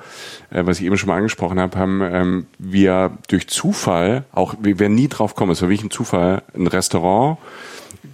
äh, 0.50 0.66
was 0.66 0.78
ich 0.78 0.86
eben 0.86 0.96
schon 0.96 1.08
mal 1.08 1.16
angesprochen 1.16 1.58
habe, 1.58 1.78
haben 1.78 2.00
ähm, 2.02 2.46
wir 2.58 3.12
durch 3.28 3.48
Zufall, 3.48 4.24
auch 4.32 4.54
wir 4.60 4.78
werden 4.78 4.94
nie 4.94 5.08
drauf 5.08 5.34
kommen, 5.34 5.52
es 5.52 5.62
war 5.62 5.68
wirklich 5.68 5.84
ein 5.84 5.90
Zufall, 5.90 6.42
ein 6.54 6.66
Restaurant 6.66 7.38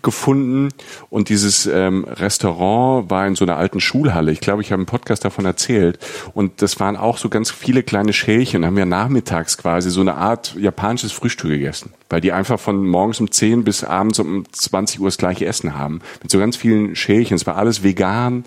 gefunden 0.02 0.68
und 1.10 1.28
dieses 1.28 1.66
ähm, 1.66 2.04
Restaurant 2.04 3.10
war 3.10 3.26
in 3.26 3.34
so 3.34 3.44
einer 3.44 3.55
alten 3.56 3.80
Schulhalle. 3.80 4.32
Ich 4.32 4.40
glaube, 4.40 4.62
ich 4.62 4.72
habe 4.72 4.80
einen 4.80 4.86
Podcast 4.86 5.24
davon 5.24 5.44
erzählt 5.44 5.98
und 6.34 6.62
das 6.62 6.78
waren 6.80 6.96
auch 6.96 7.18
so 7.18 7.28
ganz 7.28 7.50
viele 7.50 7.82
kleine 7.82 8.12
Schälchen. 8.12 8.62
Da 8.62 8.68
haben 8.68 8.76
wir 8.76 8.86
nachmittags 8.86 9.58
quasi 9.58 9.90
so 9.90 10.00
eine 10.00 10.14
Art 10.14 10.54
japanisches 10.58 11.12
Frühstück 11.12 11.50
gegessen, 11.50 11.92
weil 12.08 12.20
die 12.20 12.32
einfach 12.32 12.60
von 12.60 12.86
morgens 12.86 13.20
um 13.20 13.30
10 13.30 13.64
bis 13.64 13.84
abends 13.84 14.18
um 14.18 14.44
20 14.50 15.00
Uhr 15.00 15.08
das 15.08 15.18
gleiche 15.18 15.46
Essen 15.46 15.76
haben 15.76 16.00
mit 16.22 16.30
so 16.30 16.38
ganz 16.38 16.56
vielen 16.56 16.94
Schälchen. 16.96 17.34
Es 17.34 17.46
war 17.46 17.56
alles 17.56 17.82
vegan 17.82 18.44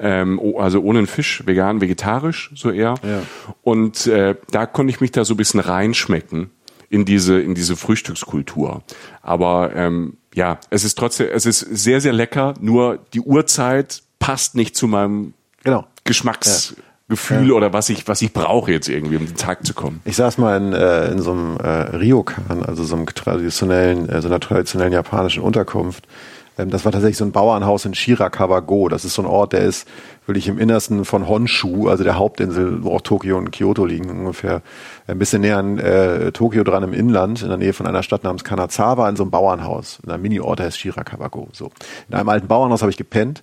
ähm, 0.00 0.40
also 0.58 0.80
ohne 0.80 1.06
Fisch, 1.06 1.42
vegan, 1.46 1.80
vegetarisch 1.80 2.50
so 2.54 2.70
eher. 2.70 2.94
Ja. 3.02 3.22
Und 3.62 4.06
äh, 4.06 4.34
da 4.50 4.66
konnte 4.66 4.90
ich 4.90 5.00
mich 5.00 5.12
da 5.12 5.24
so 5.24 5.34
ein 5.34 5.36
bisschen 5.36 5.60
reinschmecken 5.60 6.50
in 6.88 7.04
diese 7.04 7.40
in 7.40 7.54
diese 7.54 7.76
Frühstückskultur. 7.76 8.82
Aber 9.22 9.74
ähm, 9.74 10.16
ja, 10.34 10.58
es 10.70 10.84
ist 10.84 10.96
trotzdem, 10.96 11.28
es 11.32 11.46
ist 11.46 11.60
sehr 11.60 12.00
sehr 12.00 12.12
lecker. 12.12 12.54
Nur 12.60 12.98
die 13.12 13.20
Uhrzeit 13.20 14.02
passt 14.20 14.54
nicht 14.54 14.76
zu 14.76 14.86
meinem 14.86 15.34
genau. 15.64 15.84
Geschmacks. 16.04 16.74
Ja. 16.76 16.84
Gefühl 17.08 17.48
ja. 17.48 17.54
oder 17.54 17.72
was 17.72 17.88
ich 17.88 18.06
was 18.06 18.22
ich 18.22 18.32
brauche 18.32 18.70
jetzt 18.70 18.88
irgendwie, 18.88 19.16
um 19.16 19.26
den 19.26 19.34
Tag 19.34 19.66
zu 19.66 19.74
kommen. 19.74 20.00
Ich 20.04 20.14
saß 20.14 20.38
mal 20.38 20.56
in, 20.56 20.72
äh, 20.72 21.10
in 21.10 21.20
so 21.20 21.32
einem 21.32 21.56
äh, 21.56 21.96
Ryokan, 21.96 22.64
also 22.64 22.84
so 22.84 22.94
einem 22.94 23.06
traditionellen, 23.06 24.08
äh, 24.08 24.22
so 24.22 24.28
einer 24.28 24.38
traditionellen 24.38 24.92
japanischen 24.92 25.42
Unterkunft 25.42 26.06
ähm, 26.60 26.70
das 26.70 26.84
war 26.84 26.92
tatsächlich 26.92 27.16
so 27.16 27.24
ein 27.24 27.32
Bauernhaus 27.32 27.84
in 27.84 27.94
Shirakawa-go. 27.94 28.88
Das 28.88 29.04
ist 29.04 29.14
so 29.14 29.22
ein 29.22 29.26
Ort, 29.26 29.52
der 29.52 29.60
ist 29.60 29.88
wirklich 30.26 30.48
im 30.48 30.58
Innersten 30.58 31.04
von 31.04 31.28
Honshu, 31.28 31.88
also 31.88 32.04
der 32.04 32.16
Hauptinsel, 32.16 32.84
wo 32.84 32.94
auch 32.94 33.00
Tokio 33.00 33.38
und 33.38 33.50
Kyoto 33.50 33.84
liegen, 33.84 34.10
ungefähr 34.10 34.62
ein 35.06 35.18
bisschen 35.18 35.40
näher 35.40 35.58
an 35.58 35.78
äh, 35.78 36.32
Tokio 36.32 36.62
dran 36.62 36.82
im 36.82 36.92
Inland, 36.92 37.42
in 37.42 37.48
der 37.48 37.56
Nähe 37.56 37.72
von 37.72 37.86
einer 37.86 38.02
Stadt 38.02 38.24
namens 38.24 38.44
Kanazawa, 38.44 39.08
in 39.08 39.16
so 39.16 39.24
einem 39.24 39.30
Bauernhaus. 39.30 39.98
In 40.04 40.10
einem 40.10 40.22
Mini-Ort, 40.22 40.60
der 40.60 40.66
heißt 40.66 40.78
Shirakawa-go. 40.78 41.48
So. 41.52 41.70
In 42.08 42.14
einem 42.14 42.28
alten 42.28 42.46
Bauernhaus 42.46 42.82
habe 42.82 42.90
ich 42.90 42.98
gepennt. 42.98 43.42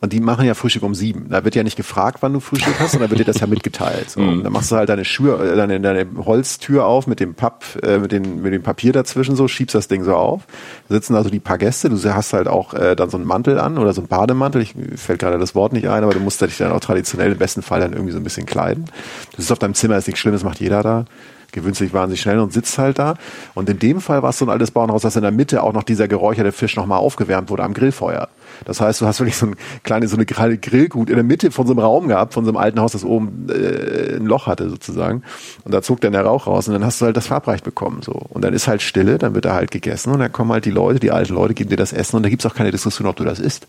Und 0.00 0.12
die 0.12 0.20
machen 0.20 0.46
ja 0.46 0.54
Frühstück 0.54 0.84
um 0.84 0.94
sieben. 0.94 1.28
Da 1.28 1.44
wird 1.44 1.56
ja 1.56 1.64
nicht 1.64 1.76
gefragt, 1.76 2.18
wann 2.20 2.32
du 2.32 2.38
Frühstück 2.38 2.74
hast, 2.78 2.92
sondern 2.92 3.10
wird 3.10 3.18
dir 3.18 3.24
das 3.24 3.40
ja 3.40 3.48
mitgeteilt. 3.48 4.10
So. 4.10 4.20
Und 4.22 4.44
dann 4.44 4.52
machst 4.52 4.70
du 4.70 4.76
halt 4.76 4.88
deine 4.88 5.04
Schuhe, 5.04 5.52
äh, 5.52 5.56
deine, 5.56 5.80
deine 5.80 6.06
Holztür 6.24 6.86
auf 6.86 7.08
mit 7.08 7.18
dem 7.18 7.34
Papp, 7.34 7.64
äh, 7.82 7.98
mit, 7.98 8.12
den, 8.12 8.42
mit 8.42 8.52
dem 8.52 8.62
Papier 8.62 8.92
dazwischen 8.92 9.34
so, 9.34 9.48
schiebst 9.48 9.74
das 9.74 9.88
Ding 9.88 10.04
so 10.04 10.14
auf. 10.14 10.42
Da 10.88 10.94
sitzen 10.94 11.16
also 11.16 11.30
die 11.30 11.40
paar 11.40 11.58
Gäste, 11.58 11.90
du 11.90 12.14
hast 12.14 12.32
halt 12.32 12.46
auch 12.46 12.74
äh, 12.74 12.94
dann 12.94 13.10
so 13.10 13.16
einen 13.16 13.26
Mantel 13.26 13.58
an 13.58 13.76
oder 13.76 13.92
so 13.92 14.00
einen 14.00 14.08
Bademantel. 14.08 14.62
Ich 14.62 14.74
fällt 14.94 15.18
gerade 15.18 15.38
das 15.38 15.56
Wort 15.56 15.72
nicht 15.72 15.88
ein, 15.88 16.04
aber 16.04 16.14
du 16.14 16.20
musst 16.20 16.40
dich 16.40 16.58
dann 16.58 16.70
auch 16.70 16.80
traditionell 16.80 17.32
im 17.32 17.38
besten 17.38 17.62
Fall 17.62 17.80
dann 17.80 17.92
irgendwie 17.92 18.12
so 18.12 18.18
ein 18.18 18.24
bisschen 18.24 18.46
kleiden. 18.46 18.84
Das 19.32 19.46
ist 19.46 19.50
auf 19.50 19.58
deinem 19.58 19.74
Zimmer, 19.74 19.96
ist 19.96 20.06
nichts 20.06 20.20
Schlimmes, 20.20 20.44
macht 20.44 20.60
jeder 20.60 20.82
da 20.84 21.06
gewöhnt 21.52 21.76
sich 21.76 21.92
wahnsinnig 21.92 22.20
schnell 22.20 22.38
und 22.38 22.52
sitzt 22.52 22.78
halt 22.78 22.98
da. 22.98 23.14
Und 23.54 23.68
in 23.68 23.78
dem 23.78 24.00
Fall 24.00 24.22
war 24.22 24.30
es 24.30 24.38
so 24.38 24.44
ein 24.44 24.50
altes 24.50 24.70
Bauernhaus, 24.70 25.02
dass 25.02 25.16
in 25.16 25.22
der 25.22 25.30
Mitte 25.30 25.62
auch 25.62 25.72
noch 25.72 25.82
dieser 25.82 26.08
geräucherte 26.08 26.52
Fisch 26.52 26.76
nochmal 26.76 26.98
aufgewärmt 26.98 27.50
wurde 27.50 27.64
am 27.64 27.74
Grillfeuer. 27.74 28.28
Das 28.64 28.80
heißt, 28.80 29.00
du 29.00 29.06
hast 29.06 29.20
wirklich 29.20 29.36
so 29.36 29.46
ein 29.46 29.56
kleine, 29.82 30.08
so 30.08 30.16
eine 30.16 30.26
kleine 30.26 30.58
Grillgut 30.58 31.10
in 31.10 31.16
der 31.16 31.24
Mitte 31.24 31.50
von 31.50 31.66
so 31.66 31.72
einem 31.72 31.80
Raum 31.80 32.08
gehabt, 32.08 32.34
von 32.34 32.44
so 32.44 32.50
einem 32.50 32.58
alten 32.58 32.80
Haus, 32.80 32.92
das 32.92 33.04
oben 33.04 33.48
äh, 33.48 34.16
ein 34.16 34.26
Loch 34.26 34.46
hatte 34.46 34.68
sozusagen. 34.68 35.22
Und 35.64 35.72
da 35.72 35.82
zog 35.82 36.00
dann 36.00 36.12
der 36.12 36.22
Rauch 36.22 36.46
raus 36.46 36.68
und 36.68 36.74
dann 36.74 36.84
hast 36.84 37.00
du 37.00 37.06
halt 37.06 37.16
das 37.16 37.28
Farbreich 37.28 37.62
bekommen. 37.62 38.02
so. 38.02 38.12
Und 38.12 38.42
dann 38.42 38.54
ist 38.54 38.68
halt 38.68 38.82
Stille, 38.82 39.18
dann 39.18 39.34
wird 39.34 39.44
da 39.44 39.54
halt 39.54 39.70
gegessen 39.70 40.12
und 40.12 40.20
dann 40.20 40.32
kommen 40.32 40.52
halt 40.52 40.64
die 40.64 40.70
Leute, 40.70 41.00
die 41.00 41.10
alten 41.10 41.34
Leute, 41.34 41.54
geben 41.54 41.70
dir 41.70 41.76
das 41.76 41.92
Essen 41.92 42.16
und 42.16 42.22
da 42.22 42.28
gibt's 42.28 42.46
auch 42.46 42.54
keine 42.54 42.70
Diskussion, 42.70 43.06
ob 43.06 43.16
du 43.16 43.24
das 43.24 43.38
isst. 43.38 43.66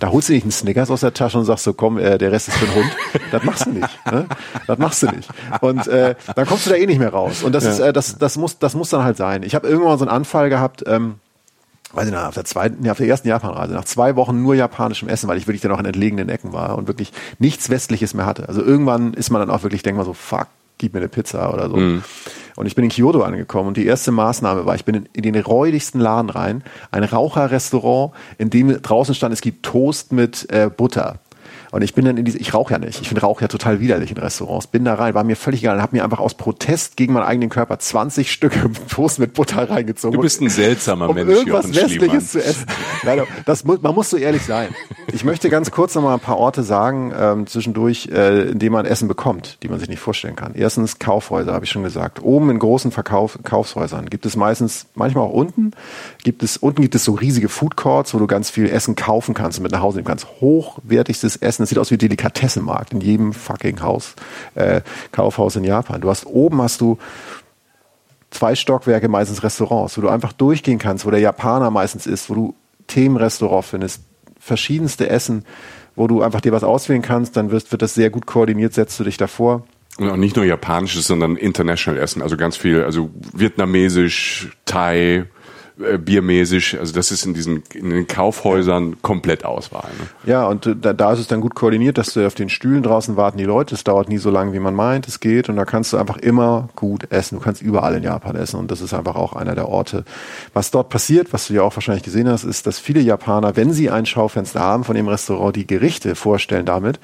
Da 0.00 0.08
holst 0.08 0.28
du 0.28 0.32
nicht 0.32 0.42
einen 0.42 0.52
Snickers 0.52 0.90
aus 0.90 1.00
der 1.00 1.14
Tasche 1.14 1.38
und 1.38 1.44
sagst 1.44 1.64
so, 1.64 1.72
komm, 1.72 1.98
äh, 1.98 2.18
der 2.18 2.32
Rest 2.32 2.48
ist 2.48 2.56
für 2.56 2.66
den 2.66 2.74
Hund. 2.74 2.96
Das 3.30 3.42
machst 3.44 3.66
du 3.66 3.70
nicht. 3.70 4.12
Ne? 4.12 4.26
Das 4.66 4.78
machst 4.78 5.02
du 5.02 5.06
nicht. 5.08 5.28
Und 5.60 5.86
äh, 5.88 6.14
dann 6.34 6.46
kommst 6.46 6.66
du 6.66 6.70
da 6.70 6.76
eh 6.76 6.86
nicht 6.86 6.98
mehr 6.98 7.12
raus. 7.12 7.42
Und 7.42 7.54
das 7.54 7.64
ja. 7.64 7.70
ist, 7.70 7.78
äh, 7.80 7.92
das, 7.92 8.18
das 8.18 8.36
muss, 8.36 8.58
das 8.58 8.74
muss 8.74 8.90
dann 8.90 9.02
halt 9.02 9.16
sein. 9.16 9.42
Ich 9.42 9.54
habe 9.54 9.66
irgendwann 9.68 9.98
so 9.98 10.04
einen 10.04 10.14
Anfall 10.14 10.48
gehabt. 10.48 10.84
Ähm, 10.86 11.16
weiß 11.92 12.06
ich 12.06 12.12
nicht, 12.12 12.22
auf 12.22 12.34
der 12.34 12.44
zweiten, 12.44 12.84
ja, 12.84 12.92
auf 12.92 12.98
der 12.98 13.08
ersten 13.08 13.28
Japanreise, 13.28 13.72
nach 13.72 13.84
zwei 13.84 14.16
Wochen 14.16 14.42
nur 14.42 14.54
japanischem 14.54 15.08
Essen, 15.08 15.28
weil 15.28 15.38
ich 15.38 15.46
wirklich 15.46 15.62
dann 15.62 15.72
auch 15.72 15.78
in 15.78 15.86
entlegenen 15.86 16.28
Ecken 16.28 16.52
war 16.52 16.76
und 16.76 16.88
wirklich 16.88 17.12
nichts 17.38 17.70
Westliches 17.70 18.12
mehr 18.12 18.26
hatte. 18.26 18.48
Also 18.48 18.62
irgendwann 18.62 19.14
ist 19.14 19.30
man 19.30 19.40
dann 19.40 19.50
auch 19.50 19.62
wirklich, 19.62 19.82
denkt 19.82 19.96
man 19.96 20.04
so, 20.04 20.12
fuck, 20.12 20.48
gib 20.78 20.92
mir 20.92 21.00
eine 21.00 21.08
Pizza 21.08 21.52
oder 21.52 21.68
so. 21.68 21.76
Mhm. 21.76 22.04
Und 22.56 22.66
ich 22.66 22.74
bin 22.74 22.84
in 22.84 22.90
Kyoto 22.90 23.22
angekommen 23.22 23.68
und 23.68 23.76
die 23.76 23.86
erste 23.86 24.10
Maßnahme 24.10 24.66
war, 24.66 24.74
ich 24.74 24.84
bin 24.84 25.08
in, 25.12 25.22
den 25.22 25.36
räudigsten 25.36 26.00
Laden 26.00 26.30
rein, 26.30 26.64
ein 26.90 27.04
Raucherrestaurant, 27.04 28.12
in 28.38 28.50
dem 28.50 28.80
draußen 28.80 29.14
stand, 29.14 29.32
es 29.34 29.42
gibt 29.42 29.64
Toast 29.64 30.12
mit 30.12 30.50
äh, 30.50 30.70
Butter. 30.74 31.20
Und 31.76 31.82
ich 31.82 31.92
bin 31.92 32.06
dann 32.06 32.16
in 32.16 32.24
diese, 32.24 32.38
ich 32.38 32.54
rauche 32.54 32.72
ja 32.72 32.78
nicht. 32.78 33.02
Ich 33.02 33.08
finde 33.08 33.20
Rauch 33.20 33.42
ja 33.42 33.48
total 33.48 33.80
widerlich 33.80 34.10
in 34.10 34.16
Restaurants. 34.16 34.66
Bin 34.66 34.86
da 34.86 34.94
rein, 34.94 35.12
war 35.12 35.24
mir 35.24 35.36
völlig 35.36 35.60
egal. 35.60 35.82
Habe 35.82 35.94
mir 35.94 36.04
einfach 36.04 36.20
aus 36.20 36.32
Protest 36.32 36.96
gegen 36.96 37.12
meinen 37.12 37.24
eigenen 37.24 37.50
Körper 37.50 37.78
20 37.78 38.32
Stücke 38.32 38.70
Toast 38.88 39.18
mit 39.18 39.34
Butter 39.34 39.68
reingezogen. 39.68 40.16
Du 40.16 40.22
bist 40.22 40.40
ein 40.40 40.48
seltsamer 40.48 41.10
um 41.10 41.14
Mensch. 41.14 41.30
irgendwas 41.30 41.68
Westliches 41.74 42.32
zu 42.32 42.42
essen. 42.42 42.64
Leider, 43.02 43.26
das, 43.44 43.64
man 43.64 43.94
muss 43.94 44.08
so 44.08 44.16
ehrlich 44.16 44.40
sein. 44.42 44.74
Ich 45.12 45.22
möchte 45.22 45.50
ganz 45.50 45.70
kurz 45.70 45.94
noch 45.94 46.00
mal 46.00 46.14
ein 46.14 46.20
paar 46.20 46.38
Orte 46.38 46.62
sagen, 46.62 47.12
ähm, 47.14 47.46
zwischendurch, 47.46 48.08
äh, 48.10 48.52
in 48.52 48.58
denen 48.58 48.72
man 48.72 48.86
Essen 48.86 49.06
bekommt, 49.06 49.58
die 49.62 49.68
man 49.68 49.78
sich 49.78 49.90
nicht 49.90 50.00
vorstellen 50.00 50.34
kann. 50.34 50.54
Erstens 50.54 50.98
Kaufhäuser, 50.98 51.52
habe 51.52 51.66
ich 51.66 51.70
schon 51.70 51.82
gesagt. 51.82 52.22
Oben 52.22 52.48
in 52.48 52.58
großen 52.58 52.90
Verkauf, 52.90 53.38
Kaufhäusern 53.44 54.08
gibt 54.08 54.24
es 54.24 54.34
meistens, 54.34 54.86
manchmal 54.94 55.24
auch 55.24 55.34
unten, 55.34 55.72
gibt 56.24 56.42
es, 56.42 56.56
unten 56.56 56.80
gibt 56.80 56.94
es 56.94 57.04
so 57.04 57.12
riesige 57.12 57.50
Food 57.50 57.76
Courts, 57.76 58.14
wo 58.14 58.18
du 58.18 58.26
ganz 58.26 58.48
viel 58.48 58.66
Essen 58.66 58.96
kaufen 58.96 59.34
kannst 59.34 59.58
und 59.58 59.64
mit 59.64 59.72
nach 59.72 59.82
Hause 59.82 59.98
nehmen 59.98 60.06
kannst. 60.06 60.26
Hochwertigstes 60.40 61.36
Essen. 61.36 61.65
Das 61.66 61.70
sieht 61.70 61.78
aus 61.80 61.90
wie 61.90 61.98
Delikatessenmarkt 61.98 62.92
in 62.92 63.00
jedem 63.00 63.32
fucking 63.32 63.82
Haus, 63.82 64.14
äh, 64.54 64.82
Kaufhaus 65.10 65.56
in 65.56 65.64
Japan. 65.64 66.00
Du 66.00 66.08
hast 66.08 66.24
oben 66.24 66.62
hast 66.62 66.80
du 66.80 66.96
zwei 68.30 68.54
Stockwerke 68.54 69.08
meistens 69.08 69.42
Restaurants, 69.42 69.98
wo 69.98 70.02
du 70.02 70.08
einfach 70.08 70.32
durchgehen 70.32 70.78
kannst, 70.78 71.04
wo 71.06 71.10
der 71.10 71.18
Japaner 71.18 71.72
meistens 71.72 72.06
ist, 72.06 72.30
wo 72.30 72.34
du 72.34 72.54
Themenrestaurant 72.86 73.64
findest, 73.64 74.02
verschiedenste 74.38 75.10
Essen, 75.10 75.44
wo 75.96 76.06
du 76.06 76.22
einfach 76.22 76.40
dir 76.40 76.52
was 76.52 76.62
auswählen 76.62 77.02
kannst, 77.02 77.36
dann 77.36 77.50
wird, 77.50 77.72
wird 77.72 77.82
das 77.82 77.94
sehr 77.94 78.10
gut 78.10 78.26
koordiniert, 78.26 78.72
setzt 78.72 79.00
du 79.00 79.02
dich 79.02 79.16
davor. 79.16 79.64
Und 79.98 80.08
auch 80.08 80.16
nicht 80.16 80.36
nur 80.36 80.44
japanisches, 80.44 81.08
sondern 81.08 81.34
international 81.34 82.00
Essen, 82.00 82.22
also 82.22 82.36
ganz 82.36 82.56
viel, 82.56 82.84
also 82.84 83.10
vietnamesisch, 83.32 84.56
Thai, 84.66 85.24
äh, 85.78 85.98
biermäßig. 85.98 86.78
Also 86.78 86.94
das 86.94 87.10
ist 87.10 87.26
in 87.26 87.34
diesen 87.34 87.62
in 87.74 87.90
den 87.90 88.06
Kaufhäusern 88.06 88.96
komplett 89.02 89.44
Auswahl. 89.44 89.90
Ne? 89.98 90.30
Ja, 90.32 90.46
und 90.46 90.64
äh, 90.64 90.74
da, 90.74 90.94
da 90.94 91.12
ist 91.12 91.18
es 91.18 91.26
dann 91.26 91.42
gut 91.42 91.54
koordiniert, 91.54 91.98
dass 91.98 92.14
du 92.14 92.26
auf 92.26 92.34
den 92.34 92.48
Stühlen 92.48 92.82
draußen 92.82 93.16
warten 93.16 93.36
die 93.36 93.44
Leute. 93.44 93.74
Es 93.74 93.84
dauert 93.84 94.08
nie 94.08 94.16
so 94.16 94.30
lange, 94.30 94.54
wie 94.54 94.58
man 94.58 94.74
meint. 94.74 95.06
Es 95.06 95.20
geht 95.20 95.50
und 95.50 95.56
da 95.56 95.66
kannst 95.66 95.92
du 95.92 95.98
einfach 95.98 96.16
immer 96.16 96.70
gut 96.76 97.10
essen. 97.12 97.38
Du 97.38 97.44
kannst 97.44 97.60
überall 97.60 97.94
in 97.94 98.02
Japan 98.02 98.36
essen 98.36 98.58
und 98.58 98.70
das 98.70 98.80
ist 98.80 98.94
einfach 98.94 99.16
auch 99.16 99.34
einer 99.34 99.54
der 99.54 99.68
Orte. 99.68 100.04
Was 100.54 100.70
dort 100.70 100.88
passiert, 100.88 101.34
was 101.34 101.48
du 101.48 101.54
ja 101.54 101.62
auch 101.62 101.76
wahrscheinlich 101.76 102.04
gesehen 102.04 102.28
hast, 102.28 102.44
ist, 102.44 102.66
dass 102.66 102.78
viele 102.78 103.00
Japaner, 103.00 103.56
wenn 103.56 103.72
sie 103.72 103.90
ein 103.90 104.06
Schaufenster 104.06 104.60
haben 104.60 104.84
von 104.84 104.96
dem 104.96 105.08
Restaurant, 105.08 105.56
die 105.56 105.66
Gerichte 105.66 106.14
vorstellen 106.14 106.64
damit, 106.64 106.98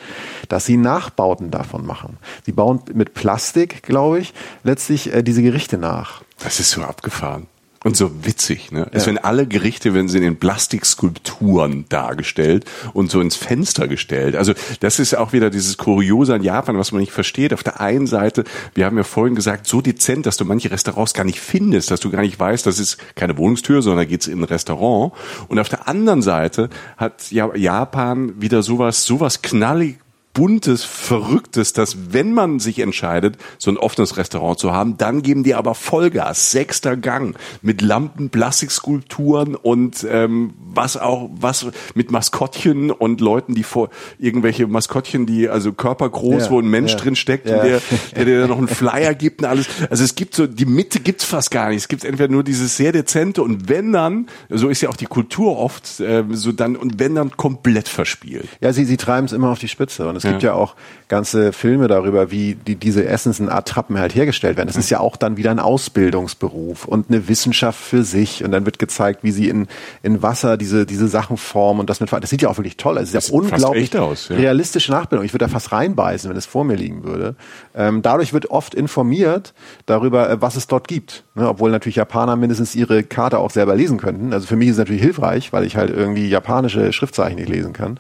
dass 0.49 0.65
sie 0.65 0.79
Nachbauten 0.79 1.51
davon 1.51 1.85
machen. 1.85 2.17
Sie 2.47 2.53
bauen 2.53 2.81
mit 2.95 3.13
Plastik, 3.13 3.83
glaube 3.83 4.21
ich, 4.21 4.33
letztlich 4.65 5.13
äh, 5.13 5.23
diese 5.23 5.43
Gerichte 5.43 5.77
nach. 5.77 6.23
Das 6.39 6.59
ist 6.59 6.71
so 6.71 6.83
abgefahren. 6.83 7.47
Und 7.85 7.97
so 7.97 8.25
witzig, 8.25 8.71
ne? 8.71 8.87
Es 8.93 9.07
werden 9.07 9.19
alle 9.19 9.47
Gerichte, 9.47 9.93
wenn 9.93 10.09
sie 10.09 10.19
in 10.19 10.37
Plastikskulpturen 10.37 11.85
dargestellt 11.89 12.65
und 12.93 13.11
so 13.11 13.21
ins 13.21 13.35
Fenster 13.35 13.89
gestellt. 13.89 14.37
Also 14.37 14.53
das 14.79 15.01
ist 15.01 15.17
auch 15.17 15.33
wieder 15.33 15.51
dieses 15.51 15.79
Kuriose 15.79 16.35
an 16.35 16.45
Japan, 16.45 16.79
was 16.79 16.93
man 16.93 17.01
nicht 17.01 17.11
versteht. 17.11 17.53
Auf 17.53 17.65
der 17.65 17.81
einen 17.81 18.07
Seite, 18.07 18.45
wir 18.75 18.87
haben 18.87 18.97
ja 18.97 19.03
vorhin 19.03 19.35
gesagt, 19.35 19.67
so 19.67 19.81
dezent, 19.81 20.27
dass 20.27 20.37
du 20.37 20.45
manche 20.45 20.71
Restaurants 20.71 21.13
gar 21.13 21.25
nicht 21.25 21.41
findest, 21.41 21.91
dass 21.91 21.99
du 21.99 22.11
gar 22.11 22.23
nicht 22.23 22.39
weißt, 22.39 22.65
das 22.67 22.79
ist 22.79 22.99
keine 23.17 23.37
Wohnungstür, 23.37 23.83
sondern 23.83 24.07
geht's 24.07 24.29
in 24.29 24.39
ein 24.39 24.45
Restaurant. 24.45 25.13
Und 25.49 25.59
auf 25.59 25.69
der 25.69 25.89
anderen 25.89 26.23
Seite 26.23 26.71
hat 26.97 27.33
Japan 27.33 28.41
wieder 28.41 28.63
sowas, 28.63 29.05
sowas 29.05 29.43
knallig 29.43 29.99
buntes, 30.35 30.85
verrücktes, 30.85 31.73
dass 31.73 32.13
wenn 32.13 32.33
man 32.33 32.59
sich 32.59 32.79
entscheidet, 32.79 33.37
so 33.59 33.71
ein 33.71 33.77
offenes 33.77 34.17
Restaurant 34.17 34.59
zu 34.59 34.73
haben, 34.73 34.97
dann 34.97 35.23
geben 35.23 35.43
die 35.43 35.55
aber 35.55 35.75
Vollgas, 35.75 36.51
sechster 36.51 36.97
Gang 36.97 37.37
mit 37.61 37.83
Lampen, 37.83 38.31
Plastikskulpturen 38.31 39.55
und 39.55 40.07
ähm, 40.09 40.55
was 40.57 40.97
auch 40.97 41.29
was 41.35 41.67
mit 41.95 42.11
Maskottchen 42.11 42.91
und 42.91 43.21
Leuten, 43.21 43.55
die 43.55 43.63
vor 43.63 43.91
irgendwelche 44.19 44.67
Maskottchen, 44.67 45.27
die 45.27 45.49
also 45.49 45.73
körpergroß, 45.73 46.45
ja, 46.45 46.51
wo 46.51 46.61
ein 46.61 46.69
Mensch 46.69 46.93
ja, 46.93 46.99
drin 46.99 47.17
steckt 47.17 47.49
ja. 47.49 47.57
und 47.57 47.67
der, 47.67 47.83
der 48.17 48.25
dir 48.25 48.47
noch 48.49 48.59
einen 48.59 48.69
Flyer 48.69 49.15
gibt 49.15 49.43
und 49.43 49.49
alles. 49.49 49.67
Also 49.91 50.03
es 50.03 50.15
gibt 50.15 50.35
so 50.35 50.47
die 50.47 50.67
Mitte 50.67 51.01
gibt's 51.01 51.25
fast 51.25 51.51
gar 51.51 51.69
nicht. 51.69 51.79
Es 51.79 51.89
gibt 51.89 52.05
entweder 52.05 52.33
nur 52.33 52.43
dieses 52.43 52.77
sehr 52.77 52.93
dezente 52.93 53.43
und 53.43 53.69
wenn 53.69 53.93
dann, 53.93 54.29
so 54.49 54.71
ist 54.71 54.81
ja 54.81 54.89
auch 54.89 54.97
die 54.97 55.07
Kultur 55.07 55.59
oft, 55.59 56.01
äh, 56.01 56.25
so 56.31 56.53
dann 56.53 56.77
und 56.77 56.99
wenn 56.99 57.15
dann 57.15 57.37
komplett 57.37 57.89
verspielt. 57.89 58.49
Ja, 58.63 58.73
sie 58.73 58.87
sie 58.87 58.97
treiben 58.97 59.27
es 59.27 59.33
immer 59.33 59.51
auf 59.51 59.59
die 59.59 59.69
Spitze 59.69 60.09
und 60.09 60.22
es 60.25 60.31
gibt 60.31 60.43
ja 60.43 60.55
auch 60.55 60.75
ganze 61.09 61.53
Filme 61.53 61.89
darüber, 61.89 62.31
wie 62.31 62.55
die, 62.55 62.77
diese 62.77 63.05
Essensattrappen 63.05 63.99
halt 63.99 64.15
hergestellt 64.15 64.57
werden. 64.57 64.69
Das 64.69 64.77
ist 64.77 64.89
ja 64.89 65.01
auch 65.01 65.17
dann 65.17 65.37
wieder 65.37 65.51
ein 65.51 65.59
Ausbildungsberuf 65.59 66.87
und 66.87 67.11
eine 67.11 67.29
Wissenschaft 67.29 67.79
für 67.79 68.03
sich. 68.03 68.43
Und 68.43 68.51
dann 68.53 68.65
wird 68.65 68.79
gezeigt, 68.79 69.23
wie 69.23 69.31
sie 69.31 69.51
in, 69.51 69.67
in 70.03 70.23
Wasser 70.23 70.57
diese, 70.57 70.87
diese 70.87 71.09
Sachen 71.09 71.37
formen 71.37 71.81
und 71.81 71.91
das 71.91 72.01
mit, 72.01 72.11
das 72.11 72.31
sieht 72.31 72.41
ja 72.41 72.49
auch 72.49 72.57
wirklich 72.57 72.79
toll 72.79 72.97
aus. 72.97 73.05
Es 73.05 73.15
ist 73.15 73.29
ja 73.29 73.35
unglaublich 73.35 73.95
aus, 73.99 74.29
ja. 74.29 74.37
realistische 74.37 74.91
Nachbildung. 74.91 75.27
Ich 75.27 75.35
würde 75.35 75.45
da 75.45 75.49
fast 75.51 75.73
reinbeißen, 75.73 76.31
wenn 76.31 76.37
es 76.37 76.47
vor 76.47 76.65
mir 76.65 76.77
liegen 76.77 77.05
würde. 77.05 77.37
Ähm, 77.75 78.01
dadurch 78.01 78.33
wird 78.33 78.51
oft 78.51 78.75
informiert 78.75 79.53
darüber, 79.85 80.31
äh, 80.31 80.41
was 80.41 80.57
es 80.57 80.67
dort 80.67 80.89
gibt. 80.89 81.25
Ne? 81.35 81.47
Obwohl 81.49 81.71
natürlich 81.71 81.97
Japaner 81.97 82.37
mindestens 82.37 82.75
ihre 82.75 83.03
Karte 83.03 83.39
auch 83.39 83.51
selber 83.51 83.75
lesen 83.75 83.99
könnten. 83.99 84.33
Also 84.33 84.47
für 84.47 84.57
mich 84.57 84.69
ist 84.69 84.75
es 84.75 84.79
natürlich 84.79 85.03
hilfreich, 85.03 85.53
weil 85.53 85.65
ich 85.65 85.77
halt 85.77 85.91
irgendwie 85.91 86.29
japanische 86.29 86.93
Schriftzeichen 86.95 87.37
nicht 87.37 87.51
lesen 87.51 87.75
kann. 87.75 87.99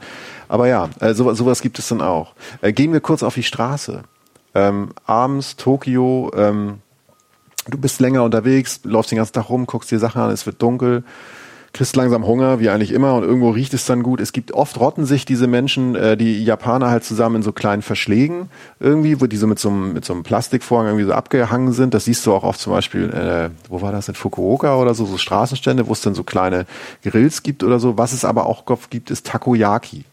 Aber 0.53 0.69
ja, 0.69 0.91
äh, 1.01 1.15
sowas, 1.15 1.39
sowas 1.39 1.63
gibt 1.63 1.79
es 1.79 1.89
dann 1.89 2.03
auch. 2.03 2.35
Äh, 2.61 2.75
gehen 2.75 2.93
wir 2.93 3.01
kurz 3.01 3.23
auf 3.23 3.33
die 3.33 3.43
Straße. 3.43 4.03
Ähm, 4.55 4.91
abends 5.07 5.57
Tokio, 5.57 6.31
ähm, 6.37 6.81
du 7.71 7.79
bist 7.79 8.01
länger 8.01 8.23
unterwegs, 8.23 8.81
läufst 8.85 9.11
den 9.11 9.17
ganzen 9.17 9.33
Tag 9.33 9.49
rum, 9.49 9.65
guckst 9.65 9.91
dir 9.91 9.99
Sachen 9.99 10.21
an, 10.21 10.31
es 10.31 10.45
wird 10.45 10.61
dunkel, 10.61 11.05
kriegst 11.73 11.97
langsam 11.97 12.27
Hunger, 12.27 12.61
wie 12.61 12.69
eigentlich 12.69 12.93
immer, 12.93 13.15
und 13.15 13.23
irgendwo 13.23 13.49
riecht 13.49 13.73
es 13.73 13.87
dann 13.87 14.03
gut. 14.03 14.21
Es 14.21 14.35
gibt 14.35 14.53
oft 14.53 14.79
rotten 14.79 15.07
sich 15.07 15.25
diese 15.25 15.47
Menschen, 15.47 15.95
äh, 15.95 16.19
die 16.19 16.45
Japaner 16.45 16.91
halt 16.91 17.05
zusammen 17.05 17.37
in 17.37 17.43
so 17.43 17.53
kleinen 17.53 17.81
Verschlägen 17.81 18.51
irgendwie, 18.79 19.23
wo 19.23 19.27
die 19.27 19.39
so 19.39 19.47
mit 19.47 19.59
so 19.59 19.71
einem, 19.71 19.95
mit 19.95 20.05
so 20.05 20.13
einem 20.13 20.23
Plastikvorhang 20.23 20.89
irgendwie 20.89 21.07
so 21.07 21.15
abgehangen 21.15 21.73
sind. 21.73 21.95
Das 21.95 22.05
siehst 22.05 22.27
du 22.27 22.35
auch 22.35 22.45
oft 22.45 22.61
zum 22.61 22.75
Beispiel, 22.75 23.09
äh, 23.09 23.49
wo 23.71 23.81
war 23.81 23.91
das, 23.91 24.09
in 24.09 24.15
Fukuoka 24.15 24.77
oder 24.77 24.93
so, 24.93 25.07
so 25.07 25.17
Straßenstände, 25.17 25.87
wo 25.87 25.93
es 25.95 26.03
dann 26.03 26.15
so 26.15 26.25
kleine 26.25 26.67
Grills 27.03 27.43
gibt 27.43 27.65
oder 27.65 27.81
so. 27.81 27.97
Was 27.97 28.13
es 28.13 28.27
aber 28.27 28.45
auch 28.45 28.67
gibt, 28.91 29.11
ist 29.11 29.27
Takoyaki. 29.27 30.05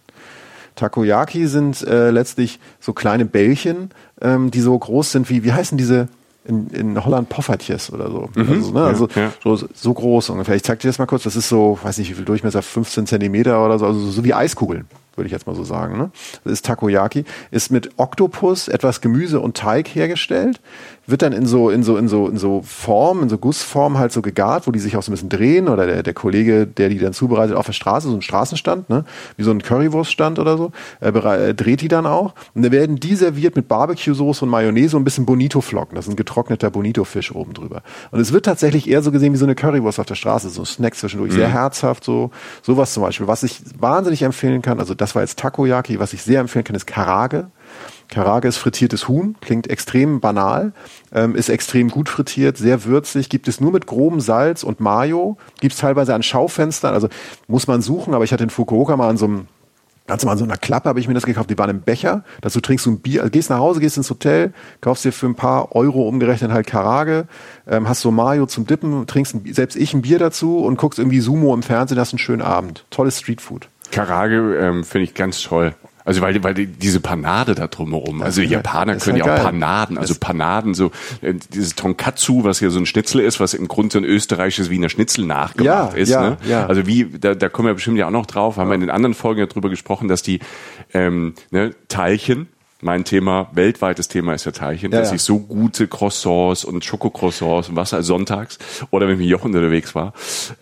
Takoyaki 0.80 1.48
sind 1.48 1.82
äh, 1.84 2.10
letztlich 2.12 2.60
so 2.80 2.94
kleine 2.94 3.26
Bällchen, 3.26 3.90
ähm, 4.22 4.52
die 4.52 4.62
so 4.62 4.78
groß 4.78 5.12
sind 5.12 5.30
wie, 5.30 5.44
wie 5.44 5.54
heißen 5.54 5.78
diese 5.78 6.08
in, 6.46 6.68
in 6.70 7.06
Holland 7.06 7.30
Poffertjes 7.30 7.92
oder 7.94 8.10
so. 8.10 8.30
Mhm, 8.36 8.50
also, 8.50 8.72
ne, 8.72 8.84
also 8.84 9.08
ja. 9.16 9.32
so, 9.44 9.68
so 9.74 9.94
groß 9.94 10.30
ungefähr. 10.32 10.56
Ich 10.56 10.64
zeig 10.64 10.80
dir 10.80 10.88
das 10.88 10.98
mal 10.98 11.06
kurz. 11.06 11.24
Das 11.24 11.36
ist 11.36 11.50
so, 11.50 11.78
weiß 11.82 11.98
nicht 11.98 12.10
wie 12.10 12.16
viel 12.16 12.26
Durchmesser, 12.26 12.62
15 12.62 13.06
Zentimeter 13.06 13.64
oder 13.64 13.78
so, 13.78 13.86
also 13.86 14.00
so 14.00 14.24
wie 14.24 14.34
Eiskugeln 14.34 14.86
würde 15.20 15.28
ich 15.28 15.34
jetzt 15.34 15.48
mal 15.48 15.56
so 15.56 15.64
sagen. 15.64 15.98
Ne? 15.98 16.12
Das 16.44 16.54
ist 16.54 16.66
Takoyaki, 16.66 17.26
ist 17.52 17.72
mit 17.72 17.92
Oktopus, 17.98 18.70
etwas 18.70 19.02
Gemüse 19.02 19.40
und 19.40 19.58
Teig 19.58 19.90
hergestellt, 19.90 20.62
wird 21.06 21.22
dann 21.22 21.34
in 21.34 21.46
so, 21.46 21.70
in 21.70 21.84
so, 21.84 21.98
in 21.98 22.08
so, 22.08 22.28
in 22.28 22.38
so 22.38 22.62
Form, 22.62 23.24
in 23.24 23.30
so 23.30 23.38
Gussform 23.38 23.98
halt 23.98 24.12
so 24.12 24.22
gegart, 24.22 24.68
wo 24.68 24.72
die 24.72 24.80
sich 24.80 24.96
auch 24.96 25.04
so 25.04 25.12
ein 25.12 25.14
bisschen 25.14 25.30
drehen 25.30 25.68
oder 25.68 25.86
der, 25.86 26.04
der 26.04 26.14
Kollege, 26.14 26.68
der 26.68 26.90
die 26.90 27.00
dann 27.00 27.14
zubereitet, 27.14 27.56
auf 27.56 27.66
der 27.66 27.74
Straße, 27.74 28.10
so 28.10 28.16
ein 28.16 28.22
Straßenstand, 28.22 28.90
ne? 28.90 29.06
wie 29.38 29.44
so 29.44 29.52
ein 29.52 29.62
Currywurststand 29.62 30.40
oder 30.40 30.58
so, 30.58 30.72
äh, 31.02 31.10
äh, 31.10 31.54
dreht 31.54 31.82
die 31.82 31.88
dann 31.88 32.06
auch. 32.06 32.34
Und 32.54 32.64
dann 32.64 32.72
werden 32.72 33.00
die 33.00 33.16
serviert 33.16 33.56
mit 33.56 33.68
Barbecue-Soße 33.68 34.46
und 34.46 34.52
Mayonnaise 34.52 34.96
und 34.96 35.02
ein 35.02 35.06
bisschen 35.06 35.26
Bonito-Flocken. 35.26 35.96
Das 35.96 36.06
ist 36.06 36.14
ein 36.14 36.16
getrockneter 36.16 36.70
Bonito-Fisch 36.70 37.34
oben 37.34 37.54
drüber. 37.54 37.82
Und 38.12 38.20
es 38.20 38.32
wird 38.32 38.46
tatsächlich 38.46 38.90
eher 38.90 39.02
so 39.02 39.12
gesehen 39.12 39.34
wie 39.34 39.38
so 39.38 39.46
eine 39.46 39.56
Currywurst 39.56 40.00
auf 40.00 40.06
der 40.06 40.16
Straße, 40.16 40.50
so 40.50 40.62
ein 40.62 40.66
Snack 40.66 40.96
zwischendurch, 40.96 41.32
mhm. 41.32 41.38
sehr 41.38 41.50
herzhaft, 41.50 42.04
so 42.04 42.32
sowas 42.62 42.94
zum 42.94 43.04
Beispiel. 43.04 43.28
Was 43.28 43.44
ich 43.44 43.62
wahnsinnig 43.78 44.22
empfehlen 44.22 44.62
kann, 44.62 44.80
also 44.80 44.94
das 44.94 45.09
war 45.16 45.22
jetzt 45.22 45.40
Takoyaki. 45.40 46.00
Was 46.00 46.14
ich 46.14 46.22
sehr 46.22 46.42
empfehlen 46.42 46.66
kann, 46.66 46.76
ist 46.76 46.88
Karage. 46.88 47.50
Karage 48.10 48.48
ist 48.48 48.58
frittiertes 48.58 49.08
Huhn, 49.08 49.36
klingt 49.40 49.70
extrem 49.70 50.20
banal, 50.20 50.74
ähm, 51.14 51.36
ist 51.36 51.50
extrem 51.50 51.90
gut 51.90 52.10
frittiert, 52.10 52.58
sehr 52.58 52.86
würzig, 52.86 53.30
gibt 53.30 53.48
es 53.48 53.62
nur 53.62 53.72
mit 53.72 53.86
grobem 53.86 54.20
Salz 54.20 54.64
und 54.64 54.80
Mayo, 54.80 55.38
gibt 55.62 55.74
es 55.76 55.80
teilweise 55.80 56.16
an 56.16 56.24
Schaufenstern, 56.24 56.96
also 56.96 57.08
muss 57.48 57.68
man 57.68 57.84
suchen, 57.84 58.16
aber 58.16 58.24
ich 58.24 58.34
hatte 58.34 58.44
in 58.44 58.50
Fukuoka 58.50 58.98
mal 58.98 59.10
an 59.10 59.18
so 59.18 59.26
einem 59.26 59.48
Ganz 60.10 60.26
mal 60.26 60.40
so 60.40 60.44
einer 60.44 60.58
Klappe 60.58 60.90
habe 60.90 61.00
ich 61.00 61.08
mir 61.08 61.14
das 61.14 61.28
gekauft. 61.28 61.52
Die 61.52 61.58
waren 61.60 61.70
im 61.70 61.82
Becher. 61.82 62.24
Dazu 62.42 62.62
trinkst 62.62 62.84
du 62.88 62.94
ein 62.94 63.00
Bier. 63.00 63.22
Also 63.22 63.30
gehst 63.30 63.52
nach 63.52 63.60
Hause, 63.60 63.80
gehst 63.80 63.96
ins 63.96 64.10
Hotel, 64.10 64.54
kaufst 64.82 65.06
dir 65.06 65.14
für 65.14 65.28
ein 65.28 65.36
paar 65.36 65.76
Euro 65.76 66.08
umgerechnet 66.08 66.50
halt 66.52 66.66
Karage, 66.66 67.28
ähm, 67.68 67.88
hast 67.88 68.02
so 68.02 68.10
Mayo 68.10 68.48
zum 68.48 68.66
Dippen, 68.66 69.06
trinkst 69.06 69.36
ein, 69.36 69.54
selbst 69.54 69.76
ich 69.76 69.94
ein 69.94 70.02
Bier 70.02 70.18
dazu 70.18 70.58
und 70.66 70.78
guckst 70.78 70.98
irgendwie 70.98 71.20
Sumo 71.20 71.54
im 71.54 71.62
Fernsehen, 71.62 72.00
hast 72.00 72.12
einen 72.12 72.18
schönen 72.18 72.42
Abend. 72.42 72.86
Tolles 72.90 73.20
Streetfood. 73.20 73.70
Karage 73.92 74.58
ähm, 74.60 74.84
finde 74.84 75.06
ich 75.06 75.14
ganz 75.14 75.42
toll. 75.42 75.74
Also 76.06 76.22
weil, 76.22 76.44
weil 76.44 76.56
die, 76.56 76.66
diese 76.66 77.02
Panade 77.02 77.54
da 77.54 77.68
drumherum, 77.68 78.24
also 78.24 78.42
die 78.42 78.48
Japaner 78.48 78.96
können 78.96 79.18
ja 79.18 79.26
auch 79.26 79.44
Panaden, 79.44 79.98
also 80.00 80.16
Panaden, 80.20 80.74
so 80.74 80.92
äh, 81.22 81.36
dieses 81.54 81.76
Tonkatsu, 81.76 82.44
was 82.44 82.62
ja 82.62 82.72
so 82.72 82.80
ein 82.80 82.88
Schnitzel 82.88 83.22
ist, 83.22 83.40
was 83.40 83.54
im 83.54 83.68
Grunde 83.68 83.94
so 83.94 84.00
ein 84.00 84.06
österreichisches 84.06 84.72
Wiener 84.72 84.90
Schnitzel 84.90 85.26
nachgemacht 85.26 85.94
Ja, 85.94 85.98
ist. 86.00 86.10
ja, 86.10 86.30
ne? 86.32 86.38
ja. 86.48 86.66
Also 86.66 86.88
wie, 86.88 87.06
da, 87.20 87.36
da 87.36 87.48
kommen 87.50 87.68
wir 87.68 87.76
bestimmt 87.76 87.98
ja 88.00 88.08
auch 88.08 88.12
noch 88.12 88.26
drauf, 88.26 88.58
haben 88.58 88.70
wir 88.70 88.76
in 88.76 88.82
den 88.82 88.90
anderen 88.90 89.14
Folgen 89.14 89.40
ja 89.42 89.46
drüber 89.46 89.70
gesprochen, 89.70 90.08
dass 90.08 90.24
die 90.24 90.40
ähm, 90.96 91.36
ne, 91.52 91.76
Teilchen, 91.90 92.48
mein 92.82 93.04
Thema, 93.04 93.50
weltweites 93.52 94.08
Thema 94.08 94.34
ist 94.34 94.46
ja 94.46 94.52
Teilchen, 94.52 94.92
Ja, 94.92 95.00
dass 95.00 95.10
ja. 95.10 95.16
ich 95.16 95.22
so 95.22 95.40
gute 95.40 95.88
Croissants 95.88 96.64
und 96.64 96.86
Schokocroissants 96.86 97.70
und 97.70 97.76
was 97.76 97.94
als 97.94 98.08
sonntags 98.08 98.58
oder 98.90 99.08
wenn 99.08 99.16
ich 99.16 99.20
mit 99.20 99.28
Jochen 99.28 99.54
unterwegs 99.54 99.96
war, 99.96 100.14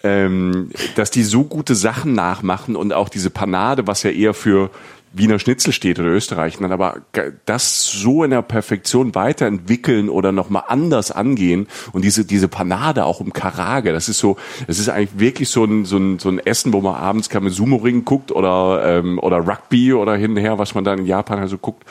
ähm, 0.04 0.72
dass 0.96 1.12
die 1.12 1.24
so 1.24 1.44
gute 1.44 1.76
Sachen 1.76 2.14
nachmachen 2.14 2.76
und 2.76 2.94
auch 2.94 3.10
diese 3.10 3.30
Panade, 3.30 3.86
was 3.88 4.04
ja 4.04 4.10
eher 4.10 4.34
für 4.34 4.72
Wiener 5.14 5.40
Schnitzel 5.40 5.74
steht 5.74 6.00
oder 6.00 6.10
Österreich, 6.10 6.58
dann 6.58 6.72
aber 6.72 7.02
das 7.46 7.92
so 7.92 8.24
in 8.24 8.32
der 8.32 8.42
Perfektion 8.42 9.16
weiterentwickeln 9.16 10.10
oder 10.10 10.32
nochmal 10.32 10.64
anders 10.68 11.12
angehen 11.12 11.68
und 11.92 12.04
diese, 12.04 12.26
diese 12.26 12.48
Panade 12.48 13.06
auch 13.06 13.22
im 13.22 13.34
Karage, 13.34 13.94
das 13.94 14.10
ist 14.10 14.20
so, 14.20 14.38
das 14.68 14.80
ist 14.80 14.90
eigentlich 14.90 15.20
wirklich 15.20 15.50
so 15.50 15.64
ein, 15.64 15.86
so 15.86 15.98
ein, 15.98 16.20
so 16.20 16.30
ein 16.30 16.40
Essen, 16.40 16.74
wo 16.74 16.82
man 16.82 16.96
abends 16.96 17.30
kann 17.30 17.44
mit 17.44 17.54
Sumo-Ring 17.54 18.06
guckt 18.06 18.32
oder, 18.32 18.82
ähm, 18.86 19.20
oder 19.20 19.38
Rugby 19.48 19.94
oder 19.94 20.16
hin 20.16 20.32
und 20.32 20.38
her, 20.38 20.58
was 20.58 20.76
man 20.76 20.84
dann 20.84 21.00
in 21.00 21.06
Japan 21.06 21.40
halt 21.40 21.50
so 21.50 21.58
guckt 21.58 21.84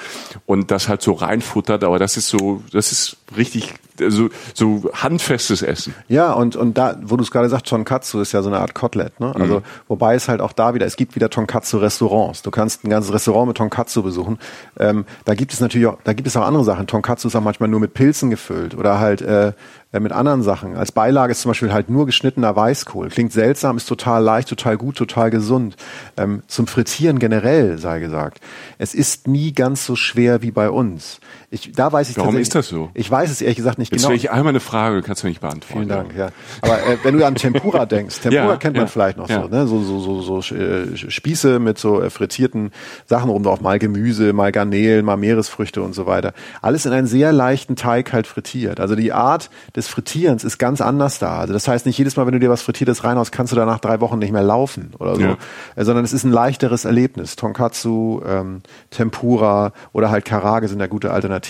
und 0.46 0.70
das 0.70 0.88
halt 0.88 1.02
so 1.02 1.12
reinfuttert, 1.12 1.84
aber 1.84 1.98
das 1.98 2.16
ist 2.16 2.28
so, 2.28 2.62
das 2.72 2.92
ist 2.92 3.16
richtig, 3.34 3.74
so, 4.08 4.28
so 4.54 4.90
handfestes 4.92 5.62
Essen. 5.62 5.94
Ja, 6.08 6.32
und, 6.32 6.54
und 6.56 6.76
da, 6.76 6.96
wo 7.02 7.16
du 7.16 7.22
es 7.22 7.30
gerade 7.30 7.48
sagst, 7.48 7.66
Tonkatsu 7.66 8.20
ist 8.20 8.32
ja 8.32 8.42
so 8.42 8.48
eine 8.48 8.58
Art 8.58 8.74
Kotelett, 8.74 9.18
ne? 9.20 9.34
Also, 9.34 9.62
wobei 9.88 10.14
es 10.14 10.28
halt 10.28 10.40
auch 10.40 10.52
da 10.52 10.74
wieder, 10.74 10.86
es 10.86 10.96
gibt 10.96 11.14
wieder 11.16 11.30
Tonkatsu-Restaurants. 11.30 12.42
Du 12.42 12.50
kannst 12.50 12.84
ein 12.84 12.90
ganzes 12.90 13.12
Restaurant 13.12 13.48
mit 13.48 13.56
Tonkatsu 13.56 14.02
besuchen. 14.02 14.38
Ähm, 14.78 15.06
da 15.24 15.34
gibt 15.34 15.52
es 15.52 15.60
natürlich 15.60 15.86
auch, 15.86 15.98
da 16.04 16.12
gibt 16.12 16.28
es 16.28 16.36
auch 16.36 16.46
andere 16.46 16.64
Sachen. 16.64 16.86
Tonkatsu 16.86 17.28
ist 17.28 17.36
auch 17.36 17.40
manchmal 17.40 17.68
nur 17.68 17.80
mit 17.80 17.94
Pilzen 17.94 18.30
gefüllt 18.30 18.76
oder 18.76 18.98
halt 18.98 19.22
äh, 19.22 19.52
äh, 19.96 20.00
mit 20.00 20.12
anderen 20.12 20.42
Sachen. 20.42 20.76
Als 20.76 20.92
Beilage 20.92 21.32
ist 21.32 21.40
zum 21.42 21.50
Beispiel 21.50 21.72
halt 21.72 21.88
nur 21.88 22.06
geschnittener 22.06 22.54
Weißkohl. 22.54 23.08
Klingt 23.08 23.32
seltsam, 23.32 23.76
ist 23.76 23.86
total 23.86 24.22
leicht, 24.22 24.48
total 24.48 24.76
gut, 24.76 24.96
total 24.96 25.30
gesund. 25.30 25.76
Ähm, 26.16 26.42
zum 26.46 26.66
Frittieren 26.66 27.18
generell, 27.18 27.78
sei 27.78 28.00
gesagt. 28.00 28.40
Es 28.78 28.94
ist 28.94 29.26
nie 29.26 29.52
ganz 29.52 29.86
so 29.86 29.96
schwer 29.96 30.42
wie 30.42 30.50
bei 30.50 30.70
uns. 30.70 31.20
Ich, 31.56 31.72
da 31.72 31.92
weiß 31.92 32.10
ich 32.10 32.16
Warum 32.16 32.36
ist 32.36 32.54
das 32.54 32.68
so? 32.68 32.90
Ich 32.94 33.10
weiß 33.10 33.30
es 33.30 33.40
ehrlich 33.40 33.56
gesagt 33.56 33.78
nicht 33.78 33.90
Jetzt 33.90 34.02
genau. 34.02 34.14
stelle 34.14 34.16
ich 34.16 34.30
einmal 34.30 34.50
eine 34.50 34.60
Frage, 34.60 35.02
kannst 35.02 35.22
du 35.22 35.28
nicht 35.28 35.40
beantworten. 35.40 35.72
Vielen 35.72 35.88
Dank, 35.88 36.14
ja. 36.16 36.28
Aber 36.60 36.78
äh, 36.78 36.98
wenn 37.02 37.16
du 37.16 37.24
an 37.26 37.34
Tempura 37.34 37.86
denkst, 37.86 38.20
Tempura 38.20 38.50
Ja, 38.50 38.56
kennt 38.56 38.76
man 38.76 38.84
ja, 38.84 38.90
vielleicht 38.90 39.16
noch 39.16 39.28
ja. 39.28 39.42
so, 39.42 39.48
ne? 39.48 39.66
So, 39.66 39.82
so, 39.82 40.20
so, 40.20 40.40
so 40.40 40.54
äh, 40.54 40.96
Spieße 40.96 41.58
mit 41.58 41.78
so 41.78 42.02
äh, 42.02 42.10
frittierten 42.10 42.70
Sachen 43.06 43.30
rum 43.30 43.42
drauf, 43.42 43.60
mal 43.60 43.78
Gemüse, 43.78 44.32
mal 44.32 44.52
Garnelen, 44.52 45.04
mal 45.04 45.16
Meeresfrüchte 45.16 45.82
und 45.82 45.94
so 45.94 46.06
weiter. 46.06 46.34
Alles 46.60 46.86
in 46.86 46.92
einen 46.92 47.06
sehr 47.06 47.32
leichten 47.32 47.76
Teig 47.76 48.12
halt 48.12 48.26
frittiert. 48.26 48.78
Also 48.80 48.94
die 48.94 49.12
Art 49.12 49.50
des 49.74 49.88
Frittierens 49.88 50.44
ist 50.44 50.58
ganz 50.58 50.80
anders 50.80 51.18
da. 51.18 51.38
Also 51.38 51.52
das 51.52 51.66
heißt 51.66 51.86
nicht 51.86 51.98
jedes 51.98 52.16
Mal, 52.16 52.26
wenn 52.26 52.32
du 52.32 52.40
dir 52.40 52.50
was 52.50 52.62
Frittiertes 52.62 53.04
reinhaust, 53.04 53.32
kannst 53.32 53.52
du 53.52 53.56
danach 53.56 53.78
drei 53.78 54.00
Wochen 54.00 54.18
nicht 54.18 54.32
mehr 54.32 54.42
laufen 54.42 54.92
oder 54.98 55.16
so. 55.16 55.22
Ja. 55.22 55.36
Äh, 55.74 55.84
sondern 55.84 56.04
es 56.04 56.12
ist 56.12 56.24
ein 56.24 56.32
leichteres 56.32 56.84
Erlebnis. 56.84 57.36
Tonkatsu, 57.36 58.20
ähm, 58.26 58.62
Tempura 58.90 59.72
oder 59.92 60.10
halt 60.10 60.24
Karage 60.24 60.68
sind 60.68 60.78
da 60.78 60.86
gute 60.86 61.12
Alternativen. 61.12 61.45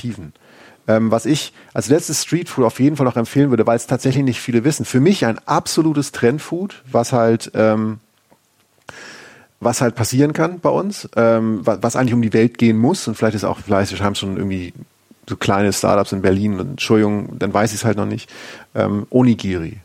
Ähm, 0.89 1.11
was 1.11 1.27
ich 1.27 1.53
als 1.75 1.89
letztes 1.89 2.23
Streetfood 2.23 2.65
auf 2.65 2.79
jeden 2.79 2.97
Fall 2.97 3.07
noch 3.07 3.17
empfehlen 3.17 3.51
würde, 3.51 3.67
weil 3.67 3.77
es 3.77 3.89
tatsächlich 3.89 4.25
nicht 4.25 4.41
viele 4.41 4.63
wissen. 4.63 4.85
Für 4.85 5.01
mich 5.01 5.27
ein 5.27 5.39
absolutes 5.47 6.13
Trendfood, 6.13 6.83
was 6.91 7.13
halt 7.13 7.51
ähm, 7.55 7.99
was 9.61 9.81
halt 9.81 9.95
passieren 9.95 10.33
kann 10.33 10.61
bei 10.61 10.69
uns, 10.69 11.09
ähm, 11.17 11.61
was, 11.65 11.83
was 11.83 11.97
eigentlich 11.97 12.15
um 12.15 12.23
die 12.23 12.33
Welt 12.33 12.59
gehen 12.59 12.77
muss 12.77 13.09
und 13.09 13.17
vielleicht 13.17 13.35
ist 13.35 13.45
auch, 13.45 13.59
vielleicht 13.59 14.01
haben 14.01 14.15
schon 14.15 14.37
irgendwie 14.37 14.73
so 15.29 15.37
kleine 15.37 15.73
Startups 15.73 16.13
in 16.13 16.23
Berlin 16.23 16.61
und 16.61 16.71
Entschuldigung, 16.71 17.39
dann 17.39 17.53
weiß 17.53 17.73
ich 17.73 17.81
es 17.81 17.85
halt 17.85 17.97
noch 17.97 18.07
nicht. 18.07 18.31
Ähm, 18.75 19.07
Onigiri. 19.11 19.79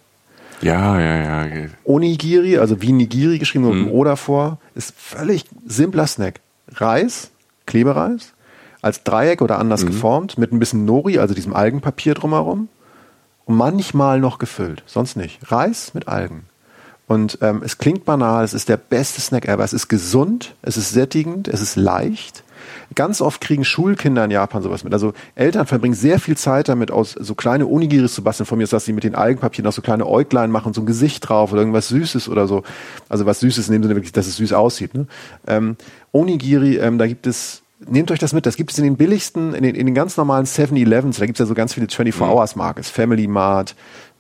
Ja, 0.62 1.00
ja, 1.00 1.46
ja. 1.46 1.68
Onigiri, 1.84 2.58
also 2.58 2.82
wie 2.82 2.92
Nigiri 2.92 3.40
geschrieben, 3.40 3.64
nur 3.64 3.74
mit 3.74 3.88
dem 3.88 3.92
O 3.92 4.04
davor, 4.04 4.60
ist 4.76 4.94
völlig 4.96 5.46
simpler 5.66 6.06
Snack. 6.06 6.40
Reis, 6.74 7.32
Klebereis, 7.66 8.34
als 8.82 9.04
Dreieck 9.04 9.42
oder 9.42 9.60
anders 9.60 9.86
geformt, 9.86 10.38
mit 10.38 10.52
ein 10.52 10.60
bisschen 10.60 10.86
Nori, 10.86 11.20
also 11.20 11.34
diesem 11.34 11.54
Algenpapier 11.54 12.14
drumherum, 12.14 12.68
und 13.46 13.56
manchmal 13.56 14.20
noch 14.20 14.40
gefüllt, 14.40 14.84
sonst 14.86 15.18
nicht. 15.18 15.40
Reis 15.52 15.94
mit 15.94 16.08
Algen. 16.08 16.46
Und 17.12 17.40
ähm, 17.42 17.62
es 17.66 17.78
klingt 17.78 18.06
banal, 18.06 18.46
es 18.46 18.54
ist 18.54 18.70
der 18.70 18.78
beste 18.78 19.20
Snack 19.20 19.46
ever. 19.46 19.64
Es 19.66 19.74
ist 19.74 19.90
gesund, 19.90 20.56
es 20.62 20.78
ist 20.78 20.92
sättigend, 20.92 21.50
es 21.50 21.60
ist 21.60 21.76
leicht. 21.76 22.44
Ganz 22.96 23.20
oft 23.20 23.42
kriegen 23.42 23.66
Schulkinder 23.66 24.24
in 24.24 24.32
Japan 24.32 24.64
sowas 24.64 24.86
mit. 24.86 24.94
Also 24.94 25.14
Eltern 25.36 25.66
verbringen 25.66 25.94
sehr 25.94 26.20
viel 26.20 26.38
Zeit 26.38 26.70
damit, 26.70 26.90
aus 26.90 27.12
so 27.12 27.36
kleine 27.36 27.66
Onigiris 27.66 28.14
zu 28.14 28.24
basteln. 28.24 28.46
Von 28.46 28.60
mir 28.60 28.64
ist, 28.64 28.72
dass 28.72 28.86
sie 28.86 28.94
mit 28.94 29.04
den 29.04 29.16
Algenpapieren 29.16 29.68
auch 29.68 29.74
so 29.74 29.82
kleine 29.82 30.08
Äuglein 30.08 30.52
machen, 30.52 30.74
so 30.74 30.82
ein 30.82 30.86
Gesicht 30.86 31.28
drauf 31.28 31.52
oder 31.52 31.62
irgendwas 31.62 31.90
Süßes 31.90 32.30
oder 32.30 32.48
so. 32.48 32.64
Also 33.10 33.26
was 33.26 33.42
Süßes 33.42 33.68
in 33.68 33.74
dem 33.74 33.84
Sinne 33.84 33.96
wirklich, 33.96 34.14
dass 34.14 34.28
es 34.28 34.38
süß 34.38 34.54
aussieht. 34.54 34.94
Ne? 34.94 35.08
Ähm, 35.48 35.76
Onigiri, 36.14 36.78
ähm, 36.78 36.98
da 36.98 37.08
gibt 37.08 37.28
es 37.28 37.61
Nehmt 37.88 38.12
euch 38.12 38.20
das 38.20 38.34
mit, 38.34 38.46
das 38.46 38.58
gibt 38.58 38.72
es 38.72 38.78
in 38.78 38.84
den 38.84 38.96
billigsten, 38.96 39.54
in 39.54 39.64
den, 39.64 39.76
in 39.76 39.88
den 39.88 39.96
ganz 39.96 40.16
normalen 40.16 40.46
7-Elevens, 40.46 41.18
da 41.18 41.26
gibt 41.26 41.40
es 41.40 41.44
ja 41.44 41.48
so 41.48 41.56
ganz 41.56 41.74
viele 41.74 41.88
24-Hours-Markets, 41.88 42.90
Family 42.90 43.28
Mart, 43.28 43.76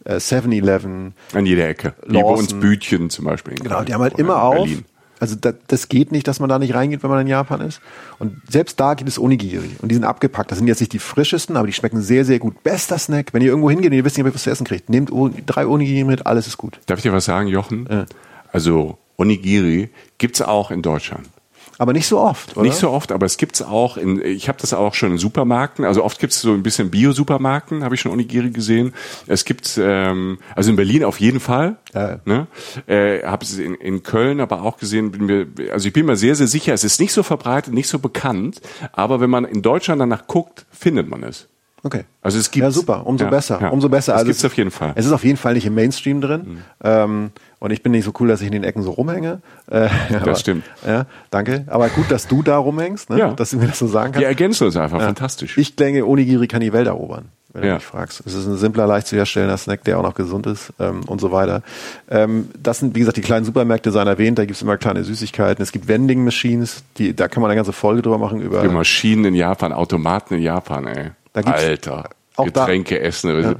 äh, 0.05 0.15
7-Eleven, 0.15 1.13
An 1.33 1.45
jeder 1.45 1.67
Ecke. 1.67 1.93
Wie 2.07 2.13
bei 2.13 2.23
uns. 2.23 2.53
Bütchen 2.53 3.09
zum 3.09 3.25
Beispiel. 3.25 3.53
in 3.53 3.63
Genau, 3.63 3.83
die 3.83 3.93
haben 3.93 4.01
halt 4.01 4.17
immer 4.17 4.41
auf. 4.41 4.55
Berlin. 4.55 4.85
Also 5.19 5.35
da, 5.35 5.53
das 5.67 5.87
geht 5.87 6.11
nicht, 6.11 6.27
dass 6.27 6.39
man 6.39 6.49
da 6.49 6.57
nicht 6.57 6.73
reingeht, 6.73 7.03
wenn 7.03 7.11
man 7.11 7.21
in 7.21 7.27
Japan 7.27 7.61
ist. 7.61 7.79
Und 8.17 8.41
selbst 8.49 8.79
da 8.79 8.95
gibt 8.95 9.07
es 9.07 9.19
Onigiri. 9.19 9.69
Und 9.79 9.89
die 9.89 9.93
sind 9.93 10.03
abgepackt. 10.03 10.49
Das 10.49 10.57
sind 10.57 10.65
jetzt 10.65 10.79
nicht 10.79 10.93
die 10.93 10.99
frischesten, 10.99 11.57
aber 11.57 11.67
die 11.67 11.73
schmecken 11.73 12.01
sehr, 12.01 12.25
sehr 12.25 12.39
gut. 12.39 12.63
Bester 12.63 12.97
Snack. 12.97 13.31
Wenn 13.31 13.43
ihr 13.43 13.49
irgendwo 13.49 13.69
hingeht 13.69 13.91
und 13.91 13.97
ihr 13.97 14.03
wisst 14.03 14.17
nicht, 14.17 14.25
ob 14.25 14.31
ihr 14.31 14.33
was 14.33 14.41
zu 14.41 14.49
essen 14.49 14.65
kriegt, 14.65 14.89
nehmt 14.89 15.11
drei 15.45 15.67
Onigiri 15.67 16.05
mit, 16.05 16.25
alles 16.25 16.47
ist 16.47 16.57
gut. 16.57 16.79
Darf 16.87 16.97
ich 16.97 17.03
dir 17.03 17.13
was 17.13 17.25
sagen, 17.25 17.47
Jochen? 17.47 18.07
Also 18.51 18.97
Onigiri 19.15 19.91
gibt's 20.17 20.41
auch 20.41 20.71
in 20.71 20.81
Deutschland. 20.81 21.29
Aber 21.81 21.93
nicht 21.93 22.05
so 22.05 22.19
oft, 22.19 22.55
oder? 22.55 22.61
Nicht 22.67 22.75
so 22.77 22.91
oft, 22.91 23.11
aber 23.11 23.25
es 23.25 23.37
gibt's 23.37 23.63
auch 23.63 23.97
in, 23.97 24.23
ich 24.23 24.47
habe 24.47 24.59
das 24.61 24.71
auch 24.71 24.93
schon 24.93 25.13
in 25.13 25.17
Supermärkten, 25.17 25.83
also 25.83 26.03
oft 26.03 26.19
gibt's 26.19 26.39
so 26.39 26.53
ein 26.53 26.61
bisschen 26.61 26.91
Bio-Supermärkten, 26.91 27.83
habe 27.83 27.95
ich 27.95 28.01
schon 28.01 28.11
Onigiri 28.11 28.51
gesehen. 28.51 28.93
Es 29.25 29.45
gibt, 29.45 29.79
ähm, 29.81 30.37
also 30.55 30.69
in 30.69 30.75
Berlin 30.75 31.03
auf 31.03 31.19
jeden 31.19 31.39
Fall, 31.39 31.77
Ja. 31.95 32.19
ne? 32.25 32.45
äh, 32.85 33.23
habe 33.25 33.43
es 33.43 33.57
in, 33.57 33.73
in 33.73 34.03
Köln 34.03 34.41
aber 34.41 34.61
auch 34.61 34.77
gesehen, 34.77 35.09
bin 35.11 35.25
mir, 35.25 35.47
also 35.73 35.87
ich 35.87 35.93
bin 35.93 36.05
mir 36.05 36.17
sehr, 36.17 36.35
sehr 36.35 36.45
sicher, 36.45 36.71
es 36.71 36.83
ist 36.83 36.99
nicht 36.99 37.13
so 37.13 37.23
verbreitet, 37.23 37.73
nicht 37.73 37.87
so 37.89 37.97
bekannt, 37.97 38.61
aber 38.93 39.19
wenn 39.19 39.31
man 39.31 39.43
in 39.45 39.63
Deutschland 39.63 39.99
danach 39.99 40.27
guckt, 40.27 40.67
findet 40.69 41.09
man 41.09 41.23
es. 41.23 41.47
Okay. 41.83 42.03
Also 42.21 42.37
es 42.37 42.51
gibt 42.51 42.63
Ja, 42.63 42.69
super. 42.69 43.07
Umso 43.07 43.23
ja, 43.23 43.31
besser. 43.31 43.57
ja. 43.59 43.69
Umso 43.69 43.89
besser. 43.89 44.13
Es 44.13 44.19
Also 44.19 44.27
gibt's 44.27 44.45
auf 44.45 44.53
jeden 44.55 44.69
Fall. 44.69 44.89
Mhm. 44.89 44.93
Es 44.97 45.07
ist 45.07 45.11
auf 45.13 45.23
jeden 45.23 45.37
Fall 45.37 45.55
nicht 45.55 45.65
im 45.65 45.73
Mainstream 45.73 46.21
drin. 46.21 46.59
Ähm, 46.83 47.31
und 47.61 47.71
ich 47.71 47.81
bin 47.83 47.93
nicht 47.93 48.03
so 48.03 48.11
cool, 48.19 48.27
dass 48.27 48.41
ich 48.41 48.47
in 48.47 48.51
den 48.53 48.65
Ecken 48.65 48.83
so 48.83 48.91
rumhänge. 48.91 49.39
Äh, 49.69 49.87
aber, 50.19 50.35
stimmt. 50.35 50.65
Ja, 50.85 51.05
danke. 51.29 51.63
Aber 51.67 51.87
gut, 51.87 52.11
dass 52.11 52.27
du 52.27 52.43
da 52.43 52.57
rumhängst, 52.57 53.09
ne? 53.09 53.17
Ja. 53.19 53.31
dass 53.31 53.51
du 53.51 53.57
mir 53.57 53.67
das 53.67 53.79
so 53.79 53.87
sagen 53.87 54.11
kannst. 54.11 54.19
Wir 54.19 54.27
ergänzen 54.27 54.65
uns 54.65 54.75
einfach, 54.75 54.99
fantastisch. 54.99 55.57
Ich 55.57 55.77
denke, 55.77 56.05
Onigiri 56.05 56.47
kann 56.47 56.59
die 56.59 56.73
Welt 56.73 56.87
erobern, 56.87 57.29
wenn 57.53 57.61
du 57.61 57.67
Ja. 57.69 57.73
mich 57.75 57.83
fragst. 57.85 58.21
Es 58.25 58.33
ist 58.33 58.45
ein 58.47 58.57
simpler, 58.57 58.87
leicht 58.87 59.07
zu 59.07 59.15
herstellender 59.15 59.55
Snack, 59.57 59.83
der 59.85 59.97
auch 59.99 60.03
noch 60.03 60.15
gesund 60.15 60.47
ist 60.47 60.73
ähm, 60.79 61.01
und 61.05 61.21
so 61.21 61.31
weiter. 61.31 61.61
Ähm, 62.09 62.49
das 62.61 62.79
sind, 62.79 62.95
wie 62.95 62.99
gesagt, 62.99 63.15
die 63.17 63.21
kleinen 63.21 63.45
Supermärkte, 63.45 63.91
seien 63.91 64.07
erwähnt, 64.07 64.37
da 64.39 64.45
gibt's 64.45 64.61
immer 64.63 64.77
kleine 64.77 65.03
Süßigkeiten. 65.03 65.61
Es 65.63 65.71
gibt 65.71 65.87
Vending 65.87 66.23
Machines, 66.25 66.83
die, 66.97 67.15
da 67.15 67.27
kann 67.27 67.41
man 67.41 67.51
eine 67.51 67.57
ganze 67.57 67.73
Folge 67.73 68.01
drüber 68.01 68.17
machen 68.17 68.41
über 68.41 68.61
Die 68.63 68.67
Maschinen 68.69 69.23
in 69.25 69.35
Japan, 69.35 69.71
Automaten 69.71 70.33
in 70.33 70.41
Japan, 70.41 70.87
ey. 70.87 71.11
Da 71.33 71.41
gibt's 71.43 71.63
Alter. 71.63 72.09
auch 72.35 72.49
da- 72.49 72.65
Getränke 72.65 72.99
essen. 72.99 73.55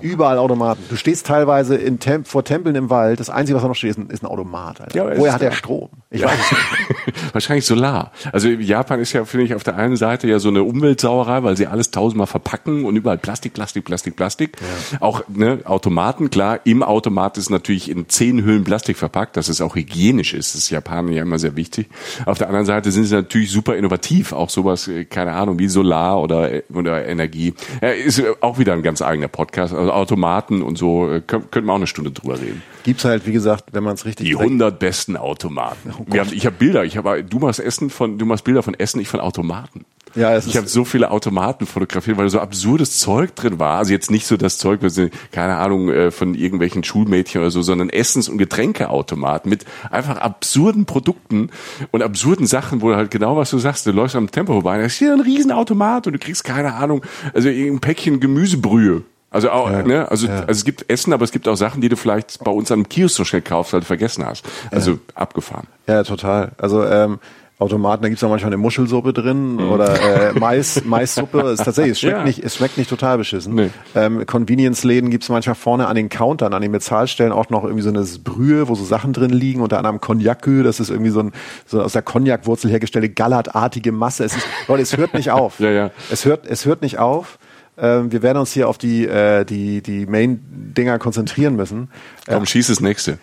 Überall 0.00 0.38
Automaten. 0.38 0.82
Du 0.88 0.96
stehst 0.96 1.26
teilweise 1.26 1.76
in 1.76 1.98
Tem 1.98 2.24
vor 2.24 2.44
Tempeln 2.44 2.76
im 2.76 2.90
Wald, 2.90 3.20
das 3.20 3.30
Einzige, 3.30 3.56
was 3.56 3.62
da 3.62 3.68
noch 3.68 3.74
steht, 3.74 3.90
ist 3.90 3.98
ein, 3.98 4.10
ist 4.10 4.22
ein 4.22 4.26
Automat. 4.26 4.80
Alter. 4.80 4.96
Ja, 4.96 5.16
Woher 5.18 5.32
hat 5.32 5.40
der. 5.42 5.52
Strom? 5.52 5.88
Ich 6.10 6.20
Ja. 6.20 6.28
weiß 6.28 6.38
es 6.40 6.50
nicht. 6.52 7.14
Wahrscheinlich 7.34 7.66
Solar. 7.66 8.12
Also 8.32 8.48
Japan 8.48 9.00
ist 9.00 9.12
ja, 9.12 9.24
finde 9.24 9.46
ich, 9.46 9.54
auf 9.54 9.64
der 9.64 9.76
einen 9.76 9.96
Seite 9.96 10.28
ja 10.28 10.38
so 10.38 10.48
eine 10.48 10.62
Umweltsauerei, 10.62 11.42
weil 11.42 11.56
sie 11.56 11.66
alles 11.66 11.90
tausendmal 11.90 12.26
verpacken 12.26 12.84
und 12.84 12.96
überall 12.96 13.18
Plastik, 13.18 13.54
Plastik, 13.54 13.84
Plastik, 13.84 14.16
Plastik. 14.16 14.56
Auch 15.00 15.22
ne, 15.28 15.60
Automaten, 15.64 16.30
klar, 16.30 16.60
im 16.64 16.82
Automat 16.82 17.38
ist 17.38 17.50
natürlich 17.50 17.90
in 17.90 18.08
zehn 18.08 18.44
Hüllen 18.44 18.64
Plastik 18.64 18.96
verpackt, 18.96 19.36
dass 19.36 19.48
es 19.48 19.60
auch 19.60 19.74
hygienisch 19.76 20.34
ist. 20.34 20.54
Das 20.54 20.62
ist 20.62 20.70
Japanern 20.70 21.12
ja 21.12 21.22
immer 21.22 21.38
sehr 21.38 21.56
wichtig. 21.56 21.88
Auf 22.24 22.38
der 22.38 22.48
anderen 22.48 22.66
Seite 22.66 22.90
sind 22.92 23.04
sie 23.04 23.14
natürlich 23.14 23.50
super 23.50 23.76
innovativ, 23.76 24.32
auch 24.32 24.50
sowas, 24.50 24.88
äh, 24.88 25.04
keine 25.04 25.32
Ahnung, 25.32 25.58
wie 25.58 25.68
Solar 25.68 26.20
oder, 26.22 26.52
äh, 26.52 26.62
oder 26.72 27.06
Energie. 27.06 27.54
Ja, 27.82 27.90
ist 27.90 28.18
äh, 28.18 28.24
auch 28.40 28.58
wieder 28.58 28.72
ein 28.72 28.82
ganz 28.82 29.02
eigener 29.02 29.28
Podcast. 29.28 29.55
Also 29.58 29.92
Automaten 29.92 30.62
und 30.62 30.76
so, 30.78 31.10
äh, 31.10 31.20
könnt, 31.20 31.50
könnten 31.52 31.68
wir 31.68 31.72
auch 31.72 31.76
eine 31.76 31.86
Stunde 31.86 32.10
drüber 32.10 32.40
reden. 32.40 32.62
Gibt's 32.84 33.04
halt, 33.04 33.26
wie 33.26 33.32
gesagt, 33.32 33.64
wenn 33.72 33.84
man 33.84 33.94
es 33.94 34.04
richtig 34.04 34.26
Die 34.26 34.36
100 34.36 34.78
besten 34.78 35.16
Automaten. 35.16 35.92
Wir 36.06 36.20
haben, 36.20 36.32
ich 36.32 36.46
habe 36.46 36.56
Bilder. 36.56 36.84
Ich 36.84 36.96
habe, 36.96 37.24
du 37.24 37.38
machst 37.38 37.60
Essen 37.60 37.90
von, 37.90 38.18
du 38.18 38.26
machst 38.26 38.44
Bilder 38.44 38.62
von 38.62 38.74
Essen, 38.74 39.00
ich 39.00 39.08
von 39.08 39.20
Automaten. 39.20 39.84
Ja, 40.16 40.38
ich 40.38 40.56
habe 40.56 40.66
so 40.66 40.86
viele 40.86 41.10
Automaten 41.10 41.66
fotografiert, 41.66 42.16
weil 42.16 42.30
so 42.30 42.40
absurdes 42.40 42.98
Zeug 42.98 43.34
drin 43.34 43.58
war. 43.58 43.78
Also 43.78 43.92
jetzt 43.92 44.10
nicht 44.10 44.26
so 44.26 44.38
das 44.38 44.56
Zeug, 44.56 44.80
was 44.82 44.98
keine 45.30 45.56
Ahnung 45.56 45.90
äh, 45.90 46.10
von 46.10 46.34
irgendwelchen 46.34 46.84
Schulmädchen 46.84 47.42
oder 47.42 47.50
so, 47.50 47.60
sondern 47.60 47.90
Essens- 47.90 48.30
und 48.30 48.38
Getränkeautomaten 48.38 49.50
mit 49.50 49.66
einfach 49.90 50.16
absurden 50.16 50.86
Produkten 50.86 51.50
und 51.90 52.02
absurden 52.02 52.46
Sachen, 52.46 52.80
wo 52.80 52.88
du 52.88 52.96
halt 52.96 53.10
genau 53.10 53.36
was 53.36 53.50
du 53.50 53.58
sagst. 53.58 53.86
Du 53.86 53.92
läufst 53.92 54.16
am 54.16 54.30
Tempo 54.30 54.54
vorbei, 54.54 54.78
da 54.78 54.84
ist 54.84 54.96
hier 54.96 55.12
ein 55.12 55.20
Riesenautomat 55.20 56.06
und 56.06 56.14
du 56.14 56.18
kriegst 56.18 56.44
keine 56.44 56.74
Ahnung, 56.74 57.02
also 57.34 57.50
ein 57.50 57.80
Päckchen 57.80 58.18
Gemüsebrühe 58.18 59.02
also 59.30 59.50
auch, 59.50 59.70
ja, 59.70 59.82
ne, 59.82 60.10
also, 60.10 60.28
ja. 60.28 60.40
also 60.40 60.52
es 60.52 60.64
gibt 60.64 60.88
Essen, 60.90 61.12
aber 61.12 61.24
es 61.24 61.32
gibt 61.32 61.46
auch 61.48 61.56
Sachen, 61.56 61.80
die 61.80 61.88
du 61.88 61.96
vielleicht 61.96 62.42
bei 62.44 62.50
uns 62.50 62.70
am 62.70 62.88
Kiosk 62.88 63.16
so 63.16 63.24
schnell 63.24 63.42
kaufst, 63.42 63.72
weil 63.72 63.80
du 63.80 63.86
vergessen 63.86 64.24
hast. 64.24 64.44
Also 64.70 64.92
ja. 64.92 64.98
abgefahren. 65.14 65.66
Ja, 65.86 66.04
total. 66.04 66.52
Also 66.58 66.84
ähm, 66.84 67.18
Automaten, 67.58 68.02
da 68.02 68.10
gibt's 68.10 68.22
auch 68.22 68.28
manchmal 68.28 68.50
eine 68.50 68.58
Muschelsuppe 68.58 69.14
drin 69.14 69.54
mhm. 69.54 69.70
oder 69.70 70.28
äh, 70.28 70.32
Mais, 70.38 70.84
Maissuppe. 70.84 71.40
ist 71.52 71.64
tatsächlich, 71.64 71.92
es 71.92 72.00
schmeckt 72.00 72.18
ja. 72.18 72.24
nicht, 72.24 72.44
es 72.44 72.56
schmeckt 72.56 72.76
nicht 72.76 72.90
total 72.90 73.16
beschissen. 73.16 73.54
Nee. 73.54 73.70
Ähm, 73.94 74.26
Convenience-Läden 74.26 75.08
gibt's 75.08 75.30
manchmal 75.30 75.54
vorne 75.54 75.86
an 75.86 75.96
den 75.96 76.10
Countern, 76.10 76.52
an 76.52 76.60
den 76.60 76.72
Bezahlstellen 76.72 77.32
auch 77.32 77.48
noch 77.48 77.64
irgendwie 77.64 77.82
so 77.82 77.88
eine 77.88 78.04
Brühe, 78.22 78.68
wo 78.68 78.74
so 78.74 78.84
Sachen 78.84 79.14
drin 79.14 79.30
liegen, 79.30 79.62
unter 79.62 79.78
anderem 79.78 80.02
Cognac, 80.02 80.46
das 80.64 80.80
ist 80.80 80.90
irgendwie 80.90 81.10
so 81.10 81.20
ein 81.20 81.32
so 81.64 81.80
aus 81.80 81.94
der 81.94 82.02
Cognac-Wurzel 82.02 82.70
hergestellte 82.70 83.08
gallertartige 83.08 83.90
Masse. 83.90 84.24
Es 84.24 84.36
ist, 84.36 84.46
Leute, 84.68 84.82
es 84.82 84.94
hört 84.98 85.14
nicht 85.14 85.30
auf. 85.30 85.58
ja, 85.58 85.70
ja. 85.70 85.90
Es 86.10 86.26
hört, 86.26 86.46
es 86.46 86.66
hört 86.66 86.82
nicht 86.82 86.98
auf. 86.98 87.38
Ähm, 87.78 88.10
wir 88.12 88.22
werden 88.22 88.38
uns 88.38 88.52
hier 88.52 88.68
auf 88.68 88.78
die, 88.78 89.06
äh, 89.06 89.44
die, 89.44 89.82
die 89.82 90.06
Main-Dinger 90.06 90.98
konzentrieren 90.98 91.56
müssen. 91.56 91.90
Komm, 92.26 92.38
ähm, 92.38 92.46
schieß 92.46 92.68
das 92.68 92.80
nächste. 92.80 93.18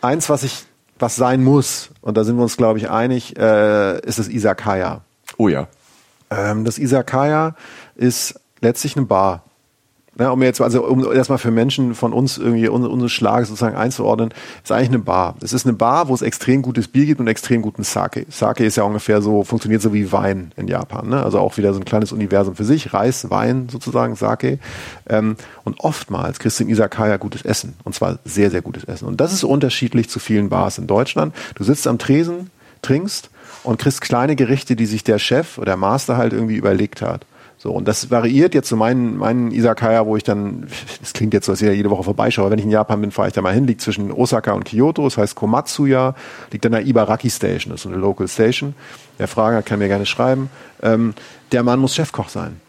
Eins, 0.00 0.28
was 0.28 0.42
ich, 0.42 0.64
was 0.98 1.16
sein 1.16 1.42
muss, 1.42 1.90
und 2.00 2.16
da 2.16 2.24
sind 2.24 2.36
wir 2.36 2.42
uns, 2.42 2.56
glaube 2.56 2.78
ich, 2.78 2.90
einig, 2.90 3.38
äh, 3.38 4.00
ist 4.00 4.18
das 4.18 4.28
Isakaya. 4.28 5.02
Oh 5.36 5.48
ja. 5.48 5.68
Ähm, 6.30 6.64
das 6.64 6.78
Isakaya 6.78 7.54
ist 7.94 8.40
letztlich 8.60 8.96
eine 8.96 9.06
Bar. 9.06 9.44
Ne, 10.16 10.30
um 10.30 10.40
jetzt, 10.42 10.60
also 10.60 10.86
um 10.86 11.12
erstmal 11.12 11.38
für 11.38 11.50
Menschen 11.50 11.94
von 11.94 12.12
uns 12.12 12.38
irgendwie 12.38 12.68
unsere 12.68 13.08
Schlage 13.08 13.46
sozusagen 13.46 13.74
einzuordnen, 13.74 14.32
ist 14.62 14.70
eigentlich 14.70 14.90
eine 14.90 15.00
Bar. 15.00 15.34
Es 15.40 15.52
ist 15.52 15.66
eine 15.66 15.72
Bar, 15.72 16.06
wo 16.06 16.14
es 16.14 16.22
extrem 16.22 16.62
gutes 16.62 16.86
Bier 16.86 17.06
gibt 17.06 17.20
und 17.20 17.26
extrem 17.26 17.62
guten 17.62 17.82
Sake. 17.82 18.24
Sake 18.28 18.64
ist 18.64 18.76
ja 18.76 18.84
ungefähr 18.84 19.22
so, 19.22 19.42
funktioniert 19.42 19.82
so 19.82 19.92
wie 19.92 20.12
Wein 20.12 20.52
in 20.56 20.68
Japan. 20.68 21.08
Ne? 21.08 21.20
Also 21.20 21.40
auch 21.40 21.56
wieder 21.56 21.74
so 21.74 21.80
ein 21.80 21.84
kleines 21.84 22.12
Universum 22.12 22.54
für 22.54 22.64
sich. 22.64 22.94
Reis, 22.94 23.28
Wein 23.30 23.68
sozusagen, 23.68 24.14
Sake. 24.14 24.60
Ähm, 25.08 25.36
und 25.64 25.80
oftmals 25.80 26.38
kriegst 26.38 26.60
du 26.60 26.64
in 26.64 26.70
Isakaya 26.70 27.16
gutes 27.16 27.42
Essen. 27.42 27.74
Und 27.82 27.96
zwar 27.96 28.20
sehr, 28.24 28.52
sehr 28.52 28.62
gutes 28.62 28.84
Essen. 28.84 29.08
Und 29.08 29.20
das 29.20 29.32
ist 29.32 29.42
unterschiedlich 29.42 30.08
zu 30.08 30.20
vielen 30.20 30.48
Bars 30.48 30.78
in 30.78 30.86
Deutschland. 30.86 31.34
Du 31.56 31.64
sitzt 31.64 31.88
am 31.88 31.98
Tresen, 31.98 32.50
trinkst 32.82 33.30
und 33.64 33.80
kriegst 33.80 34.00
kleine 34.00 34.36
Gerichte, 34.36 34.76
die 34.76 34.86
sich 34.86 35.02
der 35.02 35.18
Chef 35.18 35.58
oder 35.58 35.72
der 35.72 35.76
Master 35.76 36.16
halt 36.16 36.32
irgendwie 36.32 36.56
überlegt 36.56 37.02
hat. 37.02 37.26
So, 37.64 37.72
und 37.72 37.88
das 37.88 38.10
variiert 38.10 38.52
jetzt 38.52 38.68
zu 38.68 38.74
so 38.74 38.78
meinen, 38.78 39.16
meinen 39.16 39.50
Isakaya, 39.50 40.04
wo 40.04 40.18
ich 40.18 40.22
dann, 40.22 40.66
das 41.00 41.14
klingt 41.14 41.32
jetzt 41.32 41.46
so, 41.46 41.52
als 41.52 41.62
ich 41.62 41.66
ja 41.66 41.72
jede 41.72 41.88
Woche 41.88 42.02
vorbeischaue, 42.02 42.50
wenn 42.50 42.58
ich 42.58 42.66
in 42.66 42.70
Japan 42.70 43.00
bin, 43.00 43.10
fahre 43.10 43.28
ich 43.28 43.32
da 43.32 43.40
mal 43.40 43.54
hin, 43.54 43.66
liegt 43.66 43.80
zwischen 43.80 44.12
Osaka 44.12 44.52
und 44.52 44.66
Kyoto, 44.66 45.02
das 45.04 45.16
heißt 45.16 45.34
Komatsuya, 45.34 46.14
liegt 46.52 46.66
an 46.66 46.72
der 46.72 46.86
Ibaraki 46.86 47.30
Station, 47.30 47.72
das 47.72 47.80
ist 47.80 47.86
eine 47.86 47.96
Local 47.96 48.28
Station. 48.28 48.74
Der 49.18 49.28
Frager 49.28 49.62
kann 49.62 49.78
mir 49.78 49.88
gerne 49.88 50.04
schreiben. 50.04 50.50
Ähm, 50.82 51.14
der 51.52 51.62
Mann 51.62 51.80
muss 51.80 51.94
Chefkoch 51.94 52.28
sein. 52.28 52.60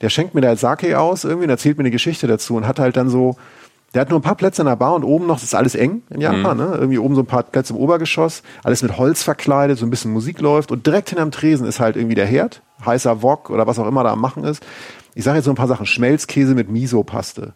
Der 0.00 0.10
schenkt 0.10 0.34
mir 0.34 0.40
da 0.40 0.56
Sake 0.56 0.98
aus, 0.98 1.22
irgendwie, 1.22 1.44
und 1.44 1.50
erzählt 1.50 1.78
mir 1.78 1.82
eine 1.82 1.92
Geschichte 1.92 2.26
dazu 2.26 2.56
und 2.56 2.66
hat 2.66 2.80
halt 2.80 2.96
dann 2.96 3.10
so, 3.10 3.36
der 3.94 4.02
hat 4.02 4.10
nur 4.10 4.18
ein 4.18 4.22
paar 4.22 4.34
Plätze 4.34 4.62
in 4.62 4.66
der 4.66 4.76
Bar 4.76 4.94
und 4.94 5.04
oben 5.04 5.26
noch, 5.26 5.36
das 5.36 5.44
ist 5.44 5.54
alles 5.54 5.74
eng 5.74 6.02
in 6.10 6.20
Japan, 6.20 6.58
mhm. 6.58 6.64
ne? 6.64 6.76
Irgendwie 6.76 6.98
oben 6.98 7.14
so 7.14 7.22
ein 7.22 7.26
paar 7.26 7.42
Plätze 7.42 7.72
im 7.72 7.78
Obergeschoss, 7.78 8.42
alles 8.62 8.82
mit 8.82 8.98
Holz 8.98 9.22
verkleidet, 9.22 9.78
so 9.78 9.86
ein 9.86 9.90
bisschen 9.90 10.12
Musik 10.12 10.40
läuft 10.40 10.70
und 10.70 10.86
direkt 10.86 11.08
hinterm 11.08 11.30
Tresen 11.30 11.66
ist 11.66 11.80
halt 11.80 11.96
irgendwie 11.96 12.14
der 12.14 12.26
Herd, 12.26 12.62
heißer 12.84 13.22
Wok 13.22 13.50
oder 13.50 13.66
was 13.66 13.78
auch 13.78 13.86
immer 13.86 14.04
da 14.04 14.12
am 14.12 14.20
Machen 14.20 14.44
ist. 14.44 14.62
Ich 15.14 15.24
sage 15.24 15.38
jetzt 15.38 15.46
so 15.46 15.50
ein 15.50 15.56
paar 15.56 15.68
Sachen. 15.68 15.86
Schmelzkäse 15.86 16.54
mit 16.54 16.70
Miso-Paste. 16.70 17.54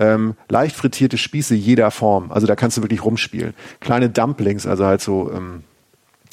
Ähm, 0.00 0.34
leicht 0.48 0.74
frittierte 0.74 1.16
Spieße 1.16 1.54
jeder 1.54 1.90
Form. 1.92 2.32
Also 2.32 2.46
da 2.46 2.56
kannst 2.56 2.76
du 2.76 2.82
wirklich 2.82 3.04
rumspielen. 3.04 3.54
Kleine 3.78 4.08
Dumplings, 4.10 4.66
also 4.66 4.84
halt 4.84 5.00
so, 5.00 5.30
ähm, 5.32 5.62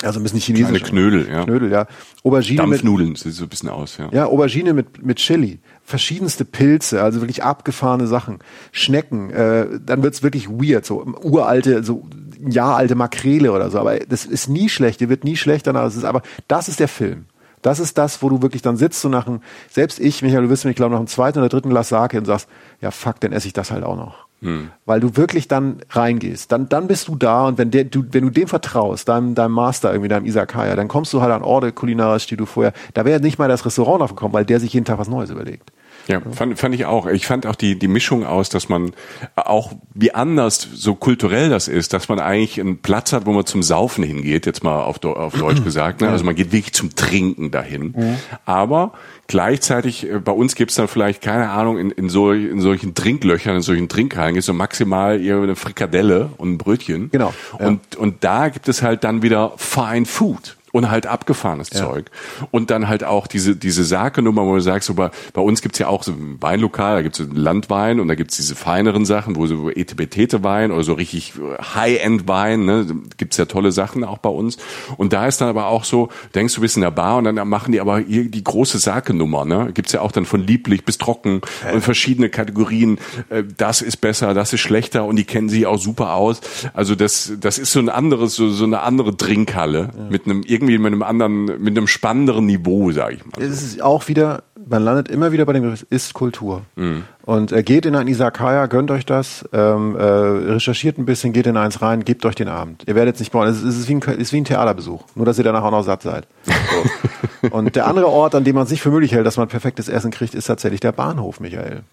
also 0.01 0.19
ein 0.19 0.23
bisschen 0.23 0.39
chinesisch. 0.39 0.81
Kleine 0.81 0.89
Knödel, 0.89 1.29
ja. 1.29 1.43
Knödel, 1.43 1.71
ja. 1.71 1.85
Aubergine 2.23 2.57
Dampfnudeln, 2.57 3.15
sieht 3.15 3.33
so 3.33 3.43
ein 3.43 3.49
bisschen 3.49 3.69
aus, 3.69 3.97
ja. 3.97 4.09
Ja, 4.11 4.25
Aubergine 4.25 4.73
mit, 4.73 5.05
mit 5.05 5.17
Chili 5.17 5.59
verschiedenste 5.83 6.45
Pilze, 6.45 7.01
also 7.01 7.21
wirklich 7.21 7.43
abgefahrene 7.43 8.07
Sachen, 8.07 8.39
Schnecken, 8.71 9.29
äh, 9.31 9.67
dann 9.85 10.03
wird's 10.03 10.23
wirklich 10.23 10.49
weird, 10.49 10.85
so 10.85 11.03
uralte, 11.21 11.83
so 11.83 12.07
ein 12.39 12.51
Jahr 12.51 12.77
alte 12.77 12.95
Makrele 12.95 13.51
oder 13.51 13.69
so, 13.69 13.79
aber 13.79 13.99
das 13.99 14.25
ist 14.25 14.47
nie 14.47 14.69
schlecht, 14.69 14.99
die 14.99 15.09
wird 15.09 15.23
nie 15.23 15.35
schlechter, 15.35 15.73
das 15.73 15.95
ist, 15.95 16.05
aber 16.05 16.21
das 16.47 16.69
ist 16.69 16.79
der 16.79 16.87
Film. 16.87 17.25
Das 17.61 17.79
ist 17.79 17.97
das, 17.97 18.23
wo 18.23 18.29
du 18.29 18.41
wirklich 18.41 18.63
dann 18.63 18.77
sitzt, 18.77 19.01
so 19.01 19.09
nach 19.09 19.27
einem, 19.27 19.41
selbst 19.69 19.99
ich, 19.99 20.23
Michael, 20.23 20.43
du 20.43 20.49
wirst 20.49 20.65
mich, 20.65 20.75
glaube 20.75 20.93
nach 20.93 21.01
dem 21.01 21.07
zweiten 21.07 21.39
oder 21.39 21.49
dritten 21.49 21.69
Glas 21.69 21.89
Sake 21.89 22.17
und 22.17 22.25
sagst, 22.25 22.47
ja 22.81 22.89
fuck, 22.89 23.19
dann 23.19 23.33
esse 23.33 23.47
ich 23.47 23.53
das 23.53 23.69
halt 23.69 23.83
auch 23.83 23.95
noch. 23.95 24.30
Hm. 24.43 24.71
Weil 24.85 24.99
du 24.99 25.15
wirklich 25.17 25.47
dann 25.47 25.77
reingehst, 25.91 26.51
dann, 26.51 26.67
dann 26.67 26.87
bist 26.87 27.07
du 27.07 27.15
da 27.15 27.47
und 27.47 27.59
wenn, 27.59 27.69
der, 27.69 27.83
du, 27.83 28.03
wenn 28.11 28.23
du 28.23 28.31
dem 28.31 28.47
vertraust, 28.47 29.07
deinem, 29.07 29.35
deinem 29.35 29.51
Master, 29.51 29.91
irgendwie 29.91 30.09
deinem 30.09 30.25
Isakaya, 30.25 30.75
dann 30.75 30.87
kommst 30.87 31.13
du 31.13 31.21
halt 31.21 31.31
an 31.31 31.43
Orte 31.43 31.71
kulinarisch, 31.71 32.25
die 32.25 32.37
du 32.37 32.47
vorher, 32.47 32.73
da 32.95 33.05
wäre 33.05 33.21
nicht 33.21 33.37
mal 33.37 33.47
das 33.47 33.65
Restaurant 33.65 34.01
aufgekommen, 34.01 34.33
weil 34.33 34.45
der 34.45 34.59
sich 34.59 34.73
jeden 34.73 34.85
Tag 34.85 34.97
was 34.97 35.09
Neues 35.09 35.29
überlegt. 35.29 35.71
Ja, 36.11 36.21
fand, 36.31 36.59
fand 36.59 36.75
ich 36.75 36.85
auch. 36.85 37.07
Ich 37.07 37.25
fand 37.25 37.45
auch 37.45 37.55
die, 37.55 37.79
die 37.79 37.87
Mischung 37.87 38.25
aus, 38.25 38.49
dass 38.49 38.67
man 38.67 38.91
auch 39.35 39.71
wie 39.93 40.13
anders 40.13 40.67
so 40.73 40.95
kulturell 40.95 41.49
das 41.49 41.69
ist, 41.69 41.93
dass 41.93 42.09
man 42.09 42.19
eigentlich 42.19 42.59
einen 42.59 42.79
Platz 42.79 43.13
hat, 43.13 43.25
wo 43.25 43.31
man 43.31 43.45
zum 43.45 43.63
Saufen 43.63 44.03
hingeht, 44.03 44.45
jetzt 44.45 44.61
mal 44.61 44.81
auf, 44.81 45.01
auf 45.03 45.33
Deutsch 45.33 45.63
gesagt. 45.63 46.01
Ne? 46.01 46.09
Also 46.09 46.25
man 46.25 46.35
geht 46.35 46.51
wirklich 46.51 46.73
zum 46.73 46.95
Trinken 46.95 47.49
dahin. 47.49 47.93
Mhm. 47.95 48.17
Aber 48.45 48.91
gleichzeitig, 49.27 50.09
äh, 50.09 50.19
bei 50.19 50.33
uns 50.33 50.55
gibt's 50.55 50.75
dann 50.75 50.89
vielleicht, 50.89 51.21
keine 51.21 51.49
Ahnung, 51.49 51.77
in, 51.77 51.91
in, 51.91 52.09
so, 52.09 52.33
in 52.33 52.59
solchen 52.59 52.93
Trinklöchern, 52.93 53.55
in 53.55 53.61
solchen 53.61 53.87
Trinkhallen 53.87 54.33
gibt 54.33 54.45
so 54.45 54.53
maximal 54.53 55.15
eine 55.15 55.55
Frikadelle 55.55 56.31
und 56.37 56.53
ein 56.53 56.57
Brötchen. 56.57 57.09
Genau. 57.11 57.33
Ja. 57.57 57.67
Und, 57.67 57.95
und 57.95 58.23
da 58.23 58.49
gibt 58.49 58.67
es 58.67 58.81
halt 58.81 59.05
dann 59.05 59.21
wieder 59.21 59.53
Fine 59.55 60.05
Food 60.05 60.57
und 60.71 60.89
halt 60.89 61.07
abgefahrenes 61.07 61.69
ja. 61.73 61.81
Zeug. 61.81 62.11
Und 62.51 62.71
dann 62.71 62.87
halt 62.87 63.03
auch 63.03 63.27
diese, 63.27 63.55
diese 63.55 63.83
Sake-Nummer, 63.83 64.45
wo 64.45 64.55
du 64.55 64.61
sagst, 64.61 64.87
so 64.87 64.93
bei, 64.93 65.11
bei 65.33 65.41
uns 65.41 65.61
gibt's 65.61 65.79
ja 65.79 65.87
auch 65.87 66.03
so 66.03 66.11
ein 66.11 66.37
Weinlokal, 66.39 66.95
da 66.95 67.01
gibt's 67.01 67.17
so 67.17 67.25
Landwein 67.31 67.99
und 67.99 68.07
da 68.07 68.15
gibt's 68.15 68.37
diese 68.37 68.55
feineren 68.55 69.05
Sachen, 69.05 69.35
wo 69.35 69.47
so 69.47 69.69
Etepetete-Wein 69.69 70.71
oder 70.71 70.83
so 70.83 70.93
richtig 70.93 71.33
High-End-Wein, 71.75 72.65
ne, 72.65 72.87
gibt's 73.17 73.37
ja 73.37 73.45
tolle 73.45 73.71
Sachen 73.71 74.03
auch 74.03 74.17
bei 74.17 74.29
uns. 74.29 74.57
Und 74.97 75.13
da 75.13 75.27
ist 75.27 75.41
dann 75.41 75.49
aber 75.49 75.67
auch 75.67 75.83
so, 75.83 76.09
denkst 76.35 76.55
du 76.55 76.61
bist 76.61 76.75
in 76.75 76.81
der 76.81 76.91
Bar 76.91 77.17
und 77.17 77.25
dann 77.25 77.47
machen 77.47 77.71
die 77.71 77.81
aber 77.81 77.99
hier 77.99 78.29
die 78.29 78.43
große 78.43 78.79
Sake-Nummer, 78.79 79.45
ne, 79.45 79.71
gibt's 79.73 79.91
ja 79.91 80.01
auch 80.01 80.11
dann 80.11 80.25
von 80.25 80.41
lieblich 80.41 80.85
bis 80.85 80.97
trocken 80.97 81.41
ja. 81.65 81.73
und 81.73 81.81
verschiedene 81.81 82.29
Kategorien, 82.29 82.99
äh, 83.29 83.43
das 83.57 83.81
ist 83.81 83.97
besser, 83.97 84.33
das 84.33 84.53
ist 84.53 84.61
schlechter 84.61 85.05
und 85.05 85.15
die 85.15 85.23
kennen 85.23 85.49
sich 85.49 85.65
auch 85.65 85.79
super 85.79 86.15
aus. 86.15 86.41
Also 86.73 86.95
das, 86.95 87.33
das 87.39 87.57
ist 87.57 87.71
so 87.71 87.79
ein 87.79 87.89
anderes, 87.89 88.35
so, 88.35 88.49
so 88.49 88.63
eine 88.63 88.81
andere 88.81 89.17
Trinkhalle 89.17 89.91
ja. 89.95 90.03
mit 90.09 90.25
einem 90.25 90.43
irgendwie 90.67 90.77
mit 90.77 90.93
einem 90.93 91.03
anderen, 91.03 91.45
mit 91.45 91.77
einem 91.77 91.87
spannenderen 91.87 92.45
Niveau, 92.45 92.91
sage 92.91 93.15
ich 93.15 93.25
mal. 93.25 93.43
Es 93.43 93.61
ist 93.61 93.81
auch 93.81 94.07
wieder, 94.07 94.43
man 94.67 94.83
landet 94.83 95.07
immer 95.09 95.31
wieder 95.31 95.45
bei 95.45 95.53
dem 95.53 95.63
Begriff, 95.63 95.85
ist 95.89 96.13
Kultur. 96.13 96.63
Mhm. 96.75 97.03
Und 97.23 97.51
äh, 97.51 97.63
geht 97.63 97.85
in 97.85 97.95
ein 97.95 98.07
Isakaya, 98.07 98.65
gönnt 98.67 98.91
euch 98.91 99.05
das, 99.05 99.47
ähm, 99.53 99.95
äh, 99.95 100.03
recherchiert 100.03 100.97
ein 100.97 101.05
bisschen, 101.05 101.33
geht 101.33 101.47
in 101.47 101.57
eins 101.57 101.81
rein, 101.81 102.03
gebt 102.03 102.25
euch 102.25 102.35
den 102.35 102.47
Abend. 102.47 102.83
Ihr 102.87 102.95
werdet 102.95 103.15
es 103.15 103.19
nicht 103.19 103.31
brauchen. 103.31 103.47
Es 103.47 103.61
ist, 103.61 103.87
wie 103.87 103.95
ein, 103.95 104.01
ist 104.01 104.33
wie 104.33 104.37
ein 104.37 104.45
Theaterbesuch, 104.45 105.03
nur 105.15 105.25
dass 105.25 105.37
ihr 105.37 105.43
danach 105.43 105.63
auch 105.63 105.71
noch 105.71 105.83
satt 105.83 106.01
seid. 106.01 106.27
So. 106.45 107.49
Und 107.51 107.75
der 107.75 107.87
andere 107.87 108.07
Ort, 108.07 108.35
an 108.35 108.43
dem 108.43 108.55
man 108.55 108.67
sich 108.67 108.81
für 108.81 108.91
möglich 108.91 109.13
hält, 109.13 109.25
dass 109.25 109.37
man 109.37 109.47
perfektes 109.47 109.89
Essen 109.89 110.11
kriegt, 110.11 110.35
ist 110.35 110.45
tatsächlich 110.45 110.79
der 110.79 110.91
Bahnhof, 110.91 111.39
Michael. 111.39 111.83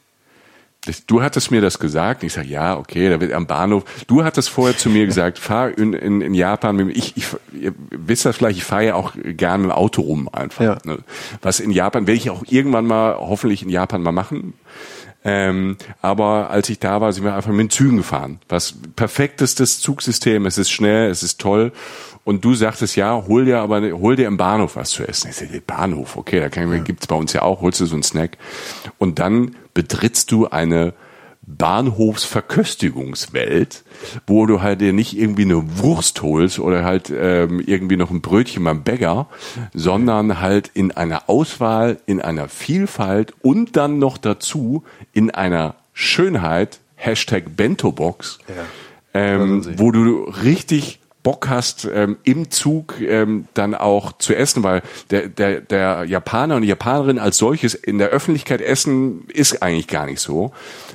Du 1.06 1.22
hattest 1.22 1.50
mir 1.50 1.60
das 1.60 1.78
gesagt. 1.78 2.22
Ich 2.22 2.32
sage, 2.32 2.48
ja, 2.48 2.76
okay, 2.76 3.08
da 3.08 3.20
wird 3.20 3.32
am 3.32 3.46
Bahnhof. 3.46 3.84
Du 4.06 4.24
hattest 4.24 4.48
vorher 4.48 4.76
zu 4.76 4.90
mir 4.90 5.06
gesagt, 5.06 5.38
fahr 5.38 5.76
in, 5.76 5.92
in, 5.92 6.20
in 6.20 6.34
Japan. 6.34 6.90
Ich, 6.90 7.16
ich, 7.16 7.26
ihr 7.52 7.74
wisst 7.90 8.24
das 8.24 8.36
vielleicht, 8.36 8.58
ich 8.58 8.64
fahre 8.64 8.86
ja 8.86 8.94
auch 8.94 9.12
gerne 9.14 9.64
mit 9.64 9.70
dem 9.70 9.76
Auto 9.76 10.02
rum 10.02 10.28
einfach. 10.32 10.64
Ja. 10.64 10.78
Ne? 10.84 10.98
Was 11.42 11.60
in 11.60 11.70
Japan, 11.70 12.06
werde 12.06 12.18
ich 12.18 12.30
auch 12.30 12.44
irgendwann 12.48 12.86
mal, 12.86 13.16
hoffentlich 13.16 13.62
in 13.62 13.70
Japan 13.70 14.02
mal 14.02 14.12
machen. 14.12 14.54
Ähm, 15.24 15.76
aber 16.00 16.50
als 16.50 16.68
ich 16.70 16.78
da 16.78 17.00
war, 17.00 17.12
sind 17.12 17.24
wir 17.24 17.34
einfach 17.34 17.50
mit 17.50 17.60
den 17.60 17.70
Zügen 17.70 17.96
gefahren. 17.96 18.38
Was 18.48 18.74
perfektestes 18.94 19.80
Zugsystem. 19.80 20.46
Es 20.46 20.58
ist 20.58 20.70
schnell, 20.70 21.10
es 21.10 21.22
ist 21.22 21.40
toll. 21.40 21.72
Und 22.28 22.44
du 22.44 22.52
sagtest, 22.52 22.94
ja, 22.94 23.24
hol 23.26 23.46
dir 23.46 23.60
aber, 23.60 23.80
hol 23.92 24.14
dir 24.14 24.26
im 24.26 24.36
Bahnhof 24.36 24.76
was 24.76 24.90
zu 24.90 25.02
essen. 25.02 25.30
Ich 25.30 25.36
sage, 25.36 25.62
Bahnhof, 25.66 26.18
okay, 26.18 26.40
da 26.40 26.50
kann, 26.50 26.70
ja. 26.70 26.76
gibt's 26.76 27.06
bei 27.06 27.16
uns 27.16 27.32
ja 27.32 27.40
auch, 27.40 27.62
holst 27.62 27.80
du 27.80 27.86
so 27.86 27.94
einen 27.94 28.02
Snack. 28.02 28.36
Und 28.98 29.18
dann 29.18 29.56
betrittst 29.72 30.30
du 30.30 30.46
eine 30.46 30.92
Bahnhofsverköstigungswelt, 31.46 33.82
wo 34.26 34.44
du 34.44 34.60
halt 34.60 34.82
dir 34.82 34.92
nicht 34.92 35.16
irgendwie 35.16 35.44
eine 35.44 35.78
Wurst 35.78 36.20
holst 36.20 36.58
oder 36.58 36.84
halt 36.84 37.10
ähm, 37.10 37.62
irgendwie 37.64 37.96
noch 37.96 38.10
ein 38.10 38.20
Brötchen 38.20 38.62
beim 38.62 38.82
Bäcker, 38.82 39.28
sondern 39.72 40.42
halt 40.42 40.70
in 40.74 40.92
einer 40.92 41.30
Auswahl, 41.30 41.96
in 42.04 42.20
einer 42.20 42.50
Vielfalt 42.50 43.32
und 43.40 43.74
dann 43.74 43.98
noch 43.98 44.18
dazu 44.18 44.84
in 45.14 45.30
einer 45.30 45.76
Schönheit, 45.94 46.80
Hashtag 46.94 47.56
Bentobox, 47.56 48.38
ja. 48.48 48.66
ähm, 49.14 49.64
wo 49.78 49.92
du 49.92 50.24
richtig 50.24 51.00
Bock 51.28 51.50
hast, 51.50 51.86
ähm, 51.92 52.16
im 52.24 52.50
Zug 52.50 53.02
ähm, 53.02 53.48
dann 53.52 53.74
auch 53.74 54.12
zu 54.16 54.34
essen, 54.34 54.62
weil 54.62 54.80
der, 55.10 55.28
der, 55.28 55.60
der 55.60 56.06
Japaner 56.06 56.56
und 56.56 56.62
die 56.62 56.68
Japanerin 56.68 57.18
als 57.18 57.36
solches 57.36 57.74
in 57.74 57.98
der 57.98 58.08
Öffentlichkeit 58.08 58.62
essen 58.62 59.26
ist 59.28 59.62
eigentlich 59.62 59.88
gar 59.88 60.06
nicht 60.06 60.20
so, 60.20 60.52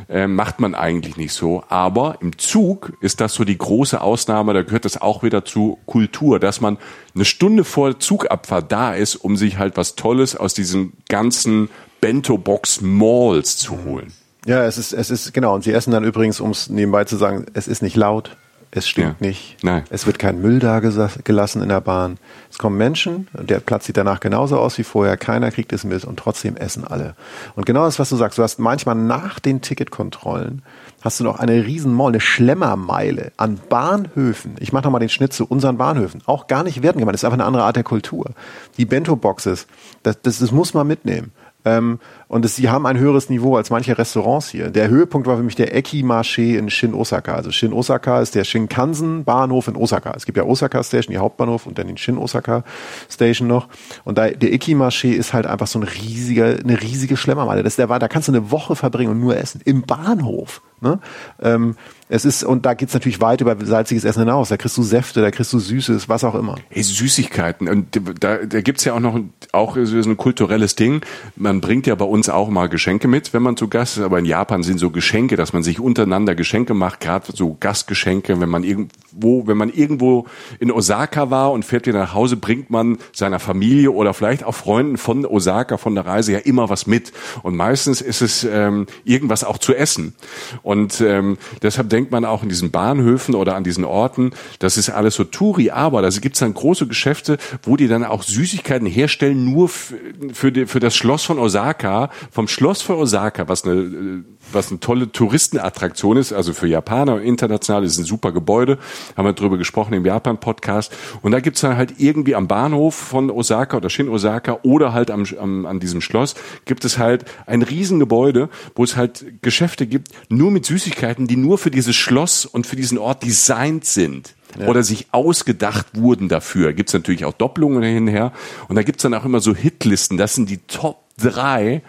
ähm, 0.10 0.34
macht 0.34 0.60
man 0.60 0.74
eigentlich 0.74 1.18
nicht 1.18 1.34
so. 1.34 1.64
Aber 1.70 2.18
im 2.20 2.36
Zug 2.40 2.94
ist 3.00 3.22
das 3.22 3.36
so 3.36 3.44
die 3.44 3.60
große 3.60 4.02
Ausnahme, 4.02 4.56
da 4.56 4.64
gehört 4.64 4.86
das 4.86 5.00
auch 5.00 5.22
wieder 5.22 5.46
zu 5.46 5.78
Kultur, 5.86 6.40
dass 6.40 6.62
man 6.62 6.80
eine 7.14 7.26
Stunde 7.26 7.64
vor 7.64 8.00
Zugabfahrt 8.00 8.72
da 8.72 8.96
ist, 8.96 9.18
um 9.18 9.38
sich 9.38 9.60
halt 9.60 9.78
was 9.78 9.94
Tolles 9.94 10.36
aus 10.36 10.56
diesen 10.56 10.94
ganzen 11.10 11.70
Bento-Box-Malls 12.02 13.58
zu 13.58 13.84
holen. 13.84 14.12
Ja, 14.48 14.66
es 14.66 14.80
ist, 14.80 14.94
es 14.94 15.12
ist, 15.12 15.32
genau. 15.32 15.54
Und 15.54 15.64
sie 15.64 15.74
essen 15.74 15.92
dann 15.92 16.04
übrigens, 16.04 16.40
um 16.40 16.50
es 16.50 16.70
nebenbei 16.70 17.04
zu 17.04 17.18
sagen, 17.18 17.46
es 17.54 17.68
ist 17.68 17.84
nicht 17.84 17.96
laut, 17.96 18.36
es 18.76 18.88
stinkt 18.88 19.22
ja. 19.22 19.28
nicht, 19.28 19.58
Nein. 19.64 19.84
es 19.90 20.08
wird 20.08 20.18
kein 20.18 20.42
Müll 20.42 20.60
da 20.60 20.80
gelassen 20.80 21.62
in 21.62 21.70
der 21.70 21.82
Bahn. 21.82 22.18
Es 22.50 22.58
kommen 22.58 22.78
Menschen, 22.78 23.28
der 23.34 23.60
Platz 23.60 23.86
sieht 23.86 23.98
danach 23.98 24.20
genauso 24.20 24.58
aus 24.58 24.78
wie 24.78 24.84
vorher, 24.84 25.16
keiner 25.16 25.52
kriegt 25.52 25.74
es 25.74 25.84
mit 25.84 26.06
und 26.06 26.18
trotzdem 26.18 26.58
essen 26.58 26.84
alle. 26.84 27.16
Und 27.56 27.66
genau 27.66 27.86
das, 27.86 28.00
was 28.00 28.10
du 28.10 28.16
sagst, 28.16 28.40
du 28.40 28.44
hast 28.44 28.58
manchmal 28.58 28.96
nach 28.96 29.40
den 29.40 29.62
Ticketkontrollen 29.62 30.64
hast 31.04 31.20
du 31.20 31.24
noch 31.24 31.40
eine 31.40 31.66
Riesenmall, 31.66 32.10
eine 32.10 32.22
Schlemmermeile 32.22 33.32
an 33.38 33.60
Bahnhöfen. 33.70 34.56
Ich 34.60 34.72
mache 34.72 34.86
nochmal 34.86 35.02
den 35.02 35.10
Schnitt 35.10 35.34
zu 35.34 35.46
unseren 35.46 35.78
Bahnhöfen. 35.78 36.22
Auch 36.26 36.48
gar 36.48 36.64
nicht 36.64 36.82
werten 36.82 37.00
gemeint, 37.00 37.14
das 37.14 37.22
ist 37.22 37.26
einfach 37.26 37.38
eine 37.38 37.46
andere 37.46 37.64
Art 37.64 37.76
der 37.76 37.84
Kultur. 37.84 38.32
Die 38.78 38.86
Bento-Boxes, 38.86 39.68
das, 40.02 40.22
das, 40.22 40.40
das 40.40 40.52
muss 40.52 40.74
man 40.74 40.88
mitnehmen. 40.88 41.32
Ähm, 41.66 42.00
und 42.34 42.44
es, 42.46 42.56
sie 42.56 42.68
haben 42.68 42.88
ein 42.88 42.98
höheres 42.98 43.30
Niveau 43.30 43.58
als 43.58 43.70
manche 43.70 43.96
Restaurants 43.96 44.50
hier. 44.50 44.72
Der 44.72 44.88
Höhepunkt 44.88 45.28
war 45.28 45.38
für 45.38 45.44
mich 45.44 45.54
der 45.54 45.76
Eki 45.76 46.02
Marché 46.02 46.58
in 46.58 46.72
Shin 46.72 46.96
Osaka. 46.96 47.36
Also 47.36 47.52
Shin 47.52 47.72
Osaka 47.72 48.22
ist 48.22 48.34
der 48.34 48.44
Shinkansen 48.44 49.24
Bahnhof 49.24 49.68
in 49.68 49.76
Osaka. 49.76 50.14
Es 50.18 50.26
gibt 50.26 50.40
ja 50.40 50.44
Osaka 50.44 50.84
Station, 50.84 51.14
die 51.14 51.20
Hauptbahnhof 51.20 51.68
und 51.68 51.78
dann 51.78 51.86
den 51.86 51.98
Shin 51.98 52.18
Osaka 52.18 52.64
Station 53.08 53.48
noch. 53.48 53.68
Und 54.04 54.18
da, 54.18 54.30
der 54.30 54.52
Eki 54.52 54.74
Marché 54.74 55.12
ist 55.12 55.34
halt 55.34 55.46
einfach 55.46 55.68
so 55.68 55.78
ein 55.78 55.84
riesiger, 55.84 56.58
eine 56.58 56.82
riesige 56.82 57.18
Schlemmermeile. 57.18 57.62
Das 57.62 57.76
der, 57.76 57.86
da 57.86 58.08
kannst 58.08 58.30
du 58.30 58.32
eine 58.32 58.50
Woche 58.50 58.76
verbringen 58.76 59.12
und 59.12 59.20
nur 59.20 59.38
essen. 59.38 59.62
Im 59.64 59.84
Bahnhof. 59.84 60.64
Ne? 60.84 61.00
Ähm, 61.42 61.76
es 62.10 62.26
ist, 62.26 62.44
und 62.44 62.66
da 62.66 62.74
geht's 62.74 62.94
natürlich 62.94 63.22
weit 63.22 63.42
über 63.42 63.56
salziges 63.66 64.04
Essen 64.04 64.20
hinaus. 64.20 64.50
Da 64.50 64.58
kriegst 64.58 64.78
du 64.78 64.84
Säfte, 64.84 65.22
da 65.22 65.32
kriegst 65.32 65.54
du 65.54 65.60
Süßes, 65.60 66.10
was 66.10 66.24
auch 66.24 66.36
immer. 66.36 66.58
Ey, 66.70 66.84
Süßigkeiten. 66.84 67.70
Und 67.70 68.00
da, 68.20 68.38
da 68.38 68.62
gibt's 68.62 68.84
ja 68.84 68.94
auch 68.94 69.00
noch 69.00 69.20
auch 69.52 69.78
so 69.82 69.98
ein 69.98 70.18
kulturelles 70.18 70.76
Ding. 70.76 71.02
Man 71.36 71.62
bringt 71.62 71.88
ja 71.88 71.96
bei 71.96 72.06
uns 72.06 72.23
auch 72.30 72.50
mal 72.50 72.70
Geschenke 72.70 73.08
mit, 73.08 73.34
wenn 73.34 73.44
man 73.44 73.58
zu 73.58 73.68
Gast 73.68 73.98
ist. 73.98 74.04
Aber 74.04 74.20
in 74.20 74.26
Japan 74.26 74.64
sind 74.64 74.80
so 74.80 74.90
Geschenke, 74.90 75.36
dass 75.36 75.54
man 75.54 75.64
sich 75.64 75.80
untereinander 75.80 76.36
Geschenke 76.36 76.74
macht, 76.74 77.00
gerade 77.00 77.32
so 77.34 77.58
Gastgeschenke, 77.60 78.40
wenn 78.40 78.50
man 78.50 78.64
irgendwo, 78.64 79.48
wenn 79.48 79.58
man 79.58 79.70
irgendwo 79.70 80.26
in 80.60 80.72
Osaka 80.72 81.30
war 81.30 81.52
und 81.52 81.66
fährt 81.66 81.88
wieder 81.88 82.00
nach 82.00 82.14
Hause, 82.14 82.38
bringt 82.38 82.70
man 82.70 82.98
seiner 83.12 83.40
Familie 83.40 83.92
oder 83.92 84.14
vielleicht 84.14 84.44
auch 84.44 84.56
Freunden 84.56 84.98
von 84.98 85.26
Osaka, 85.26 85.78
von 85.78 85.96
der 85.96 86.06
Reise 86.06 86.34
ja 86.34 86.40
immer 86.40 86.70
was 86.70 86.88
mit. 86.88 87.12
Und 87.44 87.56
meistens 87.56 88.02
ist 88.02 88.22
es 88.22 88.44
ähm, 88.44 88.88
irgendwas 89.04 89.44
auch 89.44 89.58
zu 89.58 89.74
essen. 89.76 90.16
Und 90.62 91.02
ähm, 91.02 91.38
deshalb 91.62 91.90
denkt 91.90 92.12
man 92.12 92.26
auch 92.26 92.44
in 92.44 92.50
diesen 92.50 92.72
Bahnhöfen 92.72 93.36
oder 93.36 93.56
an 93.56 93.64
diesen 93.64 93.86
Orten, 93.86 94.32
das 94.60 94.78
ist 94.78 94.90
alles 94.90 95.16
so 95.16 95.24
Touri, 95.24 95.72
aber 95.72 96.02
da 96.02 96.10
gibt 96.10 96.36
es 96.36 96.40
dann 96.40 96.54
große 96.54 96.88
Geschäfte, 96.88 97.38
wo 97.64 97.78
die 97.78 97.88
dann 97.88 98.04
auch 98.04 98.24
Süßigkeiten 98.24 98.88
herstellen, 98.88 99.46
nur 99.46 99.70
für, 99.70 100.52
die, 100.52 100.66
für 100.66 100.80
das 100.80 100.96
Schloss 100.96 101.24
von 101.24 101.40
Osaka, 101.40 102.03
vom 102.32 102.48
Schloss 102.48 102.82
von 102.82 102.96
Osaka, 102.96 103.48
was 103.48 103.64
eine, 103.66 104.24
was 104.52 104.70
eine 104.70 104.80
tolle 104.80 105.12
Touristenattraktion 105.12 106.18
ist, 106.18 106.34
also 106.34 106.54
für 106.54 106.68
Japaner 106.68 107.22
international, 107.22 107.84
ist 107.84 107.98
ein 107.98 108.06
super 108.06 108.32
Gebäude, 108.32 108.78
haben 109.16 109.26
wir 109.26 109.34
drüber 109.34 109.58
gesprochen 109.58 109.94
im 109.94 110.06
Japan-Podcast. 110.06 110.92
Und 111.22 111.32
da 111.32 111.40
gibt's 111.40 111.62
dann 111.62 111.78
halt 111.78 111.96
irgendwie 111.98 112.36
am 112.36 112.48
Bahnhof 112.48 112.96
von 112.96 113.30
Osaka 113.30 113.78
oder 113.78 113.90
Shin 113.90 114.10
Osaka 114.10 114.60
oder 114.64 114.94
halt 114.94 115.12
am, 115.12 115.26
am, 115.40 115.66
an 115.66 115.80
diesem 115.80 116.02
Schloss, 116.02 116.36
gibt 116.66 116.86
es 116.86 116.98
halt 116.98 117.26
ein 117.46 117.62
Riesengebäude, 117.62 118.50
wo 118.76 118.84
es 118.84 118.96
halt 118.96 119.42
Geschäfte 119.42 119.88
gibt, 119.88 120.10
nur 120.30 120.52
mit 120.52 120.66
Süßigkeiten, 120.66 121.28
die 121.28 121.38
nur 121.38 121.58
für 121.58 121.72
dieses 121.72 121.96
Schloss 121.96 122.46
und 122.46 122.68
für 122.68 122.76
diesen 122.76 122.98
Ort 122.98 123.24
designt 123.24 123.86
sind. 123.86 124.36
Ja. 124.60 124.68
Oder 124.68 124.84
sich 124.84 125.08
ausgedacht 125.12 125.88
wurden 125.94 126.30
dafür. 126.30 126.74
Gibt's 126.74 126.94
natürlich 126.94 127.26
auch 127.26 127.34
Doppelungen 127.34 127.84
hinher. 127.84 128.32
Und 128.68 128.76
da 128.76 128.84
gibt's 128.84 129.04
dann 129.04 129.14
auch 129.14 129.26
immer 129.26 129.40
so 129.40 129.56
Hitlisten. 129.56 130.18
Das 130.18 130.36
sind 130.36 130.50
die 130.50 130.60
Top 130.60 131.04
drei 131.18 131.82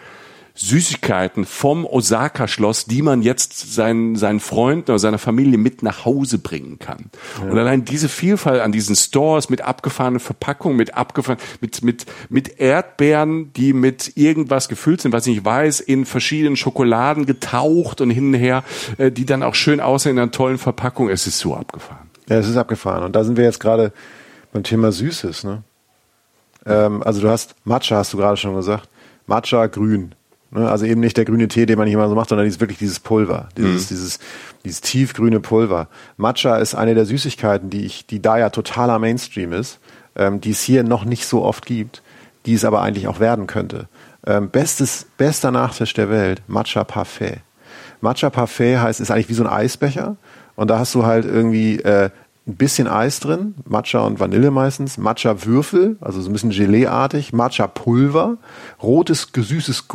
Süßigkeiten 0.55 1.45
vom 1.45 1.85
Osaka-Schloss, 1.85 2.85
die 2.85 3.01
man 3.01 3.21
jetzt 3.21 3.73
seinen, 3.75 4.15
seinen 4.15 4.39
Freunden 4.39 4.89
oder 4.89 4.99
seiner 4.99 5.17
Familie 5.17 5.57
mit 5.57 5.83
nach 5.83 6.05
Hause 6.05 6.37
bringen 6.37 6.79
kann. 6.79 7.11
Ja. 7.41 7.51
Und 7.51 7.57
allein 7.57 7.83
diese 7.83 8.07
Vielfalt 8.07 8.61
an 8.61 8.71
diesen 8.71 8.95
Stores 8.95 9.49
mit 9.49 9.61
abgefahrenen 9.61 10.21
Verpackungen, 10.21 10.77
mit 10.77 10.95
abgefahren, 10.95 11.39
mit, 11.59 11.83
mit, 11.83 12.05
mit 12.29 12.59
Erdbeeren, 12.59 13.51
die 13.53 13.73
mit 13.73 14.15
irgendwas 14.15 14.69
gefüllt 14.69 15.01
sind, 15.01 15.11
was 15.11 15.27
ich 15.27 15.35
nicht 15.35 15.45
weiß, 15.45 15.81
in 15.81 16.05
verschiedenen 16.05 16.55
Schokoladen 16.55 17.25
getaucht 17.25 17.99
und 17.99 18.09
hin 18.09 18.27
und 18.27 18.35
her, 18.35 18.63
äh, 18.97 19.11
die 19.11 19.25
dann 19.25 19.43
auch 19.43 19.55
schön 19.55 19.81
aussehen 19.81 20.13
in 20.13 20.19
einer 20.19 20.31
tollen 20.31 20.57
Verpackung. 20.57 21.09
Es 21.09 21.27
ist 21.27 21.37
so 21.37 21.53
abgefahren. 21.53 22.04
Ja, 22.29 22.37
es 22.37 22.47
ist 22.47 22.57
abgefahren. 22.57 23.03
Und 23.03 23.15
da 23.15 23.23
sind 23.23 23.37
wir 23.37 23.43
jetzt 23.43 23.59
gerade 23.59 23.91
beim 24.51 24.63
Thema 24.63 24.91
Süßes, 24.91 25.43
ne? 25.43 25.63
Ähm, 26.65 27.03
also 27.03 27.21
du 27.21 27.29
hast 27.29 27.55
Matcha, 27.63 27.97
hast 27.97 28.13
du 28.13 28.17
gerade 28.17 28.37
schon 28.37 28.55
gesagt. 28.55 28.89
Matcha 29.27 29.67
grün. 29.67 30.15
Ne? 30.51 30.69
Also 30.69 30.85
eben 30.85 31.01
nicht 31.01 31.17
der 31.17 31.25
grüne 31.25 31.47
Tee, 31.47 31.65
den 31.65 31.77
man 31.77 31.87
hier 31.87 31.97
mal 31.97 32.09
so 32.09 32.15
macht, 32.15 32.29
sondern 32.29 32.45
dieses, 32.45 32.59
wirklich 32.59 32.79
dieses 32.79 32.99
Pulver, 32.99 33.49
dieses, 33.57 33.85
mhm. 33.85 33.87
dieses, 33.95 34.19
dieses 34.63 34.81
tiefgrüne 34.81 35.39
Pulver. 35.39 35.87
Matcha 36.17 36.57
ist 36.57 36.75
eine 36.75 36.95
der 36.95 37.05
Süßigkeiten, 37.05 37.69
die 37.69 37.85
ich, 37.85 38.07
die 38.07 38.21
da 38.21 38.37
ja 38.37 38.49
totaler 38.49 38.99
Mainstream 38.99 39.53
ist, 39.53 39.79
ähm, 40.15 40.41
die 40.41 40.51
es 40.51 40.61
hier 40.61 40.83
noch 40.83 41.05
nicht 41.05 41.25
so 41.25 41.43
oft 41.43 41.65
gibt, 41.65 42.01
die 42.45 42.53
es 42.53 42.65
aber 42.65 42.81
eigentlich 42.81 43.07
auch 43.07 43.19
werden 43.19 43.47
könnte. 43.47 43.87
Ähm, 44.25 44.49
bestes, 44.49 45.07
bester 45.17 45.51
Nachtisch 45.51 45.93
der 45.93 46.09
Welt, 46.09 46.41
Matcha 46.47 46.83
Parfait. 46.83 47.41
Matcha 48.01 48.29
Parfait 48.29 48.77
heißt, 48.77 48.99
ist 48.99 49.11
eigentlich 49.11 49.29
wie 49.29 49.33
so 49.33 49.43
ein 49.43 49.49
Eisbecher 49.49 50.15
und 50.55 50.69
da 50.69 50.79
hast 50.79 50.95
du 50.95 51.05
halt 51.05 51.25
irgendwie 51.25 51.79
äh, 51.79 52.09
ein 52.47 52.55
bisschen 52.55 52.87
Eis 52.87 53.19
drin, 53.19 53.55
Matcha 53.67 54.01
und 54.01 54.19
Vanille 54.19 54.51
meistens, 54.51 54.97
Matcha-Würfel, 54.97 55.97
also 55.99 56.21
so 56.21 56.29
ein 56.29 56.33
bisschen 56.33 56.51
Gelee-artig, 56.51 57.33
Matcha-Pulver, 57.33 58.37
rotes, 58.83 59.27
süßes, 59.35 59.85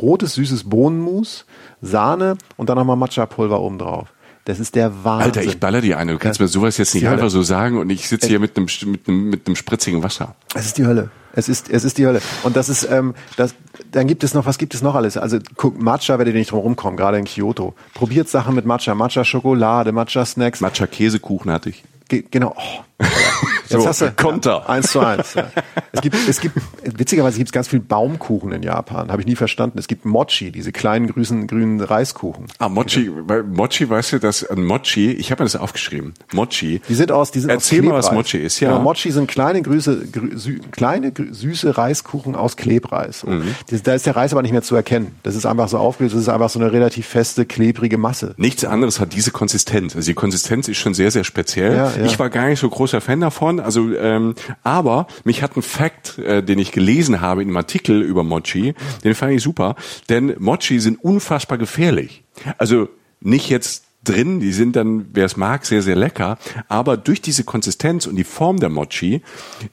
rotes, 0.00 0.34
süßes 0.34 0.64
Bohnenmus, 0.64 1.44
Sahne 1.82 2.36
und 2.56 2.70
dann 2.70 2.78
nochmal 2.78 2.96
Matcha-Pulver 2.96 3.60
oben 3.60 3.78
drauf. 3.78 4.08
Das 4.44 4.58
ist 4.58 4.74
der 4.74 5.04
Wahnsinn. 5.04 5.26
Alter, 5.26 5.42
ich 5.42 5.60
baller 5.60 5.80
dir 5.80 5.98
eine. 5.98 6.12
Du 6.12 6.18
kannst 6.18 6.40
mir 6.40 6.48
sowas 6.48 6.76
jetzt 6.76 6.94
nicht 6.94 7.06
einfach 7.06 7.30
so 7.30 7.42
sagen 7.42 7.78
und 7.78 7.90
ich 7.90 8.08
sitze 8.08 8.26
hier 8.26 8.40
mit 8.40 8.56
einem, 8.56 8.66
mit 8.86 9.08
einem, 9.08 9.30
mit 9.30 9.46
einem 9.46 9.54
spritzigen 9.54 10.02
Wasser. 10.02 10.34
Es 10.54 10.66
ist 10.66 10.78
die 10.78 10.84
Hölle. 10.84 11.10
Es 11.34 11.48
ist, 11.48 11.70
es 11.70 11.84
ist 11.84 11.96
die 11.96 12.06
Hölle. 12.06 12.20
Und 12.42 12.56
das 12.56 12.68
ist, 12.68 12.88
ähm, 12.90 13.14
das, 13.36 13.54
dann 13.90 14.06
gibt 14.06 14.24
es 14.24 14.34
noch, 14.34 14.44
was 14.44 14.58
gibt 14.58 14.74
es 14.74 14.82
noch 14.82 14.94
alles? 14.94 15.16
Also 15.16 15.38
guck, 15.56 15.80
Matcha 15.80 16.18
werdet 16.18 16.34
ihr 16.34 16.38
nicht 16.38 16.50
drum 16.50 16.60
rumkommen, 16.60 16.96
gerade 16.96 17.18
in 17.18 17.24
Kyoto. 17.24 17.74
Probiert 17.94 18.28
Sachen 18.28 18.54
mit 18.54 18.66
Matcha, 18.66 18.94
Matcha 18.94 19.24
Schokolade, 19.24 19.92
Matcha 19.92 20.26
Snacks. 20.26 20.60
Matcha 20.60 20.86
Käsekuchen 20.86 21.50
hatte 21.50 21.70
ich. 21.70 21.84
Ge 22.08 22.24
genau. 22.30 22.54
Oh. 22.56 22.84
Jetzt 23.72 23.82
so, 23.82 23.88
hast 23.88 24.00
du 24.02 24.12
Konter. 24.12 24.68
Eins 24.68 24.92
zu 24.92 25.00
eins. 25.00 25.34
Ja. 25.34 25.50
Es 25.92 26.00
gibt, 26.00 26.16
es 26.28 26.40
gibt, 26.40 26.56
witzigerweise 26.84 27.38
gibt 27.38 27.48
es 27.48 27.52
ganz 27.52 27.68
viel 27.68 27.80
Baumkuchen 27.80 28.52
in 28.52 28.62
Japan. 28.62 29.10
Habe 29.10 29.22
ich 29.22 29.26
nie 29.26 29.36
verstanden. 29.36 29.78
Es 29.78 29.88
gibt 29.88 30.04
Mochi, 30.04 30.50
diese 30.50 30.72
kleinen 30.72 31.06
grüßen, 31.06 31.46
grünen 31.46 31.80
Reiskuchen. 31.80 32.46
Ah, 32.58 32.68
Mochi, 32.68 33.10
weil 33.14 33.42
Mochi, 33.42 33.88
weißt 33.88 34.12
du, 34.14 34.18
dass 34.18 34.44
ein 34.44 34.64
Mochi, 34.64 35.12
ich 35.12 35.30
habe 35.30 35.42
mir 35.42 35.46
das 35.46 35.56
aufgeschrieben. 35.56 36.14
Mochi. 36.32 36.80
Die 36.88 36.94
sind 36.94 37.12
aus, 37.12 37.30
die 37.30 37.40
sind 37.40 37.50
Erzähl 37.50 37.80
aus 37.80 37.86
mal, 37.86 37.94
was 37.94 38.12
Mochi 38.12 38.38
ist, 38.38 38.60
ja. 38.60 38.70
Genau, 38.70 38.82
Mochi 38.82 39.10
sind 39.10 39.28
kleine, 39.28 39.62
grüße, 39.62 40.08
grü, 40.10 40.38
sü, 40.38 40.60
kleine, 40.70 41.12
süße 41.30 41.76
Reiskuchen 41.76 42.34
aus 42.34 42.56
Klebreis. 42.56 43.24
Mhm. 43.24 43.54
Da 43.84 43.94
ist 43.94 44.06
der 44.06 44.16
Reis 44.16 44.32
aber 44.32 44.42
nicht 44.42 44.52
mehr 44.52 44.62
zu 44.62 44.76
erkennen. 44.76 45.14
Das 45.22 45.34
ist 45.34 45.46
einfach 45.46 45.68
so 45.68 45.78
aufgelöst. 45.78 46.14
Das 46.14 46.22
ist 46.22 46.28
einfach 46.28 46.50
so 46.50 46.58
eine 46.58 46.72
relativ 46.72 47.06
feste, 47.06 47.46
klebrige 47.46 47.98
Masse. 47.98 48.34
Nichts 48.36 48.64
anderes 48.64 49.00
hat 49.00 49.12
diese 49.14 49.30
Konsistenz. 49.30 49.96
Also 49.96 50.06
die 50.06 50.14
Konsistenz 50.14 50.68
ist 50.68 50.78
schon 50.78 50.94
sehr, 50.94 51.10
sehr 51.10 51.24
speziell. 51.24 51.76
Ja, 51.76 51.92
ja. 51.96 52.04
Ich 52.04 52.18
war 52.18 52.30
gar 52.30 52.48
nicht 52.48 52.60
so 52.60 52.68
großer 52.82 53.00
Fan 53.00 53.20
davon. 53.20 53.60
Also, 53.60 53.94
ähm, 53.94 54.34
aber 54.64 55.06
mich 55.22 55.42
hat 55.42 55.56
ein 55.56 55.62
Fact, 55.62 56.18
äh, 56.18 56.42
den 56.42 56.58
ich 56.58 56.72
gelesen 56.72 57.20
habe 57.20 57.42
in 57.42 57.48
einem 57.48 57.56
Artikel 57.56 58.02
über 58.02 58.24
Mochi, 58.24 58.74
den 59.04 59.14
fand 59.14 59.34
ich 59.34 59.42
super, 59.42 59.76
denn 60.08 60.34
Mochi 60.40 60.80
sind 60.80 61.02
unfassbar 61.02 61.58
gefährlich. 61.58 62.24
Also 62.58 62.88
nicht 63.20 63.48
jetzt 63.50 63.84
drin, 64.02 64.40
die 64.40 64.52
sind 64.52 64.74
dann, 64.74 65.06
wer 65.12 65.26
es 65.26 65.36
mag, 65.36 65.64
sehr, 65.64 65.80
sehr 65.80 65.94
lecker, 65.94 66.38
aber 66.66 66.96
durch 66.96 67.22
diese 67.22 67.44
Konsistenz 67.44 68.08
und 68.08 68.16
die 68.16 68.24
Form 68.24 68.58
der 68.58 68.68
Mochi, 68.68 69.22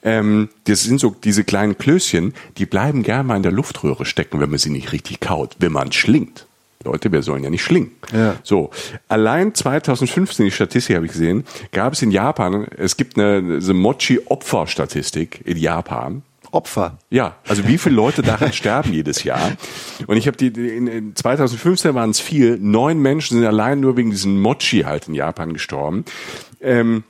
ähm, 0.04 0.50
das 0.64 0.84
sind 0.84 1.00
so 1.00 1.16
diese 1.24 1.42
kleinen 1.42 1.78
Klößchen, 1.78 2.32
die 2.58 2.66
bleiben 2.66 3.02
gerne 3.02 3.24
mal 3.24 3.36
in 3.36 3.42
der 3.42 3.50
Luftröhre 3.50 4.04
stecken, 4.04 4.38
wenn 4.38 4.50
man 4.50 4.60
sie 4.60 4.70
nicht 4.70 4.92
richtig 4.92 5.18
kaut, 5.18 5.56
wenn 5.58 5.72
man 5.72 5.90
schlingt. 5.90 6.46
Leute, 6.84 7.12
wir 7.12 7.22
sollen 7.22 7.44
ja 7.44 7.50
nicht 7.50 7.62
schlingen. 7.62 7.90
Ja. 8.12 8.36
So, 8.42 8.70
allein 9.08 9.54
2015, 9.54 10.46
die 10.46 10.50
Statistik 10.50 10.96
habe 10.96 11.06
ich 11.06 11.12
gesehen, 11.12 11.44
gab 11.72 11.92
es 11.92 12.00
in 12.02 12.10
Japan, 12.10 12.66
es 12.76 12.96
gibt 12.96 13.18
eine, 13.18 13.36
eine 13.36 13.74
Mochi-Opfer-Statistik 13.74 15.42
in 15.44 15.58
Japan. 15.58 16.22
Opfer. 16.52 16.98
Ja, 17.10 17.36
also 17.46 17.68
wie 17.68 17.78
viele 17.78 17.94
Leute 17.94 18.22
daran 18.22 18.52
sterben 18.54 18.92
jedes 18.92 19.22
Jahr. 19.22 19.52
Und 20.06 20.16
ich 20.16 20.26
habe 20.26 20.36
die, 20.36 20.48
in, 20.48 20.88
in 20.88 21.14
2015 21.14 21.94
waren 21.94 22.10
es 22.10 22.18
viel, 22.18 22.58
neun 22.58 22.98
Menschen 22.98 23.36
sind 23.36 23.46
allein 23.46 23.78
nur 23.78 23.96
wegen 23.96 24.10
diesem 24.10 24.40
Mochi 24.40 24.80
halt 24.80 25.06
in 25.06 25.14
Japan 25.14 25.52
gestorben. 25.52 26.04
Ähm, 26.60 27.04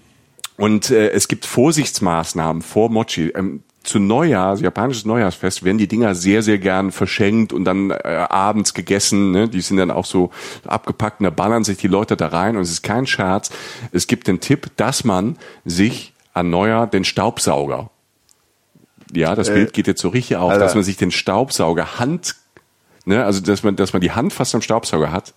Und 0.58 0.90
äh, 0.90 1.10
es 1.12 1.26
gibt 1.28 1.46
Vorsichtsmaßnahmen 1.46 2.60
vor 2.60 2.90
Mochi. 2.90 3.28
Ähm, 3.28 3.62
zu 3.82 3.98
Neujahr, 3.98 4.50
also 4.50 4.64
japanisches 4.64 5.04
Neujahrsfest, 5.04 5.64
werden 5.64 5.78
die 5.78 5.88
Dinger 5.88 6.14
sehr, 6.14 6.42
sehr 6.42 6.58
gern 6.58 6.92
verschenkt 6.92 7.52
und 7.52 7.64
dann 7.64 7.90
äh, 7.90 8.26
abends 8.28 8.74
gegessen. 8.74 9.30
Ne? 9.30 9.48
Die 9.48 9.60
sind 9.60 9.78
dann 9.78 9.90
auch 9.90 10.04
so 10.04 10.30
abgepackt 10.66 11.20
und 11.20 11.24
da 11.24 11.30
ballern 11.30 11.64
sich 11.64 11.78
die 11.78 11.88
Leute 11.88 12.16
da 12.16 12.28
rein 12.28 12.56
und 12.56 12.62
es 12.62 12.70
ist 12.70 12.82
kein 12.82 13.06
Scherz. 13.06 13.50
Es 13.92 14.06
gibt 14.06 14.26
den 14.26 14.40
Tipp, 14.40 14.70
dass 14.76 15.04
man 15.04 15.38
sich 15.64 16.12
an 16.34 16.50
Neujahr 16.50 16.86
den 16.86 17.04
Staubsauger, 17.04 17.90
ja, 19.12 19.34
das 19.34 19.48
äh, 19.48 19.54
Bild 19.54 19.72
geht 19.72 19.86
jetzt 19.86 20.00
so 20.00 20.08
richtig 20.08 20.36
auf, 20.36 20.52
Alter. 20.52 20.64
dass 20.64 20.74
man 20.74 20.84
sich 20.84 20.96
den 20.96 21.10
Staubsauger 21.10 21.98
Hand, 21.98 22.36
ne, 23.04 23.24
also 23.24 23.40
dass 23.40 23.62
man, 23.62 23.76
dass 23.76 23.92
man 23.92 24.00
die 24.00 24.12
Hand 24.12 24.32
fast 24.32 24.54
am 24.54 24.62
Staubsauger 24.62 25.12
hat. 25.12 25.34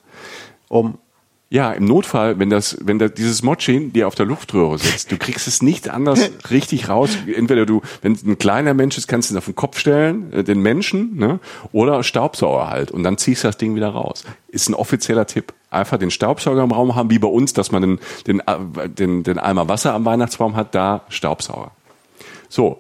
Um 0.68 0.98
ja, 1.54 1.72
im 1.72 1.86
Notfall, 1.86 2.40
wenn 2.40 2.50
das, 2.50 2.80
wenn 2.82 2.98
da 2.98 3.08
dieses 3.08 3.44
Motschin 3.44 3.94
dir 3.94 4.08
auf 4.08 4.16
der 4.16 4.26
Luftröhre 4.26 4.80
sitzt, 4.80 5.12
du 5.12 5.20
kriegst 5.20 5.48
es 5.48 5.62
nicht 5.62 5.88
anders 5.88 6.32
richtig 6.50 6.90
raus. 6.90 7.12
Entweder 7.28 7.68
du, 7.68 7.84
wenn 8.02 8.14
es 8.14 8.24
ein 8.24 8.40
kleiner 8.40 8.74
Mensch 8.74 8.98
ist, 8.98 9.08
kannst 9.08 9.30
du 9.30 9.36
ihn 9.36 9.38
auf 9.38 9.46
den 9.46 9.54
Kopf 9.54 9.78
stellen, 9.78 10.34
äh, 10.34 10.44
den 10.44 10.62
Menschen, 10.62 11.16
ne? 11.16 11.40
oder 11.72 12.02
Staubsauger 12.02 12.72
halt. 12.72 12.90
Und 12.90 13.04
dann 13.04 13.20
ziehst 13.20 13.44
du 13.44 13.50
das 13.50 13.58
Ding 13.58 13.76
wieder 13.76 13.90
raus. 13.90 14.24
Ist 14.48 14.68
ein 14.68 14.74
offizieller 14.74 15.28
Tipp. 15.28 15.54
Einfach 15.70 16.00
den 16.00 16.10
Staubsauger 16.10 16.64
im 16.64 16.72
Raum 16.72 16.96
haben, 16.96 17.12
wie 17.12 17.20
bei 17.20 17.28
uns, 17.28 17.54
dass 17.54 17.72
man 17.72 17.84
den, 17.84 18.00
den, 18.26 18.40
äh, 18.40 18.90
den, 18.90 19.22
den 19.22 19.38
Eimer 19.38 19.70
Wasser 19.70 19.94
am 19.94 20.06
Weihnachtsbaum 20.06 20.56
hat, 20.56 20.74
da 20.74 21.04
Staubsauger. 21.10 21.70
So, 22.50 22.80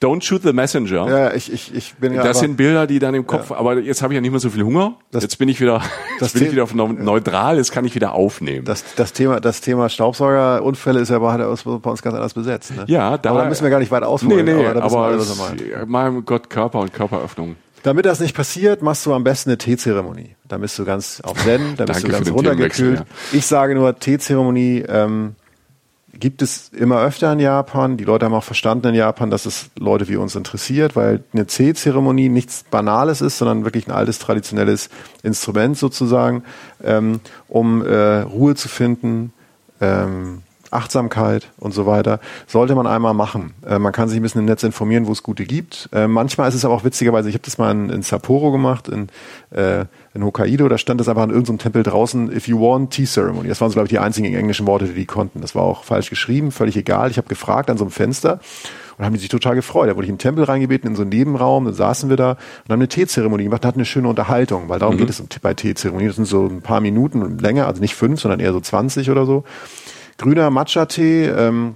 Don't 0.00 0.22
shoot 0.22 0.42
the 0.42 0.52
messenger. 0.52 1.08
Ja, 1.08 1.32
ich, 1.32 1.50
ich, 1.50 1.74
ich 1.74 1.94
bin 1.94 2.12
ja. 2.12 2.22
Das 2.22 2.40
sind 2.40 2.56
Bilder, 2.56 2.86
die 2.86 2.98
dann 2.98 3.14
im 3.14 3.26
Kopf, 3.26 3.50
ja. 3.50 3.56
aber 3.56 3.78
jetzt 3.78 4.02
habe 4.02 4.12
ich 4.12 4.16
ja 4.16 4.20
nicht 4.20 4.30
mehr 4.30 4.40
so 4.40 4.50
viel 4.50 4.62
Hunger. 4.62 4.96
Das, 5.10 5.22
jetzt 5.22 5.38
bin 5.38 5.48
ich 5.48 5.60
wieder, 5.60 5.80
das 6.20 6.32
bin 6.32 6.44
ich 6.44 6.52
wieder 6.52 6.64
auf 6.64 6.74
neutral, 6.74 7.56
jetzt 7.56 7.72
kann 7.72 7.84
ich 7.84 7.94
wieder 7.94 8.12
aufnehmen. 8.12 8.64
Das, 8.66 8.84
das 8.96 9.12
Thema, 9.14 9.40
das 9.40 9.62
Thema 9.62 9.88
Staubsaugerunfälle 9.88 11.00
ist 11.00 11.08
ja 11.08 11.18
bei 11.18 11.34
uns 11.34 11.62
ganz 11.64 12.14
anders 12.14 12.34
besetzt. 12.34 12.76
Ne? 12.76 12.84
Ja, 12.88 13.16
da. 13.16 13.30
Aber 13.30 13.42
da 13.42 13.48
müssen 13.48 13.62
wir 13.62 13.70
gar 13.70 13.78
nicht 13.78 13.90
weit 13.90 14.02
ausholen. 14.02 14.44
Nee, 14.44 14.54
nee, 14.54 14.66
aber, 14.66 14.82
aber 14.82 15.10
es, 15.12 15.42
mein 15.86 16.24
Gott, 16.24 16.50
Körper 16.50 16.80
und 16.80 16.92
Körperöffnung. 16.92 17.56
Damit 17.82 18.04
das 18.04 18.20
nicht 18.20 18.34
passiert, 18.34 18.82
machst 18.82 19.06
du 19.06 19.14
am 19.14 19.22
besten 19.22 19.50
eine 19.50 19.58
Teezeremonie. 19.58 20.34
Da 20.48 20.58
bist 20.58 20.78
du 20.78 20.84
ganz 20.84 21.20
auf 21.22 21.38
Zen, 21.42 21.74
da 21.76 21.84
bist 21.84 22.02
du 22.02 22.08
ganz 22.08 22.30
runtergekühlt. 22.30 22.98
Ja. 22.98 23.06
Ich 23.32 23.46
sage 23.46 23.76
nur 23.76 23.96
Teezeremonie, 23.98 24.84
ähm, 24.88 25.36
gibt 26.18 26.42
es 26.42 26.70
immer 26.70 27.02
öfter 27.02 27.32
in 27.32 27.40
Japan. 27.40 27.96
Die 27.96 28.04
Leute 28.04 28.24
haben 28.24 28.34
auch 28.34 28.44
verstanden 28.44 28.88
in 28.88 28.94
Japan, 28.94 29.30
dass 29.30 29.46
es 29.46 29.70
Leute 29.78 30.08
wie 30.08 30.16
uns 30.16 30.34
interessiert, 30.34 30.96
weil 30.96 31.22
eine 31.32 31.46
C-Zeremonie 31.46 32.28
nichts 32.28 32.64
Banales 32.70 33.20
ist, 33.20 33.38
sondern 33.38 33.64
wirklich 33.64 33.86
ein 33.86 33.92
altes 33.92 34.18
traditionelles 34.18 34.88
Instrument 35.22 35.76
sozusagen, 35.76 36.44
ähm, 36.82 37.20
um 37.48 37.84
äh, 37.84 38.20
Ruhe 38.20 38.54
zu 38.54 38.68
finden, 38.68 39.32
ähm, 39.80 40.42
Achtsamkeit 40.76 41.48
und 41.58 41.72
so 41.72 41.86
weiter, 41.86 42.20
sollte 42.46 42.74
man 42.74 42.86
einmal 42.86 43.14
machen. 43.14 43.54
Äh, 43.66 43.78
man 43.78 43.92
kann 43.92 44.08
sich 44.08 44.18
ein 44.18 44.22
bisschen 44.22 44.40
im 44.40 44.44
Netz 44.44 44.62
informieren, 44.62 45.06
wo 45.06 45.12
es 45.12 45.22
gute 45.22 45.44
gibt. 45.44 45.88
Äh, 45.92 46.06
manchmal 46.06 46.48
ist 46.48 46.54
es 46.54 46.64
aber 46.64 46.74
auch 46.74 46.84
witzigerweise, 46.84 47.28
ich 47.28 47.34
habe 47.34 47.44
das 47.44 47.58
mal 47.58 47.70
in, 47.70 47.90
in, 47.90 48.02
Sapporo 48.02 48.52
gemacht, 48.52 48.88
in, 48.88 49.08
äh, 49.50 49.86
in 50.14 50.24
Hokkaido, 50.24 50.68
da 50.68 50.78
stand 50.78 51.00
das 51.00 51.08
einfach 51.08 51.22
an 51.22 51.30
irgendeinem 51.30 51.58
Tempel 51.58 51.82
draußen, 51.82 52.30
if 52.30 52.46
you 52.46 52.60
want 52.60 52.92
tea 52.92 53.06
ceremony. 53.06 53.48
Das 53.48 53.60
waren 53.60 53.70
so, 53.70 53.74
glaube 53.74 53.86
ich, 53.86 53.90
die 53.90 53.98
einzigen 53.98 54.32
englischen 54.34 54.66
Worte, 54.66 54.86
die 54.86 54.94
die 54.94 55.06
konnten. 55.06 55.40
Das 55.40 55.54
war 55.54 55.62
auch 55.62 55.84
falsch 55.84 56.10
geschrieben, 56.10 56.52
völlig 56.52 56.76
egal. 56.76 57.10
Ich 57.10 57.16
habe 57.16 57.28
gefragt 57.28 57.70
an 57.70 57.78
so 57.78 57.84
einem 57.84 57.90
Fenster 57.90 58.40
und 58.98 59.04
haben 59.04 59.12
die 59.12 59.20
sich 59.20 59.28
total 59.28 59.54
gefreut. 59.54 59.88
Da 59.88 59.96
wurde 59.96 60.04
ich 60.04 60.10
in 60.10 60.16
den 60.16 60.20
Tempel 60.20 60.44
reingebeten, 60.44 60.90
in 60.90 60.96
so 60.96 61.02
einen 61.02 61.10
Nebenraum, 61.10 61.64
dann 61.66 61.74
saßen 61.74 62.08
wir 62.08 62.16
da 62.16 62.32
und 62.32 62.38
haben 62.70 62.80
eine 62.80 62.88
Teezeremonie 62.88 63.44
gemacht, 63.44 63.64
hatten 63.64 63.78
eine 63.78 63.84
schöne 63.84 64.08
Unterhaltung, 64.08 64.68
weil 64.68 64.78
darum 64.78 64.96
mhm. 64.96 65.00
geht 65.00 65.10
es 65.10 65.22
bei 65.40 65.54
Teezeremonien. 65.54 66.08
Das 66.08 66.16
sind 66.16 66.26
so 66.26 66.46
ein 66.46 66.62
paar 66.62 66.80
Minuten 66.80 67.38
länger, 67.38 67.66
also 67.66 67.80
nicht 67.80 67.94
fünf, 67.94 68.20
sondern 68.20 68.40
eher 68.40 68.52
so 68.52 68.60
20 68.60 69.10
oder 69.10 69.26
so. 69.26 69.44
Grüner 70.18 70.50
Matcha-Tee 70.50 71.26
ähm, 71.26 71.74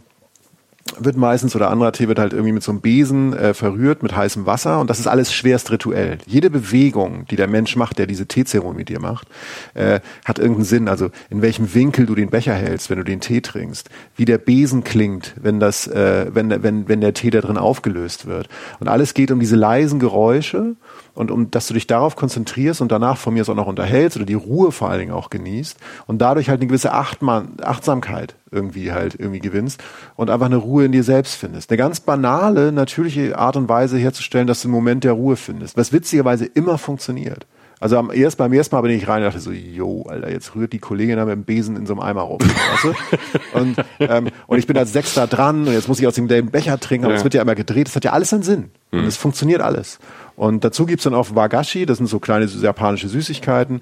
wird 0.99 1.17
meistens 1.17 1.55
oder 1.55 1.71
anderer 1.71 1.93
Tee 1.93 2.09
wird 2.09 2.19
halt 2.19 2.33
irgendwie 2.33 2.53
mit 2.53 2.63
so 2.63 2.73
einem 2.73 2.81
Besen 2.81 3.33
äh, 3.37 3.55
verrührt 3.55 4.03
mit 4.03 4.17
heißem 4.17 4.47
Wasser 4.47 4.81
und 4.81 4.91
das 4.91 4.99
ist 4.99 5.07
alles 5.07 5.33
schwerst 5.33 5.71
rituell. 5.71 6.19
Jede 6.27 6.51
Bewegung, 6.51 7.27
die 7.31 7.37
der 7.37 7.49
Mensch 7.49 7.77
macht, 7.77 7.99
der 7.99 8.07
diese 8.07 8.27
Teezeremonie 8.27 8.79
mit 8.79 8.89
dir 8.89 9.01
macht, 9.01 9.29
äh, 9.75 10.01
hat 10.25 10.39
irgendeinen 10.39 10.65
Sinn. 10.65 10.89
Also 10.89 11.11
in 11.29 11.43
welchem 11.43 11.75
Winkel 11.75 12.07
du 12.07 12.15
den 12.15 12.31
Becher 12.31 12.55
hältst, 12.55 12.91
wenn 12.91 12.99
du 12.99 13.05
den 13.05 13.21
Tee 13.21 13.41
trinkst, 13.41 13.91
wie 14.17 14.25
der 14.25 14.39
Besen 14.39 14.85
klingt, 14.85 15.35
wenn 15.41 15.61
das, 15.61 15.87
äh, 15.87 16.27
wenn, 16.33 16.63
wenn, 16.63 16.89
wenn 16.89 17.01
der 17.01 17.15
Tee 17.15 17.31
da 17.31 17.41
drin 17.41 17.59
aufgelöst 17.59 18.27
wird. 18.27 18.49
Und 18.81 18.89
alles 18.89 19.15
geht 19.15 19.31
um 19.31 19.41
diese 19.41 19.57
leisen 19.57 20.01
Geräusche 20.01 20.77
und 21.21 21.31
um, 21.31 21.51
dass 21.51 21.67
du 21.67 21.75
dich 21.75 21.87
darauf 21.87 22.17
konzentrierst 22.17 22.81
und 22.81 22.91
danach 22.91 23.19
von 23.19 23.35
mir 23.35 23.47
auch 23.47 23.55
noch 23.55 23.67
unterhältst 23.67 24.17
oder 24.17 24.25
die 24.25 24.35
Ruhe 24.35 24.73
vor 24.73 24.89
allen 24.89 25.01
Dingen 25.01 25.13
auch 25.13 25.29
genießt 25.29 25.77
und 26.07 26.19
dadurch 26.19 26.49
halt 26.49 26.61
eine 26.61 26.67
gewisse 26.67 26.93
Achtmann, 26.93 27.59
Achtsamkeit 27.63 28.37
irgendwie 28.51 28.91
halt 28.91 29.17
irgendwie 29.19 29.39
gewinnst 29.39 29.83
und 30.17 30.31
einfach 30.31 30.47
eine 30.47 30.57
Ruhe 30.57 30.87
in 30.87 30.93
dir 30.93 31.05
selbst 31.05 31.35
findest. 31.35 31.71
Eine 31.71 31.77
ganz 31.77 32.01
banale, 32.01 32.73
natürliche 32.73 33.39
Art 33.39 33.57
und 33.57 33.69
Weise 33.69 33.99
herzustellen, 33.99 34.47
dass 34.47 34.63
du 34.63 34.69
einen 34.69 34.75
Moment 34.75 35.05
der 35.05 35.13
Ruhe 35.13 35.37
findest, 35.37 35.77
was 35.77 35.93
witzigerweise 35.93 36.47
immer 36.47 36.79
funktioniert. 36.79 37.47
Also 37.81 37.97
am 37.97 38.13
erst, 38.13 38.37
beim 38.37 38.53
ersten 38.53 38.77
Mal 38.77 38.83
bin 38.83 38.91
ich 38.91 39.09
rein 39.09 39.23
und 39.23 39.29
dachte 39.29 39.41
so, 39.41 39.53
yo, 39.53 40.05
Alter, 40.07 40.31
jetzt 40.31 40.55
rührt 40.55 40.75
die 40.75 40.79
Kollegin 40.79 41.17
da 41.17 41.25
mit 41.25 41.33
dem 41.33 41.45
Besen 41.45 41.77
in 41.77 41.87
so 41.87 41.95
einem 41.95 42.03
Eimer 42.03 42.21
rum. 42.21 42.39
weißt 42.41 42.85
du? 42.85 43.59
und, 43.59 43.77
ähm, 44.01 44.29
und 44.47 44.59
ich 44.59 44.67
bin 44.67 44.77
als 44.77 44.93
Sechster 44.93 45.27
dran 45.27 45.67
und 45.67 45.73
jetzt 45.73 45.89
muss 45.89 45.99
ich 45.99 46.07
aus 46.07 46.15
dem 46.15 46.27
Becher 46.27 46.79
trinken, 46.79 47.07
aber 47.07 47.15
es 47.15 47.21
ja. 47.21 47.25
wird 47.25 47.35
ja 47.35 47.43
immer 47.43 47.55
gedreht. 47.55 47.89
Das 47.89 47.97
hat 47.97 48.05
ja 48.05 48.13
alles 48.13 48.35
einen 48.35 48.43
Sinn. 48.43 48.71
Mhm. 48.93 49.01
Und 49.01 49.07
es 49.07 49.17
funktioniert 49.17 49.63
alles. 49.63 49.99
Und 50.37 50.63
dazu 50.63 50.85
gibt's 50.85 51.05
dann 51.05 51.15
auch 51.15 51.35
Wagashi, 51.35 51.87
das 51.87 51.97
sind 51.97 52.07
so 52.07 52.19
kleine 52.19 52.45
japanische 52.45 53.09
Süßigkeiten. 53.09 53.81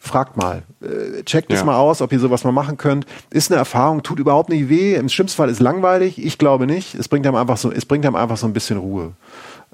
Fragt 0.00 0.36
mal, 0.36 0.64
äh, 0.82 1.22
checkt 1.22 1.52
es 1.52 1.60
ja. 1.60 1.64
mal 1.64 1.76
aus, 1.76 2.02
ob 2.02 2.12
ihr 2.12 2.18
sowas 2.18 2.42
mal 2.42 2.52
machen 2.52 2.76
könnt. 2.76 3.06
Ist 3.30 3.52
eine 3.52 3.58
Erfahrung, 3.58 4.02
tut 4.02 4.18
überhaupt 4.18 4.48
nicht 4.48 4.68
weh. 4.68 4.94
Im 4.94 5.08
schlimmsten 5.08 5.36
Fall 5.36 5.48
ist 5.48 5.60
langweilig. 5.60 6.24
Ich 6.24 6.38
glaube 6.38 6.66
nicht. 6.66 6.96
Es 6.96 7.06
bringt 7.06 7.26
einem 7.26 7.36
einfach 7.36 7.56
so, 7.56 7.70
es 7.70 7.86
bringt 7.86 8.04
einem 8.04 8.16
einfach 8.16 8.36
so 8.36 8.46
ein 8.46 8.52
bisschen 8.52 8.78
Ruhe. 8.78 9.12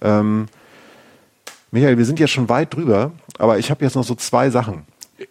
Ähm, 0.02 0.48
Michael, 1.72 1.98
wir 1.98 2.04
sind 2.04 2.20
ja 2.20 2.26
schon 2.26 2.48
weit 2.48 2.74
drüber, 2.74 3.12
aber 3.38 3.58
ich 3.58 3.70
habe 3.70 3.84
jetzt 3.84 3.96
noch 3.96 4.04
so 4.04 4.14
zwei 4.14 4.50
Sachen. 4.50 4.84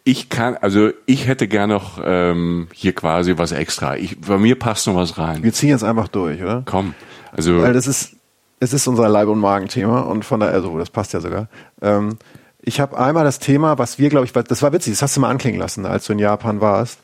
Ich 0.03 0.29
kann, 0.29 0.57
also 0.57 0.89
ich 1.05 1.27
hätte 1.27 1.47
gerne 1.47 1.73
noch 1.73 2.01
ähm, 2.03 2.67
hier 2.73 2.93
quasi 2.93 3.37
was 3.37 3.51
extra. 3.51 3.95
Ich, 3.95 4.19
bei 4.19 4.37
mir 4.37 4.57
passt 4.57 4.87
noch 4.87 4.95
was 4.95 5.17
rein. 5.17 5.43
Wir 5.43 5.53
ziehen 5.53 5.69
jetzt 5.69 5.83
einfach 5.83 6.07
durch, 6.07 6.41
oder? 6.41 6.63
Komm. 6.65 6.95
Also 7.31 7.61
Weil 7.61 7.73
das 7.73 7.85
ist, 7.87 8.15
es 8.59 8.73
ist 8.73 8.87
unser 8.87 9.07
Leib- 9.07 9.27
und 9.27 9.39
Magenthema 9.39 10.01
und 10.01 10.25
von 10.25 10.39
daher, 10.39 10.55
also 10.55 10.77
das 10.79 10.89
passt 10.89 11.13
ja 11.13 11.19
sogar. 11.19 11.47
Ähm, 11.81 12.17
ich 12.63 12.79
habe 12.79 12.97
einmal 12.97 13.23
das 13.23 13.37
Thema, 13.39 13.77
was 13.77 13.99
wir, 13.99 14.09
glaube 14.09 14.25
ich, 14.25 14.33
das 14.33 14.61
war 14.63 14.73
witzig, 14.73 14.93
das 14.93 15.03
hast 15.03 15.15
du 15.15 15.21
mal 15.21 15.29
anklingen 15.29 15.59
lassen, 15.59 15.85
als 15.85 16.05
du 16.05 16.13
in 16.13 16.19
Japan 16.19 16.59
warst. 16.59 16.99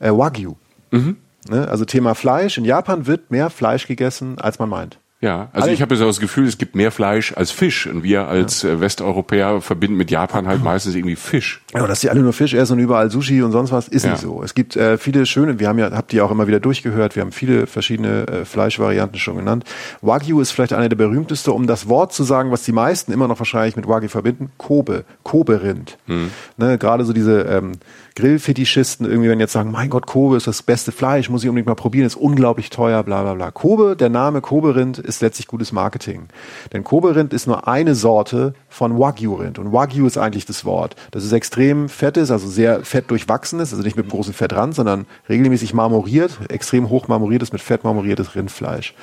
Äh, 0.00 0.10
Wagyu. 0.10 0.54
Mhm. 0.92 1.18
Ne? 1.48 1.68
Also 1.68 1.84
Thema 1.84 2.14
Fleisch. 2.14 2.56
In 2.56 2.64
Japan 2.64 3.06
wird 3.06 3.30
mehr 3.30 3.50
Fleisch 3.50 3.86
gegessen, 3.86 4.38
als 4.38 4.58
man 4.58 4.68
meint. 4.68 4.98
Ja, 5.22 5.50
also 5.52 5.66
Alle 5.66 5.72
ich 5.72 5.80
habe 5.82 5.94
so 5.94 6.04
das 6.04 6.18
Gefühl, 6.18 6.48
es 6.48 6.58
gibt 6.58 6.74
mehr 6.74 6.90
Fleisch 6.90 7.32
als 7.36 7.52
Fisch 7.52 7.86
und 7.86 8.02
wir 8.02 8.26
als 8.26 8.62
ja. 8.62 8.70
Äh, 8.70 8.80
Westeuropäer 8.80 9.60
verbinden 9.60 9.96
mit 9.96 10.10
Japan 10.10 10.48
halt 10.48 10.64
meistens 10.64 10.96
irgendwie 10.96 11.14
Fisch. 11.14 11.62
Ja, 11.72 11.86
dass 11.86 12.00
die 12.00 12.10
alle 12.10 12.20
nur 12.20 12.32
Fisch 12.32 12.54
essen 12.54 12.72
und 12.72 12.78
überall 12.80 13.08
Sushi 13.08 13.40
und 13.40 13.52
sonst 13.52 13.70
was, 13.70 13.86
ist 13.86 14.04
ja. 14.04 14.10
nicht 14.10 14.20
so. 14.20 14.42
Es 14.42 14.52
gibt 14.54 14.74
äh, 14.74 14.98
viele 14.98 15.24
schöne, 15.24 15.60
wir 15.60 15.68
haben 15.68 15.78
ja, 15.78 15.92
habt 15.92 16.12
ihr 16.12 16.24
auch 16.24 16.32
immer 16.32 16.48
wieder 16.48 16.58
durchgehört, 16.58 17.14
wir 17.14 17.22
haben 17.22 17.30
viele 17.30 17.68
verschiedene 17.68 18.26
äh, 18.26 18.44
Fleischvarianten 18.44 19.20
schon 19.20 19.36
genannt. 19.36 19.62
Wagyu 20.00 20.40
ist 20.40 20.50
vielleicht 20.50 20.72
eine 20.72 20.88
der 20.88 20.96
berühmteste, 20.96 21.52
um 21.52 21.68
das 21.68 21.88
Wort 21.88 22.12
zu 22.12 22.24
sagen, 22.24 22.50
was 22.50 22.64
die 22.64 22.72
meisten 22.72 23.12
immer 23.12 23.28
noch 23.28 23.38
wahrscheinlich 23.38 23.76
mit 23.76 23.86
Wagyu 23.86 24.08
verbinden, 24.08 24.50
Kobe, 24.58 25.04
Kobe-Rind. 25.22 25.98
Hm. 26.06 26.30
Ne, 26.56 26.78
Gerade 26.78 27.04
so 27.04 27.12
diese 27.12 27.42
ähm, 27.42 27.74
Grillfetischisten 28.14 29.06
irgendwie, 29.06 29.28
wenn 29.28 29.40
jetzt 29.40 29.52
sagen, 29.52 29.70
mein 29.70 29.90
Gott, 29.90 30.06
Kobe 30.06 30.36
ist 30.36 30.46
das 30.46 30.62
beste 30.62 30.92
Fleisch, 30.92 31.30
muss 31.30 31.42
ich 31.42 31.48
unbedingt 31.48 31.68
mal 31.68 31.74
probieren, 31.74 32.06
ist 32.06 32.16
unglaublich 32.16 32.70
teuer, 32.70 33.02
bla 33.02 33.22
bla 33.22 33.34
bla. 33.34 33.50
Kobe, 33.50 33.96
der 33.96 34.08
Name 34.08 34.40
Kobe-Rind 34.40 34.98
ist 34.98 35.22
letztlich 35.22 35.46
gutes 35.46 35.72
Marketing. 35.72 36.28
Denn 36.72 36.84
Kobe-Rind 36.84 37.32
ist 37.32 37.46
nur 37.46 37.66
eine 37.66 37.94
Sorte 37.94 38.54
von 38.68 38.98
Wagyu-Rind. 38.98 39.58
Und 39.58 39.72
Wagyu 39.72 40.06
ist 40.06 40.18
eigentlich 40.18 40.46
das 40.46 40.64
Wort. 40.64 40.96
Das 41.10 41.24
ist 41.24 41.32
extrem 41.32 41.88
fettes, 41.88 42.30
also 42.30 42.48
sehr 42.48 42.84
fett 42.84 43.10
durchwachsenes, 43.10 43.72
also 43.72 43.82
nicht 43.82 43.96
mit 43.96 44.04
einem 44.04 44.12
großen 44.12 44.34
Fettrand, 44.34 44.74
sondern 44.74 45.06
regelmäßig 45.28 45.74
marmoriert, 45.74 46.38
extrem 46.48 46.88
hoch 46.90 47.08
marmoriertes, 47.08 47.52
mit 47.52 47.60
Fett 47.60 47.84
marmoriertes 47.84 48.34
Rindfleisch. 48.34 48.94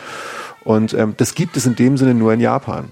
Und 0.63 0.93
ähm, 0.93 1.15
das 1.17 1.35
gibt 1.35 1.57
es 1.57 1.65
in 1.65 1.75
dem 1.75 1.97
Sinne 1.97 2.13
nur 2.13 2.33
in 2.33 2.39
Japan. 2.39 2.91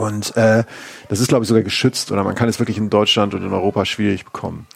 Und 0.00 0.34
äh, 0.36 0.64
das 1.08 1.20
ist, 1.20 1.28
glaube 1.28 1.44
ich, 1.44 1.48
sogar 1.48 1.62
geschützt 1.62 2.10
oder 2.10 2.24
man 2.24 2.34
kann 2.34 2.48
es 2.48 2.58
wirklich 2.58 2.78
in 2.78 2.88
Deutschland 2.88 3.34
und 3.34 3.44
in 3.44 3.52
Europa 3.52 3.84
schwierig 3.84 4.24
bekommen. 4.24 4.66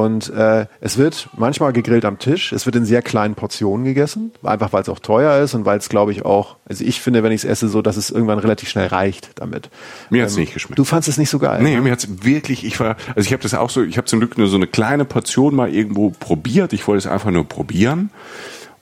Und 0.00 0.30
äh, 0.30 0.64
es 0.80 0.96
wird 0.96 1.28
manchmal 1.36 1.74
gegrillt 1.74 2.06
am 2.06 2.18
Tisch. 2.18 2.52
Es 2.52 2.64
wird 2.64 2.74
in 2.74 2.86
sehr 2.86 3.02
kleinen 3.02 3.34
Portionen 3.34 3.84
gegessen, 3.84 4.32
einfach 4.42 4.72
weil 4.72 4.80
es 4.80 4.88
auch 4.88 4.98
teuer 4.98 5.42
ist 5.42 5.52
und 5.52 5.66
weil 5.66 5.76
es, 5.76 5.90
glaube 5.90 6.10
ich, 6.10 6.24
auch, 6.24 6.56
also 6.64 6.82
ich 6.84 7.02
finde, 7.02 7.22
wenn 7.22 7.32
ich 7.32 7.42
es 7.42 7.44
esse, 7.44 7.68
so, 7.68 7.82
dass 7.82 7.98
es 7.98 8.08
irgendwann 8.08 8.38
relativ 8.38 8.70
schnell 8.70 8.86
reicht 8.86 9.32
damit. 9.34 9.68
Mir 10.08 10.22
hat's 10.22 10.36
ähm, 10.36 10.40
nicht 10.40 10.54
geschmeckt. 10.54 10.78
Du 10.78 10.84
fandest 10.84 11.10
es 11.10 11.18
nicht 11.18 11.28
so 11.28 11.38
geil? 11.38 11.62
Nee, 11.62 11.74
ne? 11.74 11.82
mir 11.82 11.92
hat's 11.92 12.08
wirklich, 12.24 12.64
ich 12.64 12.80
war, 12.80 12.96
also 13.14 13.26
ich 13.26 13.32
habe 13.34 13.42
das 13.42 13.52
auch 13.52 13.68
so, 13.68 13.82
ich 13.82 13.98
habe 13.98 14.06
zum 14.06 14.20
Glück 14.20 14.38
nur 14.38 14.48
so 14.48 14.56
eine 14.56 14.66
kleine 14.66 15.04
Portion 15.04 15.54
mal 15.54 15.68
irgendwo 15.68 16.08
probiert. 16.18 16.72
Ich 16.72 16.88
wollte 16.88 17.06
es 17.06 17.06
einfach 17.06 17.30
nur 17.30 17.46
probieren. 17.46 18.08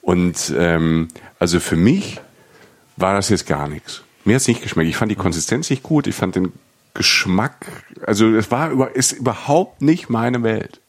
Und 0.01 0.55
ähm, 0.57 1.09
also 1.41 1.59
für 1.59 1.77
mich 1.77 2.21
war 2.97 3.15
das 3.15 3.29
jetzt 3.29 3.49
gar 3.49 3.69
nichts. 3.69 4.03
Mir 4.25 4.37
hat's 4.37 4.47
nicht 4.47 4.63
geschmeckt. 4.63 4.89
Ich 4.89 4.97
fand 4.97 5.11
die 5.11 5.17
Konsistenz 5.17 5.69
nicht 5.69 5.83
gut. 5.83 6.07
Ich 6.07 6.15
fand 6.15 6.37
den 6.37 6.53
Geschmack, 6.95 7.67
also 8.07 8.35
es 8.35 8.51
war 8.51 8.71
über, 8.71 8.95
ist 8.95 9.13
überhaupt 9.13 9.83
nicht 9.83 10.11
meine 10.11 10.43
Welt. 10.43 10.81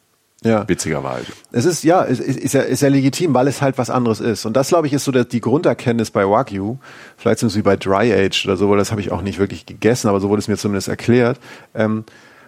Ja. 0.43 0.67
Witzigerweise. 0.67 1.27
Es 1.51 1.65
ist, 1.65 1.83
ja, 1.83 2.05
es 2.05 2.19
ist, 2.19 2.39
ist, 2.39 2.53
ja, 2.53 2.61
ist 2.61 2.81
ja 2.81 2.87
legitim, 2.87 3.33
weil 3.33 3.47
es 3.47 3.61
halt 3.61 3.77
was 3.77 3.89
anderes 3.89 4.21
ist. 4.21 4.45
Und 4.45 4.55
das, 4.55 4.69
glaube 4.69 4.87
ich, 4.87 4.93
ist 4.93 5.03
so 5.03 5.11
der, 5.11 5.25
die 5.25 5.41
Grunderkenntnis 5.41 6.11
bei 6.11 6.27
Wagyu. 6.27 6.77
Vielleicht 7.17 7.39
sind 7.39 7.47
es 7.47 7.57
wie 7.57 7.61
bei 7.61 7.75
Dry 7.75 8.13
Age 8.13 8.45
oder 8.45 8.55
so, 8.55 8.69
weil 8.69 8.77
das 8.77 8.91
habe 8.91 9.01
ich 9.01 9.11
auch 9.11 9.21
nicht 9.21 9.39
wirklich 9.39 9.65
gegessen, 9.65 10.07
aber 10.07 10.21
so 10.21 10.29
wurde 10.29 10.39
es 10.39 10.47
mir 10.47 10.57
zumindest 10.57 10.87
erklärt. 10.87 11.39
Ähm, 11.75 12.05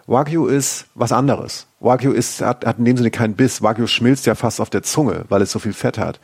Wagyu 0.07 0.47
ist 0.47 0.85
was 0.95 1.11
anderes. 1.11 1.67
Wagyu 1.79 2.11
ist, 2.11 2.41
hat, 2.41 2.65
hat 2.65 2.79
in 2.79 2.85
dem 2.85 2.97
Sinne 2.97 3.11
keinen 3.11 3.35
Biss. 3.35 3.61
Wagyu 3.61 3.87
schmilzt 3.87 4.25
ja 4.25 4.35
fast 4.35 4.61
auf 4.61 4.69
der 4.69 4.83
Zunge, 4.83 5.25
weil 5.29 5.41
es 5.41 5.51
so 5.51 5.59
viel 5.59 5.73
Fett 5.73 5.97
hat. 5.97 6.19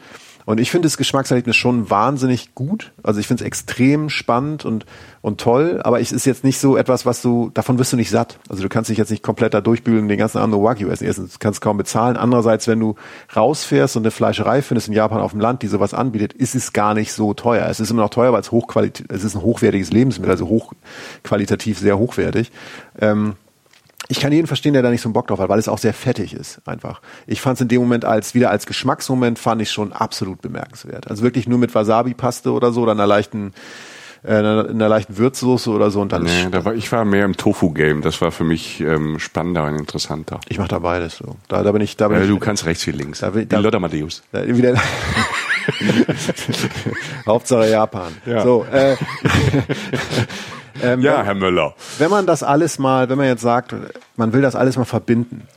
Und 0.48 0.62
ich 0.62 0.72
finde 0.72 0.86
das 0.86 0.96
Geschmackserlebnis 0.96 1.58
schon 1.58 1.90
wahnsinnig 1.90 2.56
gut. 2.56 2.94
Also 3.04 3.20
ich 3.20 3.28
finde 3.28 3.44
es 3.44 3.46
extrem 3.46 4.10
spannend 4.10 4.64
und, 4.64 4.86
und 5.22 5.42
toll, 5.42 5.82
aber 5.84 6.00
es 6.00 6.14
ist 6.14 6.26
jetzt 6.26 6.46
nicht 6.46 6.58
so 6.58 6.78
etwas, 6.78 7.06
was 7.06 7.22
du, 7.22 7.52
davon 7.54 7.78
wirst 7.80 7.92
du 7.92 7.98
nicht 7.98 8.10
satt. 8.10 8.40
Also 8.48 8.64
du 8.64 8.70
kannst 8.70 8.90
dich 8.90 8.98
jetzt 8.98 9.12
nicht 9.12 9.24
komplett 9.24 9.54
da 9.54 9.60
durchbügeln 9.60 10.04
und 10.04 10.08
den 10.08 10.18
ganzen 10.18 10.38
Abend 10.38 10.54
nur 10.54 10.64
Wagyu 10.64 10.88
essen. 10.88 11.04
Erstens, 11.04 11.34
du 11.34 11.40
kannst 11.40 11.60
kaum 11.60 11.76
bezahlen. 11.76 12.16
Andererseits, 12.16 12.66
wenn 12.70 12.80
du 12.80 12.96
rausfährst 13.36 13.98
und 13.98 14.04
eine 14.04 14.12
Fleischerei 14.12 14.62
findest 14.62 14.88
in 14.88 14.94
Japan 14.94 15.20
auf 15.20 15.32
dem 15.32 15.42
Land, 15.42 15.64
die 15.64 15.68
sowas 15.68 15.94
anbietet, 15.94 16.32
ist 16.32 16.56
es 16.56 16.72
gar 16.72 16.94
nicht 16.94 17.12
so 17.12 17.34
teuer. 17.34 17.68
Es 17.70 17.82
ist 17.82 17.92
immer 17.92 18.04
noch 18.04 18.10
teuer, 18.10 18.32
weil 18.32 18.40
es 18.40 18.50
hochqualitativ, 18.50 19.06
es 19.10 19.26
ist 19.26 19.36
ein 19.36 19.42
hochwertiges 19.42 19.92
Lebensmittel, 19.92 20.32
also 20.32 20.48
hochqualitativ 20.48 21.78
sehr 21.78 21.98
hochwertig. 21.98 22.54
Ähm, 23.02 23.36
ich 24.10 24.20
kann 24.20 24.32
jeden 24.32 24.48
verstehen, 24.48 24.74
der 24.74 24.82
da 24.82 24.90
nicht 24.90 25.02
so 25.02 25.10
einen 25.10 25.14
Bock 25.14 25.28
drauf 25.28 25.40
hat, 25.40 25.50
weil 25.50 25.60
es 25.60 25.68
auch 25.68 25.78
sehr 25.78 25.94
fettig 25.94 26.34
ist, 26.34 26.62
einfach. 26.66 27.02
Ich 27.26 27.42
fand 27.42 27.56
es 27.56 27.62
in 27.62 27.68
dem 27.68 27.82
Moment 27.82 28.06
als, 28.06 28.34
wieder 28.34 28.50
als 28.50 28.66
Geschmacksmoment, 28.66 29.40
fand 29.40 29.62
ich 29.62 29.72
schon 29.72 29.94
absolut 29.94 30.42
bemerkenswert. 30.42 31.10
Also 31.10 31.24
wirklich 31.24 31.48
nur 31.48 31.58
mit 31.58 31.76
Wasabi-Paste 31.76 32.52
oder 32.52 32.72
so, 32.72 32.82
oder 32.82 32.94
einer 32.94 33.08
leichten, 33.08 33.54
äh, 34.24 34.34
einer, 34.34 34.70
einer 34.70 34.90
leichten 34.90 35.18
Würzsoße 35.18 35.70
oder 35.70 35.92
so 35.92 36.02
und 36.02 36.12
dann. 36.12 36.24
Nee, 36.24 36.48
da 36.52 36.64
war, 36.64 36.74
ich 36.74 36.92
war 36.92 37.06
mehr 37.06 37.26
im 37.26 37.36
Tofu-Game. 37.36 38.02
Das 38.02 38.22
war 38.22 38.32
für 38.32 38.44
mich 38.44 38.80
ähm, 38.80 39.20
spannender 39.20 39.66
und 39.66 39.76
interessanter. 39.76 40.40
Ich 40.48 40.58
mach 40.58 40.68
da 40.68 40.80
beides 40.80 41.18
so. 41.18 41.36
Da, 41.48 41.64
da 41.64 41.72
bin 41.72 41.82
ich, 41.82 41.98
da 41.98 42.08
bin 42.08 42.18
ja, 42.18 42.24
ich. 42.24 42.30
Du 42.30 42.40
kannst 42.40 42.66
rechts 42.66 42.88
wie 42.88 42.92
links. 42.92 43.20
Da, 43.20 43.30
da, 43.30 43.60
Lothar 43.60 43.80
Matthäus. 43.80 44.24
Da, 44.32 44.48
wieder, 44.48 44.76
Hauptsache 47.26 47.70
Japan. 47.70 48.16
Ja. 48.26 48.44
So, 48.44 48.66
äh, 48.72 48.96
ähm, 50.82 51.02
ja, 51.02 51.24
Herr 51.24 51.36
Müller. 51.36 51.76
Wenn 51.98 52.10
man 52.10 52.26
das 52.26 52.44
alles 52.44 52.80
mal, 52.80 53.10
wenn 53.10 53.18
man 53.18 53.28
jetzt 53.28 53.42
sagt, 53.42 53.74
man 54.16 54.34
will 54.34 54.42
das 54.42 54.56
alles 54.56 54.78
mal 54.78 54.86
verbinden 54.86 55.48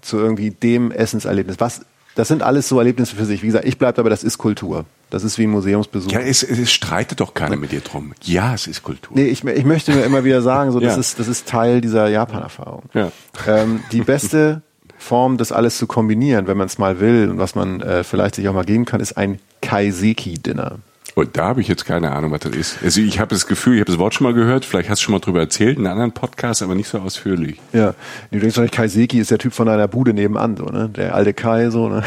zu 0.00 0.18
irgendwie 0.18 0.50
dem 0.50 0.90
Essenserlebnis, 0.90 1.56
was 1.58 1.82
das 2.14 2.28
sind 2.28 2.42
alles 2.42 2.68
so 2.68 2.78
Erlebnisse 2.78 3.14
für 3.16 3.24
sich. 3.24 3.42
Wie 3.42 3.46
gesagt, 3.46 3.64
ich 3.64 3.78
bleibe 3.78 3.94
dabei, 3.94 4.08
das 4.08 4.24
ist 4.24 4.38
Kultur. 4.38 4.84
Das 5.10 5.24
ist 5.24 5.38
wie 5.38 5.44
ein 5.44 5.50
Museumsbesuch. 5.50 6.10
Ja, 6.12 6.20
es, 6.20 6.42
es 6.42 6.70
streitet 6.70 7.20
doch 7.20 7.34
keiner 7.34 7.56
mit 7.56 7.72
dir 7.72 7.80
drum. 7.80 8.12
Ja, 8.22 8.54
es 8.54 8.66
ist 8.66 8.82
Kultur. 8.82 9.16
Nee, 9.16 9.26
ich, 9.26 9.44
ich 9.44 9.64
möchte 9.64 9.92
mir 9.92 10.02
immer 10.02 10.24
wieder 10.24 10.42
sagen, 10.42 10.72
so, 10.72 10.80
das, 10.80 10.92
ja. 10.94 11.00
ist, 11.00 11.18
das 11.18 11.28
ist 11.28 11.48
Teil 11.48 11.80
dieser 11.80 12.08
Japan-Erfahrung. 12.08 12.82
Ja. 12.94 13.10
Ähm, 13.46 13.82
die 13.92 14.02
beste 14.02 14.62
Form, 14.98 15.36
das 15.38 15.50
alles 15.50 15.78
zu 15.78 15.86
kombinieren, 15.86 16.46
wenn 16.46 16.56
man 16.56 16.66
es 16.66 16.78
mal 16.78 17.00
will 17.00 17.28
und 17.30 17.38
was 17.38 17.54
man 17.54 17.80
äh, 17.80 18.04
vielleicht 18.04 18.34
sich 18.34 18.48
auch 18.48 18.54
mal 18.54 18.64
geben 18.64 18.84
kann, 18.84 19.00
ist 19.00 19.16
ein 19.16 19.38
Kaiseki-Dinner. 19.62 20.78
Und 21.20 21.36
da 21.36 21.48
habe 21.48 21.60
ich 21.60 21.68
jetzt 21.68 21.84
keine 21.84 22.12
Ahnung, 22.12 22.30
was 22.30 22.40
das 22.40 22.56
ist. 22.56 22.78
Also 22.82 23.02
ich 23.02 23.20
habe 23.20 23.34
das 23.34 23.46
Gefühl, 23.46 23.74
ich 23.74 23.80
habe 23.80 23.90
das 23.90 23.98
Wort 23.98 24.14
schon 24.14 24.24
mal 24.24 24.32
gehört, 24.32 24.64
vielleicht 24.64 24.88
hast 24.88 25.02
du 25.02 25.04
schon 25.04 25.12
mal 25.12 25.18
drüber 25.18 25.40
erzählt, 25.40 25.76
in 25.76 25.86
einem 25.86 25.92
anderen 25.92 26.12
Podcast, 26.12 26.62
aber 26.62 26.74
nicht 26.74 26.88
so 26.88 26.98
ausführlich. 26.98 27.60
Ja, 27.74 27.94
du 28.30 28.38
denkst 28.38 28.56
wahrscheinlich, 28.56 28.70
Kai 28.70 28.88
Seki 28.88 29.18
ist 29.18 29.30
der 29.30 29.36
Typ 29.36 29.52
von 29.52 29.66
deiner 29.66 29.86
Bude 29.86 30.14
nebenan, 30.14 30.56
so, 30.56 30.64
ne? 30.64 30.88
Der 30.88 31.14
alte 31.14 31.34
Kai, 31.34 31.68
so, 31.68 31.90
ne? 31.90 32.02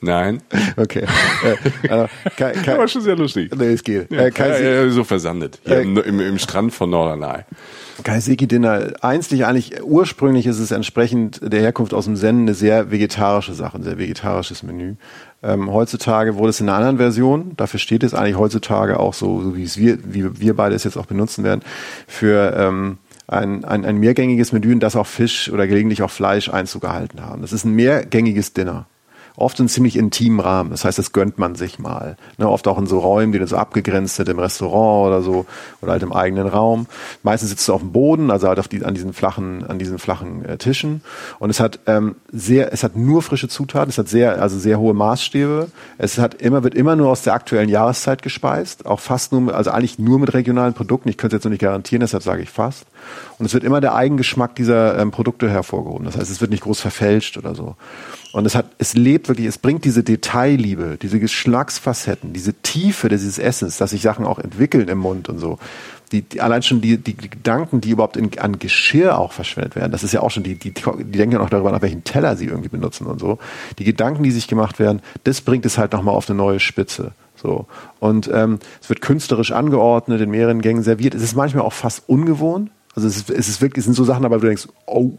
Nein. 0.00 0.40
Okay. 0.76 1.04
Äh, 1.42 1.88
also, 1.88 2.08
Kai, 2.36 2.52
Kai, 2.52 2.78
war 2.78 2.86
schon 2.86 3.02
sehr 3.02 3.16
lustig. 3.16 3.50
Nee, 3.56 3.72
es 3.72 3.82
geht. 3.82 4.10
Ja, 4.12 4.26
äh, 4.26 4.30
Kai 4.30 4.62
ja, 4.62 4.88
so 4.90 5.02
versandet. 5.02 5.58
Hier 5.64 5.78
äh, 5.78 5.82
im, 5.82 5.96
im, 5.98 6.20
im, 6.20 6.38
Strand 6.38 6.72
von 6.72 6.88
Norderney. 6.90 7.42
Kaiseki-Dinner, 8.04 8.92
einzig 9.00 9.44
eigentlich, 9.44 9.82
ursprünglich 9.82 10.46
ist 10.46 10.60
es 10.60 10.70
entsprechend 10.70 11.40
der 11.42 11.60
Herkunft 11.60 11.94
aus 11.94 12.04
dem 12.04 12.14
Zen 12.14 12.42
eine 12.42 12.54
sehr 12.54 12.92
vegetarische 12.92 13.54
Sache, 13.54 13.78
ein 13.78 13.82
sehr 13.82 13.98
vegetarisches 13.98 14.62
Menü. 14.62 14.94
Ähm, 15.42 15.72
heutzutage 15.72 16.36
wurde 16.36 16.50
es 16.50 16.60
in 16.60 16.68
einer 16.68 16.78
anderen 16.78 16.96
Version, 16.98 17.52
dafür 17.56 17.78
steht 17.78 18.02
es 18.02 18.12
eigentlich 18.12 18.36
heutzutage 18.36 18.98
auch 18.98 19.14
so, 19.14 19.40
so 19.40 19.56
wie 19.56 19.62
es 19.62 19.76
wir, 19.76 19.98
wie 20.02 20.40
wir 20.40 20.56
beide 20.56 20.74
es 20.74 20.82
jetzt 20.84 20.96
auch 20.96 21.06
benutzen 21.06 21.44
werden, 21.44 21.62
für 22.08 22.54
ähm, 22.56 22.98
ein, 23.28 23.64
ein, 23.64 23.84
ein 23.84 23.98
mehrgängiges 23.98 24.52
Menü, 24.52 24.72
in 24.72 24.80
das 24.80 24.96
auch 24.96 25.06
Fisch 25.06 25.50
oder 25.52 25.68
gelegentlich 25.68 26.02
auch 26.02 26.10
Fleisch 26.10 26.48
Einzug 26.48 26.82
gehalten 26.82 27.22
haben. 27.22 27.42
Das 27.42 27.52
ist 27.52 27.64
ein 27.64 27.74
mehrgängiges 27.74 28.52
Dinner 28.52 28.86
oft 29.38 29.60
in 29.60 29.68
ziemlich 29.68 29.96
intimen 29.96 30.40
Rahmen. 30.40 30.70
Das 30.70 30.84
heißt, 30.84 30.98
das 30.98 31.12
gönnt 31.12 31.38
man 31.38 31.54
sich 31.54 31.78
mal. 31.78 32.16
Ne, 32.38 32.48
oft 32.48 32.66
auch 32.66 32.78
in 32.78 32.86
so 32.86 32.98
Räumen, 32.98 33.32
die 33.32 33.38
dann 33.38 33.48
so 33.48 33.56
abgegrenzt 33.56 34.16
sind, 34.16 34.28
im 34.28 34.38
Restaurant 34.38 35.08
oder 35.08 35.22
so, 35.22 35.46
oder 35.80 35.92
halt 35.92 36.02
im 36.02 36.12
eigenen 36.12 36.48
Raum. 36.48 36.86
Meistens 37.22 37.50
sitzt 37.50 37.68
du 37.68 37.74
auf 37.74 37.80
dem 37.80 37.92
Boden, 37.92 38.30
also 38.30 38.48
halt 38.48 38.58
auf 38.58 38.68
die, 38.68 38.84
an 38.84 38.94
diesen 38.94 39.12
flachen, 39.12 39.64
an 39.66 39.78
diesen 39.78 39.98
flachen 39.98 40.44
äh, 40.44 40.58
Tischen. 40.58 41.02
Und 41.38 41.50
es 41.50 41.60
hat 41.60 41.78
ähm, 41.86 42.16
sehr, 42.32 42.72
es 42.72 42.82
hat 42.82 42.96
nur 42.96 43.22
frische 43.22 43.48
Zutaten, 43.48 43.90
es 43.90 43.98
hat 43.98 44.08
sehr, 44.08 44.42
also 44.42 44.58
sehr 44.58 44.78
hohe 44.78 44.94
Maßstäbe. 44.94 45.68
Es 45.98 46.18
hat 46.18 46.34
immer, 46.34 46.64
wird 46.64 46.74
immer 46.74 46.96
nur 46.96 47.08
aus 47.08 47.22
der 47.22 47.34
aktuellen 47.34 47.68
Jahreszeit 47.68 48.22
gespeist, 48.22 48.86
auch 48.86 49.00
fast 49.00 49.32
nur, 49.32 49.54
also 49.54 49.70
eigentlich 49.70 49.98
nur 49.98 50.18
mit 50.18 50.34
regionalen 50.34 50.74
Produkten. 50.74 51.08
Ich 51.08 51.16
könnte 51.16 51.36
es 51.36 51.40
jetzt 51.40 51.44
noch 51.44 51.50
nicht 51.50 51.62
garantieren, 51.62 52.00
deshalb 52.00 52.22
sage 52.22 52.42
ich 52.42 52.50
fast. 52.50 52.86
Und 53.38 53.46
es 53.46 53.54
wird 53.54 53.64
immer 53.64 53.80
der 53.80 53.94
Eigengeschmack 53.94 54.56
dieser 54.56 54.98
ähm, 54.98 55.12
Produkte 55.12 55.48
hervorgehoben. 55.48 56.04
Das 56.04 56.16
heißt, 56.16 56.30
es 56.30 56.40
wird 56.40 56.50
nicht 56.50 56.64
groß 56.64 56.80
verfälscht 56.80 57.38
oder 57.38 57.54
so. 57.54 57.76
Und 58.32 58.46
es 58.46 58.54
hat, 58.54 58.66
es 58.78 58.94
lebt 58.94 59.28
wirklich, 59.28 59.46
es 59.46 59.58
bringt 59.58 59.84
diese 59.84 60.02
Detailliebe, 60.02 60.98
diese 61.00 61.18
Geschmacksfacetten, 61.18 62.32
diese 62.32 62.52
Tiefe 62.54 63.08
dieses 63.08 63.38
Essens, 63.38 63.78
dass 63.78 63.90
sich 63.90 64.02
Sachen 64.02 64.26
auch 64.26 64.38
entwickeln 64.38 64.88
im 64.88 64.98
Mund 64.98 65.28
und 65.28 65.38
so. 65.38 65.58
Die, 66.12 66.22
die 66.22 66.40
allein 66.40 66.62
schon 66.62 66.80
die, 66.80 66.96
die 66.96 67.16
Gedanken, 67.16 67.80
die 67.80 67.90
überhaupt 67.90 68.16
in, 68.16 68.38
an 68.38 68.58
Geschirr 68.58 69.18
auch 69.18 69.32
verschwendet 69.32 69.76
werden, 69.76 69.92
das 69.92 70.04
ist 70.04 70.12
ja 70.12 70.20
auch 70.20 70.30
schon, 70.30 70.42
die, 70.42 70.54
die, 70.54 70.72
die 70.72 71.18
denken 71.18 71.32
ja 71.32 71.40
auch 71.40 71.50
darüber 71.50 71.70
nach, 71.70 71.82
welchen 71.82 72.04
Teller 72.04 72.36
sie 72.36 72.46
irgendwie 72.46 72.70
benutzen 72.70 73.06
und 73.06 73.18
so. 73.18 73.38
Die 73.78 73.84
Gedanken, 73.84 74.22
die 74.22 74.30
sich 74.30 74.48
gemacht 74.48 74.78
werden, 74.78 75.02
das 75.24 75.40
bringt 75.42 75.66
es 75.66 75.76
halt 75.76 75.92
nochmal 75.92 76.14
auf 76.14 76.28
eine 76.28 76.36
neue 76.36 76.60
Spitze. 76.60 77.12
So. 77.36 77.66
Und 78.00 78.30
ähm, 78.32 78.58
es 78.80 78.88
wird 78.88 79.00
künstlerisch 79.00 79.52
angeordnet, 79.52 80.20
in 80.20 80.30
mehreren 80.30 80.60
Gängen 80.60 80.82
serviert. 80.82 81.14
Es 81.14 81.22
ist 81.22 81.36
manchmal 81.36 81.64
auch 81.64 81.72
fast 81.72 82.08
ungewohnt. 82.08 82.70
Also 82.94 83.06
es 83.06 83.16
ist, 83.16 83.30
es 83.30 83.48
ist 83.48 83.60
wirklich, 83.60 83.82
es 83.82 83.84
sind 83.84 83.94
so 83.94 84.04
Sachen, 84.04 84.24
aber 84.24 84.38
du 84.38 84.46
denkst, 84.46 84.66
oh, 84.86 85.12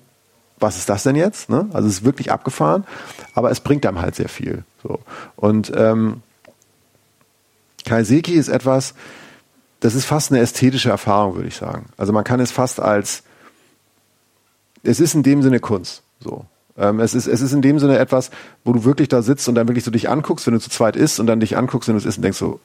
was 0.59 0.77
ist 0.77 0.89
das 0.89 1.03
denn 1.03 1.15
jetzt? 1.15 1.49
Ne? 1.49 1.69
Also 1.73 1.87
es 1.87 1.95
ist 1.95 2.05
wirklich 2.05 2.31
abgefahren, 2.31 2.85
aber 3.33 3.51
es 3.51 3.59
bringt 3.59 3.85
einem 3.85 4.01
halt 4.01 4.15
sehr 4.15 4.29
viel. 4.29 4.63
So. 4.83 4.99
Und 5.35 5.71
ähm, 5.75 6.21
Kaiseki 7.85 8.33
ist 8.33 8.49
etwas, 8.49 8.93
das 9.79 9.95
ist 9.95 10.05
fast 10.05 10.31
eine 10.31 10.41
ästhetische 10.41 10.89
Erfahrung, 10.89 11.35
würde 11.35 11.47
ich 11.47 11.55
sagen. 11.55 11.87
Also 11.97 12.13
man 12.13 12.23
kann 12.23 12.39
es 12.39 12.51
fast 12.51 12.79
als, 12.79 13.23
es 14.83 14.99
ist 14.99 15.13
in 15.15 15.23
dem 15.23 15.41
Sinne 15.41 15.59
Kunst. 15.59 16.03
So. 16.19 16.45
Ähm, 16.77 16.99
es, 16.99 17.13
ist, 17.13 17.27
es 17.27 17.41
ist 17.41 17.53
in 17.53 17.61
dem 17.61 17.79
Sinne 17.79 17.97
etwas, 17.97 18.31
wo 18.63 18.73
du 18.73 18.83
wirklich 18.83 19.07
da 19.07 19.21
sitzt 19.21 19.47
und 19.49 19.55
dann 19.55 19.67
wirklich 19.67 19.83
so 19.83 19.91
dich 19.91 20.09
anguckst, 20.09 20.45
wenn 20.47 20.53
du 20.53 20.59
zu 20.59 20.69
zweit 20.69 20.95
isst 20.95 21.19
und 21.19 21.27
dann 21.27 21.39
dich 21.39 21.57
anguckst, 21.57 21.87
wenn 21.87 21.95
du 21.95 21.99
es 21.99 22.05
isst 22.05 22.17
und 22.17 22.23
denkst 22.23 22.39
so, 22.39 22.59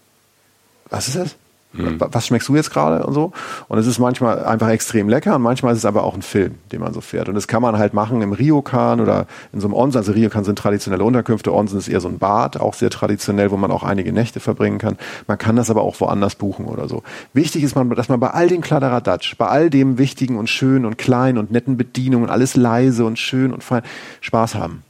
was 0.91 1.09
ist 1.09 1.17
das? 1.17 1.37
Mhm. 1.75 1.99
Was 1.99 2.27
schmeckst 2.27 2.49
du 2.49 2.57
jetzt 2.57 2.73
gerade 2.73 3.05
und 3.05 3.15
so? 3.15 3.33
Und 3.69 3.79
es 3.79 3.87
ist 3.87 3.99
manchmal 3.99 4.45
einfach 4.45 4.69
extrem 4.69 5.09
lecker 5.09 5.35
und 5.35 5.43
manchmal 5.43 5.73
ist 5.73 5.79
es 5.79 5.85
aber 5.85 6.05
auch 6.05 6.15
ein 6.15 6.23
Film, 6.23 6.55
den 6.73 6.81
man 6.81 6.93
so 6.93 7.01
fährt. 7.01 7.29
Und 7.29 7.35
das 7.35 7.49
kann 7.49 7.63
man 7.63 7.79
halt 7.79 7.95
machen 7.95 8.23
im 8.23 8.33
Ryokan 8.33 9.01
oder 9.01 9.27
in 9.53 9.61
so 9.61 9.67
einem 9.67 9.75
Onsen. 9.75 9.99
Also 9.99 10.13
Ryokan 10.13 10.45
sind 10.45 10.59
traditionelle 10.59 11.05
Unterkünfte, 11.05 11.53
Onsen 11.53 11.79
ist 11.79 11.89
eher 11.89 12.01
so 12.01 12.09
ein 12.09 12.19
Bad, 12.19 12.61
auch 12.61 12.75
sehr 12.75 12.91
traditionell, 12.91 13.51
wo 13.51 13.57
man 13.57 13.71
auch 13.71 13.83
einige 13.83 14.13
Nächte 14.13 14.41
verbringen 14.41 14.79
kann. 14.79 14.97
Man 15.27 15.39
kann 15.39 15.57
das 15.57 15.71
aber 15.71 15.83
auch 15.83 16.01
woanders 16.01 16.37
buchen 16.37 16.67
oder 16.67 16.89
so. 16.89 17.03
Wichtig 17.33 17.63
ist, 17.63 17.75
man, 17.75 17.91
dass 17.91 18.09
man 18.09 18.21
bei 18.21 18.31
all 18.31 18.49
dem 18.49 18.61
Kladderadatsch, 18.61 19.37
bei 19.37 19.47
all 19.47 19.71
dem 19.71 19.99
Wichtigen 19.99 20.39
und 20.39 20.49
Schön 20.49 20.85
und 20.85 20.99
Klein 20.99 21.39
und 21.39 21.51
netten 21.51 21.77
Bedienungen, 21.77 22.31
alles 22.31 22.57
leise 22.57 23.05
und 23.05 23.19
schön 23.19 23.53
und 23.53 23.65
fein, 23.65 23.83
Spaß 24.21 24.55
haben 24.55 24.85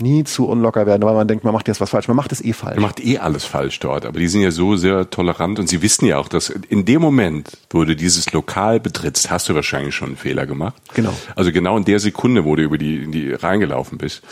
nie 0.00 0.24
zu 0.24 0.48
unlocker 0.48 0.86
werden, 0.86 1.02
weil 1.02 1.14
man 1.14 1.28
denkt, 1.28 1.44
man 1.44 1.52
macht 1.52 1.68
jetzt 1.68 1.80
was 1.80 1.90
falsch. 1.90 2.08
Man 2.08 2.16
macht 2.16 2.32
es 2.32 2.44
eh 2.44 2.52
falsch. 2.52 2.76
Man 2.76 2.82
macht 2.82 3.04
eh 3.04 3.18
alles 3.18 3.44
falsch 3.44 3.78
dort. 3.78 4.06
Aber 4.06 4.18
die 4.18 4.28
sind 4.28 4.40
ja 4.40 4.50
so 4.50 4.76
sehr 4.76 5.08
tolerant 5.10 5.58
und 5.58 5.68
sie 5.68 5.82
wissen 5.82 6.06
ja 6.06 6.18
auch, 6.18 6.28
dass 6.28 6.50
in 6.50 6.84
dem 6.84 7.00
Moment, 7.00 7.50
wo 7.70 7.84
du 7.84 7.94
dieses 7.94 8.32
Lokal 8.32 8.80
betrittst, 8.80 9.30
hast 9.30 9.48
du 9.48 9.54
wahrscheinlich 9.54 9.94
schon 9.94 10.08
einen 10.08 10.16
Fehler 10.16 10.46
gemacht. 10.46 10.74
Genau. 10.94 11.12
Also 11.36 11.52
genau 11.52 11.76
in 11.76 11.84
der 11.84 12.00
Sekunde, 12.00 12.44
wo 12.44 12.56
du 12.56 12.62
über 12.62 12.78
die, 12.78 13.04
in 13.04 13.12
die 13.12 13.32
reingelaufen 13.32 13.98
bist. 13.98 14.22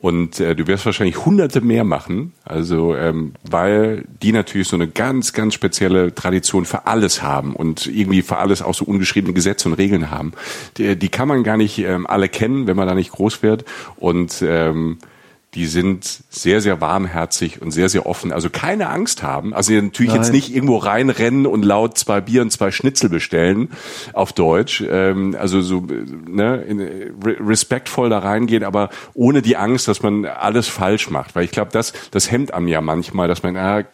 Und 0.00 0.38
äh, 0.38 0.54
du 0.54 0.66
wirst 0.66 0.86
wahrscheinlich 0.86 1.24
hunderte 1.24 1.60
mehr 1.60 1.84
machen. 1.84 2.32
Also, 2.44 2.94
ähm, 2.94 3.34
weil 3.42 4.04
die 4.22 4.32
natürlich 4.32 4.68
so 4.68 4.76
eine 4.76 4.88
ganz, 4.88 5.32
ganz 5.32 5.54
spezielle 5.54 6.14
Tradition 6.14 6.64
für 6.64 6.86
alles 6.86 7.22
haben 7.22 7.56
und 7.56 7.86
irgendwie 7.86 8.22
für 8.22 8.38
alles 8.38 8.62
auch 8.62 8.74
so 8.74 8.84
ungeschriebene 8.84 9.34
Gesetze 9.34 9.68
und 9.68 9.74
Regeln 9.74 10.10
haben. 10.10 10.32
Die, 10.76 10.96
die 10.96 11.08
kann 11.08 11.28
man 11.28 11.42
gar 11.42 11.56
nicht 11.56 11.78
ähm, 11.78 12.06
alle 12.06 12.28
kennen, 12.28 12.66
wenn 12.66 12.76
man 12.76 12.86
da 12.86 12.94
nicht 12.94 13.10
groß 13.10 13.42
wird. 13.42 13.64
Und 13.96 14.42
ähm, 14.46 14.98
die 15.54 15.66
sind 15.66 16.04
sehr, 16.28 16.60
sehr 16.60 16.80
warmherzig 16.80 17.62
und 17.62 17.70
sehr, 17.70 17.88
sehr 17.88 18.04
offen. 18.06 18.32
Also 18.32 18.50
keine 18.50 18.90
Angst 18.90 19.22
haben. 19.22 19.54
Also 19.54 19.72
natürlich 19.72 20.12
Nein. 20.12 20.22
jetzt 20.22 20.32
nicht 20.32 20.54
irgendwo 20.54 20.76
reinrennen 20.76 21.46
und 21.46 21.64
laut 21.64 21.96
zwei 21.96 22.20
Bier 22.20 22.42
und 22.42 22.50
zwei 22.50 22.70
Schnitzel 22.70 23.08
bestellen 23.08 23.70
auf 24.12 24.34
Deutsch. 24.34 24.84
Ähm, 24.86 25.34
also 25.38 25.62
so 25.62 25.80
ne, 25.80 26.62
in, 26.62 26.80
respektvoll 27.24 28.10
da 28.10 28.18
reingehen, 28.18 28.62
aber 28.62 28.90
ohne 29.14 29.40
die 29.40 29.56
Angst, 29.56 29.88
dass 29.88 30.02
man 30.02 30.26
alles 30.26 30.68
falsch 30.68 31.08
macht. 31.08 31.34
Weil 31.34 31.44
ich 31.44 31.50
glaube, 31.50 31.70
das, 31.72 31.94
das 32.10 32.30
hemmt 32.30 32.52
am 32.52 32.68
ja 32.68 32.82
manchmal, 32.82 33.26
dass 33.26 33.42
man, 33.42 33.56
ah, 33.56 33.84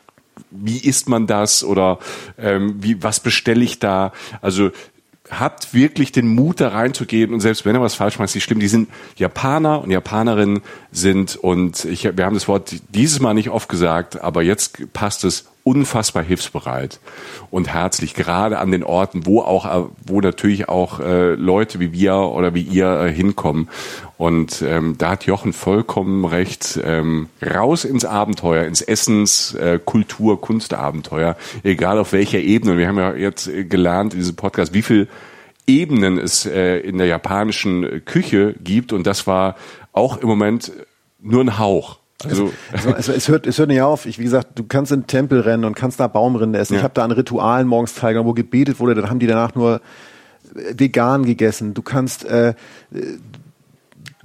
wie 0.50 0.78
isst 0.78 1.08
man 1.08 1.28
das 1.28 1.62
oder 1.62 2.00
ähm, 2.36 2.76
wie 2.80 3.00
was 3.02 3.20
bestelle 3.20 3.62
ich 3.64 3.78
da? 3.78 4.12
Also 4.40 4.70
habt 5.30 5.72
wirklich 5.72 6.12
den 6.12 6.28
Mut 6.28 6.60
da 6.60 6.68
reinzugehen 6.68 7.32
und 7.32 7.40
selbst 7.40 7.64
wenn 7.64 7.74
er 7.74 7.80
was 7.80 7.94
falsch 7.94 8.18
macht, 8.18 8.28
ist 8.28 8.34
nicht 8.34 8.44
schlimm. 8.44 8.60
Die 8.60 8.68
sind 8.68 8.88
Japaner 9.16 9.82
und 9.82 9.90
Japanerinnen 9.90 10.60
sind 10.92 11.36
und 11.36 11.84
ich, 11.86 12.04
wir 12.04 12.24
haben 12.24 12.34
das 12.34 12.48
Wort 12.48 12.74
dieses 12.90 13.20
Mal 13.20 13.34
nicht 13.34 13.50
oft 13.50 13.68
gesagt, 13.68 14.20
aber 14.20 14.42
jetzt 14.42 14.92
passt 14.92 15.24
es 15.24 15.46
unfassbar 15.64 16.22
hilfsbereit 16.22 17.00
und 17.50 17.68
herzlich, 17.68 18.14
gerade 18.14 18.58
an 18.58 18.70
den 18.70 18.84
Orten, 18.84 19.24
wo 19.24 19.40
auch, 19.40 19.88
wo 20.04 20.20
natürlich 20.20 20.68
auch 20.68 21.00
äh, 21.00 21.34
Leute 21.34 21.80
wie 21.80 21.92
wir 21.92 22.16
oder 22.16 22.54
wie 22.54 22.62
ihr 22.62 23.00
äh, 23.00 23.12
hinkommen. 23.12 23.70
Und 24.18 24.62
ähm, 24.62 24.96
da 24.98 25.12
hat 25.12 25.24
Jochen 25.24 25.54
vollkommen 25.54 26.26
recht. 26.26 26.78
Ähm, 26.84 27.28
raus 27.42 27.84
ins 27.84 28.04
Abenteuer, 28.04 28.66
ins 28.66 28.82
Essens, 28.82 29.54
äh, 29.54 29.80
Kultur, 29.82 30.40
Kunstabenteuer, 30.40 31.36
egal 31.62 31.98
auf 31.98 32.12
welcher 32.12 32.40
Ebene. 32.40 32.76
Wir 32.76 32.86
haben 32.86 32.98
ja 32.98 33.14
jetzt 33.14 33.50
gelernt 33.68 34.12
in 34.12 34.20
diesem 34.20 34.36
Podcast, 34.36 34.74
wie 34.74 34.82
viel 34.82 35.08
Ebenen 35.66 36.18
es 36.18 36.44
äh, 36.44 36.76
in 36.78 36.98
der 36.98 37.06
japanischen 37.06 38.04
Küche 38.04 38.54
gibt. 38.62 38.92
Und 38.92 39.06
das 39.06 39.26
war 39.26 39.56
auch 39.92 40.18
im 40.18 40.28
Moment 40.28 40.72
nur 41.20 41.40
ein 41.40 41.58
Hauch. 41.58 41.98
Also, 42.30 42.52
also, 42.72 42.92
also, 42.92 43.12
es, 43.12 43.28
hört, 43.28 43.46
es 43.46 43.58
hört 43.58 43.68
nicht 43.68 43.82
auf. 43.82 44.06
Ich, 44.06 44.18
wie 44.18 44.24
gesagt, 44.24 44.58
du 44.58 44.64
kannst 44.64 44.92
in 44.92 45.00
den 45.00 45.06
Tempel 45.06 45.40
rennen 45.40 45.64
und 45.64 45.74
kannst 45.74 46.00
da 46.00 46.06
Baumrinde 46.06 46.58
essen. 46.58 46.74
Ja. 46.74 46.80
Ich 46.80 46.84
habe 46.84 46.94
da 46.94 47.04
an 47.04 47.10
Ritualen 47.10 47.66
morgens 47.66 47.94
teilgenommen, 47.94 48.28
wo 48.28 48.34
gebetet 48.34 48.80
wurde. 48.80 48.94
Dann 48.94 49.10
haben 49.10 49.18
die 49.18 49.26
danach 49.26 49.54
nur 49.54 49.80
vegan 50.52 51.24
gegessen. 51.24 51.74
Du 51.74 51.82
kannst 51.82 52.24
äh, 52.24 52.54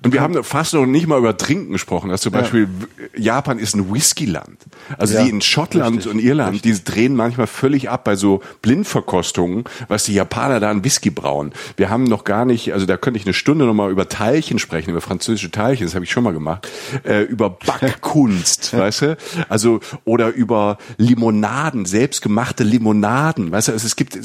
und 0.04 0.14
wir 0.14 0.22
haben 0.22 0.42
fast 0.44 0.74
noch 0.74 0.86
nicht 0.86 1.08
mal 1.08 1.18
über 1.18 1.36
Trinken 1.36 1.74
gesprochen. 1.74 2.10
Also 2.10 2.30
zum 2.30 2.34
Beispiel, 2.34 2.70
ja. 3.16 3.36
Japan 3.36 3.60
ist 3.60 3.76
ein 3.76 3.94
Whiskyland. 3.94 4.58
Also 4.98 5.16
ja, 5.16 5.24
die 5.24 5.30
in 5.30 5.42
Schottland 5.42 5.98
richtig, 5.98 6.12
und 6.12 6.20
Irland, 6.20 6.54
richtig. 6.54 6.78
die 6.78 6.84
drehen 6.84 7.16
manchmal 7.16 7.48
völlig 7.48 7.90
ab 7.90 8.06
bei 8.06 8.16
so 8.16 8.42
Blindverkostungen, 8.62 9.66
was 9.90 10.06
die 10.06 10.14
Japaner 10.14 10.62
da 10.62 10.70
an 10.70 10.86
Whisky 10.86 11.10
brauen. 11.10 11.52
Wir 11.76 11.90
haben 11.90 12.06
noch 12.06 12.24
gar 12.24 12.46
nicht, 12.46 12.72
also 12.74 12.86
da 12.86 12.96
könnte 12.96 13.20
ich 13.20 13.26
eine 13.26 13.34
Stunde 13.34 13.66
noch 13.66 13.74
mal 13.74 13.92
über 13.92 14.08
Teilchen 14.08 14.58
sprechen, 14.58 14.92
über 14.92 15.02
französische 15.02 15.52
Teilchen, 15.52 15.86
das 15.86 15.96
habe 15.96 16.06
ich 16.06 16.12
schon 16.12 16.24
mal 16.24 16.34
gemacht, 16.34 16.70
äh, 17.04 17.24
über 17.24 17.50
Backkunst, 17.50 18.74
weißt 18.78 19.02
du? 19.02 19.18
Also, 19.50 19.82
oder 20.06 20.30
über 20.30 20.78
Limonaden, 20.98 21.86
selbstgemachte 21.86 22.64
Limonaden, 22.64 23.52
weißt 23.52 23.68
du? 23.68 23.72
Also 23.74 23.86
es 23.86 23.96
gibt, 23.98 24.18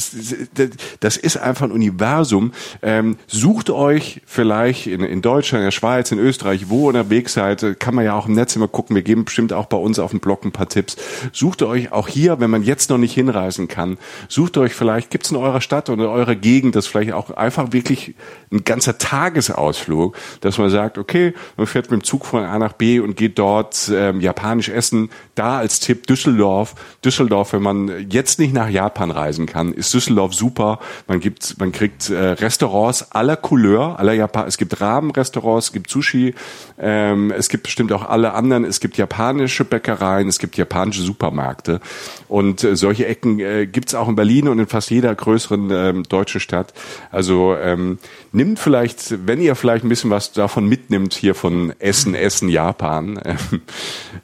das 1.00 1.16
ist 1.16 1.36
einfach 1.36 1.66
ein 1.66 1.72
Universum. 1.72 2.52
Ähm, 2.80 3.16
sucht 3.26 3.70
euch 3.70 4.22
vielleicht 4.24 4.86
in, 4.86 5.00
in 5.00 5.20
Deutschland, 5.20 5.63
der 5.64 5.70
Schweiz, 5.70 6.12
in 6.12 6.18
Österreich, 6.18 6.68
wo 6.68 6.88
unterwegs 6.88 7.34
seid, 7.34 7.80
kann 7.80 7.94
man 7.94 8.04
ja 8.04 8.14
auch 8.14 8.26
im 8.26 8.34
Netz 8.34 8.54
immer 8.56 8.68
gucken. 8.68 8.94
Wir 8.94 9.02
geben 9.02 9.24
bestimmt 9.24 9.52
auch 9.52 9.66
bei 9.66 9.76
uns 9.76 9.98
auf 9.98 10.10
dem 10.10 10.20
Blog 10.20 10.44
ein 10.44 10.52
paar 10.52 10.68
Tipps. 10.68 10.96
Sucht 11.32 11.62
euch 11.62 11.92
auch 11.92 12.08
hier, 12.08 12.40
wenn 12.40 12.50
man 12.50 12.62
jetzt 12.62 12.90
noch 12.90 12.98
nicht 12.98 13.14
hinreisen 13.14 13.68
kann, 13.68 13.98
sucht 14.28 14.56
euch 14.58 14.74
vielleicht, 14.74 15.10
gibt 15.10 15.24
es 15.24 15.30
in 15.30 15.36
eurer 15.36 15.60
Stadt 15.60 15.90
oder 15.90 16.04
in 16.04 16.10
eurer 16.10 16.34
Gegend, 16.34 16.76
das 16.76 16.86
vielleicht 16.86 17.12
auch 17.12 17.30
einfach 17.30 17.72
wirklich 17.72 18.14
ein 18.52 18.64
ganzer 18.64 18.98
Tagesausflug, 18.98 20.16
dass 20.40 20.58
man 20.58 20.70
sagt, 20.70 20.98
okay, 20.98 21.34
man 21.56 21.66
fährt 21.66 21.90
mit 21.90 22.00
dem 22.00 22.04
Zug 22.04 22.26
von 22.26 22.44
A 22.44 22.58
nach 22.58 22.72
B 22.72 23.00
und 23.00 23.16
geht 23.16 23.38
dort 23.38 23.90
ähm, 23.92 24.20
japanisch 24.20 24.68
essen. 24.68 25.10
Da 25.34 25.58
als 25.58 25.80
Tipp 25.80 26.06
Düsseldorf. 26.06 26.74
Düsseldorf, 27.04 27.52
wenn 27.52 27.62
man 27.62 28.10
jetzt 28.10 28.38
nicht 28.38 28.54
nach 28.54 28.68
Japan 28.68 29.10
reisen 29.10 29.46
kann, 29.46 29.72
ist 29.72 29.92
Düsseldorf 29.92 30.34
super. 30.34 30.78
Man 31.06 31.20
gibt, 31.20 31.58
man 31.58 31.72
kriegt 31.72 32.10
äh, 32.10 32.30
Restaurants 32.30 33.12
aller 33.12 33.36
Couleur, 33.36 33.98
aller 33.98 34.12
Japan. 34.12 34.46
Es 34.46 34.56
gibt 34.56 34.80
Rahmenrestaurants 34.80 35.53
Restaurants, 35.54 35.66
es 35.66 35.72
gibt 35.72 35.90
Sushi, 35.90 36.34
ähm, 36.78 37.30
es 37.30 37.48
gibt 37.48 37.64
bestimmt 37.64 37.92
auch 37.92 38.02
alle 38.08 38.34
anderen, 38.34 38.64
es 38.64 38.80
gibt 38.80 38.96
japanische 38.96 39.64
Bäckereien, 39.64 40.28
es 40.28 40.38
gibt 40.38 40.56
japanische 40.56 41.02
Supermärkte 41.02 41.80
und 42.28 42.64
äh, 42.64 42.76
solche 42.76 43.06
Ecken 43.06 43.38
äh, 43.40 43.66
gibt 43.66 43.88
es 43.88 43.94
auch 43.94 44.08
in 44.08 44.16
Berlin 44.16 44.48
und 44.48 44.58
in 44.58 44.66
fast 44.66 44.90
jeder 44.90 45.14
größeren 45.14 45.70
ähm, 45.70 46.02
deutschen 46.04 46.40
Stadt. 46.40 46.72
Also 47.10 47.54
ähm, 47.56 47.98
nimmt 48.32 48.58
vielleicht, 48.58 49.26
wenn 49.26 49.40
ihr 49.40 49.54
vielleicht 49.54 49.84
ein 49.84 49.88
bisschen 49.88 50.10
was 50.10 50.32
davon 50.32 50.66
mitnimmt 50.66 51.14
hier 51.14 51.34
von 51.34 51.72
Essen, 51.78 52.14
Essen, 52.14 52.48
Japan, 52.48 53.16
äh, 53.18 53.34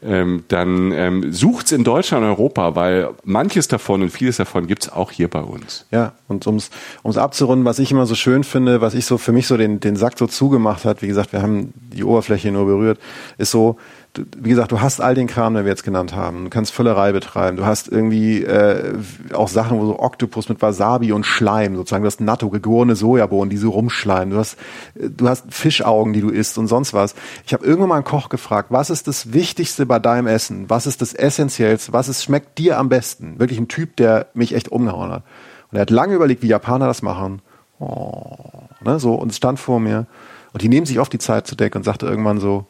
ähm, 0.02 0.44
dann 0.48 0.92
ähm, 0.92 1.32
sucht's 1.32 1.72
in 1.72 1.84
Deutschland 1.84 2.24
und 2.24 2.30
Europa, 2.30 2.74
weil 2.74 3.10
manches 3.24 3.68
davon 3.68 4.02
und 4.02 4.10
vieles 4.10 4.38
davon 4.38 4.66
gibt's 4.66 4.88
auch 4.90 5.10
hier 5.10 5.28
bei 5.28 5.40
uns. 5.40 5.86
Ja, 5.90 6.12
und 6.28 6.46
ums, 6.46 6.70
ums 7.04 7.16
abzurunden, 7.16 7.64
was 7.64 7.78
ich 7.78 7.90
immer 7.90 8.06
so 8.06 8.14
schön 8.14 8.44
finde, 8.44 8.80
was 8.80 8.94
ich 8.94 9.04
so 9.06 9.18
für 9.18 9.32
mich 9.32 9.46
so 9.46 9.56
den, 9.56 9.80
den 9.80 9.96
Sack 9.96 10.18
so 10.18 10.26
zugemacht 10.26 10.84
hat, 10.84 11.02
wie 11.02 11.06
gesagt, 11.06 11.19
gesagt, 11.20 11.32
wir 11.32 11.42
haben 11.42 11.72
die 11.92 12.04
Oberfläche 12.04 12.50
nur 12.50 12.66
berührt, 12.66 12.98
ist 13.38 13.50
so, 13.50 13.76
du, 14.14 14.22
wie 14.38 14.50
gesagt, 14.50 14.72
du 14.72 14.80
hast 14.80 15.00
all 15.00 15.14
den 15.14 15.26
Kram, 15.26 15.54
den 15.54 15.64
wir 15.64 15.70
jetzt 15.70 15.84
genannt 15.84 16.14
haben. 16.14 16.44
Du 16.44 16.50
kannst 16.50 16.72
Völlerei 16.72 17.12
betreiben. 17.12 17.56
Du 17.56 17.64
hast 17.64 17.88
irgendwie 17.88 18.42
äh, 18.42 18.94
auch 19.32 19.48
Sachen, 19.48 19.78
wo 19.78 19.86
so 19.86 19.98
Oktopus 19.98 20.48
mit 20.48 20.62
Wasabi 20.62 21.12
und 21.12 21.24
Schleim, 21.24 21.76
sozusagen, 21.76 22.02
du 22.02 22.06
hast 22.06 22.20
Natto, 22.20 22.50
gegorene 22.50 22.96
Sojabohnen, 22.96 23.50
die 23.50 23.56
so 23.56 23.70
rumschleimen. 23.70 24.30
Du 24.34 24.38
hast, 24.38 24.56
du 24.94 25.28
hast 25.28 25.52
Fischaugen, 25.52 26.12
die 26.12 26.20
du 26.20 26.30
isst 26.30 26.58
und 26.58 26.66
sonst 26.66 26.94
was. 26.94 27.14
Ich 27.46 27.52
habe 27.52 27.64
irgendwann 27.64 27.90
mal 27.90 27.94
einen 27.96 28.04
Koch 28.04 28.28
gefragt, 28.28 28.68
was 28.70 28.90
ist 28.90 29.08
das 29.08 29.32
Wichtigste 29.32 29.86
bei 29.86 29.98
deinem 29.98 30.26
Essen? 30.26 30.68
Was 30.68 30.86
ist 30.86 31.02
das 31.02 31.12
Essentiellste? 31.12 31.92
Was 31.92 32.08
ist, 32.08 32.24
schmeckt 32.24 32.58
dir 32.58 32.78
am 32.78 32.88
besten? 32.88 33.38
Wirklich 33.38 33.58
ein 33.58 33.68
Typ, 33.68 33.96
der 33.96 34.28
mich 34.34 34.54
echt 34.54 34.70
umgehauen 34.70 35.10
hat. 35.10 35.22
Und 35.70 35.76
er 35.76 35.82
hat 35.82 35.90
lange 35.90 36.14
überlegt, 36.14 36.42
wie 36.42 36.48
Japaner 36.48 36.86
das 36.86 37.02
machen. 37.02 37.42
Oh, 37.78 38.36
ne, 38.84 38.98
so, 38.98 39.14
und 39.14 39.34
stand 39.34 39.58
vor 39.58 39.80
mir. 39.80 40.06
Und 40.52 40.62
die 40.62 40.68
nehmen 40.68 40.86
sich 40.86 40.98
oft 40.98 41.12
die 41.12 41.18
Zeit 41.18 41.46
zu 41.46 41.54
Deck 41.54 41.74
und 41.76 41.84
sagte 41.84 42.06
irgendwann 42.06 42.40
so, 42.40 42.66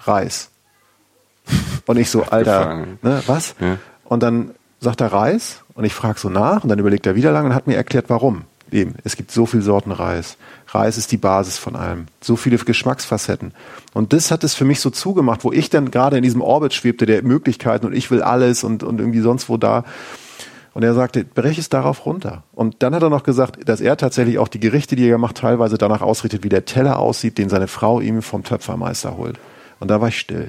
Reis. 0.00 0.50
Und 1.86 1.96
ich 1.96 2.10
so, 2.10 2.24
Alter, 2.24 2.86
ne, 3.02 3.22
was? 3.26 3.54
Ja. 3.60 3.78
Und 4.04 4.22
dann 4.22 4.54
sagt 4.80 5.00
er 5.00 5.12
Reis 5.12 5.62
und 5.74 5.84
ich 5.84 5.94
frage 5.94 6.18
so 6.18 6.28
nach 6.28 6.62
und 6.62 6.68
dann 6.68 6.78
überlegt 6.78 7.06
er 7.06 7.14
wieder 7.14 7.32
lang 7.32 7.46
und 7.46 7.54
hat 7.54 7.66
mir 7.66 7.76
erklärt, 7.76 8.06
warum. 8.08 8.44
Eben, 8.72 8.94
es 9.02 9.16
gibt 9.16 9.32
so 9.32 9.46
viele 9.46 9.62
Sorten 9.62 9.90
Reis. 9.90 10.36
Reis 10.68 10.96
ist 10.96 11.10
die 11.10 11.16
Basis 11.16 11.58
von 11.58 11.74
allem. 11.74 12.06
So 12.20 12.36
viele 12.36 12.56
Geschmacksfacetten. 12.56 13.52
Und 13.94 14.12
das 14.12 14.30
hat 14.30 14.44
es 14.44 14.54
für 14.54 14.64
mich 14.64 14.80
so 14.80 14.90
zugemacht, 14.90 15.42
wo 15.42 15.50
ich 15.50 15.70
dann 15.70 15.90
gerade 15.90 16.16
in 16.16 16.22
diesem 16.22 16.40
Orbit 16.40 16.72
schwebte, 16.72 17.04
der 17.04 17.22
Möglichkeiten 17.24 17.86
und 17.86 17.94
ich 17.94 18.10
will 18.12 18.22
alles 18.22 18.62
und, 18.62 18.84
und 18.84 19.00
irgendwie 19.00 19.20
sonst 19.20 19.48
wo 19.48 19.56
da. 19.56 19.84
Und 20.72 20.84
er 20.84 20.94
sagte, 20.94 21.24
breche 21.24 21.60
es 21.60 21.68
darauf 21.68 22.06
runter. 22.06 22.44
Und 22.52 22.82
dann 22.82 22.94
hat 22.94 23.02
er 23.02 23.10
noch 23.10 23.24
gesagt, 23.24 23.68
dass 23.68 23.80
er 23.80 23.96
tatsächlich 23.96 24.38
auch 24.38 24.48
die 24.48 24.60
Gerichte, 24.60 24.94
die 24.96 25.08
er 25.08 25.18
macht, 25.18 25.38
teilweise 25.38 25.78
danach 25.78 26.00
ausrichtet, 26.00 26.44
wie 26.44 26.48
der 26.48 26.64
Teller 26.64 26.98
aussieht, 26.98 27.38
den 27.38 27.48
seine 27.48 27.66
Frau 27.66 28.00
ihm 28.00 28.22
vom 28.22 28.44
Töpfermeister 28.44 29.16
holt. 29.16 29.38
Und 29.80 29.90
da 29.90 30.00
war 30.00 30.08
ich 30.08 30.18
still. 30.18 30.46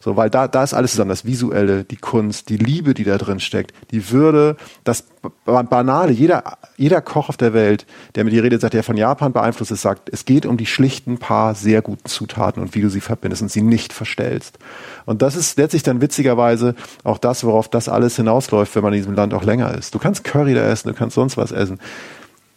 So, 0.00 0.16
weil 0.16 0.30
da, 0.30 0.46
da 0.48 0.62
ist 0.62 0.74
alles 0.74 0.92
zusammen, 0.92 1.10
das 1.10 1.24
Visuelle, 1.24 1.84
die 1.84 1.96
Kunst, 1.96 2.48
die 2.48 2.56
Liebe, 2.56 2.94
die 2.94 3.04
da 3.04 3.18
drin 3.18 3.40
steckt, 3.40 3.72
die 3.90 4.10
Würde, 4.10 4.56
das 4.84 5.04
Banale. 5.44 6.12
Jeder, 6.12 6.58
jeder 6.76 7.00
Koch 7.00 7.28
auf 7.28 7.36
der 7.36 7.52
Welt, 7.52 7.86
der 8.14 8.24
mit 8.24 8.32
dir 8.32 8.44
redet, 8.44 8.60
sagt, 8.60 8.74
der 8.74 8.84
von 8.84 8.96
Japan 8.96 9.32
beeinflusst 9.32 9.72
ist, 9.72 9.82
sagt, 9.82 10.08
es 10.12 10.24
geht 10.24 10.46
um 10.46 10.56
die 10.56 10.66
schlichten 10.66 11.18
paar 11.18 11.54
sehr 11.54 11.82
guten 11.82 12.08
Zutaten 12.08 12.62
und 12.62 12.74
wie 12.74 12.80
du 12.80 12.88
sie 12.88 13.00
verbindest 13.00 13.42
und 13.42 13.50
sie 13.50 13.62
nicht 13.62 13.92
verstellst. 13.92 14.58
Und 15.04 15.22
das 15.22 15.34
ist 15.36 15.58
letztlich 15.58 15.82
dann 15.82 16.00
witzigerweise 16.00 16.74
auch 17.02 17.18
das, 17.18 17.42
worauf 17.44 17.68
das 17.68 17.88
alles 17.88 18.16
hinausläuft, 18.16 18.74
wenn 18.76 18.82
man 18.82 18.92
in 18.92 19.00
diesem 19.00 19.14
Land 19.14 19.34
auch 19.34 19.44
länger 19.44 19.74
ist. 19.74 19.94
Du 19.94 19.98
kannst 19.98 20.22
Curry 20.22 20.54
da 20.54 20.66
essen, 20.66 20.88
du 20.88 20.94
kannst 20.94 21.16
sonst 21.16 21.36
was 21.36 21.50
essen. 21.50 21.80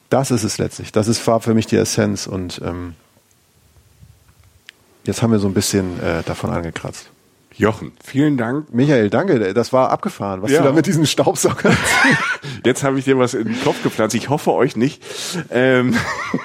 Das 0.10 0.30
ist 0.30 0.44
es 0.44 0.58
letztlich. 0.58 0.92
Das 0.92 1.08
ist 1.08 1.20
für 1.20 1.54
mich 1.54 1.68
die 1.68 1.78
Essenz 1.78 2.28
und 2.28 2.62
ähm, 2.64 2.96
jetzt 5.06 5.22
haben 5.22 5.32
wir 5.32 5.40
so 5.40 5.48
ein 5.48 5.54
bisschen 5.54 6.00
äh, 6.02 6.22
davon 6.24 6.50
angekratzt. 6.50 7.10
Jochen, 7.62 7.92
vielen 8.04 8.38
Dank. 8.38 8.74
Michael, 8.74 9.12
danke. 9.12 9.54
Das 9.54 9.72
war 9.72 9.92
abgefahren, 9.92 10.42
was 10.42 10.50
ja. 10.50 10.64
du 10.64 10.70
da 10.70 10.72
mit 10.72 10.88
diesen 10.88 11.06
Staubsaugern. 11.06 11.78
Jetzt 12.66 12.84
habe 12.84 12.98
ich 12.98 13.06
dir 13.06 13.20
was 13.20 13.36
in 13.36 13.50
den 13.50 13.62
Kopf 13.62 13.84
gepflanzt. 13.84 14.16
Ich 14.16 14.30
hoffe 14.30 14.52
euch 14.54 14.76
nicht. 14.76 15.04
Ähm. 15.52 15.96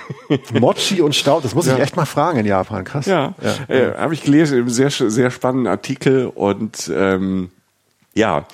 Mochi 0.52 1.00
und 1.00 1.14
Staub, 1.14 1.42
das 1.42 1.54
muss 1.54 1.68
ja. 1.68 1.76
ich 1.76 1.80
echt 1.80 1.96
mal 1.96 2.04
fragen 2.04 2.40
in 2.40 2.44
Japan. 2.44 2.84
Krass. 2.84 3.06
Ja, 3.06 3.34
ja. 3.40 3.74
Äh, 3.74 3.94
habe 3.96 4.12
ich 4.12 4.24
gelesen, 4.24 4.68
sehr 4.68 4.90
sehr 4.90 5.30
spannenden 5.30 5.68
Artikel 5.68 6.26
und 6.26 6.92
ähm, 6.94 7.48
ja, 8.12 8.46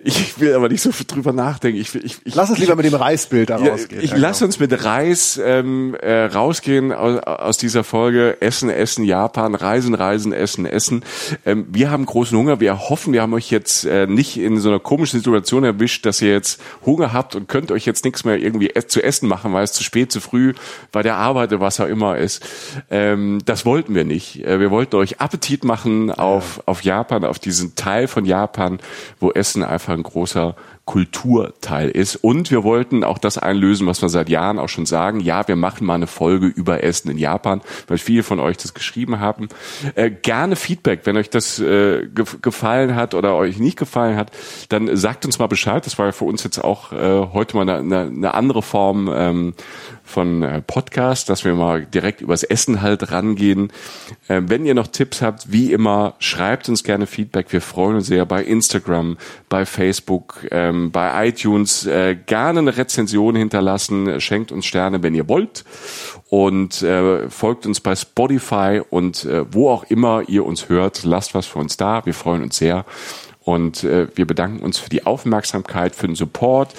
ich 0.00 0.38
will 0.38 0.54
aber 0.54 0.68
nicht 0.68 0.80
so 0.80 0.90
drüber 1.08 1.32
nachdenken. 1.32 1.80
Ich, 1.80 1.92
ich, 1.92 2.18
ich, 2.22 2.34
lass 2.36 2.50
uns 2.50 2.60
lieber 2.60 2.76
mit 2.76 2.86
dem 2.86 2.94
Reisbild 2.94 3.50
da 3.50 3.56
rausgehen. 3.56 4.00
Ich 4.00 4.12
ja, 4.12 4.16
lass 4.16 4.40
uns 4.42 4.60
mit 4.60 4.84
Reis 4.84 5.40
ähm, 5.44 5.96
äh, 5.96 6.26
rausgehen 6.26 6.92
aus, 6.92 7.18
aus 7.18 7.58
dieser 7.58 7.82
Folge. 7.82 8.40
Essen, 8.40 8.70
Essen, 8.70 9.04
Japan, 9.04 9.56
Reisen, 9.56 9.94
Reisen, 9.94 10.32
Essen, 10.32 10.66
Essen. 10.66 11.02
Ähm, 11.44 11.66
wir 11.70 11.90
haben 11.90 12.06
großen 12.06 12.38
Hunger. 12.38 12.60
Wir 12.60 12.78
hoffen, 12.90 13.12
wir 13.12 13.22
haben 13.22 13.34
euch 13.34 13.50
jetzt 13.50 13.86
äh, 13.86 14.06
nicht 14.06 14.36
in 14.36 14.60
so 14.60 14.68
einer 14.68 14.78
komischen 14.78 15.18
Situation 15.18 15.64
erwischt, 15.64 16.06
dass 16.06 16.22
ihr 16.22 16.30
jetzt 16.30 16.60
Hunger 16.86 17.12
habt 17.12 17.34
und 17.34 17.48
könnt 17.48 17.72
euch 17.72 17.84
jetzt 17.84 18.04
nichts 18.04 18.24
mehr 18.24 18.38
irgendwie 18.38 18.70
zu 18.86 19.02
essen 19.02 19.28
machen, 19.28 19.52
weil 19.52 19.64
es 19.64 19.72
zu 19.72 19.82
spät, 19.82 20.12
zu 20.12 20.20
früh 20.20 20.54
bei 20.92 21.02
der 21.02 21.16
Arbeit 21.16 21.52
oder 21.52 21.60
was 21.60 21.80
auch 21.80 21.86
immer 21.86 22.16
ist. 22.18 22.46
Ähm, 22.88 23.40
das 23.44 23.66
wollten 23.66 23.96
wir 23.96 24.04
nicht. 24.04 24.44
Äh, 24.44 24.60
wir 24.60 24.70
wollten 24.70 24.94
euch 24.94 25.20
Appetit 25.20 25.64
machen 25.64 26.12
auf, 26.12 26.58
ja. 26.58 26.62
auf 26.66 26.84
Japan, 26.84 27.24
auf 27.24 27.40
diesen 27.40 27.74
Teil 27.74 28.06
von 28.06 28.24
Japan, 28.24 28.78
wo 29.18 29.32
Essen 29.32 29.64
einfach 29.64 29.87
ein 29.94 30.02
großer 30.02 30.54
Kulturteil 30.84 31.90
ist. 31.90 32.16
Und 32.16 32.50
wir 32.50 32.64
wollten 32.64 33.04
auch 33.04 33.18
das 33.18 33.36
einlösen, 33.36 33.86
was 33.86 34.00
wir 34.00 34.08
seit 34.08 34.30
Jahren 34.30 34.58
auch 34.58 34.70
schon 34.70 34.86
sagen. 34.86 35.20
Ja, 35.20 35.46
wir 35.46 35.56
machen 35.56 35.86
mal 35.86 35.96
eine 35.96 36.06
Folge 36.06 36.46
über 36.46 36.82
Essen 36.82 37.10
in 37.10 37.18
Japan, 37.18 37.60
weil 37.88 37.98
viele 37.98 38.22
von 38.22 38.40
euch 38.40 38.56
das 38.56 38.72
geschrieben 38.72 39.20
haben. 39.20 39.48
Äh, 39.96 40.10
gerne 40.10 40.56
Feedback, 40.56 41.00
wenn 41.04 41.18
euch 41.18 41.28
das 41.28 41.58
äh, 41.58 42.06
ge 42.06 42.24
gefallen 42.40 42.94
hat 42.94 43.14
oder 43.14 43.34
euch 43.36 43.58
nicht 43.58 43.78
gefallen 43.78 44.16
hat, 44.16 44.30
dann 44.70 44.96
sagt 44.96 45.26
uns 45.26 45.38
mal 45.38 45.46
Bescheid. 45.46 45.84
Das 45.84 45.98
war 45.98 46.06
ja 46.06 46.12
für 46.12 46.24
uns 46.24 46.42
jetzt 46.42 46.64
auch 46.64 46.92
äh, 46.92 47.26
heute 47.34 47.56
mal 47.56 47.68
eine, 47.68 48.00
eine, 48.00 48.34
andere 48.34 48.62
Form 48.62 49.10
ähm, 49.14 49.54
von 50.08 50.42
äh, 50.42 50.62
Podcast, 50.62 51.28
dass 51.28 51.44
wir 51.44 51.54
mal 51.54 51.84
direkt 51.84 52.20
übers 52.20 52.42
Essen 52.42 52.82
halt 52.82 53.12
rangehen. 53.12 53.72
Äh, 54.26 54.42
wenn 54.46 54.66
ihr 54.66 54.74
noch 54.74 54.88
Tipps 54.88 55.22
habt, 55.22 55.52
wie 55.52 55.72
immer, 55.72 56.14
schreibt 56.18 56.68
uns 56.68 56.82
gerne 56.82 57.06
Feedback. 57.06 57.52
Wir 57.52 57.60
freuen 57.60 57.96
uns 57.96 58.06
sehr 58.06 58.24
bei 58.26 58.42
Instagram, 58.42 59.18
bei 59.48 59.66
Facebook, 59.66 60.46
ähm, 60.50 60.90
bei 60.90 61.28
iTunes. 61.28 61.86
Äh, 61.86 62.16
gerne 62.26 62.60
eine 62.60 62.76
Rezension 62.76 63.36
hinterlassen. 63.36 64.20
Schenkt 64.20 64.50
uns 64.50 64.66
Sterne, 64.66 65.02
wenn 65.02 65.14
ihr 65.14 65.28
wollt. 65.28 65.64
Und 66.30 66.82
äh, 66.82 67.30
folgt 67.30 67.66
uns 67.66 67.80
bei 67.80 67.94
Spotify 67.94 68.82
und 68.90 69.26
wo 69.50 69.70
auch 69.70 69.84
immer 69.84 70.22
ihr 70.28 70.44
uns 70.44 70.68
hört. 70.68 71.04
Lasst 71.04 71.34
was 71.34 71.46
für 71.46 71.58
uns 71.58 71.76
da. 71.76 72.04
Wir 72.04 72.14
freuen 72.14 72.42
uns 72.42 72.58
sehr. 72.58 72.84
Und 73.48 73.82
äh, 73.82 74.08
wir 74.14 74.26
bedanken 74.26 74.62
uns 74.62 74.76
für 74.76 74.90
die 74.90 75.06
Aufmerksamkeit, 75.06 75.94
für 75.96 76.06
den 76.06 76.14
Support. 76.14 76.74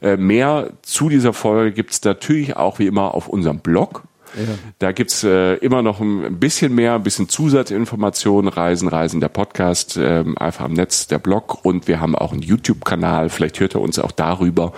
Äh, 0.00 0.16
mehr 0.16 0.70
zu 0.80 1.10
dieser 1.10 1.34
Folge 1.34 1.72
gibt's 1.72 2.02
natürlich 2.02 2.56
auch 2.56 2.78
wie 2.78 2.86
immer 2.86 3.12
auf 3.12 3.28
unserem 3.28 3.58
Blog. 3.58 4.04
Ja. 4.34 4.54
Da 4.78 4.92
gibt's 4.92 5.22
äh, 5.22 5.56
immer 5.56 5.82
noch 5.82 6.00
ein 6.00 6.40
bisschen 6.40 6.74
mehr, 6.74 6.94
ein 6.94 7.02
bisschen 7.02 7.28
Zusatzinformationen, 7.28 8.50
Reisen, 8.50 8.88
Reisen, 8.88 9.20
der 9.20 9.28
Podcast, 9.28 9.98
äh, 9.98 10.24
einfach 10.36 10.64
am 10.64 10.72
Netz, 10.72 11.08
der 11.08 11.18
Blog 11.18 11.62
und 11.62 11.88
wir 11.88 12.00
haben 12.00 12.16
auch 12.16 12.32
einen 12.32 12.40
YouTube-Kanal, 12.40 13.28
vielleicht 13.28 13.60
hört 13.60 13.74
ihr 13.74 13.82
uns 13.82 13.98
auch 13.98 14.10
darüber. 14.10 14.72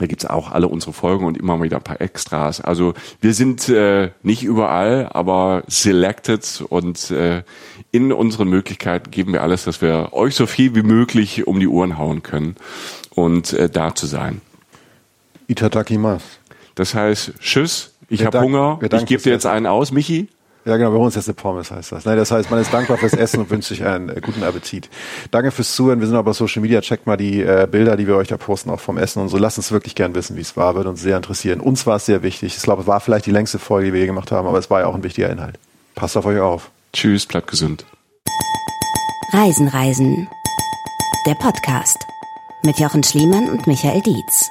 Da 0.00 0.06
gibt's 0.06 0.24
auch 0.24 0.50
alle 0.50 0.66
unsere 0.66 0.94
Folgen 0.94 1.26
und 1.26 1.36
immer 1.36 1.62
wieder 1.62 1.76
ein 1.76 1.82
paar 1.82 2.00
Extras. 2.00 2.62
Also 2.62 2.94
wir 3.20 3.34
sind 3.34 3.68
äh, 3.68 4.10
nicht 4.22 4.42
überall, 4.42 5.10
aber 5.12 5.62
selected 5.68 6.64
und 6.68 7.10
äh, 7.10 7.42
in 7.92 8.10
unseren 8.10 8.48
Möglichkeiten 8.48 9.10
geben 9.10 9.34
wir 9.34 9.42
alles, 9.42 9.64
dass 9.64 9.82
wir 9.82 10.12
euch 10.12 10.34
so 10.34 10.46
viel 10.46 10.74
wie 10.74 10.82
möglich 10.82 11.46
um 11.46 11.60
die 11.60 11.68
Ohren 11.68 11.98
hauen 11.98 12.22
können 12.22 12.56
und 13.10 13.52
äh, 13.52 13.68
da 13.68 13.94
zu 13.94 14.06
sein. 14.06 14.40
Itadakimasu. 15.48 16.24
Das 16.76 16.94
heißt, 16.94 17.34
tschüss, 17.40 17.92
ich 18.08 18.24
habe 18.24 18.40
Hunger, 18.40 18.78
ich 18.82 19.04
gebe 19.04 19.22
dir 19.22 19.32
jetzt 19.32 19.44
einen 19.44 19.66
aus, 19.66 19.92
Michi. 19.92 20.28
Ja, 20.66 20.76
genau, 20.76 20.90
bei 20.90 20.98
uns 20.98 21.14
jetzt 21.14 21.26
eine 21.26 21.34
Pommes 21.34 21.70
heißt 21.70 21.92
das. 21.92 22.04
Nein, 22.04 22.18
das 22.18 22.30
heißt, 22.30 22.50
man 22.50 22.60
ist 22.60 22.72
dankbar 22.72 22.98
fürs 22.98 23.14
Essen 23.14 23.40
und 23.40 23.50
wünscht 23.50 23.68
sich 23.68 23.84
einen 23.84 24.10
äh, 24.10 24.20
guten 24.20 24.42
Appetit. 24.42 24.90
Danke 25.30 25.50
fürs 25.52 25.74
Zuhören. 25.74 26.00
Wir 26.00 26.06
sind 26.06 26.16
auch 26.16 26.24
bei 26.24 26.34
Social 26.34 26.60
Media. 26.60 26.82
Checkt 26.82 27.06
mal 27.06 27.16
die 27.16 27.40
äh, 27.40 27.66
Bilder, 27.70 27.96
die 27.96 28.06
wir 28.06 28.16
euch 28.16 28.28
da 28.28 28.36
posten, 28.36 28.68
auch 28.68 28.80
vom 28.80 28.98
Essen 28.98 29.22
und 29.22 29.28
so. 29.30 29.38
Lasst 29.38 29.56
uns 29.56 29.72
wirklich 29.72 29.94
gern 29.94 30.14
wissen, 30.14 30.36
wie 30.36 30.42
es 30.42 30.56
war. 30.58 30.74
Würde 30.74 30.90
uns 30.90 31.00
sehr 31.00 31.16
interessieren. 31.16 31.60
Uns 31.60 31.86
war 31.86 31.96
es 31.96 32.06
sehr 32.06 32.22
wichtig. 32.22 32.56
Ich 32.56 32.62
glaube, 32.62 32.82
es 32.82 32.88
war 32.88 33.00
vielleicht 33.00 33.24
die 33.24 33.30
längste 33.30 33.58
Folge, 33.58 33.86
die 33.86 33.92
wir 33.94 34.00
je 34.00 34.06
gemacht 34.06 34.32
haben, 34.32 34.46
aber 34.46 34.58
es 34.58 34.68
war 34.68 34.80
ja 34.80 34.86
auch 34.86 34.94
ein 34.94 35.02
wichtiger 35.02 35.30
Inhalt. 35.30 35.58
Passt 35.94 36.16
auf 36.16 36.26
euch 36.26 36.40
auf. 36.40 36.70
Tschüss, 36.92 37.24
bleibt 37.24 37.46
gesund. 37.46 37.86
Reisen, 39.32 39.68
Reisen. 39.68 40.28
Der 41.26 41.34
Podcast 41.34 41.98
mit 42.64 42.78
Jochen 42.78 43.02
Schliemann 43.02 43.48
und 43.48 43.66
Michael 43.66 44.02
Dietz. 44.02 44.50